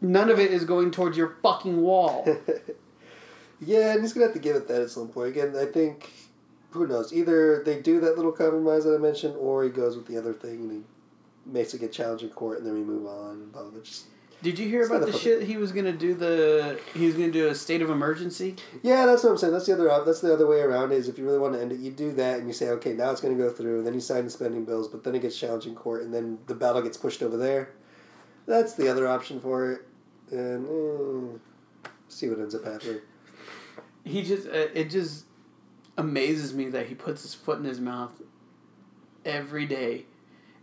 none 0.02 0.28
of 0.28 0.38
it 0.38 0.50
is 0.50 0.64
going 0.64 0.90
towards 0.90 1.16
your 1.16 1.36
fucking 1.42 1.80
wall 1.80 2.26
Yeah, 3.64 3.92
and 3.92 4.00
he's 4.02 4.12
gonna 4.12 4.26
have 4.26 4.34
to 4.34 4.40
give 4.40 4.56
it 4.56 4.66
that 4.68 4.82
at 4.82 4.90
some 4.90 5.08
point. 5.08 5.28
Again, 5.28 5.54
I 5.56 5.66
think 5.66 6.12
who 6.70 6.86
knows? 6.86 7.12
Either 7.12 7.62
they 7.64 7.80
do 7.80 8.00
that 8.00 8.16
little 8.16 8.32
compromise 8.32 8.84
that 8.84 8.94
I 8.94 8.98
mentioned, 8.98 9.36
or 9.36 9.62
he 9.62 9.70
goes 9.70 9.96
with 9.96 10.06
the 10.06 10.18
other 10.18 10.32
thing 10.32 10.56
and 10.56 10.72
he 10.72 10.80
makes 11.46 11.72
it 11.72 11.78
get 11.78 11.92
challenged 11.92 12.24
in 12.24 12.30
court, 12.30 12.58
and 12.58 12.66
then 12.66 12.74
we 12.74 12.80
move 12.80 13.06
on. 13.06 13.30
And 13.30 13.52
blah, 13.52 13.62
blah, 13.62 13.70
blah. 13.70 13.82
Just 13.82 14.06
Did 14.42 14.58
you 14.58 14.68
hear 14.68 14.84
about 14.84 15.06
the 15.06 15.16
shit 15.16 15.44
he 15.44 15.56
was 15.56 15.70
gonna 15.70 15.92
do? 15.92 16.14
The 16.14 16.80
he 16.92 17.06
was 17.06 17.14
gonna 17.14 17.30
do 17.30 17.48
a 17.48 17.54
state 17.54 17.82
of 17.82 17.90
emergency. 17.90 18.56
Yeah, 18.82 19.06
that's 19.06 19.22
what 19.22 19.30
I'm 19.30 19.38
saying. 19.38 19.52
That's 19.52 19.66
the 19.66 19.74
other 19.74 20.04
that's 20.04 20.20
the 20.20 20.32
other 20.32 20.48
way 20.48 20.60
around. 20.60 20.90
Is 20.90 21.08
if 21.08 21.16
you 21.16 21.24
really 21.24 21.38
want 21.38 21.54
to 21.54 21.60
end 21.60 21.70
it, 21.70 21.78
you 21.78 21.92
do 21.92 22.10
that 22.12 22.38
and 22.38 22.48
you 22.48 22.52
say, 22.52 22.70
okay, 22.70 22.94
now 22.94 23.12
it's 23.12 23.20
going 23.20 23.36
to 23.36 23.40
go 23.40 23.48
through, 23.50 23.78
and 23.78 23.86
then 23.86 23.94
you 23.94 24.00
sign 24.00 24.24
the 24.24 24.30
spending 24.30 24.64
bills, 24.64 24.88
but 24.88 25.04
then 25.04 25.14
it 25.14 25.22
gets 25.22 25.38
challenged 25.38 25.68
in 25.68 25.76
court, 25.76 26.02
and 26.02 26.12
then 26.12 26.38
the 26.48 26.54
battle 26.54 26.82
gets 26.82 26.96
pushed 26.96 27.22
over 27.22 27.36
there. 27.36 27.70
That's 28.46 28.74
the 28.74 28.88
other 28.88 29.06
option 29.06 29.38
for 29.40 29.70
it, 29.70 29.82
and 30.32 30.66
eh, 31.84 31.88
see 32.08 32.28
what 32.28 32.38
ends 32.40 32.54
up 32.54 32.64
happening. 32.64 33.00
He 34.04 34.22
just 34.22 34.48
uh, 34.48 34.68
it 34.74 34.90
just 34.90 35.26
amazes 35.96 36.54
me 36.54 36.68
that 36.70 36.86
he 36.86 36.94
puts 36.94 37.22
his 37.22 37.34
foot 37.34 37.58
in 37.58 37.64
his 37.64 37.80
mouth 37.80 38.20
every 39.24 39.66
day, 39.66 40.06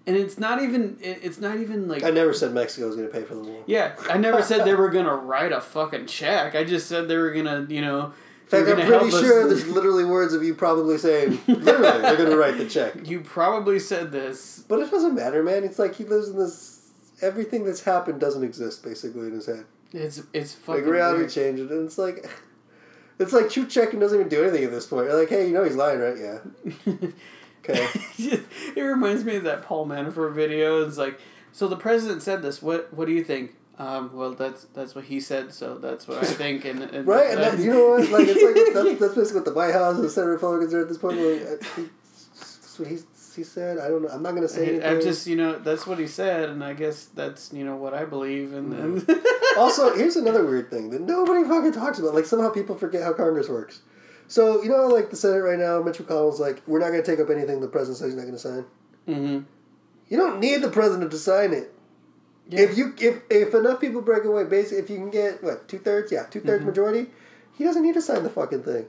and 0.05 0.15
it's 0.17 0.37
not 0.37 0.61
even 0.61 0.97
it, 1.01 1.19
it's 1.21 1.39
not 1.39 1.57
even 1.57 1.87
like 1.87 2.03
I 2.03 2.09
never 2.09 2.33
said 2.33 2.53
Mexico 2.53 2.87
was 2.87 2.95
going 2.95 3.07
to 3.07 3.13
pay 3.13 3.23
for 3.23 3.35
the 3.35 3.41
wall. 3.41 3.63
yeah. 3.65 3.95
I 4.09 4.17
never 4.17 4.41
said 4.41 4.65
they 4.65 4.73
were 4.81 4.89
gonna 4.89 5.15
write 5.15 5.51
a 5.53 5.61
fucking 5.61 6.07
check. 6.07 6.55
I 6.55 6.63
just 6.63 6.87
said 6.87 7.07
they 7.07 7.17
were 7.17 7.31
gonna 7.31 7.65
you 7.69 7.81
know. 7.81 8.13
In 8.51 8.65
fact, 8.65 8.67
I'm 8.79 8.87
pretty 8.87 9.15
us- 9.15 9.21
sure 9.21 9.47
there's 9.47 9.67
literally 9.75 10.03
words 10.05 10.33
of 10.33 10.43
you 10.43 10.55
probably 10.55 10.97
saying, 10.97 11.39
literally, 11.47 12.01
they're 12.01 12.17
going 12.17 12.31
to 12.31 12.35
write 12.35 12.57
the 12.57 12.67
check. 12.67 13.07
You 13.07 13.21
probably 13.21 13.77
said 13.77 14.11
this. 14.11 14.65
But 14.67 14.79
it 14.79 14.89
doesn't 14.89 15.13
matter, 15.13 15.43
man. 15.43 15.63
It's 15.63 15.77
like 15.77 15.93
he 15.93 16.03
lives 16.03 16.29
in 16.29 16.37
this. 16.39 16.78
Everything 17.21 17.65
that's 17.65 17.83
happened 17.83 18.19
doesn't 18.19 18.43
exist, 18.43 18.83
basically, 18.83 19.27
in 19.27 19.33
his 19.33 19.45
head. 19.45 19.65
It's 19.91 20.21
it's 20.33 20.53
fucking 20.53 20.83
Like 20.83 20.91
reality 20.91 21.19
weird. 21.19 21.31
changed, 21.31 21.71
and 21.71 21.85
it's 21.85 21.97
like, 21.97 22.29
it's 23.19 23.33
like 23.33 23.49
Chu 23.49 23.65
checking 23.65 23.99
doesn't 23.99 24.17
even 24.17 24.29
do 24.29 24.43
anything 24.43 24.63
at 24.63 24.71
this 24.71 24.85
point. 24.85 25.07
You're 25.07 25.19
like, 25.19 25.29
hey, 25.29 25.47
you 25.47 25.53
know 25.53 25.63
he's 25.63 25.75
lying, 25.75 25.99
right? 25.99 26.17
Yeah. 26.17 27.07
Okay. 27.61 27.87
it 28.75 28.81
reminds 28.81 29.25
me 29.25 29.35
of 29.35 29.43
that 29.43 29.63
Paul 29.63 29.85
Manafort 29.85 30.33
video. 30.33 30.87
It's 30.87 30.97
like, 30.97 31.19
so 31.51 31.67
the 31.67 31.75
president 31.75 32.21
said 32.23 32.41
this. 32.41 32.61
What 32.61 32.91
what 32.93 33.05
do 33.05 33.11
you 33.11 33.23
think? 33.23 33.51
Um, 33.77 34.11
well, 34.13 34.31
that's 34.31 34.63
that's 34.73 34.95
what 34.95 35.03
he 35.05 35.19
said, 35.19 35.53
so 35.53 35.77
that's 35.77 36.07
what 36.07 36.17
I 36.19 36.25
think. 36.25 36.65
And, 36.65 36.81
and 36.81 37.05
right, 37.05 37.31
and 37.31 37.39
that, 37.39 37.59
you 37.59 37.71
know 37.71 37.89
what? 37.89 38.09
Like 38.09 38.27
it's 38.27 38.41
like 38.43 38.73
that's, 38.73 38.99
that's 38.99 39.13
basically 39.13 39.41
what 39.41 39.45
the 39.45 39.53
White 39.53 39.73
House 39.73 39.95
and 39.95 40.03
the 40.05 40.09
Senate 40.09 40.27
Republicans 40.29 40.73
are 40.73 40.81
at 40.81 40.87
this 40.87 40.97
point. 40.97 41.17
Like, 41.17 41.59
that's 41.59 42.79
what 42.79 42.87
he 42.87 42.97
he 43.39 43.43
said. 43.43 43.77
I 43.79 43.87
don't 43.87 44.03
know. 44.03 44.09
I'm 44.09 44.21
not 44.21 44.35
gonna 44.35 44.47
say 44.47 44.67
anything. 44.69 44.87
I'm 44.89 45.01
just 45.01 45.25
you 45.27 45.35
know 45.35 45.57
that's 45.57 45.87
what 45.87 45.97
he 45.97 46.07
said, 46.07 46.49
and 46.49 46.63
I 46.63 46.73
guess 46.73 47.05
that's 47.15 47.51
you 47.53 47.63
know 47.65 47.75
what 47.77 47.93
I 47.93 48.05
believe, 48.05 48.53
and, 48.53 48.73
Mm-hmm. 48.73 49.59
also, 49.59 49.95
here's 49.95 50.15
another 50.15 50.45
weird 50.45 50.69
thing 50.69 50.89
that 50.91 51.01
nobody 51.01 51.43
fucking 51.43 51.71
talks 51.73 51.97
about. 51.99 52.13
Like 52.13 52.25
somehow 52.25 52.49
people 52.49 52.75
forget 52.75 53.01
how 53.03 53.13
Congress 53.13 53.49
works. 53.49 53.81
So 54.27 54.61
you 54.63 54.69
know, 54.69 54.87
like 54.87 55.09
the 55.09 55.15
Senate 55.15 55.39
right 55.39 55.57
now, 55.57 55.81
Mitch 55.81 55.97
McConnell's 55.97 56.39
like, 56.39 56.61
we're 56.67 56.79
not 56.79 56.91
gonna 56.91 57.01
take 57.03 57.19
up 57.19 57.29
anything 57.29 57.59
the 57.61 57.67
president 57.67 57.97
says 57.97 58.07
he's 58.13 58.15
not 58.15 58.25
gonna 58.25 58.37
sign. 58.37 58.65
hmm 59.05 59.39
You 60.09 60.17
don't 60.17 60.39
need 60.39 60.61
the 60.61 60.69
president 60.69 61.09
to 61.11 61.17
sign 61.17 61.53
it. 61.53 61.73
Yeah. 62.49 62.61
If 62.61 62.77
you 62.77 62.93
if 62.99 63.21
if 63.29 63.53
enough 63.53 63.79
people 63.79 64.01
break 64.01 64.23
away, 64.25 64.43
basically, 64.43 64.79
if 64.79 64.89
you 64.89 64.97
can 64.97 65.09
get 65.11 65.43
what 65.43 65.67
two 65.67 65.79
thirds, 65.79 66.11
yeah, 66.11 66.23
two 66.29 66.41
3rds 66.41 66.61
Mhm. 66.61 66.65
majority, 66.65 67.07
he 67.57 67.63
doesn't 67.63 67.83
need 67.83 67.93
to 67.95 68.01
sign 68.01 68.23
the 68.23 68.29
fucking 68.29 68.63
thing. 68.63 68.85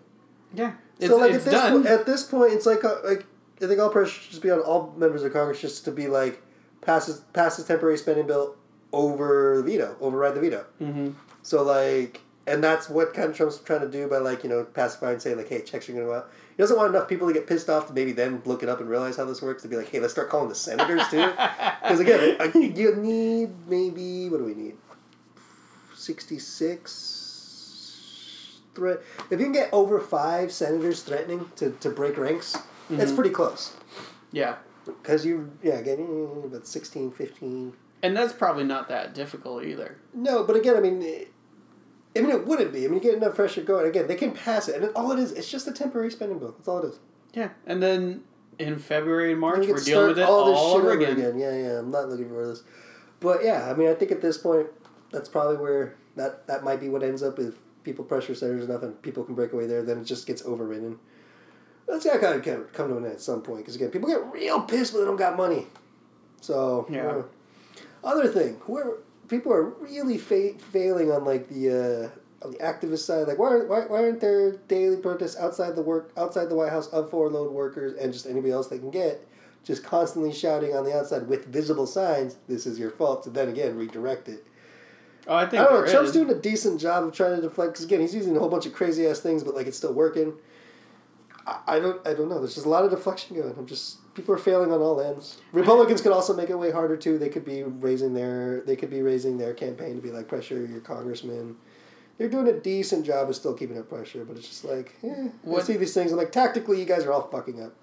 yeah, 0.54 0.72
it's, 0.98 1.08
so 1.08 1.16
like 1.18 1.32
it's 1.32 1.46
at 1.46 1.52
this 1.52 1.60
done. 1.60 1.82
po- 1.84 1.88
at 1.88 2.06
this 2.06 2.22
point, 2.24 2.52
it's 2.54 2.66
like 2.66 2.84
uh, 2.84 2.96
like 3.04 3.24
I 3.62 3.66
think 3.66 3.80
all 3.80 3.90
pressure 3.90 4.20
should 4.20 4.30
just 4.30 4.42
be 4.42 4.50
on 4.50 4.60
all 4.60 4.94
members 4.96 5.22
of 5.22 5.32
Congress 5.32 5.60
just 5.60 5.84
to 5.84 5.92
be 5.92 6.08
like 6.08 6.42
pass 6.80 7.06
this 7.06 7.20
pass 7.32 7.56
this 7.56 7.66
temporary 7.66 7.98
spending 7.98 8.26
bill 8.26 8.56
over 8.92 9.58
the 9.58 9.62
veto, 9.62 9.96
override 10.00 10.34
the 10.34 10.40
veto. 10.40 10.64
hmm 10.78 11.10
So 11.42 11.62
like, 11.62 12.20
and 12.46 12.64
that's 12.64 12.88
what 12.88 13.14
kind 13.14 13.30
of 13.30 13.36
Trump's 13.36 13.58
trying 13.58 13.82
to 13.82 13.88
do 13.88 14.08
by 14.08 14.18
like 14.18 14.42
you 14.42 14.50
know 14.50 14.64
pacifying, 14.64 15.14
and 15.14 15.22
saying 15.22 15.36
like, 15.36 15.48
hey, 15.48 15.62
checks 15.62 15.88
are 15.88 15.92
going 15.92 16.04
to 16.04 16.10
go 16.10 16.16
out. 16.18 16.30
He 16.56 16.62
doesn't 16.62 16.76
want 16.76 16.94
enough 16.94 17.08
people 17.08 17.28
to 17.28 17.34
get 17.34 17.46
pissed 17.46 17.70
off 17.70 17.86
to 17.86 17.92
maybe 17.92 18.12
then 18.12 18.42
look 18.44 18.62
it 18.62 18.68
up 18.68 18.80
and 18.80 18.88
realize 18.88 19.16
how 19.16 19.24
this 19.24 19.40
works 19.40 19.62
to 19.62 19.68
be 19.68 19.76
like, 19.76 19.88
hey, 19.88 20.00
let's 20.00 20.12
start 20.12 20.28
calling 20.28 20.48
the 20.48 20.54
senators 20.54 21.06
too. 21.08 21.32
Because 21.82 22.00
again, 22.00 22.36
you 22.76 22.94
need 22.96 23.68
maybe 23.68 24.28
what 24.28 24.38
do 24.38 24.44
we 24.44 24.54
need? 24.54 24.76
Sixty 25.96 26.38
six. 26.38 28.60
Threat. 28.74 29.00
If 29.30 29.40
you 29.40 29.46
can 29.46 29.52
get 29.52 29.72
over 29.72 29.98
five 29.98 30.52
senators 30.52 31.02
threatening 31.02 31.50
to, 31.56 31.72
to 31.80 31.90
break 31.90 32.16
ranks, 32.16 32.56
that's 32.90 33.12
Mhm. 33.12 33.14
pretty 33.16 33.30
close. 33.30 33.72
yeah, 34.32 34.56
Because 34.86 35.24
you, 35.26 35.50
yeah, 35.62 35.80
getting 35.82 36.42
about 36.44 36.66
16, 36.66 37.10
15. 37.12 37.74
and 38.02 38.16
that's 38.16 38.32
probably 38.32 38.64
not 38.64 38.88
that 38.88 39.14
difficult 39.14 39.64
either. 39.64 39.96
No, 40.14 40.42
but 40.44 40.56
again, 40.56 40.76
I 40.76 40.80
mean, 40.80 41.02
I 42.16 42.20
mean, 42.20 42.30
it 42.30 42.44
wouldn't 42.46 42.72
be. 42.72 42.84
I 42.84 42.88
mean, 42.88 42.94
you 42.94 43.00
get 43.00 43.14
enough 43.14 43.34
pressure 43.36 43.62
going. 43.62 43.86
Again, 43.86 44.08
they 44.08 44.16
can 44.16 44.32
pass 44.32 44.68
it, 44.68 44.74
and 44.76 44.84
it, 44.84 44.92
all 44.96 45.12
it 45.12 45.18
is, 45.20 45.30
it's 45.32 45.48
just 45.50 45.68
a 45.68 45.72
temporary 45.72 46.10
spending 46.10 46.38
bill. 46.40 46.52
That's 46.56 46.66
all 46.66 46.78
it 46.82 46.86
is. 46.88 46.98
Yeah, 47.34 47.50
and 47.66 47.80
then 47.82 48.24
in 48.58 48.78
February 48.78 49.30
and 49.32 49.40
March 49.40 49.60
we 49.66 49.72
we're 49.72 49.78
dealing 49.80 50.08
with 50.08 50.18
it 50.18 50.22
all 50.22 50.46
this 50.46 50.56
all 50.58 50.72
shit 50.76 50.80
over 50.86 50.90
over 50.92 51.00
again. 51.12 51.38
Yeah, 51.38 51.56
yeah. 51.56 51.78
I'm 51.78 51.90
not 51.90 52.08
looking 52.08 52.28
for 52.28 52.44
this, 52.46 52.62
but 53.20 53.44
yeah, 53.44 53.70
I 53.70 53.74
mean, 53.74 53.88
I 53.88 53.94
think 53.94 54.10
at 54.10 54.20
this 54.20 54.38
point, 54.38 54.66
that's 55.12 55.28
probably 55.28 55.56
where 55.58 55.94
that 56.16 56.46
that 56.48 56.64
might 56.64 56.80
be 56.80 56.88
what 56.88 57.02
ends 57.04 57.22
up 57.22 57.38
if 57.38 57.54
people 57.84 58.04
pressure 58.04 58.34
senators 58.34 58.64
enough 58.64 58.82
and 58.82 59.00
people 59.02 59.22
can 59.24 59.34
break 59.36 59.52
away 59.52 59.66
there. 59.66 59.82
Then 59.82 59.98
it 59.98 60.04
just 60.04 60.26
gets 60.26 60.44
overridden. 60.44 60.98
That's 61.90 62.04
got 62.04 62.14
to 62.14 62.40
kind 62.40 62.46
of 62.60 62.72
come 62.72 62.88
to 62.88 62.96
an 62.96 63.04
end 63.04 63.14
at 63.14 63.20
some 63.20 63.42
point 63.42 63.60
because 63.60 63.76
again, 63.76 63.90
people 63.90 64.08
get 64.08 64.32
real 64.32 64.60
pissed 64.62 64.92
when 64.92 65.02
they 65.02 65.06
don't 65.08 65.16
got 65.16 65.36
money. 65.36 65.66
So 66.40 66.86
Yeah. 66.90 67.22
other 68.04 68.28
thing, 68.28 68.56
whoever 68.60 68.98
people 69.28 69.52
are 69.52 69.64
really 69.64 70.18
fa- 70.18 70.58
failing 70.72 71.10
on 71.10 71.24
like 71.24 71.48
the 71.48 71.70
uh, 71.70 72.44
on 72.46 72.52
the 72.52 72.58
activist 72.58 73.00
side. 73.00 73.26
Like 73.28 73.38
why 73.38 73.48
aren't 73.48 73.68
why, 73.68 73.80
why 73.86 74.02
aren't 74.04 74.20
there 74.20 74.52
daily 74.68 74.96
protests 74.96 75.36
outside 75.36 75.76
the 75.76 75.82
work 75.82 76.10
outside 76.16 76.48
the 76.48 76.54
White 76.54 76.70
House 76.70 76.88
of 76.88 77.10
furloughed 77.10 77.52
workers 77.52 77.94
and 78.00 78.12
just 78.12 78.26
anybody 78.26 78.52
else 78.52 78.68
they 78.68 78.78
can 78.78 78.90
get, 78.90 79.26
just 79.64 79.82
constantly 79.84 80.32
shouting 80.32 80.74
on 80.74 80.84
the 80.84 80.96
outside 80.96 81.28
with 81.28 81.46
visible 81.46 81.86
signs, 81.86 82.36
"This 82.48 82.66
is 82.66 82.78
your 82.78 82.90
fault." 82.90 83.24
To 83.24 83.30
then 83.30 83.48
again 83.48 83.76
redirect 83.76 84.28
it. 84.28 84.46
Oh, 85.26 85.34
I 85.34 85.42
I 85.42 85.46
think 85.46 85.62
don't 85.62 85.84
know. 85.84 85.90
Trump's 85.90 86.10
is. 86.10 86.14
doing 86.14 86.30
a 86.30 86.34
decent 86.40 86.80
job 86.80 87.04
of 87.04 87.12
trying 87.12 87.36
to 87.36 87.42
deflect. 87.42 87.72
Because 87.74 87.84
again, 87.84 88.00
he's 88.00 88.14
using 88.14 88.34
a 88.36 88.38
whole 88.40 88.48
bunch 88.48 88.64
of 88.64 88.72
crazy 88.72 89.06
ass 89.06 89.20
things, 89.20 89.44
but 89.44 89.54
like 89.54 89.66
it's 89.66 89.76
still 89.76 89.92
working. 89.92 90.32
I, 91.66 91.80
don't. 91.80 92.06
I 92.06 92.14
don't 92.14 92.28
know. 92.28 92.38
There's 92.38 92.54
just 92.54 92.66
a 92.66 92.70
lot 92.70 92.84
of 92.84 92.90
deflection 92.90 93.36
going. 93.36 93.54
I'm 93.56 93.66
just 93.66 93.98
people 94.14 94.34
are 94.34 94.38
failing 94.38 94.72
on 94.72 94.80
all 94.80 95.00
ends. 95.00 95.38
Republicans 95.52 96.00
could 96.00 96.12
also 96.12 96.34
make 96.34 96.50
it 96.50 96.58
way 96.58 96.70
harder 96.70 96.96
too. 96.96 97.18
They 97.18 97.28
could 97.28 97.44
be 97.44 97.62
raising 97.62 98.14
their. 98.14 98.62
They 98.62 98.76
could 98.76 98.90
be 98.90 99.02
raising 99.02 99.38
their 99.38 99.54
campaign 99.54 99.96
to 99.96 100.02
be 100.02 100.10
like 100.10 100.28
pressure 100.28 100.64
your 100.64 100.80
congressman. 100.80 101.56
They're 102.18 102.28
doing 102.28 102.48
a 102.48 102.60
decent 102.60 103.06
job 103.06 103.30
of 103.30 103.36
still 103.36 103.54
keeping 103.54 103.78
up 103.78 103.88
pressure, 103.88 104.26
but 104.26 104.36
it's 104.36 104.46
just 104.46 104.64
like, 104.64 104.94
eh, 105.02 105.28
I 105.50 105.60
see 105.62 105.78
these 105.78 105.94
things. 105.94 106.12
I'm 106.12 106.18
like, 106.18 106.32
tactically, 106.32 106.78
you 106.78 106.84
guys 106.84 107.04
are 107.04 107.12
all 107.12 107.28
fucking 107.30 107.62
up. 107.62 107.74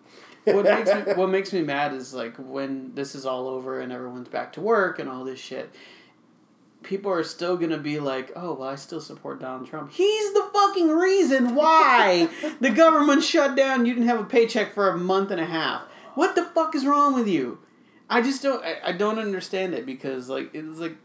what 0.45 0.63
makes 0.85 0.93
me 0.93 1.13
what 1.13 1.29
makes 1.29 1.53
me 1.53 1.61
mad 1.63 1.93
is 1.93 2.13
like 2.13 2.35
when 2.37 2.93
this 2.93 3.15
is 3.15 3.25
all 3.25 3.47
over 3.47 3.79
and 3.79 3.91
everyone's 3.91 4.29
back 4.29 4.53
to 4.53 4.61
work 4.61 4.99
and 4.99 5.09
all 5.09 5.23
this 5.23 5.39
shit. 5.39 5.73
People 6.83 7.11
are 7.11 7.23
still 7.23 7.57
gonna 7.57 7.77
be 7.77 7.99
like, 7.99 8.31
"Oh, 8.35 8.53
well, 8.53 8.69
I 8.69 8.75
still 8.75 9.01
support 9.01 9.41
Donald 9.41 9.67
Trump." 9.67 9.91
He's 9.91 10.33
the 10.33 10.49
fucking 10.53 10.89
reason 10.89 11.55
why 11.55 12.29
the 12.61 12.69
government 12.69 13.23
shut 13.23 13.55
down. 13.55 13.85
You 13.85 13.93
didn't 13.93 14.07
have 14.07 14.19
a 14.19 14.25
paycheck 14.25 14.73
for 14.73 14.89
a 14.89 14.97
month 14.97 15.31
and 15.31 15.41
a 15.41 15.45
half. 15.45 15.83
What 16.15 16.35
the 16.35 16.45
fuck 16.45 16.75
is 16.75 16.85
wrong 16.85 17.13
with 17.13 17.27
you? 17.27 17.59
I 18.09 18.21
just 18.21 18.41
don't. 18.41 18.63
I, 18.63 18.77
I 18.85 18.91
don't 18.93 19.19
understand 19.19 19.73
it 19.73 19.85
because 19.85 20.29
like 20.29 20.53
it's 20.53 20.79
like 20.79 20.95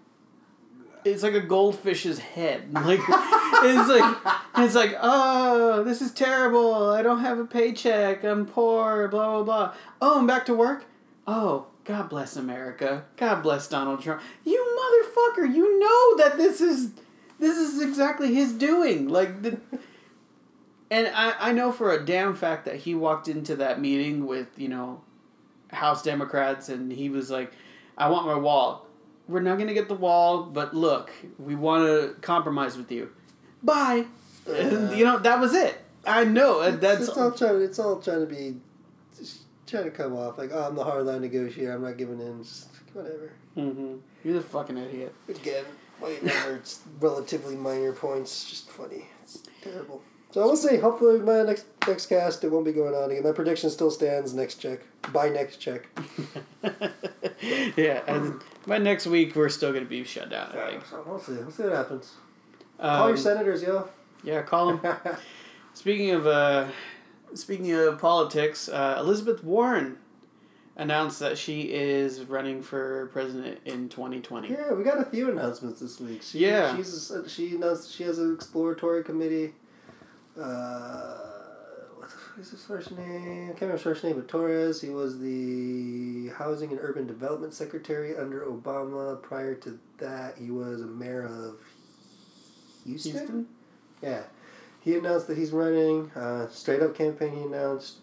it's 1.04 1.22
like 1.22 1.34
a 1.34 1.40
goldfish's 1.40 2.18
head. 2.18 2.68
Like 2.82 3.00
it's 3.64 3.88
like 3.88 4.16
it's 4.58 4.74
like 4.74 4.96
oh 5.00 5.84
this 5.84 6.00
is 6.00 6.12
terrible. 6.12 6.90
I 6.90 7.02
don't 7.02 7.20
have 7.20 7.38
a 7.38 7.44
paycheck. 7.44 8.24
I'm 8.24 8.46
poor. 8.46 9.08
Blah 9.08 9.42
blah 9.42 9.42
blah. 9.44 9.74
Oh, 10.00 10.18
I'm 10.18 10.26
back 10.26 10.46
to 10.46 10.54
work. 10.54 10.84
Oh, 11.26 11.66
God 11.84 12.08
bless 12.08 12.36
America. 12.36 13.04
God 13.16 13.42
bless 13.42 13.68
Donald 13.68 14.02
Trump. 14.02 14.22
You 14.44 14.64
motherfucker. 14.78 15.52
You 15.52 15.78
know 15.78 16.16
that 16.18 16.36
this 16.36 16.60
is 16.60 16.92
this 17.38 17.58
is 17.58 17.82
exactly 17.82 18.34
his 18.34 18.52
doing. 18.52 19.08
Like 19.08 19.42
the. 19.42 19.60
And 20.90 21.08
I, 21.08 21.48
I 21.48 21.52
know 21.52 21.72
for 21.72 21.90
a 21.92 22.04
damn 22.04 22.36
fact 22.36 22.66
that 22.66 22.76
he 22.76 22.94
walked 22.94 23.26
into 23.26 23.56
that 23.56 23.80
meeting 23.80 24.26
with, 24.26 24.48
you 24.58 24.68
know, 24.68 25.00
House 25.72 26.02
Democrats 26.02 26.68
and 26.68 26.92
he 26.92 27.08
was 27.08 27.30
like, 27.30 27.50
I 27.96 28.10
want 28.10 28.26
my 28.26 28.34
wall. 28.34 28.86
We're 29.26 29.40
not 29.40 29.56
going 29.56 29.68
to 29.68 29.74
get 29.74 29.88
the 29.88 29.94
wall, 29.94 30.42
but 30.42 30.74
look, 30.74 31.10
we 31.38 31.54
want 31.54 31.84
to 31.86 32.20
compromise 32.20 32.76
with 32.76 32.92
you. 32.92 33.10
Bye. 33.62 34.04
And, 34.46 34.92
you 34.98 35.04
know, 35.04 35.18
that 35.18 35.40
was 35.40 35.54
it. 35.54 35.82
I 36.06 36.24
know. 36.24 36.60
and 36.60 36.80
That's 36.80 37.08
it's 37.08 37.16
all 37.16 37.32
trying. 37.32 37.62
It's 37.62 37.78
all 37.78 38.00
trying 38.00 38.20
to 38.20 38.26
be, 38.26 38.56
trying 39.72 39.84
to 39.84 39.90
come 39.90 40.14
off 40.16 40.38
like, 40.38 40.50
oh, 40.52 40.62
I'm 40.68 40.76
the 40.76 40.84
hardline 40.84 41.20
negotiator. 41.22 41.72
I'm 41.72 41.82
not 41.82 41.96
giving 41.98 42.20
in. 42.20 42.44
Just 42.44 42.68
whatever. 42.92 43.32
hmm 43.54 43.96
You're 44.22 44.34
the 44.34 44.40
fucking 44.40 44.76
idiot. 44.78 45.12
Again, 45.28 45.64
over 46.00 46.12
it's 46.56 46.80
relatively 47.00 47.56
minor 47.56 47.92
points. 47.92 48.48
Just 48.48 48.70
funny. 48.70 49.06
It's 49.24 49.42
terrible. 49.62 50.02
So 50.30 50.42
we'll 50.46 50.56
see. 50.56 50.76
Hopefully, 50.78 51.18
my 51.18 51.42
next 51.42 51.66
next 51.86 52.06
cast 52.06 52.42
it 52.44 52.50
won't 52.50 52.64
be 52.64 52.72
going 52.72 52.94
on 52.94 53.10
again. 53.10 53.22
My 53.24 53.32
prediction 53.32 53.68
still 53.68 53.90
stands. 53.90 54.32
Next 54.32 54.54
check. 54.56 54.80
By 55.12 55.28
next 55.28 55.58
check. 55.58 55.88
yeah, 57.76 58.02
and 58.06 58.40
by 58.66 58.78
next 58.78 59.06
week 59.06 59.34
we're 59.36 59.48
still 59.48 59.72
gonna 59.72 59.84
be 59.84 60.04
shut 60.04 60.30
down. 60.30 60.52
I 60.56 60.70
think. 60.70 60.86
So 60.86 61.04
we'll 61.06 61.18
see. 61.18 61.32
We'll 61.32 61.50
see 61.50 61.64
what 61.64 61.72
happens. 61.72 62.12
Call 62.80 63.08
your 63.08 63.16
Um, 63.16 63.22
senators, 63.22 63.62
yo. 63.62 63.88
yeah, 64.24 64.42
call 64.42 64.74
them. 64.76 64.96
Speaking 65.74 66.10
of 66.12 66.26
uh, 66.26 66.66
speaking 67.34 67.72
of 67.72 67.98
politics, 67.98 68.68
uh, 68.68 68.96
Elizabeth 68.98 69.42
Warren 69.44 69.98
announced 70.76 71.20
that 71.20 71.36
she 71.36 71.62
is 71.72 72.24
running 72.24 72.62
for 72.62 73.08
president 73.12 73.58
in 73.66 73.88
2020. 73.88 74.48
Yeah, 74.48 74.72
we 74.72 74.82
got 74.84 74.98
a 75.00 75.04
few 75.04 75.30
announcements 75.30 75.80
this 75.80 76.00
week. 76.00 76.22
She, 76.22 76.40
Yeah. 76.40 76.74
she's 76.76 77.12
she 77.28 77.54
announced 77.56 77.92
she 77.94 78.04
has 78.04 78.18
an 78.18 78.34
exploratory 78.34 79.04
committee. 79.04 79.52
Uh, 80.38 81.18
what 81.96 82.08
the 82.08 82.16
fuck 82.16 82.38
is 82.40 82.50
his 82.50 82.64
first 82.64 82.90
name? 82.96 83.44
I 83.44 83.46
can't 83.48 83.60
remember 83.62 83.72
his 83.74 83.82
first 83.82 84.02
name, 84.04 84.16
but 84.16 84.28
Torres. 84.28 84.80
He 84.80 84.88
was 84.88 85.18
the 85.18 86.28
housing 86.38 86.70
and 86.70 86.80
urban 86.80 87.06
development 87.06 87.52
secretary 87.52 88.16
under 88.16 88.40
Obama. 88.46 89.20
Prior 89.22 89.54
to 89.56 89.78
that, 89.98 90.38
he 90.38 90.50
was 90.50 90.80
a 90.80 90.86
mayor 90.86 91.24
of 91.26 91.56
Houston. 92.86 93.12
Houston? 93.12 93.46
Yeah, 94.02 94.22
he 94.82 94.96
announced 94.96 95.26
that 95.28 95.36
he's 95.38 95.52
running. 95.52 96.10
Uh, 96.10 96.48
straight 96.48 96.82
up 96.82 96.94
campaign. 96.94 97.32
He 97.32 97.42
announced. 97.42 97.98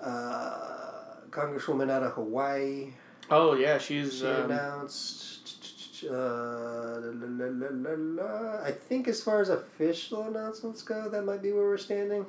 Uh, 0.00 0.78
Congresswoman 1.30 1.90
out 1.90 2.02
of 2.02 2.12
Hawaii. 2.12 2.92
Oh 3.30 3.54
yeah, 3.54 3.78
she's 3.78 4.20
She 4.20 4.26
um, 4.26 4.50
announced. 4.50 6.04
Uh, 6.04 6.12
la, 6.12 7.26
la, 7.26 7.46
la, 7.50 7.68
la, 7.70 8.22
la. 8.22 8.62
I 8.62 8.70
think 8.70 9.08
as 9.08 9.22
far 9.22 9.40
as 9.40 9.48
official 9.48 10.22
announcements 10.28 10.82
go, 10.82 11.08
that 11.08 11.24
might 11.24 11.42
be 11.42 11.52
where 11.52 11.64
we're 11.64 11.76
standing. 11.76 12.24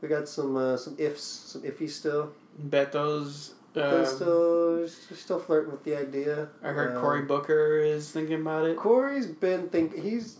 We 0.00 0.08
got 0.08 0.28
some 0.28 0.56
uh, 0.56 0.76
some 0.76 0.94
ifs, 0.98 1.22
some 1.22 1.62
iffy 1.62 1.88
still. 1.90 2.32
Beto's. 2.68 3.54
Uh, 3.76 4.04
still 4.04 4.86
still 4.86 5.40
flirting 5.40 5.72
with 5.72 5.82
the 5.82 5.98
idea. 5.98 6.48
I 6.62 6.68
heard 6.68 6.94
Um, 6.94 7.02
Cory 7.02 7.22
Booker 7.22 7.78
is 7.78 8.12
thinking 8.12 8.40
about 8.40 8.66
it. 8.66 8.76
Cory's 8.76 9.26
been 9.26 9.68
think 9.68 9.96
he's 9.96 10.36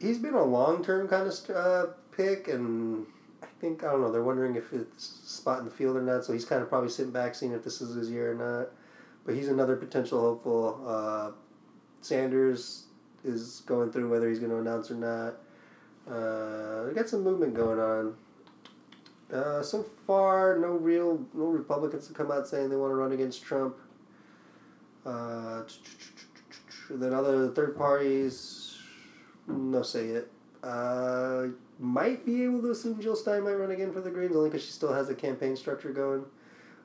he's 0.00 0.18
been 0.18 0.34
a 0.34 0.44
long 0.44 0.84
term 0.84 1.08
kind 1.08 1.26
of 1.26 1.50
uh, 1.50 1.86
pick, 2.18 2.48
and 2.48 3.06
I 3.42 3.46
think 3.60 3.84
I 3.84 3.92
don't 3.92 4.02
know. 4.02 4.12
They're 4.12 4.22
wondering 4.22 4.56
if 4.56 4.72
it's 4.72 5.04
spot 5.24 5.60
in 5.60 5.64
the 5.64 5.70
field 5.70 5.96
or 5.96 6.02
not. 6.02 6.24
So 6.24 6.34
he's 6.34 6.44
kind 6.44 6.60
of 6.60 6.68
probably 6.68 6.90
sitting 6.90 7.12
back, 7.12 7.34
seeing 7.34 7.52
if 7.52 7.64
this 7.64 7.80
is 7.80 7.94
his 7.94 8.10
year 8.10 8.32
or 8.32 8.34
not. 8.34 8.70
But 9.24 9.34
he's 9.34 9.48
another 9.48 9.76
potential 9.76 10.20
hopeful. 10.20 10.84
Uh, 10.86 11.30
Sanders 12.02 12.86
is 13.24 13.62
going 13.66 13.92
through 13.92 14.10
whether 14.10 14.28
he's 14.28 14.40
going 14.40 14.50
to 14.50 14.58
announce 14.58 14.90
or 14.90 14.94
not. 14.94 15.36
Uh, 16.12 16.90
got 16.92 17.08
some 17.08 17.22
movement 17.22 17.54
going 17.54 17.78
on. 17.78 18.14
Uh, 19.32 19.62
so 19.62 19.84
far, 20.06 20.58
no 20.58 20.68
real 20.68 21.24
no 21.34 21.46
Republicans 21.46 22.08
have 22.08 22.16
come 22.16 22.30
out 22.30 22.48
saying 22.48 22.70
they 22.70 22.76
want 22.76 22.90
to 22.90 22.94
run 22.94 23.12
against 23.12 23.42
Trump. 23.42 23.76
Uh, 25.06 25.62
then 26.90 27.12
other 27.12 27.50
third 27.50 27.76
parties, 27.76 28.78
no 29.46 29.82
say 29.82 30.06
it. 30.08 30.32
Uh, 30.62 31.48
might 31.78 32.26
be 32.26 32.44
able 32.44 32.60
to 32.62 32.70
assume 32.70 33.00
Jill 33.00 33.16
Stein 33.16 33.44
might 33.44 33.54
run 33.54 33.70
again 33.70 33.92
for 33.92 34.00
the 34.00 34.10
Greens 34.10 34.34
only 34.34 34.50
because 34.50 34.64
she 34.64 34.72
still 34.72 34.92
has 34.92 35.08
a 35.08 35.14
campaign 35.14 35.56
structure 35.56 35.90
going, 35.92 36.24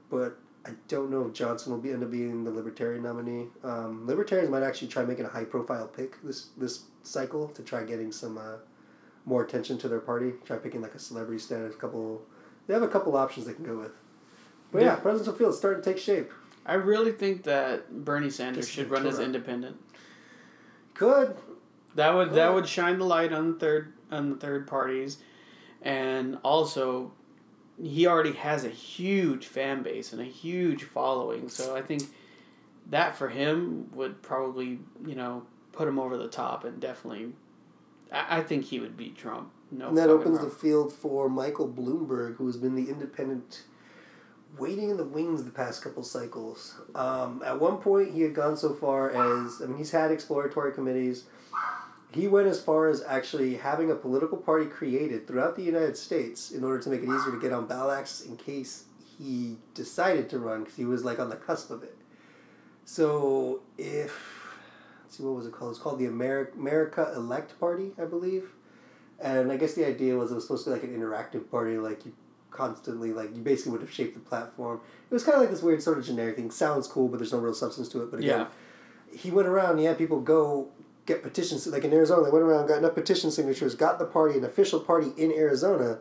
but 0.09 0.37
I 0.65 0.71
don't 0.87 1.09
know 1.09 1.25
if 1.27 1.33
Johnson 1.33 1.71
will 1.73 1.79
be 1.79 1.91
end 1.91 2.03
up 2.03 2.11
being 2.11 2.43
the 2.43 2.51
Libertarian 2.51 3.03
nominee. 3.03 3.47
Um, 3.63 4.05
libertarians 4.05 4.49
might 4.49 4.63
actually 4.63 4.87
try 4.89 5.03
making 5.03 5.25
a 5.25 5.29
high 5.29 5.43
profile 5.43 5.87
pick 5.87 6.21
this 6.23 6.49
this 6.57 6.83
cycle 7.03 7.47
to 7.49 7.63
try 7.63 7.83
getting 7.83 8.11
some 8.11 8.37
uh, 8.37 8.57
more 9.25 9.43
attention 9.43 9.77
to 9.79 9.87
their 9.89 9.99
party. 9.99 10.33
Try 10.45 10.57
picking 10.57 10.81
like 10.81 10.95
a 10.95 10.99
celebrity 10.99 11.39
status, 11.39 11.75
couple. 11.75 12.21
They 12.67 12.73
have 12.73 12.83
a 12.83 12.87
couple 12.87 13.17
options 13.17 13.45
they 13.45 13.53
can 13.53 13.65
go 13.65 13.77
with. 13.77 13.91
But 14.71 14.83
yeah, 14.83 14.87
Yeah. 14.89 14.95
presidential 14.97 15.33
field 15.33 15.51
is 15.51 15.57
starting 15.57 15.83
to 15.83 15.89
take 15.93 15.99
shape. 16.01 16.31
I 16.65 16.75
really 16.75 17.11
think 17.11 17.43
that 17.43 18.05
Bernie 18.05 18.29
Sanders 18.29 18.65
Just 18.65 18.75
should 18.75 18.89
run 18.89 19.05
as 19.05 19.19
independent. 19.19 19.75
Could 20.93 21.35
That 21.95 22.13
would 22.15 22.29
Yeah. 22.29 22.33
that 22.35 22.53
would 22.53 22.67
shine 22.67 22.97
the 22.99 23.05
light 23.05 23.33
on 23.33 23.53
the 23.53 23.59
third 23.59 23.93
on 24.13 24.29
the 24.29 24.35
third 24.35 24.67
parties, 24.67 25.17
and 25.81 26.37
also, 26.43 27.11
he 27.81 28.07
already 28.07 28.33
has 28.33 28.63
a 28.63 28.69
huge 28.69 29.47
fan 29.47 29.83
base 29.83 30.13
and 30.13 30.21
a 30.21 30.25
huge 30.25 30.83
following. 30.83 31.49
So 31.49 31.75
I 31.75 31.81
think 31.81 32.03
that 32.89 33.15
for 33.15 33.29
him 33.29 33.89
would 33.95 34.21
probably 34.21 34.79
you 35.05 35.15
know 35.15 35.43
put 35.71 35.87
him 35.87 35.97
over 35.99 36.17
the 36.17 36.27
top 36.27 36.63
and 36.65 36.79
definitely, 36.79 37.33
I, 38.11 38.37
I 38.37 38.41
think 38.41 38.65
he 38.65 38.79
would 38.79 38.95
beat 38.95 39.17
Trump. 39.17 39.51
No, 39.71 39.89
And 39.89 39.97
that 39.97 40.09
opens 40.09 40.37
wrong. 40.37 40.49
the 40.49 40.55
field 40.55 40.93
for 40.93 41.29
Michael 41.29 41.67
Bloomberg, 41.67 42.35
who 42.35 42.45
has 42.45 42.57
been 42.57 42.75
the 42.75 42.89
independent 42.89 43.63
waiting 44.57 44.89
in 44.91 44.97
the 44.97 45.03
wings 45.03 45.43
the 45.43 45.51
past 45.51 45.81
couple 45.83 46.03
cycles. 46.03 46.79
Um, 46.93 47.41
at 47.43 47.59
one 47.59 47.77
point, 47.77 48.13
he 48.13 48.21
had 48.21 48.35
gone 48.35 48.55
so 48.55 48.73
far 48.73 49.09
as 49.09 49.61
I 49.61 49.65
mean, 49.65 49.77
he's 49.77 49.91
had 49.91 50.11
exploratory 50.11 50.73
committees. 50.73 51.23
He 52.13 52.27
went 52.27 52.47
as 52.47 52.61
far 52.61 52.87
as 52.89 53.03
actually 53.03 53.55
having 53.55 53.89
a 53.89 53.95
political 53.95 54.37
party 54.37 54.65
created 54.65 55.27
throughout 55.27 55.55
the 55.55 55.63
United 55.63 55.97
States 55.97 56.51
in 56.51 56.63
order 56.63 56.79
to 56.79 56.89
make 56.89 57.01
it 57.01 57.05
easier 57.05 57.31
to 57.31 57.39
get 57.41 57.51
on 57.51 57.65
ballot 57.65 57.99
access 57.99 58.27
in 58.27 58.37
case 58.37 58.85
he 59.17 59.57
decided 59.73 60.29
to 60.29 60.39
run 60.39 60.61
because 60.61 60.75
he 60.75 60.85
was 60.85 61.03
like 61.03 61.19
on 61.19 61.29
the 61.29 61.35
cusp 61.35 61.71
of 61.71 61.83
it. 61.83 61.97
So 62.85 63.61
if 63.77 64.11
let's 65.03 65.17
see 65.17 65.23
what 65.23 65.35
was 65.35 65.47
it 65.47 65.53
called? 65.53 65.71
It's 65.71 65.79
called 65.79 65.99
the 65.99 66.05
America 66.05 66.51
America 66.57 67.11
Elect 67.15 67.59
Party, 67.59 67.91
I 67.99 68.05
believe. 68.05 68.49
And 69.19 69.51
I 69.51 69.57
guess 69.57 69.73
the 69.73 69.87
idea 69.87 70.15
was 70.15 70.31
it 70.31 70.35
was 70.35 70.43
supposed 70.43 70.65
to 70.65 70.71
be 70.71 70.73
like 70.75 70.83
an 70.83 70.95
interactive 70.95 71.49
party, 71.49 71.77
like 71.77 72.05
you 72.05 72.13
constantly 72.51 73.11
like 73.11 73.35
you 73.35 73.41
basically 73.41 73.71
would 73.71 73.81
have 73.81 73.91
shaped 73.91 74.13
the 74.13 74.19
platform. 74.19 74.81
It 75.09 75.13
was 75.13 75.23
kind 75.23 75.35
of 75.35 75.41
like 75.41 75.49
this 75.49 75.63
weird 75.63 75.81
sort 75.81 75.97
of 75.97 76.05
generic 76.05 76.35
thing. 76.35 76.51
Sounds 76.51 76.87
cool, 76.87 77.07
but 77.07 77.17
there's 77.17 77.31
no 77.31 77.39
real 77.39 77.53
substance 77.53 77.89
to 77.89 78.03
it. 78.03 78.11
But 78.11 78.19
again, 78.19 78.47
he 79.15 79.31
went 79.31 79.47
around. 79.47 79.77
He 79.77 79.85
had 79.85 79.97
people 79.97 80.19
go 80.19 80.69
get 81.05 81.23
petitions. 81.23 81.65
Like 81.67 81.83
in 81.83 81.93
Arizona, 81.93 82.23
they 82.23 82.31
went 82.31 82.43
around, 82.43 82.67
got 82.67 82.77
enough 82.77 82.95
petition 82.95 83.31
signatures, 83.31 83.75
got 83.75 83.99
the 83.99 84.05
party 84.05 84.37
an 84.37 84.45
official 84.45 84.79
party 84.79 85.11
in 85.17 85.31
Arizona. 85.31 85.99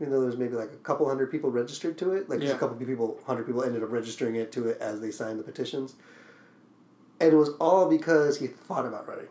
Even 0.00 0.12
though 0.12 0.20
there's 0.20 0.36
maybe 0.36 0.54
like 0.54 0.72
a 0.72 0.76
couple 0.78 1.08
hundred 1.08 1.30
people 1.30 1.50
registered 1.50 1.96
to 1.98 2.12
it, 2.12 2.28
like 2.28 2.42
Yeah. 2.42 2.50
a 2.50 2.58
couple 2.58 2.76
people, 2.76 3.18
hundred 3.26 3.46
people 3.46 3.62
ended 3.62 3.82
up 3.82 3.90
registering 3.90 4.36
it 4.36 4.52
to 4.52 4.68
it 4.68 4.78
as 4.80 5.00
they 5.00 5.10
signed 5.10 5.38
the 5.38 5.42
petitions. 5.42 5.94
And 7.18 7.32
it 7.32 7.36
was 7.36 7.50
all 7.60 7.88
because 7.88 8.38
he 8.38 8.46
thought 8.46 8.84
about 8.84 9.08
running. 9.08 9.28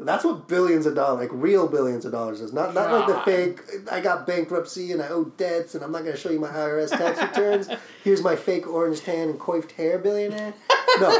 That's 0.00 0.24
what 0.24 0.46
billions 0.46 0.86
of 0.86 0.94
dollars, 0.94 1.20
like 1.20 1.30
real 1.32 1.66
billions 1.66 2.04
of 2.04 2.12
dollars, 2.12 2.40
is. 2.40 2.52
Not 2.52 2.72
not 2.72 2.92
like 2.92 3.06
the 3.08 3.20
fake. 3.22 3.60
I 3.90 4.00
got 4.00 4.28
bankruptcy 4.28 4.92
and 4.92 5.02
I 5.02 5.08
owe 5.08 5.24
debts 5.24 5.74
and 5.74 5.82
I'm 5.82 5.90
not 5.90 6.02
going 6.02 6.14
to 6.14 6.20
show 6.20 6.30
you 6.30 6.38
my 6.38 6.48
IRS 6.50 6.90
tax 6.90 7.20
returns. 7.20 7.68
Here's 8.04 8.22
my 8.22 8.36
fake 8.36 8.68
orange 8.68 9.00
tan 9.00 9.28
and 9.30 9.38
coiffed 9.40 9.72
hair 9.72 9.98
billionaire. 9.98 10.54
No, 11.00 11.10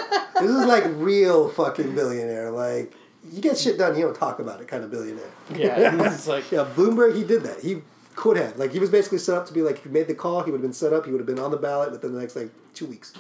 this 0.40 0.50
is 0.50 0.64
like 0.66 0.84
real 0.94 1.48
fucking 1.48 1.94
billionaire. 1.96 2.52
Like 2.52 2.94
you 3.32 3.40
get 3.40 3.59
shit 3.59 3.78
done, 3.78 3.96
you 3.96 4.02
don't 4.02 4.14
talk 4.16 4.38
about 4.38 4.60
it, 4.60 4.68
kind 4.68 4.84
of 4.84 4.90
billionaire. 4.90 5.30
Yeah, 5.55 6.12
it's 6.12 6.26
like- 6.26 6.50
yeah. 6.52 6.68
Bloomberg, 6.76 7.14
he 7.16 7.24
did 7.24 7.42
that. 7.44 7.60
He 7.60 7.82
could 8.16 8.36
have 8.36 8.56
like 8.59 8.72
he 8.72 8.78
was 8.80 8.90
basically 8.90 9.18
set 9.18 9.36
up 9.36 9.46
to 9.46 9.52
be 9.52 9.62
like 9.62 9.76
if 9.76 9.84
he 9.84 9.90
made 9.90 10.09
the 10.09 10.14
call, 10.14 10.42
he 10.42 10.50
would 10.50 10.59
have 10.59 10.62
been 10.62 10.72
set 10.72 10.92
up. 10.92 11.05
He 11.06 11.12
would 11.12 11.20
have 11.20 11.26
been 11.26 11.38
on 11.38 11.50
the 11.50 11.56
ballot 11.56 11.92
within 11.92 12.12
the 12.12 12.20
next 12.20 12.34
like 12.36 12.50
two 12.74 12.86
weeks. 12.86 13.12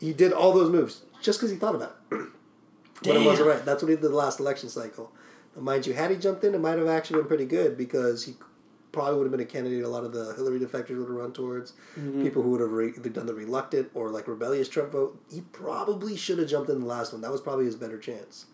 He 0.00 0.12
did 0.12 0.32
all 0.32 0.52
those 0.52 0.68
moves 0.70 1.02
just 1.20 1.38
because 1.38 1.50
he 1.50 1.56
thought 1.56 1.74
about 1.76 1.96
it. 2.10 2.18
But 3.04 3.16
it 3.16 3.26
wasn't 3.26 3.48
right. 3.48 3.64
That's 3.64 3.82
what 3.82 3.88
he 3.88 3.96
did 3.96 4.02
the 4.02 4.10
last 4.10 4.38
election 4.38 4.68
cycle. 4.68 5.10
Now, 5.56 5.62
mind 5.62 5.88
you, 5.88 5.92
had 5.92 6.12
he 6.12 6.16
jumped 6.16 6.44
in, 6.44 6.54
it 6.54 6.60
might 6.60 6.78
have 6.78 6.86
actually 6.86 7.18
been 7.18 7.26
pretty 7.26 7.46
good 7.46 7.76
because 7.76 8.24
he 8.24 8.34
probably 8.92 9.16
would 9.18 9.24
have 9.24 9.32
been 9.32 9.40
a 9.40 9.44
candidate 9.44 9.82
a 9.82 9.88
lot 9.88 10.04
of 10.04 10.12
the 10.12 10.32
Hillary 10.34 10.60
defectors 10.60 10.90
would 10.98 11.08
have 11.08 11.16
run 11.16 11.32
towards. 11.32 11.72
People 12.22 12.42
who 12.44 12.50
would 12.50 12.60
have 12.60 12.70
re- 12.70 12.92
done 12.92 13.26
the 13.26 13.34
reluctant 13.34 13.90
or 13.94 14.08
like 14.10 14.28
rebellious 14.28 14.68
Trump 14.68 14.92
vote. 14.92 15.20
He 15.32 15.40
probably 15.52 16.16
should 16.16 16.38
have 16.38 16.46
jumped 16.48 16.70
in 16.70 16.78
the 16.80 16.86
last 16.86 17.12
one. 17.12 17.22
That 17.22 17.32
was 17.32 17.40
probably 17.40 17.64
his 17.64 17.74
better 17.74 17.98
chance. 17.98 18.46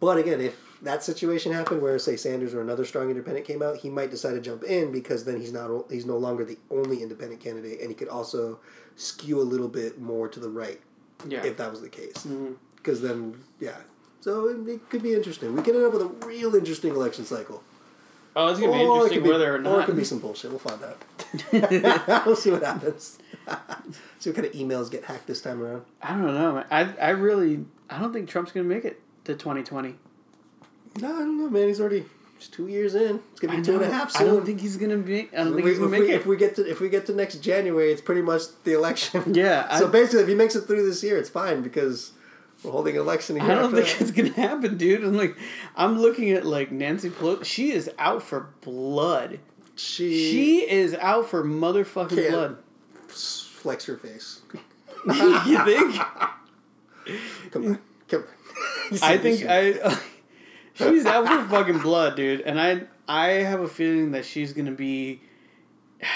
But 0.00 0.18
again, 0.18 0.40
if 0.40 0.56
that 0.82 1.02
situation 1.02 1.52
happened 1.52 1.82
where 1.82 1.98
say 1.98 2.16
Sanders 2.16 2.54
or 2.54 2.60
another 2.60 2.84
strong 2.84 3.10
independent 3.10 3.46
came 3.46 3.62
out, 3.62 3.78
he 3.78 3.90
might 3.90 4.10
decide 4.10 4.32
to 4.32 4.40
jump 4.40 4.62
in 4.64 4.92
because 4.92 5.24
then 5.24 5.40
he's 5.40 5.52
not 5.52 5.70
he's 5.90 6.06
no 6.06 6.16
longer 6.16 6.44
the 6.44 6.58
only 6.70 7.02
independent 7.02 7.40
candidate, 7.40 7.80
and 7.80 7.88
he 7.88 7.94
could 7.94 8.08
also 8.08 8.60
skew 8.96 9.40
a 9.40 9.42
little 9.42 9.68
bit 9.68 10.00
more 10.00 10.28
to 10.28 10.40
the 10.40 10.48
right 10.48 10.80
yeah. 11.26 11.44
if 11.44 11.56
that 11.56 11.70
was 11.70 11.80
the 11.80 11.88
case. 11.88 12.14
Mm-hmm. 12.18 12.52
Because 12.76 13.00
then 13.00 13.38
yeah. 13.60 13.76
So 14.20 14.48
it, 14.48 14.68
it 14.68 14.90
could 14.90 15.02
be 15.02 15.14
interesting. 15.14 15.54
We 15.54 15.62
could 15.62 15.74
end 15.74 15.84
up 15.84 15.92
with 15.92 16.02
a 16.02 16.26
real 16.26 16.54
interesting 16.54 16.94
election 16.94 17.24
cycle. 17.24 17.62
Oh, 18.36 18.48
it's 18.48 18.60
gonna 18.60 18.72
be 18.72 18.78
Or 18.78 18.82
it 18.82 18.94
interesting 18.94 19.22
be- 19.24 19.30
whether 19.30 19.54
or 19.54 19.58
not. 19.58 19.72
or 19.72 19.80
it 19.80 19.86
could 19.86 19.96
be 19.96 20.04
some 20.04 20.20
bullshit. 20.20 20.50
We'll 20.50 20.60
find 20.60 20.82
out. 20.82 21.02
We'll 22.26 22.36
see 22.36 22.50
what 22.50 22.62
happens. 22.62 23.18
See 24.18 24.30
what 24.30 24.36
kind 24.36 24.46
of 24.46 24.52
emails 24.52 24.90
get 24.90 25.04
hacked 25.04 25.26
this 25.26 25.40
time 25.40 25.62
around. 25.62 25.82
I 26.02 26.12
don't 26.12 26.34
know. 26.34 26.64
I 26.70 26.92
I 27.00 27.10
really 27.10 27.64
I 27.90 27.98
don't 27.98 28.12
think 28.12 28.28
Trump's 28.28 28.52
gonna 28.52 28.64
make 28.68 28.84
it 28.84 29.00
to 29.28 29.34
twenty 29.36 29.62
twenty. 29.62 29.94
no 31.00 31.08
i 31.14 31.18
don't 31.20 31.38
know 31.38 31.48
man 31.48 31.68
he's 31.68 31.80
already 31.80 32.04
it's 32.36 32.48
two 32.48 32.68
years 32.68 32.94
in 32.94 33.20
it's 33.32 33.40
gonna 33.40 33.56
be 33.56 33.62
two 33.62 33.74
and 33.74 33.82
a 33.84 33.90
half 33.90 34.14
I 34.16 34.20
soon 34.20 34.28
don't 34.28 34.46
think 34.46 34.60
he's 34.60 34.76
gonna 34.76 34.96
be. 34.96 35.28
I 35.32 35.38
don't 35.44 35.54
think 35.54 35.64
we, 35.64 35.70
he's 35.70 35.78
gonna 35.80 35.90
if, 35.92 36.00
make 36.00 36.08
we, 36.08 36.14
it. 36.14 36.14
if 36.20 36.26
we 36.26 36.36
get 36.36 36.54
to 36.56 36.70
if 36.70 36.80
we 36.80 36.88
get 36.88 37.06
to 37.06 37.12
next 37.12 37.42
January, 37.42 37.90
it's 37.90 38.00
pretty 38.00 38.22
much 38.22 38.42
the 38.62 38.74
election. 38.74 39.24
Yeah, 39.34 39.66
I- 39.68 39.80
so 39.80 39.88
basically, 39.88 40.20
if 40.22 40.28
he 40.28 40.36
makes 40.36 40.54
it 40.54 40.60
through 40.62 40.86
this 40.86 41.02
year, 41.02 41.18
it's 41.18 41.28
fine 41.30 41.62
because 41.62 42.12
we're 42.62 42.70
holding 42.70 42.94
an 42.94 43.02
election. 43.02 43.40
I 43.40 43.54
don't 43.56 43.74
think 43.74 43.86
that. 43.88 44.00
it's 44.00 44.10
gonna 44.12 44.30
happen, 44.34 44.76
dude. 44.76 45.02
I'm 45.02 45.16
like, 45.16 45.36
I'm 45.74 45.98
looking 45.98 46.30
at 46.30 46.46
like 46.46 46.70
Nancy 46.70 47.10
Pelosi. 47.10 47.44
She 47.44 47.72
is 47.72 47.90
out 47.98 48.22
for 48.22 48.50
blood. 48.60 49.40
she 49.74 50.30
She 50.30 50.70
is 50.70 50.94
out 50.94 51.28
for 51.28 51.42
motherfucking 51.44 52.30
blood. 52.30 52.58
flex 53.08 53.84
her 53.86 53.96
face. 53.96 54.42
you 55.06 55.64
think? 55.64 55.96
Come 55.96 56.24
on, 57.08 57.50
come 57.50 57.64
on. 57.64 57.70
You 57.72 57.78
I 59.02 59.18
think 59.18 59.44
I. 59.48 59.98
she's 60.74 61.06
out 61.06 61.26
for 61.26 61.48
fucking 61.56 61.78
blood, 61.80 62.16
dude, 62.16 62.40
and 62.42 62.60
I 62.60 62.82
I 63.08 63.28
have 63.42 63.60
a 63.60 63.68
feeling 63.68 64.12
that 64.12 64.24
she's 64.24 64.52
gonna 64.52 64.72
be. 64.72 65.20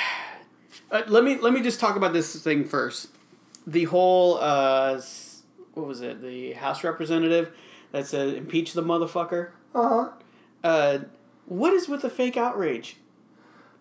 Uh, 0.91 1.03
let 1.07 1.25
me 1.25 1.39
let 1.39 1.55
me 1.55 1.63
just 1.63 1.81
talk 1.81 1.97
about 1.97 2.13
this 2.13 2.37
thing 2.43 2.65
first. 2.67 3.09
the 3.67 3.85
whole 3.85 4.37
uh, 4.39 5.01
what 5.73 5.87
was 5.87 6.03
it? 6.03 6.21
The 6.21 6.53
House 6.53 6.85
representative 6.85 7.51
that 7.93 8.07
said 8.07 8.35
impeach 8.35 8.75
the 8.75 8.83
motherfucker. 8.83 9.53
Uh 9.75 9.89
huh. 9.89 10.09
Uh, 10.63 10.99
what 11.47 11.73
is 11.73 11.89
with 11.89 12.03
the 12.03 12.11
fake 12.11 12.37
outrage? 12.37 12.99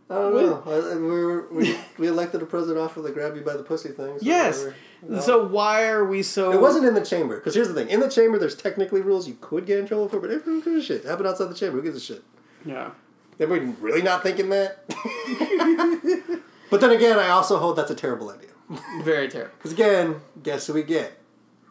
I 0.10 0.16
don't 0.16 0.34
What- 0.34 0.66
know. 0.66 0.96
We, 1.02 1.08
were, 1.10 1.48
we 1.52 1.78
we 1.98 2.08
elected 2.08 2.42
a 2.42 2.46
president 2.46 2.80
off 2.80 2.96
of 2.96 3.04
the 3.04 3.12
grab 3.12 3.36
you 3.36 3.42
by 3.42 3.58
the 3.58 3.64
pussy 3.64 3.90
thing. 3.90 4.18
So 4.20 4.26
Yes. 4.26 4.60
whatever. 4.60 4.76
No. 5.08 5.20
So 5.20 5.46
why 5.46 5.88
are 5.88 6.06
we 6.06 6.22
so? 6.24 6.52
It 6.52 6.62
wasn't 6.62 6.86
in 6.86 6.94
the 6.94 7.04
chamber. 7.06 7.38
Because 7.38 7.56
here's 7.56 7.68
the 7.68 7.74
thing: 7.74 7.90
in 7.90 8.00
the 8.00 8.10
chamber, 8.10 8.38
there's 8.38 8.56
technically 8.56 9.02
rules 9.02 9.28
you 9.28 9.38
could 9.42 9.66
get 9.66 9.80
in 9.80 9.88
trouble 9.88 10.08
for, 10.10 10.20
but 10.20 10.30
who 10.30 10.62
gives 10.62 10.78
a 10.78 10.82
shit? 10.84 11.06
Happened 11.06 11.28
outside 11.28 11.46
the 11.50 11.56
chamber. 11.56 11.78
Who 11.78 11.84
gives 11.84 11.98
a 11.98 12.00
shit? 12.00 12.24
Yeah. 12.66 12.92
Everybody 13.40 13.76
really 13.80 14.04
not 14.04 14.22
thinking 14.22 14.50
that. 14.50 14.84
but 16.70 16.82
then 16.82 16.92
again, 16.92 17.18
I 17.18 17.30
also 17.30 17.58
hold 17.58 17.76
that's 17.76 17.90
a 17.90 17.96
terrible 17.96 18.30
idea. 18.30 18.50
Very 19.04 19.28
terrible. 19.28 19.54
Because 19.58 19.72
again, 19.72 20.22
guess 20.44 20.68
who 20.68 20.74
we 20.74 20.84
get? 20.84 21.18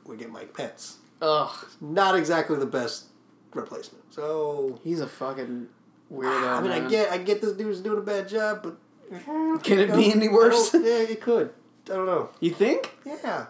We 0.05 0.17
get 0.17 0.31
Mike 0.31 0.53
Pence. 0.53 0.99
Ugh. 1.23 1.67
Not 1.81 2.17
exactly 2.17 2.57
the 2.57 2.67
best 2.67 3.07
replacement. 3.55 4.13
So 4.13 4.81
He's 4.83 5.01
a 5.01 5.07
fucking 5.07 5.69
weirdo. 6.13 6.25
Ah, 6.27 6.59
I 6.59 6.63
mean, 6.63 6.73
I 6.73 6.89
get, 6.89 7.11
I 7.13 7.19
get 7.19 7.41
this 7.41 7.53
dude's 7.53 7.81
doing 7.81 7.99
a 7.99 8.03
bad 8.03 8.29
job, 8.29 8.63
but 8.65 9.63
Can 9.63 9.79
it 9.79 9.95
be 9.95 10.13
any 10.13 10.29
worse? 10.29 10.75
Yeah, 10.75 10.81
it 10.81 11.21
could. 11.21 11.53
I 11.87 11.95
don't 11.95 12.07
know. 12.07 12.31
You 12.41 12.51
think? 12.51 12.97
Yeah, 13.05 13.47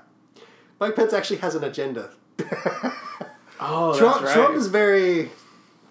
Mike 0.79 0.97
Pence 0.97 1.13
actually 1.13 1.39
has 1.39 1.55
an 1.55 1.65
agenda. 1.65 2.11
Oh, 3.61 3.97
Trump, 3.97 4.23
that's 4.23 4.25
right. 4.25 4.35
Trump 4.35 4.57
is 4.57 4.69
very 4.69 5.31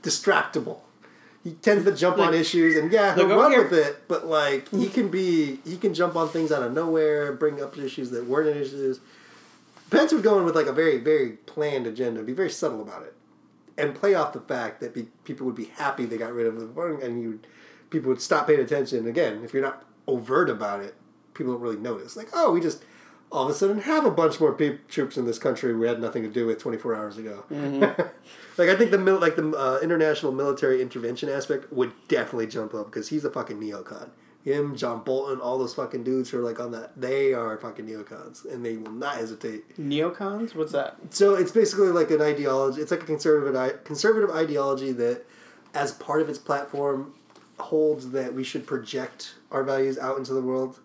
distractible. 0.01 0.79
He 1.43 1.51
tends 1.51 1.85
to 1.85 1.95
jump 1.95 2.17
on 2.17 2.33
issues, 2.33 2.75
and 2.75 2.91
yeah, 2.91 3.15
he'll 3.15 3.27
run 3.27 3.51
here. 3.51 3.63
with 3.63 3.73
it. 3.73 4.07
But 4.07 4.25
like, 4.25 4.67
he 4.69 4.89
can 4.89 5.09
be, 5.09 5.59
he 5.63 5.77
can 5.77 5.93
jump 5.93 6.15
on 6.15 6.29
things 6.29 6.51
out 6.51 6.63
of 6.63 6.73
nowhere, 6.73 7.31
bring 7.31 7.61
up 7.61 7.77
issues 7.77 8.09
that 8.11 8.25
weren't 8.25 8.57
issues. 8.57 8.99
Pence 9.89 10.11
would 10.11 10.23
go 10.23 10.37
in 10.39 10.45
with 10.45 10.55
like 10.55 10.65
a 10.65 10.73
very, 10.73 10.97
very 10.97 11.31
planned 11.31 11.87
agenda, 11.87 12.23
be 12.23 12.33
very 12.33 12.49
subtle 12.49 12.81
about 12.81 13.03
it, 13.03 13.13
and 13.77 13.95
play 13.95 14.15
off 14.15 14.33
the 14.33 14.41
fact 14.41 14.81
that 14.81 14.93
be, 14.93 15.07
people 15.23 15.45
would 15.45 15.55
be 15.55 15.65
happy 15.65 16.05
they 16.05 16.17
got 16.17 16.33
rid 16.33 16.47
of 16.47 16.59
the 16.59 16.65
one, 16.65 16.99
and 17.01 17.21
you, 17.21 17.39
people 17.89 18.09
would 18.09 18.21
stop 18.21 18.47
paying 18.47 18.59
attention. 18.59 19.07
Again, 19.07 19.43
if 19.43 19.53
you're 19.53 19.63
not 19.63 19.85
overt 20.07 20.49
about 20.49 20.81
it, 20.81 20.95
people 21.39 21.53
don't 21.53 21.61
really 21.63 21.77
notice. 21.77 22.15
Like, 22.15 22.27
oh, 22.33 22.51
we 22.51 22.61
just 22.61 22.83
all 23.31 23.45
of 23.45 23.49
a 23.49 23.53
sudden 23.53 23.79
have 23.79 24.05
a 24.05 24.11
bunch 24.11 24.39
more 24.39 24.53
peop 24.53 24.87
troops 24.87 25.17
in 25.17 25.25
this 25.25 25.37
country 25.39 25.75
we 25.75 25.87
had 25.87 26.01
nothing 26.01 26.23
to 26.23 26.29
do 26.29 26.45
with 26.45 26.59
24 26.59 26.95
hours 26.95 27.17
ago. 27.17 27.43
like 28.57 28.69
I 28.69 28.75
think 28.75 28.91
the 28.91 28.97
mil- 28.97 29.19
like 29.19 29.35
the 29.35 29.51
uh, 29.51 29.79
international 29.81 30.31
military 30.31 30.81
intervention 30.81 31.29
aspect 31.29 31.71
would 31.71 31.91
definitely 32.07 32.47
jump 32.47 32.73
up 32.73 32.87
because 32.87 33.09
he's 33.09 33.25
a 33.25 33.31
fucking 33.31 33.59
neocon. 33.59 34.09
Him, 34.43 34.75
John 34.75 35.03
Bolton, 35.03 35.41
all 35.41 35.57
those 35.57 35.73
fucking 35.75 36.03
dudes 36.03 36.29
who 36.29 36.39
are 36.39 36.41
like 36.43 36.59
on 36.59 36.71
that, 36.71 36.99
they 36.99 37.33
are 37.33 37.57
fucking 37.57 37.85
neocons, 37.85 38.49
and 38.51 38.65
they 38.65 38.77
will 38.77 38.91
not 38.91 39.15
hesitate. 39.15 39.77
Neocons? 39.77 40.55
What's 40.55 40.71
that? 40.71 40.95
So 41.09 41.35
it's 41.35 41.51
basically 41.51 41.89
like 41.89 42.09
an 42.09 42.21
ideology. 42.21 42.81
It's 42.81 42.89
like 42.89 43.03
a 43.03 43.05
conservative 43.05 43.83
conservative 43.83 44.29
ideology 44.31 44.93
that, 44.93 45.25
as 45.73 45.91
part 45.91 46.21
of 46.21 46.29
its 46.29 46.39
platform, 46.39 47.13
holds 47.59 48.11
that 48.11 48.33
we 48.33 48.45
should 48.45 48.65
project 48.65 49.35
our 49.51 49.63
values 49.63 49.97
out 49.97 50.17
into 50.17 50.33
the 50.33 50.41
world 50.41 50.79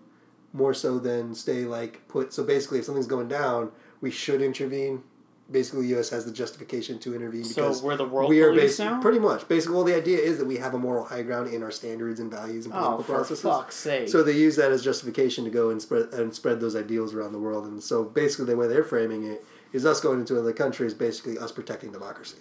more 0.55 0.73
so 0.73 0.99
than 0.99 1.35
stay 1.35 1.65
like 1.67 2.07
put. 2.09 2.33
So 2.33 2.43
basically, 2.45 2.79
if 2.79 2.87
something's 2.87 3.07
going 3.07 3.29
down, 3.29 3.71
we 4.01 4.11
should 4.11 4.41
intervene. 4.41 5.03
Basically, 5.51 5.83
the 5.83 5.89
U.S. 5.89 6.09
has 6.09 6.25
the 6.25 6.33
justification 6.33 6.99
to 7.01 7.15
intervene 7.15 7.45
So 7.45 7.65
because 7.65 7.83
we're 7.83 7.99
the 7.99 8.07
world 8.09 8.31
we 8.31 8.41
are 8.41 8.51
basi- 8.51 8.79
now? 8.79 8.99
pretty 9.03 9.19
much. 9.19 9.47
Basically, 9.47 9.75
well, 9.75 9.85
the 9.85 9.95
idea 9.95 10.17
is 10.17 10.39
that 10.39 10.47
we 10.47 10.57
have 10.57 10.73
a 10.73 10.79
moral 10.79 11.05
high 11.05 11.21
ground 11.21 11.53
in 11.53 11.63
our 11.63 11.71
standards 11.71 12.19
and 12.19 12.31
values 12.31 12.65
and 12.65 12.73
oh, 12.73 12.79
political 12.79 12.99
Oh, 13.01 13.03
for 13.03 13.13
processes. 13.13 13.43
fuck's 13.43 13.77
sake. 13.77 14.09
So 14.09 14.23
they 14.23 14.33
use 14.33 14.57
that 14.57 14.73
as 14.73 14.83
justification 14.83 15.45
to 15.45 15.51
go 15.51 15.69
and 15.69 15.83
spread 15.83 16.15
and 16.15 16.35
spread 16.35 16.61
those 16.61 16.75
ideals 16.75 17.13
around 17.13 17.33
the 17.33 17.39
world. 17.39 17.67
And 17.67 17.83
so 17.83 18.05
basically, 18.05 18.47
the 18.47 18.57
way 18.57 18.69
they're 18.69 18.85
framing 18.85 19.25
it 19.25 19.45
is 19.75 19.85
us 19.85 20.01
going 20.01 20.21
into 20.21 20.39
other 20.39 20.55
countries, 20.55 20.95
basically 20.95 21.37
us 21.37 21.53
protecting 21.53 21.93
democracy. 21.93 22.39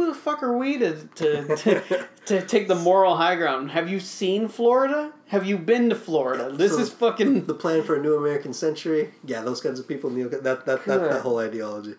Who 0.00 0.06
the 0.06 0.14
fuck 0.14 0.42
are 0.42 0.56
we 0.56 0.78
to, 0.78 0.96
to, 1.16 1.56
to, 1.56 2.06
to 2.24 2.46
take 2.46 2.68
the 2.68 2.74
moral 2.74 3.16
high 3.18 3.36
ground? 3.36 3.70
Have 3.72 3.90
you 3.90 4.00
seen 4.00 4.48
Florida? 4.48 5.12
Have 5.26 5.44
you 5.44 5.58
been 5.58 5.90
to 5.90 5.94
Florida? 5.94 6.50
This 6.50 6.72
So- 6.72 6.78
is 6.78 6.88
fucking. 6.90 7.44
The 7.44 7.52
plan 7.52 7.82
for 7.82 7.96
a 7.96 8.00
new 8.02 8.16
American 8.16 8.54
century, 8.54 9.10
yeah, 9.26 9.42
those 9.42 9.60
kinds 9.60 9.78
of 9.78 9.86
people, 9.86 10.08
neo 10.08 10.26
that 10.30 10.42
that 10.44 10.64
that, 10.64 10.86
that 10.86 10.98
Correct. 11.00 11.20
whole 11.22 11.38
ideology, 11.38 11.96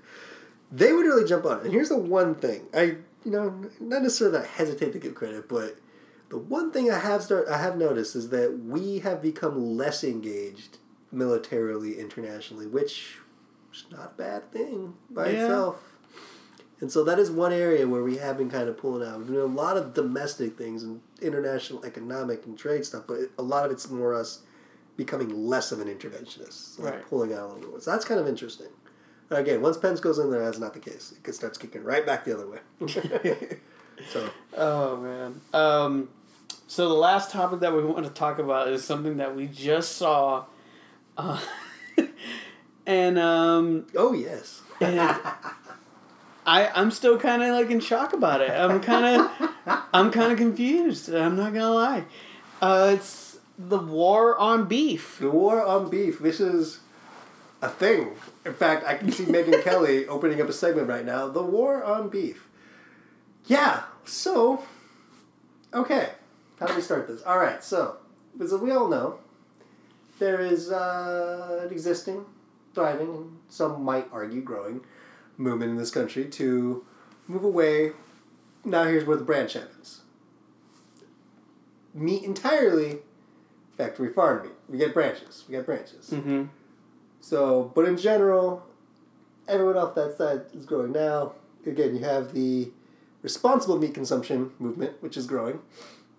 they 0.71 0.91
would 0.93 1.05
really 1.05 1.25
jump 1.29 1.45
on 1.45 1.59
it. 1.59 1.65
And 1.65 1.71
here's 1.73 1.89
the 1.89 1.97
one 1.97 2.33
thing 2.33 2.65
I, 2.73 2.81
you 3.23 3.29
know, 3.31 3.49
not 3.79 4.01
necessarily 4.01 4.35
that 4.39 4.45
I 4.45 4.47
hesitate 4.47 4.93
to 4.93 4.99
give 4.99 5.13
credit, 5.13 5.47
but 5.47 5.77
the 6.29 6.39
one 6.39 6.71
thing 6.71 6.89
I 6.89 6.97
have 6.97 7.21
start 7.21 7.47
I 7.49 7.57
have 7.59 7.77
noticed 7.77 8.15
is 8.15 8.29
that 8.29 8.61
we 8.65 8.97
have 8.99 9.21
become 9.21 9.77
less 9.77 10.03
engaged 10.03 10.79
militarily 11.11 11.99
internationally, 11.99 12.65
which 12.65 13.17
is 13.71 13.85
not 13.91 14.13
a 14.15 14.17
bad 14.17 14.51
thing 14.51 14.95
by 15.11 15.29
Yeah. 15.29 15.43
itself. 15.43 15.90
And 16.81 16.91
so 16.91 17.03
that 17.03 17.19
is 17.19 17.29
one 17.31 17.53
area 17.53 17.87
where 17.87 18.03
we 18.03 18.17
have 18.17 18.37
been 18.37 18.49
kind 18.49 18.67
of 18.67 18.77
pulling 18.77 19.07
out. 19.07 19.19
We're 19.19 19.25
doing 19.25 19.51
a 19.51 19.55
lot 19.55 19.77
of 19.77 19.93
domestic 19.93 20.57
things 20.57 20.81
and 20.83 20.99
international 21.21 21.85
economic 21.85 22.45
and 22.45 22.57
trade 22.57 22.85
stuff, 22.85 23.03
but 23.07 23.19
a 23.37 23.43
lot 23.43 23.65
of 23.65 23.71
it's 23.71 23.89
more 23.89 24.13
us 24.15 24.39
becoming 24.97 25.29
less 25.47 25.71
of 25.71 25.79
an 25.79 25.87
interventionist, 25.87 26.79
like 26.79 26.93
Right. 26.95 27.05
pulling 27.07 27.33
out 27.33 27.51
a 27.51 27.53
little 27.53 27.71
bit. 27.71 27.83
So 27.83 27.91
that's 27.91 28.03
kind 28.03 28.19
of 28.19 28.27
interesting. 28.27 28.67
And 29.29 29.39
again, 29.39 29.61
once 29.61 29.77
Pence 29.77 29.99
goes 29.99 30.17
in 30.19 30.31
there, 30.31 30.43
that's 30.43 30.57
not 30.59 30.73
the 30.73 30.79
case. 30.79 31.13
It 31.23 31.33
starts 31.35 31.57
kicking 31.57 31.83
right 31.83 32.05
back 32.05 32.25
the 32.25 32.33
other 32.33 32.47
way. 32.47 32.59
so 34.11 34.29
Oh, 34.57 34.97
man. 34.97 35.41
Um, 35.53 36.09
so 36.67 36.87
the 36.89 36.95
last 36.95 37.29
topic 37.31 37.59
that 37.61 37.73
we 37.75 37.83
want 37.85 38.05
to 38.05 38.11
talk 38.11 38.39
about 38.39 38.67
is 38.69 38.83
something 38.83 39.17
that 39.17 39.35
we 39.35 39.45
just 39.47 39.97
saw. 39.97 40.45
Uh, 41.15 41.39
and 42.85 43.19
um, 43.19 43.85
Oh 43.95 44.13
yes. 44.13 44.61
and 44.81 44.99
I 46.51 46.69
I'm 46.75 46.91
still 46.91 47.17
kind 47.17 47.41
of 47.41 47.55
like 47.55 47.71
in 47.71 47.79
shock 47.79 48.11
about 48.11 48.41
it. 48.41 48.51
I'm 48.51 48.81
kind 48.81 49.05
of 49.21 49.49
I'm 49.93 50.11
kind 50.11 50.33
of 50.33 50.37
confused. 50.37 51.07
I'm 51.07 51.37
not 51.37 51.53
gonna 51.53 51.71
lie. 51.71 52.03
Uh, 52.61 52.91
it's 52.95 53.39
the 53.57 53.77
war 53.79 54.37
on 54.37 54.65
beef. 54.65 55.17
The 55.19 55.29
war 55.29 55.65
on 55.65 55.89
beef. 55.89 56.19
This 56.19 56.41
is 56.41 56.81
a 57.61 57.69
thing. 57.69 58.11
In 58.45 58.53
fact, 58.53 58.85
I 58.85 58.95
can 58.95 59.13
see 59.13 59.23
Megyn 59.35 59.63
Kelly 59.63 60.05
opening 60.07 60.41
up 60.41 60.49
a 60.49 60.53
segment 60.53 60.89
right 60.89 61.05
now. 61.05 61.29
The 61.29 61.41
war 61.41 61.85
on 61.85 62.09
beef. 62.09 62.49
Yeah. 63.45 63.83
So, 64.03 64.63
okay. 65.73 66.09
How 66.59 66.65
do 66.65 66.75
we 66.75 66.81
start 66.81 67.07
this? 67.07 67.23
All 67.23 67.39
right. 67.39 67.63
So, 67.63 67.95
as 68.41 68.51
we 68.53 68.71
all 68.71 68.89
know, 68.89 69.19
there 70.19 70.41
is 70.41 70.69
uh, 70.69 71.61
an 71.63 71.71
existing, 71.71 72.25
thriving, 72.75 73.07
and 73.07 73.37
some 73.47 73.83
might 73.83 74.09
argue 74.11 74.41
growing 74.41 74.81
movement 75.41 75.71
in 75.71 75.77
this 75.77 75.91
country 75.91 76.25
to 76.25 76.85
move 77.27 77.43
away. 77.43 77.91
Now, 78.63 78.83
here's 78.85 79.05
where 79.05 79.17
the 79.17 79.23
branch 79.23 79.53
happens. 79.53 80.01
Meat 81.93 82.23
entirely 82.23 82.99
factory 83.75 84.13
farm 84.13 84.43
meat. 84.43 84.51
We 84.69 84.77
get 84.77 84.93
branches. 84.93 85.43
We 85.47 85.55
get 85.55 85.65
branches. 85.65 86.11
Mm-hmm. 86.11 86.43
So, 87.19 87.71
but 87.75 87.85
in 87.85 87.97
general, 87.97 88.63
everyone 89.47 89.77
off 89.77 89.95
that 89.95 90.17
side 90.17 90.41
is 90.53 90.65
growing 90.65 90.91
now. 90.91 91.33
Again, 91.65 91.95
you 91.95 92.03
have 92.03 92.33
the 92.33 92.71
responsible 93.21 93.77
meat 93.77 93.93
consumption 93.93 94.51
movement, 94.59 95.01
which 95.01 95.17
is 95.17 95.27
growing, 95.27 95.59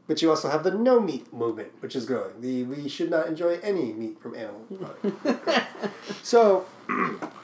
but 0.06 0.22
you 0.22 0.30
also 0.30 0.48
have 0.48 0.62
the 0.62 0.70
no 0.70 1.00
meat 1.00 1.32
movement, 1.32 1.70
which 1.80 1.96
is 1.96 2.04
growing. 2.04 2.40
The 2.40 2.64
we 2.64 2.88
should 2.88 3.10
not 3.10 3.26
enjoy 3.26 3.58
any 3.62 3.92
meat 3.92 4.20
from 4.20 4.34
animal 4.34 4.66
products. 5.02 5.90
so, 6.22 6.66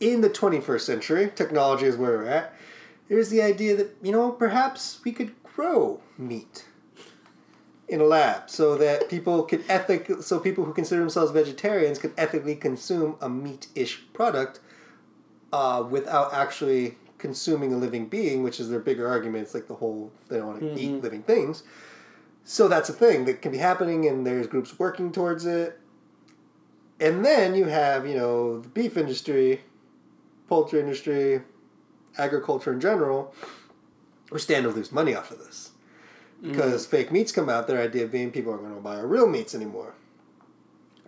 in 0.00 0.20
the 0.20 0.30
21st 0.30 0.80
century, 0.80 1.32
technology 1.34 1.86
is 1.86 1.96
where 1.96 2.18
we're 2.18 2.26
at. 2.26 2.54
There's 3.08 3.30
the 3.30 3.42
idea 3.42 3.76
that, 3.76 3.96
you 4.02 4.12
know, 4.12 4.32
perhaps 4.32 5.00
we 5.04 5.12
could 5.12 5.34
grow 5.42 6.00
meat 6.18 6.66
in 7.88 8.00
a 8.00 8.04
lab 8.04 8.50
so 8.50 8.76
that 8.76 9.08
people 9.08 9.44
could 9.44 9.64
ethic 9.68 10.10
so 10.20 10.40
people 10.40 10.64
who 10.64 10.72
consider 10.72 11.00
themselves 11.00 11.30
vegetarians 11.30 12.00
could 12.00 12.12
ethically 12.18 12.56
consume 12.56 13.16
a 13.20 13.28
meat-ish 13.28 14.02
product 14.12 14.58
uh, 15.52 15.84
without 15.88 16.34
actually 16.34 16.96
consuming 17.18 17.72
a 17.72 17.76
living 17.76 18.06
being, 18.06 18.42
which 18.42 18.60
is 18.60 18.68
their 18.68 18.80
bigger 18.80 19.08
argument. 19.08 19.44
It's 19.44 19.54
like 19.54 19.68
the 19.68 19.74
whole 19.74 20.12
they 20.28 20.38
don't 20.38 20.46
want 20.46 20.60
to 20.60 20.80
eat 20.80 21.02
living 21.02 21.22
things. 21.22 21.62
So 22.44 22.68
that's 22.68 22.88
a 22.88 22.92
thing 22.92 23.24
that 23.24 23.42
can 23.42 23.52
be 23.52 23.58
happening, 23.58 24.06
and 24.06 24.26
there's 24.26 24.46
groups 24.46 24.78
working 24.78 25.10
towards 25.12 25.46
it. 25.46 25.80
And 27.00 27.24
then 27.24 27.54
you 27.54 27.64
have, 27.64 28.06
you 28.06 28.16
know, 28.16 28.60
the 28.60 28.68
beef 28.68 28.96
industry, 28.96 29.62
poultry 30.48 30.80
industry, 30.80 31.42
agriculture 32.18 32.72
in 32.72 32.80
general, 32.80 33.34
who 34.30 34.38
stand 34.38 34.64
to 34.64 34.70
lose 34.70 34.92
money 34.92 35.14
off 35.14 35.30
of 35.30 35.38
this 35.38 35.70
mm. 36.42 36.50
because 36.50 36.86
fake 36.86 37.12
meats 37.12 37.32
come 37.32 37.48
out. 37.48 37.66
Their 37.66 37.80
idea 37.80 38.06
being 38.06 38.30
people 38.30 38.52
aren't 38.52 38.64
going 38.64 38.74
to 38.74 38.80
buy 38.80 38.96
our 38.96 39.06
real 39.06 39.28
meats 39.28 39.54
anymore. 39.54 39.94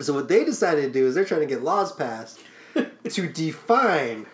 So 0.01 0.15
what 0.15 0.29
they 0.29 0.45
decided 0.45 0.83
to 0.83 0.91
do 0.91 1.07
is 1.07 1.15
they're 1.15 1.25
trying 1.25 1.41
to 1.41 1.47
get 1.47 1.63
laws 1.63 1.93
passed 1.93 2.41
to 3.09 3.29
define 3.29 4.27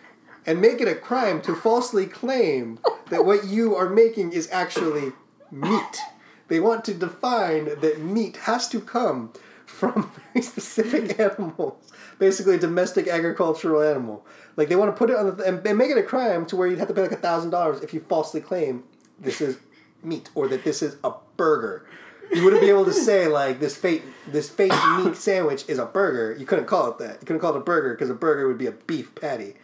and 0.47 0.61
make 0.61 0.81
it 0.81 0.89
a 0.89 0.95
crime 0.95 1.41
to 1.43 1.55
falsely 1.55 2.07
claim 2.07 2.79
that 3.09 3.25
what 3.25 3.47
you 3.47 3.75
are 3.75 3.89
making 3.89 4.33
is 4.33 4.49
actually 4.51 5.13
meat. 5.51 6.01
They 6.49 6.61
want 6.61 6.85
to 6.85 6.95
define 6.95 7.81
that 7.81 8.01
meat 8.01 8.37
has 8.39 8.69
to 8.69 8.81
come 8.81 9.33
from 9.75 10.11
very 10.33 10.43
specific 10.43 11.19
animals. 11.21 11.93
Basically, 12.19 12.55
a 12.55 12.59
domestic 12.59 13.09
agricultural 13.09 13.83
animal. 13.83 14.25
Like 14.57 14.69
they 14.69 14.77
want 14.77 14.95
to 14.95 14.99
put 14.99 15.11
it 15.11 15.17
on 15.17 15.37
the 15.37 15.45
and, 15.45 15.67
and 15.67 15.79
make 15.79 15.91
it 15.91 15.99
a 15.99 16.03
crime 16.03 16.47
to 16.47 16.57
where 16.57 16.69
you'd 16.69 16.79
have 16.79 16.89
to 16.89 16.95
pay 16.95 17.03
like 17.03 17.13
a 17.13 17.17
thousand 17.17 17.51
dollars 17.51 17.83
if 17.83 17.93
you 17.93 18.01
falsely 18.01 18.41
claim 18.41 18.85
this 19.19 19.41
is 19.41 19.59
meat 20.03 20.31
or 20.35 20.49
that 20.49 20.65
this 20.65 20.83
is 20.83 20.97
a 21.03 21.13
burger. 21.37 21.87
You 22.33 22.43
wouldn't 22.43 22.63
be 22.63 22.69
able 22.69 22.85
to 22.87 22.93
say 22.93 23.29
like 23.29 23.61
this 23.61 23.77
fake 23.77 24.03
this 24.29 24.49
fake 24.49 24.73
meat 24.99 25.17
sandwich 25.17 25.65
is 25.69 25.79
a 25.79 25.87
burger. 25.87 26.37
You 26.39 26.47
couldn't 26.47 26.67
call 26.67 26.91
it 26.91 26.99
that. 26.99 27.21
You 27.21 27.27
couldn't 27.27 27.41
call 27.41 27.55
it 27.55 27.59
a 27.59 27.65
burger 27.65 27.95
because 27.95 28.11
a 28.11 28.15
burger 28.15 28.47
would 28.47 28.59
be 28.59 28.67
a 28.67 28.73
beef 28.73 29.15
patty. 29.15 29.55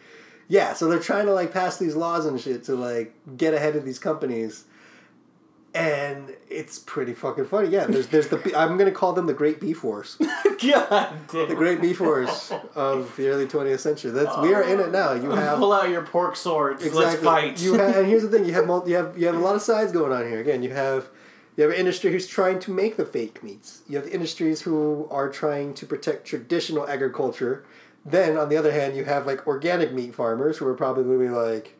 Yeah, 0.47 0.73
so 0.73 0.89
they're 0.89 0.99
trying 0.99 1.27
to 1.27 1.33
like 1.33 1.53
pass 1.53 1.77
these 1.77 1.95
laws 1.95 2.25
and 2.25 2.39
shit 2.39 2.65
to 2.65 2.75
like 2.75 3.13
get 3.37 3.53
ahead 3.53 3.77
of 3.77 3.85
these 3.85 3.99
companies 3.99 4.65
and 5.73 6.35
it's 6.49 6.79
pretty 6.79 7.13
fucking 7.13 7.45
funny. 7.45 7.69
Yeah, 7.69 7.85
there's 7.85 8.07
there's 8.07 8.27
the 8.27 8.53
I'm 8.57 8.77
gonna 8.77 8.91
call 8.91 9.13
them 9.13 9.25
the 9.25 9.33
Great 9.33 9.59
Beef 9.61 9.83
Wars, 9.83 10.17
God 10.19 10.59
damn. 10.59 11.47
the 11.49 11.55
Great 11.55 11.79
Beef 11.81 11.99
Wars 12.01 12.51
of 12.75 13.15
the 13.15 13.29
early 13.29 13.45
20th 13.47 13.79
century. 13.79 14.11
That's 14.11 14.37
we 14.39 14.53
are 14.53 14.63
in 14.63 14.79
it 14.79 14.91
now. 14.91 15.13
You 15.13 15.29
have 15.31 15.59
Pull 15.59 15.71
out 15.71 15.89
your 15.89 16.01
pork 16.03 16.35
swords. 16.35 16.83
exactly. 16.83 17.05
Let's 17.05 17.23
fight. 17.23 17.61
You 17.61 17.75
have, 17.75 17.95
and 17.95 18.07
here's 18.07 18.23
the 18.23 18.29
thing: 18.29 18.45
you 18.45 18.53
have 18.53 18.67
mul- 18.67 18.87
you 18.87 18.95
have 18.95 19.17
you 19.17 19.27
have 19.27 19.35
a 19.35 19.39
lot 19.39 19.55
of 19.55 19.61
sides 19.61 19.91
going 19.91 20.11
on 20.11 20.27
here. 20.27 20.39
Again, 20.41 20.61
you 20.61 20.71
have 20.71 21.09
you 21.55 21.63
have 21.63 21.71
an 21.71 21.77
industry 21.79 22.11
who's 22.11 22.27
trying 22.27 22.59
to 22.59 22.71
make 22.71 22.97
the 22.97 23.05
fake 23.05 23.41
meats. 23.43 23.81
You 23.87 23.97
have 23.97 24.07
industries 24.07 24.61
who 24.61 25.07
are 25.09 25.29
trying 25.29 25.73
to 25.75 25.85
protect 25.85 26.25
traditional 26.25 26.87
agriculture. 26.87 27.63
Then, 28.05 28.35
on 28.35 28.49
the 28.49 28.57
other 28.57 28.71
hand, 28.71 28.97
you 28.97 29.05
have 29.05 29.25
like 29.27 29.45
organic 29.47 29.93
meat 29.93 30.15
farmers 30.15 30.57
who 30.57 30.67
are 30.67 30.73
probably 30.73 31.03
gonna 31.03 31.17
be 31.19 31.29
like, 31.29 31.75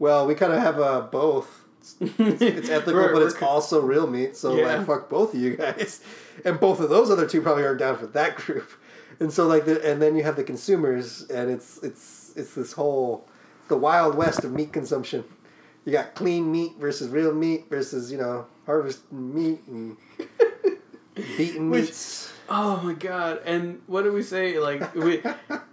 well, 0.00 0.26
we 0.26 0.34
kind 0.34 0.52
of 0.52 0.60
have 0.60 0.80
uh, 0.80 1.02
both. 1.02 1.62
It's, 2.00 2.16
it's 2.18 2.68
ethical, 2.68 2.94
We're- 2.94 3.12
but 3.12 3.22
it's 3.22 3.34
we're- 3.34 3.46
also 3.46 3.80
real 3.82 4.06
meat. 4.06 4.36
So 4.36 4.56
Yeah. 4.56 4.76
like, 4.78 4.86
fuck 4.86 5.08
both 5.08 5.34
of 5.34 5.40
you 5.40 5.56
guys. 5.56 6.00
And 6.44 6.60
both 6.60 6.80
of 6.80 6.90
those 6.90 7.10
other 7.10 7.26
two 7.26 7.40
probably 7.40 7.64
aren't 7.64 7.78
down 7.78 7.96
for 7.96 8.06
that 8.08 8.36
group. 8.36 8.70
And 9.20 9.32
so 9.32 9.46
like, 9.46 9.64
the, 9.64 9.82
and 9.90 10.02
then 10.02 10.14
you 10.14 10.22
have 10.24 10.36
the 10.36 10.44
consumers, 10.44 11.22
and 11.30 11.50
it's 11.50 11.78
it's 11.82 12.34
it's 12.36 12.54
this 12.54 12.72
whole 12.74 13.26
the 13.68 13.76
wild 13.78 14.14
west 14.14 14.44
of 14.44 14.52
meat 14.52 14.74
consumption. 14.74 15.24
You 15.86 15.92
got 15.92 16.14
clean 16.14 16.52
meat 16.52 16.72
versus 16.78 17.08
real 17.08 17.32
meat 17.32 17.64
versus 17.70 18.12
you 18.12 18.18
know 18.18 18.44
harvest 18.66 19.10
meat 19.10 19.60
and 19.68 19.96
beaten 21.14 21.70
meats. 21.70 22.32
Oh 22.48 22.80
my 22.82 22.92
god! 22.94 23.40
And 23.44 23.80
what 23.86 24.02
do 24.02 24.12
we 24.12 24.22
say? 24.22 24.58
Like 24.58 24.94
we, 24.94 25.22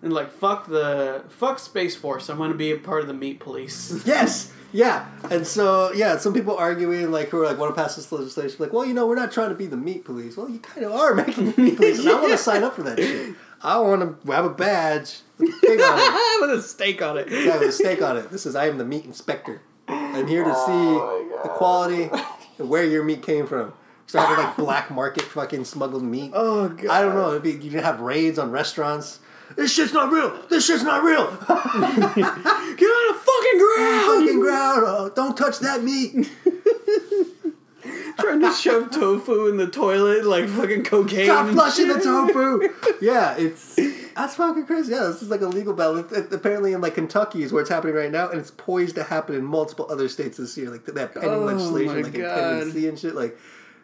and 0.01 0.13
like 0.13 0.31
fuck 0.31 0.67
the 0.67 1.23
fuck 1.29 1.59
Space 1.59 1.95
Force. 1.95 2.29
I 2.29 2.33
want 2.35 2.51
to 2.51 2.57
be 2.57 2.71
a 2.71 2.77
part 2.77 3.01
of 3.01 3.07
the 3.07 3.13
meat 3.13 3.39
police. 3.39 4.03
Yes. 4.05 4.51
Yeah, 4.75 5.05
and 5.29 5.45
so 5.45 5.91
yeah, 5.93 6.17
some 6.17 6.33
people 6.33 6.57
arguing 6.57 7.11
like 7.11 7.29
who 7.29 7.39
are 7.43 7.45
like 7.45 7.59
want 7.59 7.75
to 7.75 7.79
pass 7.79 7.95
this 7.95 8.11
legislation, 8.11 8.55
like, 8.57 8.73
well, 8.73 8.83
you 8.83 8.95
know, 8.95 9.05
we're 9.05 9.13
not 9.13 9.31
trying 9.31 9.49
to 9.49 9.55
be 9.55 9.67
the 9.67 9.77
meat 9.77 10.03
police. 10.03 10.35
Well, 10.35 10.49
you 10.49 10.57
kind 10.57 10.83
of 10.83 10.93
are 10.93 11.13
making 11.13 11.51
the 11.51 11.61
meat 11.61 11.75
police, 11.77 11.99
and 11.99 12.09
I 12.09 12.15
want 12.15 12.31
to 12.31 12.37
sign 12.49 12.63
up 12.63 12.73
for 12.75 12.81
that 12.81 12.97
shit. 12.97 13.35
I 13.61 13.77
want 13.77 14.25
to 14.25 14.31
have 14.31 14.45
a 14.45 14.49
badge 14.49 15.19
with 15.37 15.49
a 15.49 15.59
pig 15.61 15.79
on 15.79 15.99
it, 15.99 16.41
With 16.41 16.59
a 16.59 16.61
stake 16.63 17.03
on 17.03 17.17
it. 17.19 17.29
yeah, 17.29 17.59
with 17.59 17.69
a 17.69 17.71
stake 17.71 18.01
on 18.01 18.17
it. 18.17 18.31
This 18.31 18.47
is 18.47 18.55
I 18.55 18.65
am 18.65 18.79
the 18.79 18.83
meat 18.83 19.05
inspector. 19.05 19.61
I'm 19.87 20.25
here 20.27 20.43
to 20.43 20.51
Oh 20.55 21.29
see 21.37 21.47
the 21.47 21.49
quality 21.49 22.09
and 22.57 22.67
where 22.67 22.83
your 22.83 23.03
meat 23.03 23.21
came 23.21 23.45
from. 23.45 23.73
Having 24.13 24.45
like 24.45 24.57
black 24.57 24.91
market 24.91 25.23
fucking 25.23 25.65
smuggled 25.65 26.03
meat. 26.03 26.31
Oh 26.33 26.69
god! 26.69 26.89
I 26.89 27.01
don't 27.01 27.15
know. 27.15 27.31
It'd 27.31 27.43
be, 27.43 27.51
you 27.51 27.71
can 27.71 27.83
have 27.83 27.99
raids 27.99 28.37
on 28.39 28.51
restaurants. 28.51 29.19
This 29.55 29.73
shit's 29.73 29.93
not 29.93 30.11
real. 30.11 30.35
This 30.49 30.65
shit's 30.65 30.83
not 30.83 31.03
real. 31.03 31.25
Get 31.37 31.47
on 31.47 32.15
the 32.15 33.19
fucking 33.19 33.59
ground! 33.59 34.05
Fucking 34.25 34.39
ground. 34.39 34.83
Oh, 34.85 35.11
don't 35.15 35.37
touch 35.37 35.59
that 35.59 35.83
meat. 35.83 36.29
Trying 38.19 38.41
to 38.41 38.53
shove 38.53 38.91
tofu 38.91 39.47
in 39.49 39.57
the 39.57 39.67
toilet 39.67 40.25
like 40.25 40.47
fucking 40.47 40.83
cocaine. 40.85 41.25
Stop 41.25 41.49
flushing 41.51 41.87
the 41.89 41.99
tofu. 41.99 42.69
yeah, 43.05 43.35
it's 43.37 43.75
that's 44.15 44.35
fucking 44.35 44.65
crazy. 44.65 44.93
Yeah, 44.93 45.05
this 45.05 45.21
is 45.21 45.29
like 45.29 45.41
a 45.41 45.47
legal 45.47 45.73
battle. 45.73 45.97
It, 45.97 46.11
it- 46.11 46.33
apparently 46.33 46.73
in 46.73 46.81
like 46.81 46.95
Kentucky 46.95 47.43
is 47.43 47.51
where 47.51 47.61
it's 47.61 47.69
happening 47.69 47.95
right 47.95 48.11
now, 48.11 48.29
and 48.29 48.39
it's 48.39 48.51
poised 48.51 48.95
to 48.95 49.03
happen 49.03 49.35
in 49.35 49.43
multiple 49.43 49.87
other 49.89 50.07
states 50.07 50.37
this 50.37 50.55
year. 50.57 50.69
Like 50.69 50.85
that 50.85 51.13
pending 51.13 51.29
Oh 51.31 51.39
legislation, 51.39 52.03
like 52.03 52.13
in 52.13 52.21
God. 52.21 52.59
Tennessee 52.59 52.87
and 52.87 52.97
shit. 52.97 53.15
Like 53.15 53.37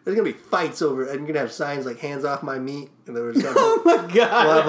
there's 0.04 0.16
gonna 0.16 0.28
be 0.28 0.36
fights 0.36 0.82
over, 0.82 1.04
and 1.06 1.18
you're 1.20 1.26
gonna 1.26 1.40
have 1.40 1.52
signs 1.52 1.86
like 1.86 1.98
"hands 1.98 2.24
off 2.24 2.42
my 2.42 2.58
meat," 2.58 2.90
and 3.06 3.16
there 3.16 3.24
was. 3.24 3.36
Oh 3.46 3.82
my 3.84 3.96
god! 3.96 4.06
We'll 4.46 4.62
have, 4.62 4.66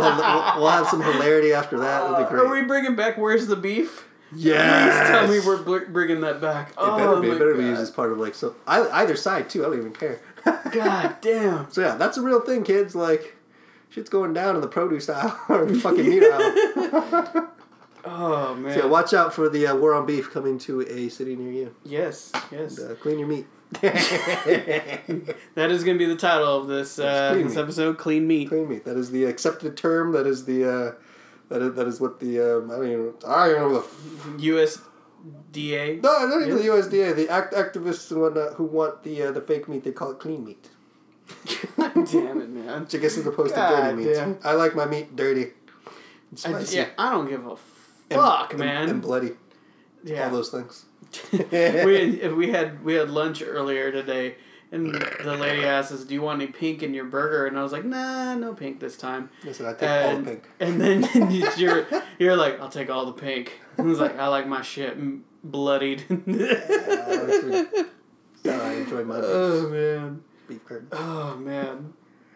we'll, 0.55 0.61
we'll 0.63 0.71
have 0.71 0.87
some 0.87 1.01
hilarity 1.01 1.53
after 1.53 1.79
that. 1.79 2.03
It'll 2.05 2.17
be 2.23 2.29
great. 2.29 2.43
Are 2.43 2.51
we 2.51 2.63
bringing 2.63 2.95
back 2.95 3.17
Where's 3.17 3.47
the 3.47 3.55
Beef? 3.55 4.05
yes. 4.33 4.97
Please 4.97 5.09
tell 5.09 5.27
me 5.27 5.39
we're 5.45 5.63
br- 5.63 5.91
bringing 5.91 6.21
that 6.21 6.39
back. 6.41 6.69
It 6.69 6.75
oh 6.77 6.97
better 6.97 7.21
be. 7.21 7.29
It 7.29 7.39
better 7.39 7.53
be 7.55 7.61
God. 7.63 7.69
used 7.69 7.81
as 7.81 7.91
part 7.91 8.11
of 8.11 8.17
like 8.17 8.35
so. 8.35 8.55
I, 8.67 8.81
either 9.01 9.15
side 9.15 9.49
too. 9.49 9.63
I 9.65 9.69
don't 9.69 9.79
even 9.79 9.93
care. 9.93 10.21
God 10.71 11.17
damn. 11.21 11.69
So 11.71 11.81
yeah, 11.81 11.95
that's 11.95 12.17
a 12.17 12.21
real 12.21 12.39
thing, 12.41 12.63
kids. 12.63 12.95
Like, 12.95 13.35
shit's 13.89 14.09
going 14.09 14.33
down 14.33 14.55
in 14.55 14.61
the 14.61 14.67
produce 14.67 15.09
aisle 15.09 15.37
or 15.49 15.65
the 15.65 15.79
fucking 15.79 16.07
meat 16.07 16.23
aisle. 16.23 17.49
Oh 18.03 18.55
man. 18.55 18.73
So 18.73 18.79
yeah, 18.79 18.85
watch 18.89 19.13
out 19.13 19.33
for 19.33 19.49
the 19.49 19.67
uh, 19.67 19.75
war 19.75 19.93
on 19.93 20.05
beef 20.05 20.31
coming 20.31 20.57
to 20.59 20.81
a 20.81 21.09
city 21.09 21.35
near 21.35 21.51
you. 21.51 21.75
yes, 21.83 22.31
yes. 22.51 22.77
And, 22.79 22.91
uh, 22.91 22.95
clean 22.95 23.19
your 23.19 23.27
meat. 23.27 23.45
That 25.55 25.71
is 25.71 25.83
going 25.83 25.97
to 25.97 25.99
be 25.99 26.05
the 26.05 26.15
title 26.17 26.61
of 26.61 26.67
this 26.67 26.99
uh, 26.99 27.33
this 27.35 27.55
episode. 27.57 27.97
Clean 27.97 28.25
meat. 28.25 28.49
clean 28.49 28.67
meat. 28.67 28.85
That 28.85 28.97
is 28.97 29.11
the 29.11 29.25
accepted 29.25 29.77
term. 29.77 30.11
That 30.11 30.27
is 30.27 30.45
the. 30.45 30.69
Uh, 30.69 30.91
that 31.51 31.61
is, 31.61 31.73
that 31.75 31.87
is 31.87 31.99
what 31.99 32.19
the 32.21 32.39
um, 32.39 32.71
I 32.71 32.75
don't 32.75 32.85
even 32.91 33.13
I 33.27 33.47
don't 33.47 33.49
even 33.49 33.61
know 33.61 33.73
the 33.73 33.79
f- 33.79 34.77
USDA. 35.53 36.01
no 36.01 36.25
not 36.25 36.41
even 36.47 36.55
the 36.57 36.63
USDA 36.63 37.13
the 37.15 37.29
act 37.29 37.53
activists 37.53 38.09
and 38.11 38.21
whatnot 38.21 38.53
who 38.53 38.63
want 38.63 39.03
the 39.03 39.23
uh, 39.23 39.31
the 39.31 39.41
fake 39.41 39.67
meat 39.67 39.83
they 39.83 39.91
call 39.91 40.11
it 40.11 40.19
clean 40.19 40.45
meat 40.45 40.69
God 41.75 41.93
damn 42.11 42.41
it, 42.41 42.49
man. 42.49 42.81
which 42.81 42.95
I 42.95 42.97
guess 42.99 43.17
is 43.17 43.27
opposed 43.27 43.53
God 43.53 43.69
to 43.69 43.95
dirty 43.95 44.09
meat. 44.31 44.37
I 44.45 44.53
like 44.53 44.75
my 44.75 44.85
meat 44.85 45.13
dirty 45.15 45.43
and 45.43 46.55
I, 46.55 46.63
spicy 46.63 46.77
yeah, 46.77 46.87
I 46.97 47.11
don't 47.11 47.27
give 47.27 47.45
a 47.45 47.57
fuck, 48.09 48.51
and- 48.51 48.59
man. 48.59 48.89
and 48.89 49.01
bloody 49.01 49.31
yeah. 50.05 50.25
all 50.25 50.31
those 50.31 50.49
things 50.49 50.85
we 51.51 52.27
we 52.35 52.49
had 52.51 52.83
we 52.83 52.93
had 52.95 53.09
lunch 53.09 53.41
earlier 53.45 53.91
today, 53.91 54.35
and 54.71 54.93
the 55.23 55.35
lady 55.37 55.63
asked 55.65 55.91
us, 55.91 56.03
"Do 56.03 56.13
you 56.13 56.21
want 56.21 56.41
any 56.41 56.51
pink 56.51 56.83
in 56.83 56.93
your 56.93 57.05
burger?" 57.05 57.45
And 57.47 57.57
I 57.57 57.63
was 57.63 57.71
like, 57.71 57.85
"Nah, 57.85 58.35
no 58.35 58.53
pink 58.53 58.79
this 58.79 58.97
time." 58.97 59.29
Listen, 59.43 59.65
I 59.65 59.73
take 59.73 59.89
all 59.89 59.95
And, 60.09 60.25
the 60.25 60.31
pink. 60.31 60.49
and 60.59 60.81
then 60.81 61.51
you're 61.57 61.87
you're 62.19 62.35
like, 62.35 62.59
"I'll 62.61 62.69
take 62.69 62.89
all 62.89 63.05
the 63.05 63.13
pink." 63.13 63.59
I 63.77 63.81
was 63.83 63.99
like, 63.99 64.17
"I 64.17 64.27
like 64.27 64.47
my 64.47 64.61
shit 64.61 64.97
bloodied." 65.43 66.03
Uh, 66.09 67.63
yeah, 68.43 68.59
I 68.59 68.73
enjoy 68.73 69.03
my 69.03 69.17
oh 69.21 69.69
man, 69.69 70.21
beef 70.47 70.65
curtain. 70.65 70.87
oh 70.91 71.35
man, 71.37 71.93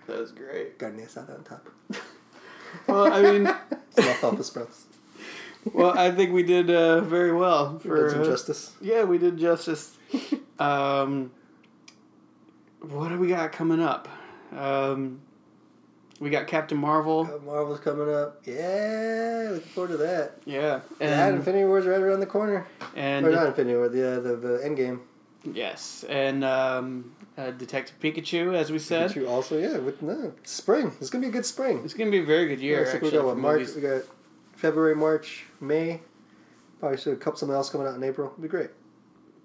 that 0.08 0.20
was 0.20 0.32
great. 0.32 0.78
Carne 0.78 1.00
asada 1.00 1.36
on 1.38 1.44
top. 1.44 1.68
Well, 2.88 3.12
I 3.12 3.22
mean, 3.22 3.46
Slough 3.92 4.24
off 4.24 4.38
the 4.38 4.44
sprouts. 4.44 4.86
Well, 5.74 5.98
I 5.98 6.12
think 6.12 6.34
we 6.34 6.44
did 6.44 6.70
uh, 6.70 7.02
very 7.02 7.32
well 7.32 7.80
for 7.80 8.04
Did 8.04 8.12
some 8.12 8.22
uh, 8.22 8.26
justice. 8.26 8.74
Yeah, 8.82 9.04
we 9.04 9.18
did 9.18 9.38
justice. 9.38 9.98
um, 10.60 11.32
what 12.82 13.10
do 13.10 13.18
we 13.18 13.28
got 13.28 13.52
coming 13.52 13.82
up? 13.82 14.08
Um, 14.56 15.22
we 16.20 16.30
got 16.30 16.48
Captain 16.48 16.78
Marvel. 16.78 17.30
Uh, 17.34 17.44
Marvel's 17.46 17.80
coming 17.80 18.14
up. 18.14 18.42
Yeah, 18.46 19.50
looking 19.52 19.70
forward 19.70 19.92
to 19.92 19.98
that. 19.98 20.36
Yeah, 20.46 20.82
yeah, 21.00 21.28
and 21.28 21.38
Infinity 21.38 21.66
War's 21.66 21.86
right 21.86 22.00
around 22.00 22.20
the 22.22 22.26
corner. 22.26 22.66
and 22.96 23.26
or 23.26 23.32
not 23.32 23.48
Infinity 23.48 23.76
War, 23.76 23.90
the, 23.90 24.18
uh, 24.18 24.20
the, 24.22 24.36
the 24.36 24.58
Endgame. 24.60 25.00
yes, 25.44 26.06
and 26.08 26.44
um, 26.46 27.14
uh, 27.38 27.52
Detective 27.52 28.00
Pikachu, 28.00 28.54
as 28.54 28.72
we 28.72 28.80
said. 28.80 29.12
Pikachu 29.12 29.28
also, 29.30 29.58
yeah, 29.58 29.78
with 29.78 30.02
no, 30.02 30.34
spring. 30.44 30.94
It's 31.02 31.10
going 31.10 31.22
to 31.22 31.28
be 31.28 31.30
a 31.30 31.34
good 31.34 31.46
spring. 31.46 31.82
It's 31.84 31.94
gonna 31.94 32.12
be 32.12 32.20
a 32.20 32.26
very 32.26 32.48
good 32.48 32.62
year. 32.62 32.86
Yeah, 32.86 32.92
think 32.92 33.04
we 33.04 33.12
got 33.12 33.26
what, 33.26 33.38
March, 33.38 33.60
movies. 33.60 33.76
we 33.76 33.82
got 33.82 34.04
February, 34.56 34.96
March, 34.96 35.46
May. 35.68 36.02
Probably 36.80 36.98
should 36.98 37.14
a 37.14 37.16
couple 37.18 37.38
something 37.40 37.56
else 37.56 37.70
coming 37.70 37.88
out 37.88 37.96
in 37.96 38.04
April. 38.04 38.30
It'd 38.32 38.42
be 38.42 38.48
great. 38.48 38.70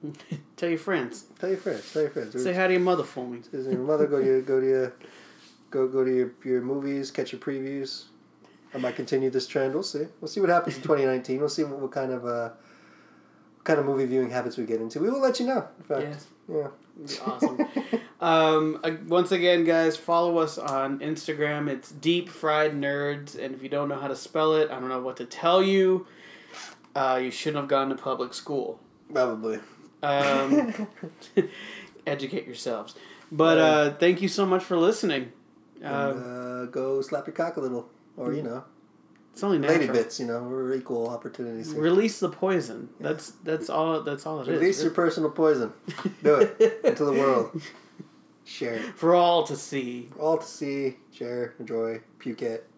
Tell 0.57 0.69
your 0.69 0.79
friends. 0.79 1.25
Tell 1.39 1.49
your 1.51 1.59
friends. 1.59 1.93
Tell 1.93 2.03
your 2.03 2.11
friends. 2.11 2.43
Say 2.43 2.55
hi 2.55 2.67
to 2.67 2.73
your 2.73 2.83
mother 2.83 3.05
for 3.05 3.27
me. 3.27 3.41
Says 3.51 3.67
your 3.67 3.79
mother 3.79 4.07
go 4.07 4.19
to 4.21 4.25
your 4.27 4.43
go 4.43 4.61
to 4.61 4.67
your 4.67 4.93
go 5.71 5.87
go 5.89 6.05
to 6.05 6.15
your, 6.15 6.33
your 6.45 6.63
movies, 6.63 7.11
catch 7.11 7.33
your 7.33 7.41
previews. 7.41 8.05
I 8.75 8.79
might 8.79 8.97
continue 8.97 9.31
this 9.31 9.47
trend. 9.47 9.75
We'll 9.75 9.83
see. 9.83 10.07
We'll 10.21 10.29
see 10.29 10.41
what 10.41 10.49
happens 10.51 10.77
in 10.77 10.83
2019. 10.83 11.39
We'll 11.41 11.49
see 11.49 11.65
what, 11.65 11.79
what 11.81 11.93
kind 11.93 12.13
of 12.13 12.25
uh, 12.25 12.51
what 13.57 13.65
kind 13.65 13.79
of 13.79 13.85
movie 13.87 14.07
viewing 14.07 14.31
habits 14.31 14.57
we 14.57 14.65
get 14.65 14.81
into. 14.81 15.01
We 15.01 15.11
will 15.11 15.21
let 15.21 15.39
you 15.41 15.47
know. 15.47 15.67
In 15.79 15.85
fact, 15.85 16.03
Yes. 16.03 16.27
yeah. 16.49 16.69
Awesome. 17.24 17.66
um, 18.20 18.81
uh, 18.82 18.93
once 19.06 19.32
again, 19.32 19.64
guys, 19.64 19.97
follow 19.97 20.39
us 20.39 20.59
on 20.59 20.98
Instagram. 21.01 21.68
It's 21.68 21.90
Deep 21.90 22.28
Fried 22.28 22.72
Nerds, 22.72 23.39
and 23.39 23.55
if 23.55 23.62
you 23.62 23.68
don't 23.68 23.89
know 23.89 23.98
how 23.98 24.09
to 24.09 24.16
spell 24.16 24.55
it, 24.55 24.70
I 24.70 24.78
don't 24.78 24.89
know 24.89 25.01
what 25.01 25.16
to 25.18 25.24
tell 25.24 25.62
you. 25.62 26.06
Uh, 26.94 27.20
you 27.22 27.31
shouldn't 27.31 27.62
have 27.62 27.68
gone 27.68 27.89
to 27.90 27.94
public 27.94 28.35
school. 28.35 28.81
Probably. 29.12 29.60
Um, 30.02 30.86
educate 32.06 32.47
yourselves. 32.47 32.94
But 33.32 33.59
uh, 33.59 33.94
thank 33.94 34.22
you 34.22 34.28
so 34.28 34.44
much 34.44 34.64
for 34.64 34.77
listening. 34.77 35.32
Uh, 35.82 35.86
uh, 35.86 36.64
go 36.66 37.01
slap 37.01 37.27
your 37.27 37.35
cock 37.35 37.56
a 37.56 37.60
little, 37.60 37.89
or 38.16 38.32
you 38.32 38.43
know, 38.43 38.64
it's 39.41 39.45
only 39.47 39.57
natural. 39.57 39.79
lady 39.81 39.91
bits, 39.95 40.21
you 40.21 40.27
know. 40.27 40.43
We're 40.43 40.75
equal 40.75 41.09
opportunities. 41.09 41.73
Here. 41.73 41.81
Release 41.81 42.21
the 42.21 42.29
poison. 42.29 42.91
Yeah. 43.01 43.09
That's 43.09 43.31
that's 43.43 43.71
all. 43.71 44.03
That's 44.03 44.27
all 44.27 44.43
it 44.43 44.49
Release 44.49 44.77
is. 44.77 44.85
your 44.85 44.93
personal 44.93 45.31
poison. 45.31 45.73
Do 46.23 46.35
it 46.35 46.81
into 46.85 47.07
the 47.07 47.12
world. 47.15 47.59
Share 48.45 48.75
it. 48.75 48.83
for 48.97 49.15
all 49.15 49.45
to 49.45 49.57
see. 49.57 50.11
For 50.12 50.21
all 50.21 50.37
to 50.37 50.47
see, 50.47 50.97
share, 51.11 51.55
enjoy, 51.59 52.03
puke 52.19 52.43
it, 52.43 52.69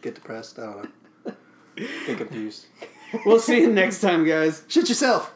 get 0.00 0.14
depressed. 0.14 0.58
I 0.58 0.62
don't 0.62 0.82
know. 1.26 1.34
Get 2.06 2.16
confused. 2.16 2.68
we'll 3.26 3.38
see 3.38 3.60
you 3.60 3.70
next 3.70 4.00
time, 4.00 4.24
guys. 4.24 4.62
Shit 4.68 4.88
yourself. 4.88 5.34